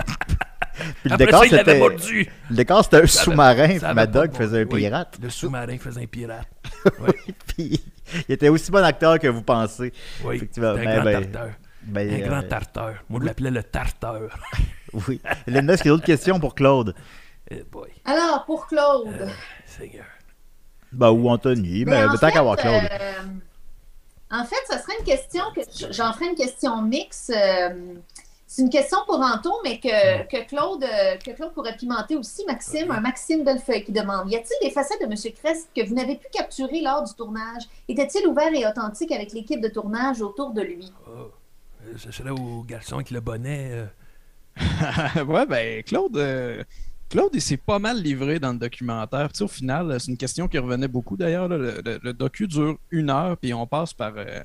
Puis 0.77 0.85
le 1.05 1.13
Après 1.13 1.25
décor, 1.25 1.39
ça, 1.41 1.45
il 1.47 1.55
l'avait 1.55 1.79
mordu. 1.79 2.27
Le 2.49 2.55
décor, 2.55 2.83
c'était 2.83 3.01
un 3.03 3.07
sous-marin. 3.07 3.77
Mad 3.95 4.11
Dog 4.11 4.33
faisait 4.35 4.61
un 4.61 4.65
pirate. 4.65 5.17
le 5.21 5.29
sous-marin 5.29 5.77
faisait 5.77 6.01
un 6.01 6.05
pirate. 6.05 6.47
Oui. 6.99 7.33
Puis 7.47 7.81
il 8.27 8.33
était 8.33 8.49
aussi 8.49 8.71
bon 8.71 8.83
acteur 8.83 9.19
que 9.19 9.27
vous 9.27 9.41
pensez. 9.43 9.91
Oui, 10.23 10.35
Effectivement. 10.37 10.69
un 10.69 10.75
Ben, 10.75 10.95
grand 10.95 11.03
ben, 11.03 11.21
tarteur. 11.31 11.49
Ben, 11.83 12.09
Un 12.09 12.21
euh, 12.21 12.27
grand 12.27 12.43
tarteur. 12.47 12.93
Moi, 13.09 13.19
je 13.21 13.25
l'appelais 13.27 13.51
le 13.51 13.63
tarteur. 13.63 14.37
Oui. 15.07 15.21
Linda, 15.47 15.73
est-ce 15.73 15.83
qu'il 15.83 15.91
y 15.91 15.93
a 15.93 15.97
d'autres 15.97 16.05
questions 16.05 16.39
pour 16.39 16.55
Claude? 16.55 16.95
Eh 17.51 17.63
boy, 17.69 17.89
Alors, 18.05 18.45
pour 18.45 18.65
Claude. 18.67 19.29
Seigneur. 19.65 20.05
Ben, 20.93 21.09
ou 21.11 21.27
Anthony, 21.29 21.83
mais, 21.85 21.91
Ben, 21.91 22.07
en 22.07 22.11
mais 22.13 22.17
tant 22.17 22.27
fait, 22.27 22.33
qu'à 22.33 22.41
voir 22.41 22.55
Claude. 22.55 22.83
euh, 22.89 23.11
en 24.31 24.45
fait, 24.45 24.55
ça 24.65 24.79
serait 24.79 24.93
une 24.99 25.05
question 25.05 25.43
que 25.53 25.61
j'en 25.91 26.13
ferai 26.13 26.27
une 26.29 26.35
question 26.35 26.81
mix. 26.81 27.29
C'est 28.49 28.61
une 28.61 28.69
question 28.69 28.97
pour 29.05 29.19
Anton, 29.19 29.51
mais 29.63 29.77
que, 29.79 30.23
que, 30.27 30.47
Claude, 30.47 30.83
euh, 30.83 31.17
que 31.17 31.31
Claude 31.31 31.51
pourrait 31.53 31.75
pimenter 31.75 32.15
aussi. 32.15 32.45
Maxime, 32.47 32.89
un 32.91 33.01
Maxime 33.01 33.43
Bellefeuille 33.43 33.83
qui 33.83 33.91
demande 33.91 34.31
Y 34.31 34.37
a-t-il 34.37 34.67
des 34.67 34.73
facettes 34.73 35.01
de 35.01 35.05
M. 35.05 35.33
Crest 35.35 35.69
que 35.75 35.85
vous 35.85 35.93
n'avez 35.93 36.15
pu 36.15 36.27
capturer 36.31 36.81
lors 36.81 37.03
du 37.03 37.13
tournage? 37.13 37.63
Était-il 37.89 38.25
ouvert 38.25 38.53
et 38.53 38.65
authentique 38.65 39.11
avec 39.11 39.33
l'équipe 39.33 39.59
de 39.61 39.67
tournage 39.67 40.21
autour 40.21 40.51
de 40.51 40.61
lui? 40.61 40.91
Oh, 41.07 41.29
euh, 41.85 41.93
ce 41.97 42.09
serait 42.11 42.29
au 42.29 42.63
garçon 42.63 42.95
avec 42.95 43.11
le 43.11 43.19
bonnet. 43.19 43.69
euh, 43.71 43.85
ouais, 45.25 45.45
ben, 45.45 45.83
Claude, 45.83 46.17
euh, 46.17 46.63
Claude, 47.09 47.31
il 47.33 47.41
s'est 47.41 47.57
pas 47.57 47.79
mal 47.79 48.01
livré 48.01 48.39
dans 48.39 48.53
le 48.53 48.59
documentaire. 48.59 49.31
Tu 49.31 49.39
sais, 49.39 49.43
au 49.43 49.47
final, 49.49 49.99
c'est 49.99 50.11
une 50.11 50.17
question 50.17 50.47
qui 50.47 50.57
revenait 50.57 50.87
beaucoup 50.87 51.15
d'ailleurs. 51.17 51.47
là. 51.47 51.57
Le, 51.57 51.81
le- 51.83 51.99
le 52.01 52.13
docu 52.13 52.47
dure 52.47 52.77
une 52.91 53.09
heure, 53.09 53.37
puis 53.37 53.53
on 53.53 53.67
passe 53.67 53.93
par, 53.93 54.13
euh, 54.17 54.41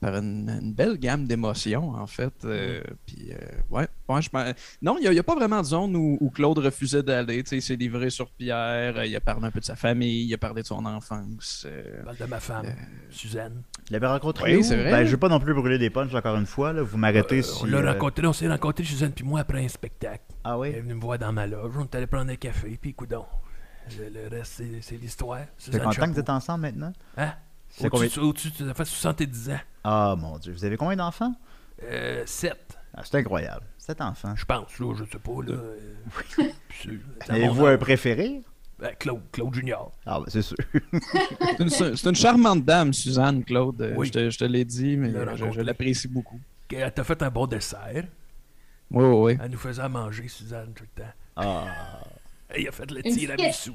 par 0.00 0.16
une, 0.16 0.48
une 0.62 0.72
belle 0.72 0.96
gamme 0.96 1.26
d'émotions, 1.26 1.90
en 1.90 2.06
fait. 2.06 2.32
euh, 2.44 2.80
Puis, 3.06 3.30
euh, 3.32 3.36
ouais, 3.68 3.86
ouais, 4.08 4.22
je 4.22 4.30
pense- 4.30 4.54
Non, 4.80 4.96
il 5.00 5.10
n'y 5.10 5.18
a, 5.18 5.22
pas 5.22 5.34
vraiment 5.34 5.60
de 5.60 5.66
zone 5.66 5.94
où, 5.94 6.16
où 6.20 6.30
Claude 6.30 6.58
refusait 6.58 7.02
d'aller. 7.02 7.42
Tu 7.42 7.50
sais, 7.50 7.56
il 7.58 7.62
s'est 7.62 7.76
livré 7.76 8.08
sur 8.10 8.30
Pierre, 8.30 8.96
euh, 8.96 9.04
il 9.06 9.14
a 9.14 9.20
parlé 9.20 9.46
un 9.46 9.50
peu 9.50 9.60
de 9.60 9.64
sa 9.64 9.76
famille, 9.76 10.24
il 10.26 10.34
a 10.34 10.38
parlé 10.38 10.62
de 10.62 10.66
son 10.66 10.84
enfance. 10.86 11.66
euh, 11.68 12.02
de 12.18 12.24
ma 12.24 12.40
femme, 12.40 12.66
Suzanne. 13.10 13.62
Tu 13.86 13.92
l'avais 13.92 14.06
rencontré 14.06 14.56
Oui, 14.56 14.64
c'est 14.64 14.76
vrai. 14.76 14.90
Ben, 14.90 15.04
je 15.04 15.10
veux 15.10 15.16
pas 15.18 15.28
non 15.28 15.40
plus 15.40 15.54
brûler 15.54 15.78
des 15.78 15.90
punchs 15.90 16.14
encore 16.14 16.36
une 16.36 16.46
fois. 16.46 16.72
Là. 16.72 16.82
Vous 16.82 16.96
m'arrêtez 16.98 17.40
Euh, 17.40 17.42
si... 17.42 17.62
on 17.62 17.66
l'a 17.66 17.92
rencontré, 17.92 18.26
on 18.26 18.32
s'est 18.32 18.48
rencontré, 18.48 18.84
Suzanne 18.84 19.12
puis 19.12 19.24
moi, 19.24 19.40
après 19.40 19.62
un 19.64 19.68
spectacle. 19.68 20.24
Ah 20.44 20.56
Elle 20.64 20.70
est 20.72 20.76
oui? 20.76 20.80
venue 20.82 20.94
me 20.94 21.00
voir 21.00 21.18
dans 21.18 21.32
ma 21.32 21.46
loge, 21.46 21.72
on 21.76 21.82
est 21.84 21.94
allé 21.94 22.06
prendre 22.06 22.30
un 22.30 22.36
café, 22.36 22.78
puis 22.80 22.94
coudon. 22.94 23.24
Le, 23.98 24.08
le 24.08 24.28
reste, 24.28 24.52
c'est- 24.56 24.80
c'est 24.82 24.96
l'histoire. 24.96 25.40
Combien 25.72 25.78
de 25.90 25.94
temps 25.94 26.06
que 26.06 26.12
vous 26.12 26.20
êtes 26.20 26.30
ensemble 26.30 26.62
maintenant? 26.62 26.92
Hein? 27.16 27.32
Au-dessus, 27.82 28.20
au-dessus, 28.20 28.50
ça 28.58 28.74
fait 28.74 28.84
70 28.84 29.50
ans. 29.50 29.60
Ah, 29.84 30.14
mon 30.18 30.38
Dieu. 30.38 30.52
Vous 30.52 30.64
avez 30.64 30.76
combien 30.76 30.96
d'enfants? 30.96 31.34
Euh, 31.84 32.22
7, 32.26 32.56
Ah, 32.94 33.02
c'est 33.04 33.16
incroyable. 33.18 33.64
Sept 33.78 34.00
enfants. 34.00 34.34
je 34.36 34.44
pense, 34.44 34.78
là, 34.78 34.94
je 34.94 35.04
sais 35.04 35.18
pas, 35.18 35.42
là. 35.46 35.52
euh, 35.54 36.50
à 37.28 37.32
Avez-vous 37.34 37.66
un 37.66 37.78
préféré? 37.78 38.42
Ben, 38.78 38.94
Claude, 38.98 39.20
Claude 39.32 39.54
Junior. 39.54 39.92
Ah, 40.06 40.18
ben, 40.20 40.26
c'est 40.28 40.42
sûr. 40.42 40.56
C'est 41.68 42.08
une, 42.08 42.14
charmante 42.14 42.64
dame, 42.64 42.92
Suzanne, 42.94 43.44
Claude. 43.44 43.80
euh, 43.82 43.94
Oui. 43.96 44.06
Je 44.08 44.12
te, 44.12 44.30
je 44.30 44.38
te 44.38 44.44
l'ai 44.44 44.64
dit, 44.64 44.96
mais 44.96 45.10
Je 45.12 45.60
l'apprécie 45.60 46.08
beaucoup. 46.08 46.40
Elle 46.72 46.92
t'a 46.92 47.04
fait 47.04 47.22
un 47.22 47.30
bon 47.30 47.46
dessert. 47.46 48.04
Oui, 48.90 49.04
oui, 49.04 49.32
oui. 49.34 49.38
Elle 49.42 49.50
nous 49.50 49.58
faisait 49.58 49.82
à 49.82 49.88
manger, 49.88 50.28
Suzanne, 50.28 50.72
tout 50.74 50.84
le 50.96 51.02
temps. 51.02 51.10
Ah, 51.36 51.66
Elle 52.48 52.68
a 52.68 52.72
fait 52.72 52.90
le 52.90 53.06
Une 53.06 53.14
tiramisu. 53.14 53.72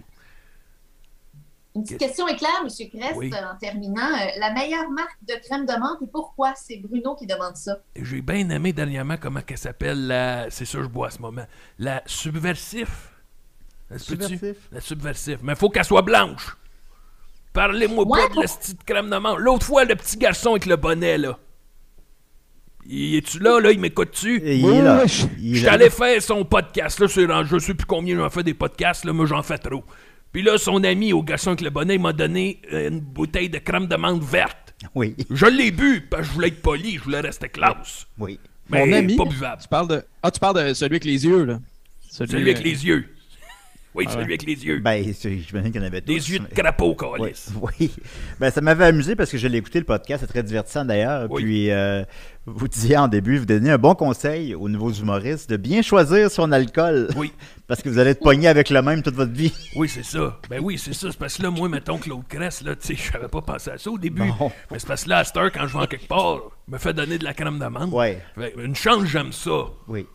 Une 1.76 1.84
petite 1.84 1.97
question 1.97 2.28
éclair, 2.28 2.51
M. 2.61 2.67
Crest, 2.69 3.15
Oui. 3.17 3.32
en 3.34 3.57
terminant. 3.57 4.07
Euh, 4.07 4.28
la 4.39 4.53
meilleure 4.53 4.89
marque 4.91 5.17
de 5.28 5.34
crème 5.45 5.65
de 5.65 5.73
menthe 5.73 6.01
et 6.01 6.07
pourquoi? 6.11 6.53
C'est 6.55 6.78
Bruno 6.78 7.15
qui 7.15 7.28
demande 7.28 7.55
ça. 7.57 7.78
J'ai 8.01 8.21
bien 8.21 8.49
aimé 8.49 8.71
dernièrement 8.71 9.17
comment 9.19 9.41
qu'elle 9.41 9.57
s'appelle 9.57 10.07
la. 10.07 10.49
C'est 10.49 10.63
ça 10.65 10.78
que 10.78 10.84
je 10.86 10.89
bois 10.89 11.07
à 11.07 11.11
ce 11.11 11.19
moment. 11.19 11.45
La 11.78 12.01
subversif. 12.05 13.11
Peut-tu? 13.89 14.03
subversif. 14.03 14.57
La 14.71 14.80
subversif. 14.82 15.39
Mais 15.43 15.55
faut 15.55 15.69
qu'elle 15.69 15.84
soit 15.86 16.01
blanche. 16.01 16.55
Parlez-moi 17.53 18.05
Ouais, 18.05 18.19
pas 18.28 18.34
de 18.36 18.39
la 18.41 18.47
petite 18.47 18.84
crème 18.84 19.09
de 19.09 19.17
menthe. 19.17 19.39
L'autre 19.39 19.65
fois, 19.65 19.84
le 19.86 19.95
petit 19.95 20.17
garçon 20.17 20.51
avec 20.51 20.65
le 20.65 20.76
bonnet, 20.78 21.17
là. 21.17 21.38
Il 22.88 23.15
est-tu 23.15 23.39
là, 23.39 23.59
là? 23.59 23.71
Il 23.71 23.80
m'écoute-tu? 23.80 24.38
Et 24.43 24.57
il 24.57 24.65
est 24.69 24.82
là. 24.82 25.05
Je- 25.07 25.26
Il 25.39 25.57
suis 25.57 25.67
allé 25.67 25.89
faire 25.89 26.21
son 26.21 26.45
podcast, 26.45 26.99
là, 26.99 27.07
c'est 27.07 27.26
rendu- 27.26 27.49
je 27.49 27.57
sais 27.59 27.73
plus 27.73 27.86
combien 27.88 28.15
j'en 28.15 28.30
fais 28.30 28.43
des 28.43 28.53
podcasts, 28.53 29.05
là, 29.05 29.13
mais 29.13 29.26
j'en 29.26 29.41
fais 29.41 29.57
trop. 29.57 29.84
Puis 30.36 30.44
là, 30.44 30.58
son 30.58 30.84
ami 30.84 31.14
au 31.14 31.24
garçon 31.24 31.52
avec 31.52 31.62
le 31.62 31.70
bonnet, 31.70 31.98
m'a 31.98 32.12
donné 32.12 32.60
euh, 32.74 32.90
une 32.90 33.00
bouteille 33.00 33.48
de 33.48 33.58
crème 33.58 33.88
de 33.88 33.96
menthe 33.96 34.22
verte. 34.22 34.76
Oui, 34.94 35.16
Je 35.30 35.46
l'ai 35.46 35.72
bu, 35.72 36.02
parce 36.10 36.24
que 36.24 36.28
je 36.28 36.34
voulais 36.34 36.48
être 36.50 36.62
poli, 36.62 36.98
je 36.98 37.04
voulais 37.04 37.22
rester 37.22 37.48
classe. 37.48 38.06
oui. 38.20 38.38
Mais 38.70 38.86
Mon 38.86 38.92
ami, 38.92 39.16
pas 39.16 39.24
buvable. 39.24 39.62
Tu 39.62 39.68
parles 39.70 39.88
de. 39.88 40.04
Ah, 40.22 40.32
tu 40.32 40.40
parles 40.42 40.68
de 40.68 40.74
celui 40.74 40.96
avec 40.96 41.06
les 41.06 41.26
yeux, 41.26 41.46
là. 41.46 41.60
Celui 42.10 42.42
avec 42.42 42.58
euh, 42.58 42.64
les 42.64 42.86
yeux. 42.86 43.06
Oui, 43.94 44.04
Ah 44.08 44.12
celui 44.12 44.24
ouais. 44.24 44.30
avec 44.32 44.44
les 44.46 44.66
yeux. 44.66 44.80
Ben, 44.80 45.02
j'imagine 45.06 45.72
qu'il 45.72 45.80
y 45.80 45.84
en 45.86 45.88
avait 45.88 46.02
tous. 46.02 46.08
des 46.14 46.32
yeux 46.34 46.40
de 46.40 46.48
crapaud, 46.54 46.98
Oui, 47.00 47.20
calice. 47.22 47.54
oui. 47.80 47.92
Ben, 48.42 48.52
ça 48.52 48.60
m'avait 48.60 48.84
amusé 48.88 49.16
parce 49.16 49.32
que 49.32 49.38
je 49.38 49.48
l'ai 49.48 49.60
écouté 49.60 49.80
le 49.80 49.86
podcast, 49.86 50.20
c'est 50.26 50.28
très 50.34 50.44
divertissant 50.44 50.84
d'ailleurs. 50.84 51.32
Oui. 51.32 51.44
Puis, 51.44 51.72
euh, 51.72 52.04
vous 52.48 52.68
disiez 52.68 52.98
en 52.98 53.08
début, 53.08 53.39
vous 53.39 53.46
donniez 53.46 53.72
un 53.72 53.78
bon 53.80 53.96
conseil 53.96 54.54
aux 54.54 54.70
nouveaux 54.70 54.91
humoristes 54.91 55.50
de 55.50 55.58
bien 55.58 55.82
choisir 55.82 56.30
son 56.30 56.52
alcool. 56.52 57.10
Oui. 57.18 57.34
Parce 57.68 57.82
que 57.82 57.89
vous 57.89 57.98
allez 57.98 58.12
être 58.12 58.22
pogné 58.22 58.48
avec 58.48 58.70
le 58.70 58.82
même 58.84 59.02
toute 59.02 59.16
votre 59.16 59.32
vie. 59.32 59.52
Oui, 59.76 59.89
c'est 59.89 60.04
ça. 60.04 60.39
Ben 60.50 60.60
oui, 60.62 60.78
c'est 60.78 60.93
ça. 60.93 61.12
C'est 61.12 61.18
parce 61.18 61.38
que 61.38 61.41
là, 61.41 61.50
moi, 61.50 61.68
mettons 61.68 61.98
Claude 61.98 62.28
Cress, 62.30 62.62
là, 62.62 62.76
tu 62.76 62.96
sais, 62.96 62.96
je 62.96 63.12
n'avais 63.14 63.28
pas 63.28 63.41
pensé 63.41 63.72
à 63.72 63.80
ça 63.80 63.89
au 63.89 63.98
début. 63.98 64.22
Bon. 64.38 64.52
Mais 64.70 64.78
c'est 64.78 64.88
parce 64.88 65.06
que 65.06 65.10
là, 65.10 65.18
à 65.18 65.24
cette 65.24 65.36
heure, 65.38 65.52
quand 65.52 65.66
je 65.66 65.74
vais 65.76 65.84
en 65.84 65.88
quelque 65.88 66.08
part, 66.08 66.41
me 66.68 66.78
fait 66.78 66.93
donner 66.93 67.18
de 67.18 67.24
la 67.24 67.34
crème 67.34 67.58
d'amande. 67.58 67.91
Ouais, 67.91 68.22
Fait 68.36 68.52
que 68.52 68.62
Une 68.62 68.76
chance, 68.76 69.06
j'aime 69.06 69.32
ça. 69.32 69.66
oui. 69.88 70.06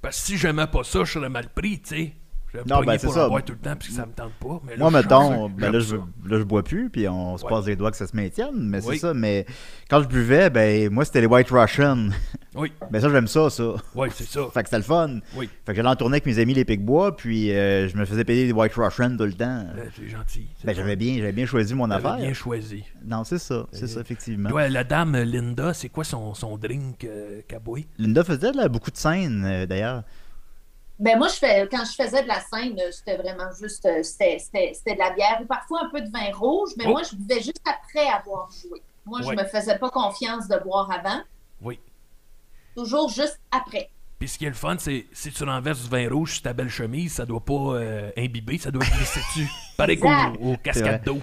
Parce 0.00 0.20
que 0.20 0.26
si 0.26 0.38
j'aimais 0.38 0.68
pas 0.68 0.84
ça, 0.84 1.02
je 1.02 1.10
serais 1.10 1.28
mal 1.28 1.48
pris, 1.48 1.80
tu 1.80 1.88
sais. 1.96 2.12
Je 2.54 2.58
Non, 2.66 2.80
ben, 2.82 2.96
c'est 2.98 3.08
ça. 3.10 3.28
boire 3.28 3.44
tout 3.44 3.52
le 3.52 3.58
temps, 3.58 3.76
que 3.76 3.84
ça 3.84 4.06
me 4.06 4.12
tente 4.12 4.32
pas. 4.40 4.60
Mais 4.64 4.72
là, 4.72 4.78
Moi, 4.78 4.90
je 4.90 4.96
mettons, 4.96 5.48
ben 5.50 5.70
là, 5.70 5.80
je, 5.80 5.96
là, 5.96 6.02
je 6.38 6.42
bois 6.44 6.62
plus, 6.62 6.88
puis 6.88 7.06
on 7.06 7.36
se 7.36 7.44
Ouais. 7.44 7.50
passe 7.50 7.66
les 7.66 7.76
doigts 7.76 7.90
que 7.90 7.96
ça 7.98 8.06
se 8.06 8.16
maintienne, 8.16 8.54
mais 8.56 8.78
Oui. 8.86 8.94
c'est 8.94 9.00
ça. 9.00 9.12
Mais 9.14 9.44
quand 9.90 10.02
je 10.02 10.08
buvais, 10.08 10.48
ben, 10.48 10.90
moi, 10.90 11.04
c'était 11.04 11.20
les 11.20 11.26
White 11.26 11.50
Russian. 11.50 12.08
Oui, 12.54 12.72
ben, 12.90 13.00
ça, 13.00 13.10
j'aime 13.10 13.26
ça, 13.28 13.50
ça. 13.50 13.74
oui, 13.94 14.08
c'est 14.14 14.26
ça. 14.26 14.40
Fait 14.54 14.62
que 14.62 14.68
c'était 14.68 14.78
le 14.78 14.82
fun. 14.82 15.20
Oui, 15.36 15.50
Fait 15.66 15.72
que 15.72 15.76
j'allais 15.76 15.88
en 15.90 15.96
tournée 15.96 16.14
avec 16.14 16.26
mes 16.26 16.38
amis 16.38 16.54
les 16.54 16.64
Picbois, 16.64 17.14
puis 17.16 17.52
euh, 17.52 17.86
je 17.88 17.96
me 17.98 18.06
faisais 18.06 18.24
payer 18.24 18.46
des 18.46 18.52
White 18.52 18.72
Russian 18.76 19.14
tout 19.16 19.24
le 19.24 19.34
temps. 19.34 19.66
Euh, 19.76 19.84
c'est 19.94 20.08
gentil. 20.08 20.46
Ben, 20.64 20.74
j'avais 20.74 20.96
bien, 20.96 21.16
j'avais 21.18 21.32
bien 21.32 21.44
choisi 21.46 21.74
mon 21.74 21.90
affaire. 21.90 22.16
bien 22.16 22.32
choisi. 22.32 22.82
Non, 23.04 23.24
c'est 23.24 23.38
ça, 23.38 23.66
c'est 23.72 23.86
ça, 23.86 24.00
effectivement. 24.00 24.50
Ouais, 24.50 24.70
la 24.70 24.84
dame 24.84 25.16
Linda, 25.18 25.74
c'est 25.74 25.90
quoi 25.90 26.04
son, 26.04 26.32
son 26.32 26.56
drink 26.56 27.04
euh? 27.04 27.42
Linda 27.98 28.24
faisait 28.24 28.52
là, 28.52 28.68
beaucoup 28.68 28.90
de 28.90 28.96
scènes, 28.96 29.44
euh, 29.46 29.66
d'ailleurs. 29.66 30.02
Ben 30.98 31.16
moi, 31.16 31.28
je 31.28 31.34
fais, 31.34 31.68
quand 31.70 31.84
je 31.84 31.92
faisais 31.92 32.22
de 32.24 32.28
la 32.28 32.40
scène, 32.40 32.76
c'était 32.90 33.16
vraiment 33.16 33.50
juste, 33.60 33.86
euh, 33.86 34.02
c'était 34.02 34.38
c'était- 34.38 34.72
c'était 34.74 34.94
de 34.94 34.98
la 34.98 35.10
bière 35.10 35.38
ou 35.40 35.46
parfois 35.46 35.82
un 35.84 35.90
peu 35.90 36.00
de 36.00 36.10
vin 36.10 36.34
rouge, 36.34 36.70
mais 36.76 36.84
Oh. 36.86 36.90
moi, 36.90 37.02
je 37.08 37.14
buvais 37.14 37.40
juste 37.40 37.62
après 37.64 38.06
avoir 38.08 38.50
joué. 38.50 38.82
Moi, 39.06 39.20
Ouais. 39.20 39.36
je 39.36 39.42
me 39.42 39.48
faisais 39.48 39.78
pas 39.78 39.90
confiance 39.90 40.48
de 40.48 40.58
boire 40.58 40.90
avant, 40.90 41.20
Oui. 41.62 41.78
toujours 42.76 43.08
juste 43.08 43.38
après. 43.50 43.90
Puis 44.18 44.28
ce 44.28 44.38
qui 44.38 44.46
est 44.46 44.48
le 44.48 44.54
fun, 44.54 44.76
c'est 44.78 45.06
si 45.12 45.30
tu 45.30 45.44
renverses 45.44 45.84
du 45.84 45.88
vin 45.88 46.08
rouge 46.10 46.34
sur 46.34 46.42
ta 46.42 46.52
belle 46.52 46.68
chemise, 46.68 47.12
ça 47.14 47.24
doit 47.24 47.38
pas 47.44 47.54
euh, 47.54 48.10
imbiber, 48.16 48.58
ça 48.58 48.72
doit 48.72 48.84
glisser 48.84 49.20
dessus. 49.20 49.48
Pareil 49.76 49.98
qu'au 50.00 50.56
cascade 50.64 51.04
d'eau. 51.04 51.20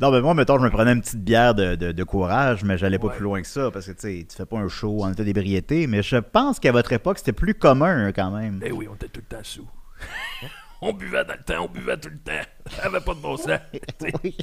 Non, 0.00 0.10
mais 0.10 0.20
moi, 0.20 0.34
mettons, 0.34 0.58
je 0.58 0.64
me 0.64 0.70
prenais 0.70 0.92
une 0.92 1.00
petite 1.00 1.22
bière 1.22 1.54
de, 1.54 1.74
de- 1.76 1.92
de 1.92 2.04
courage, 2.04 2.64
mais 2.64 2.76
j'allais 2.78 2.98
pas 2.98 3.06
Ouais. 3.08 3.14
plus 3.14 3.22
loin 3.24 3.40
que 3.42 3.46
ça, 3.46 3.70
parce 3.70 3.86
que, 3.86 3.92
tu 3.92 4.00
sais, 4.00 4.26
tu 4.28 4.36
fais 4.36 4.46
pas 4.46 4.58
un 4.58 4.68
show 4.68 5.02
en 5.04 5.12
état 5.12 5.22
d'ébriété, 5.22 5.86
mais 5.86 6.02
je 6.02 6.16
pense 6.16 6.58
qu'à 6.58 6.72
votre 6.72 6.92
époque, 6.92 7.18
c'était 7.18 7.32
plus 7.32 7.54
commun, 7.54 8.10
quand 8.12 8.30
même. 8.32 8.58
Ben 8.58 8.72
oui, 8.72 8.88
on 8.90 8.94
était 8.94 9.08
tout 9.08 9.20
le 9.28 9.36
temps 9.36 9.42
sous. 9.44 9.68
on 10.82 10.92
buvait 10.92 11.24
dans 11.24 11.34
le 11.34 11.44
temps, 11.44 11.68
on 11.68 11.72
buvait 11.72 11.96
tout 11.98 12.08
le 12.08 12.18
temps. 12.18 12.44
Ça 12.70 12.86
avait 12.86 13.00
pas 13.00 13.14
de 13.14 13.20
bon 13.20 13.36
sens. 13.36 13.50
Oui. 14.24 14.36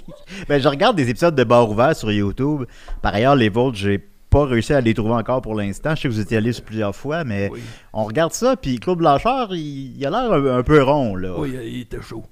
Ben, 0.47 0.61
je 0.61 0.67
regarde 0.69 0.95
des 0.95 1.09
épisodes 1.09 1.35
de 1.35 1.43
bar 1.43 1.69
ouvert 1.69 1.95
sur 1.95 2.11
YouTube. 2.11 2.63
Par 3.01 3.13
ailleurs, 3.13 3.35
les 3.35 3.49
vôtres, 3.49 3.77
j'ai 3.77 3.97
pas 4.29 4.45
réussi 4.45 4.73
à 4.73 4.79
les 4.79 4.93
trouver 4.93 5.13
encore 5.15 5.41
pour 5.41 5.55
l'instant. 5.55 5.95
Je 5.95 6.01
sais 6.01 6.07
que 6.07 6.13
vous 6.13 6.19
étiez 6.21 6.37
allé 6.37 6.53
sur 6.53 6.63
plusieurs 6.63 6.95
fois, 6.95 7.23
mais 7.25 7.49
Oui. 7.51 7.59
on 7.91 8.05
regarde 8.05 8.31
ça, 8.31 8.55
puis 8.55 8.79
Claude 8.79 8.99
Blanchard, 8.99 9.53
il, 9.55 9.97
il 9.97 10.05
a 10.05 10.09
l'air 10.11 10.31
un, 10.31 10.59
un 10.59 10.63
peu 10.63 10.81
rond, 10.83 11.15
là. 11.15 11.33
Oui, 11.37 11.53
il 11.65 11.81
était 11.81 12.01
chaud. 12.01 12.23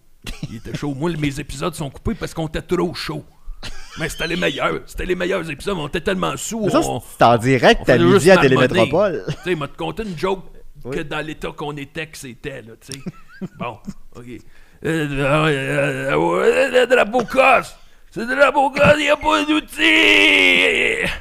Il 0.49 0.57
était 0.57 0.75
chaud. 0.77 0.93
Moi, 0.93 1.11
mes 1.17 1.39
épisodes 1.39 1.73
sont 1.75 1.89
coupés 1.89 2.15
parce 2.15 2.33
qu'on 2.33 2.47
était 2.47 2.61
trop 2.61 2.93
chaud. 2.93 3.23
Mais 3.99 4.09
c'était 4.09 4.27
les 4.27 4.35
meilleurs. 4.35 4.81
C'était 4.85 5.05
les 5.05 5.15
meilleurs 5.15 5.49
épisodes. 5.49 5.75
mais 5.75 5.83
On 5.83 5.87
était 5.87 6.01
tellement 6.01 6.37
sous. 6.37 6.69
Ça, 6.69 6.81
c'est 7.17 7.23
en 7.23 7.37
direct, 7.37 7.81
faisait 7.85 7.99
midi 7.99 8.31
à. 8.31 8.37
Télémétropole. 8.37 9.23
Tu 9.27 9.33
sais, 9.33 9.51
il 9.51 9.57
m'a 9.57 9.67
te 9.67 9.75
conté 9.77 10.03
une 10.03 10.17
joke 10.17 10.43
Oui. 10.85 10.97
que 10.97 11.01
dans 11.01 11.25
l'état 11.25 11.49
qu'on 11.55 11.75
était, 11.77 12.05
que 12.07 12.17
c'était, 12.17 12.61
là, 12.61 12.73
tu 12.79 12.93
sais. 12.99 13.03
bon, 13.59 13.77
OK. 14.15 14.25
Euh, 14.85 15.07
euh, 15.09 16.11
euh, 16.13 16.69
le 16.71 16.85
drapeau 16.87 17.23
casse. 17.25 17.75
Ce 18.11 18.19
drapeau 18.19 18.69
casse, 18.69 18.95
il 18.99 19.03
n'y 19.05 19.09
a 19.09 19.17
pas 19.17 19.43
d'outils. 19.43 21.11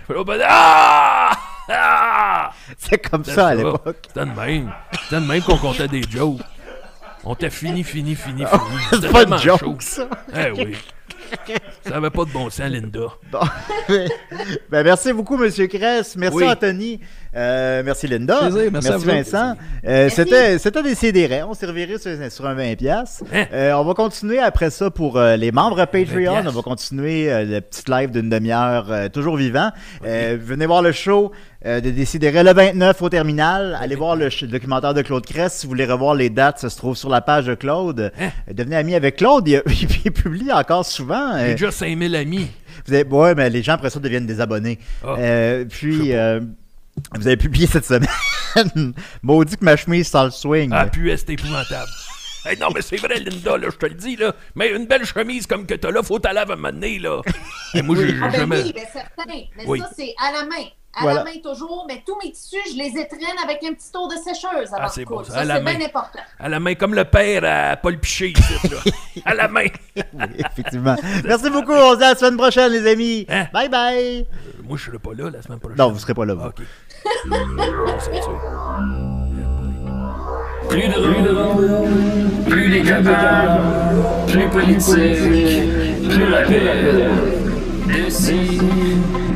Ah! 0.47 1.31
Ah! 1.69 2.51
C'est 2.79 2.99
comme 3.11 3.25
ça 3.25 3.49
à 3.49 3.55
l'époque. 3.55 3.97
C'était 4.07 4.27
de 4.27 4.39
même. 4.39 4.73
C'était 5.03 5.21
de 5.21 5.27
même 5.27 5.43
qu'on 5.43 5.57
comptait 5.57 5.89
des 5.89 6.03
jokes. 6.03 6.41
On 7.29 7.35
était 7.35 7.51
fini, 7.51 7.83
fini, 7.83 8.14
fini, 8.14 8.45
fini. 8.47 8.47
C'était 8.93 9.07
C'est 9.09 9.12
pas 9.12 9.24
de 9.24 9.37
joke, 9.37 9.59
chaud. 9.61 9.77
ça. 9.81 10.09
Eh 10.33 10.53
oui. 10.53 10.77
Ça 11.85 11.97
avait 11.97 12.11
pas 12.11 12.24
de 12.24 12.31
bon 12.31 12.49
sens, 12.51 12.70
Linda. 12.70 13.01
Bon. 13.33 13.41
ben, 14.70 14.85
merci 14.85 15.12
beaucoup, 15.12 15.37
Monsieur 15.37 15.66
Kress. 15.66 16.14
Merci, 16.16 16.37
Oui. 16.37 16.45
Anthony. 16.49 17.01
Euh, 17.35 17.83
merci 17.85 18.07
Linda. 18.07 18.39
Plaisir, 18.49 18.70
merci 18.72 18.89
à 18.89 18.97
vous. 18.97 19.05
Vincent. 19.05 19.57
Euh, 19.85 20.09
c'était, 20.09 20.59
c'était 20.59 20.83
des 20.85 20.95
CDR. 20.95 21.47
On 21.49 21.55
s'est 21.55 21.66
reviré 21.66 21.99
sur, 21.99 22.12
sur 22.31 22.47
un 22.47 22.55
20$. 22.55 22.77
piastres. 22.77 23.24
Hein? 23.35 23.47
Euh, 23.53 23.72
on 23.72 23.85
va 23.85 23.95
continuer 23.95 24.39
après 24.39 24.70
ça 24.70 24.91
pour 24.91 25.18
euh, 25.18 25.35
les 25.37 25.51
membres 25.51 25.85
Patreon. 25.85 26.43
20$. 26.43 26.49
On 26.49 26.53
va 26.53 26.62
continuer 26.62 27.31
euh, 27.31 27.45
le 27.45 27.61
petit 27.61 27.83
live 27.91 28.11
d'une 28.12 28.31
demi-heure 28.31 28.87
euh, 28.91 29.09
toujours 29.09 29.37
vivant. 29.37 29.70
Euh, 30.05 30.39
venez 30.41 30.66
voir 30.66 30.81
le 30.83 30.93
show 30.93 31.33
euh, 31.67 31.81
de 31.81 31.91
Décideret 31.91 32.45
le 32.45 32.53
29 32.55 33.03
au 33.03 33.09
terminal. 33.09 33.77
Allez 33.81 33.97
voir 33.97 34.17
le, 34.17 34.29
documentaire 34.47 34.95
de 34.95 35.03
Claude 35.03 35.27
Crest. 35.27 35.57
Si 35.59 35.67
vous 35.67 35.71
voulez 35.71 35.85
revoir 35.85 36.14
les 36.14 36.31
dates, 36.31 36.59
ça 36.61 36.71
se 36.71 36.77
trouve 36.77 36.97
sur 36.97 37.09
la 37.11 37.21
page 37.21 37.47
de 37.47 37.55
Claude. 37.55 38.12
Hein? 38.19 38.31
Euh, 38.49 38.53
Devenez 38.55 38.77
ami 38.77 38.95
avec 38.95 39.17
Claude. 39.17 39.47
Il, 39.49 39.62
il 40.05 40.12
publie 40.12 40.53
encore 40.53 40.87
souvent. 40.87 41.35
euh, 41.35 41.47
J'ai 41.49 41.53
déjà 41.55 41.71
5000 41.71 42.14
amis. 42.17 42.49
vous 42.87 42.95
avez, 42.95 43.05
ouais, 43.05 43.35
mais 43.35 43.51
les 43.51 43.62
gens 43.62 43.73
après 43.75 43.91
ça 43.91 43.99
deviennent 44.01 44.27
des 44.27 44.41
abonnés. 44.41 44.79
Ah. 45.05 45.17
Euh, 45.19 45.64
puis, 45.64 46.12
euh, 46.14 46.41
vous 47.14 47.27
avez 47.27 47.37
publié 47.37 47.67
cette 47.67 47.85
semaine. 47.85 48.09
Maudit 49.23 49.57
que 49.57 49.64
ma 49.64 49.77
chemise 49.77 50.09
sans 50.09 50.25
le 50.25 50.31
swing. 50.31 50.71
Ah, 50.73 50.87
puis 50.87 51.12
c'est 51.17 51.31
épouvantable. 51.31 51.91
Hey, 52.49 52.57
non, 52.61 52.69
mais 52.73 52.81
c'est 52.81 52.97
vrai, 52.99 53.19
Linda, 53.19 53.57
là, 53.59 53.67
je 53.73 53.77
te 53.77 53.87
le 53.87 53.95
dis, 53.95 54.14
là. 54.14 54.33
Mais 54.55 54.71
une 54.71 54.87
belle 54.87 55.05
chemise 55.05 55.49
comme 55.49 55.67
que 55.67 55.75
t'as 55.75 55.91
là, 55.91 56.01
faut 56.05 56.21
t'en 56.21 56.31
laver 56.33 56.53
un 56.53 56.57
moment 56.57 56.71
donné, 56.73 57.01
là. 57.01 57.21
Et 57.75 57.83
moi, 57.83 57.97
j'ai 57.99 58.14
Ah 58.23 58.29
ben 58.29 58.39
jamais. 58.39 58.62
oui, 58.62 58.73
ben 58.73 58.85
certain. 58.93 59.25
Mais 59.57 59.64
Oui. 59.67 59.81
ça, 59.81 59.91
c'est 59.97 60.14
à 60.25 60.31
la 60.33 60.45
main. 60.45 60.64
À 60.99 61.03
Voilà. 61.03 61.18
la 61.18 61.24
main 61.24 61.38
toujours. 61.42 61.84
Mais 61.86 62.03
tous 62.07 62.16
mes 62.24 62.32
tissus, 62.32 62.57
je 62.72 62.76
les 62.78 62.88
étraîne 62.99 63.36
avec 63.44 63.62
un 63.64 63.74
petit 63.74 63.92
tour 63.92 64.09
de 64.09 64.14
sécheuse 64.14 64.72
avant 64.72 64.82
Ah, 64.82 64.88
c'est 64.88 65.05
bon, 65.05 65.22
ça, 65.22 65.44
la 65.44 65.57
c'est 65.57 65.62
main. 65.62 65.74
bien 65.74 65.86
important. 65.86 66.18
À 66.40 66.49
la 66.49 66.59
main, 66.59 66.74
comme 66.74 66.94
le 66.94 67.05
père 67.05 67.42
à 67.44 67.76
Paul 67.76 67.99
Piché, 67.99 68.28
ici, 68.30 68.68
là. 68.70 68.78
À 69.26 69.34
la 69.34 69.47
main. 69.49 69.66
Oui, 69.97 70.03
effectivement. 70.38 70.97
Merci 71.24 71.51
beaucoup. 71.51 71.72
On 71.72 71.92
se 71.92 71.99
dit 71.99 72.05
à 72.05 72.11
la 72.11 72.14
semaine 72.16 72.36
prochaine, 72.38 72.72
les 72.72 72.90
amis. 72.90 73.26
Hein? 73.28 73.47
Bye 73.53 73.68
bye. 73.68 74.20
Euh, 74.20 74.62
moi, 74.64 74.76
je 74.78 74.84
serai 74.86 74.99
pas 74.99 75.11
là 75.16 75.30
la 75.30 75.42
semaine 75.42 75.59
prochaine. 75.59 75.76
Non, 75.78 75.90
vous 75.90 75.99
serez 75.99 76.14
pas 76.14 76.24
là. 76.24 76.34
vous. 76.34 76.47
Ok. 76.47 76.62
On 77.30 77.99
s'en 78.01 78.11
tue. 78.12 78.18
Plus 80.68 80.88
de 80.88 82.51
plus 82.51 82.68
les 82.68 82.82
capables, 82.82 83.62
plus 84.26 84.49
politique, 84.49 86.09
plus 86.11 86.24
rapide. 86.32 87.11
D'ici 87.86 88.59
et 88.59 89.36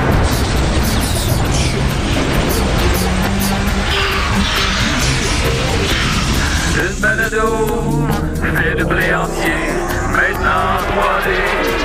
Une 6.73 7.01
balado, 7.01 7.47
fait 8.55 8.75
de 8.75 8.83
blé 8.83 9.13
entier. 9.13 9.51
Maintenant 10.15 10.77
3D, 10.87 11.27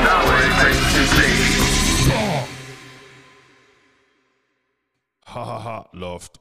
dans 0.04 0.26
Simply. 0.92 1.30
Ha 5.26 5.40
ha 5.40 5.58
ha, 5.64 5.86
loft. 5.92 6.40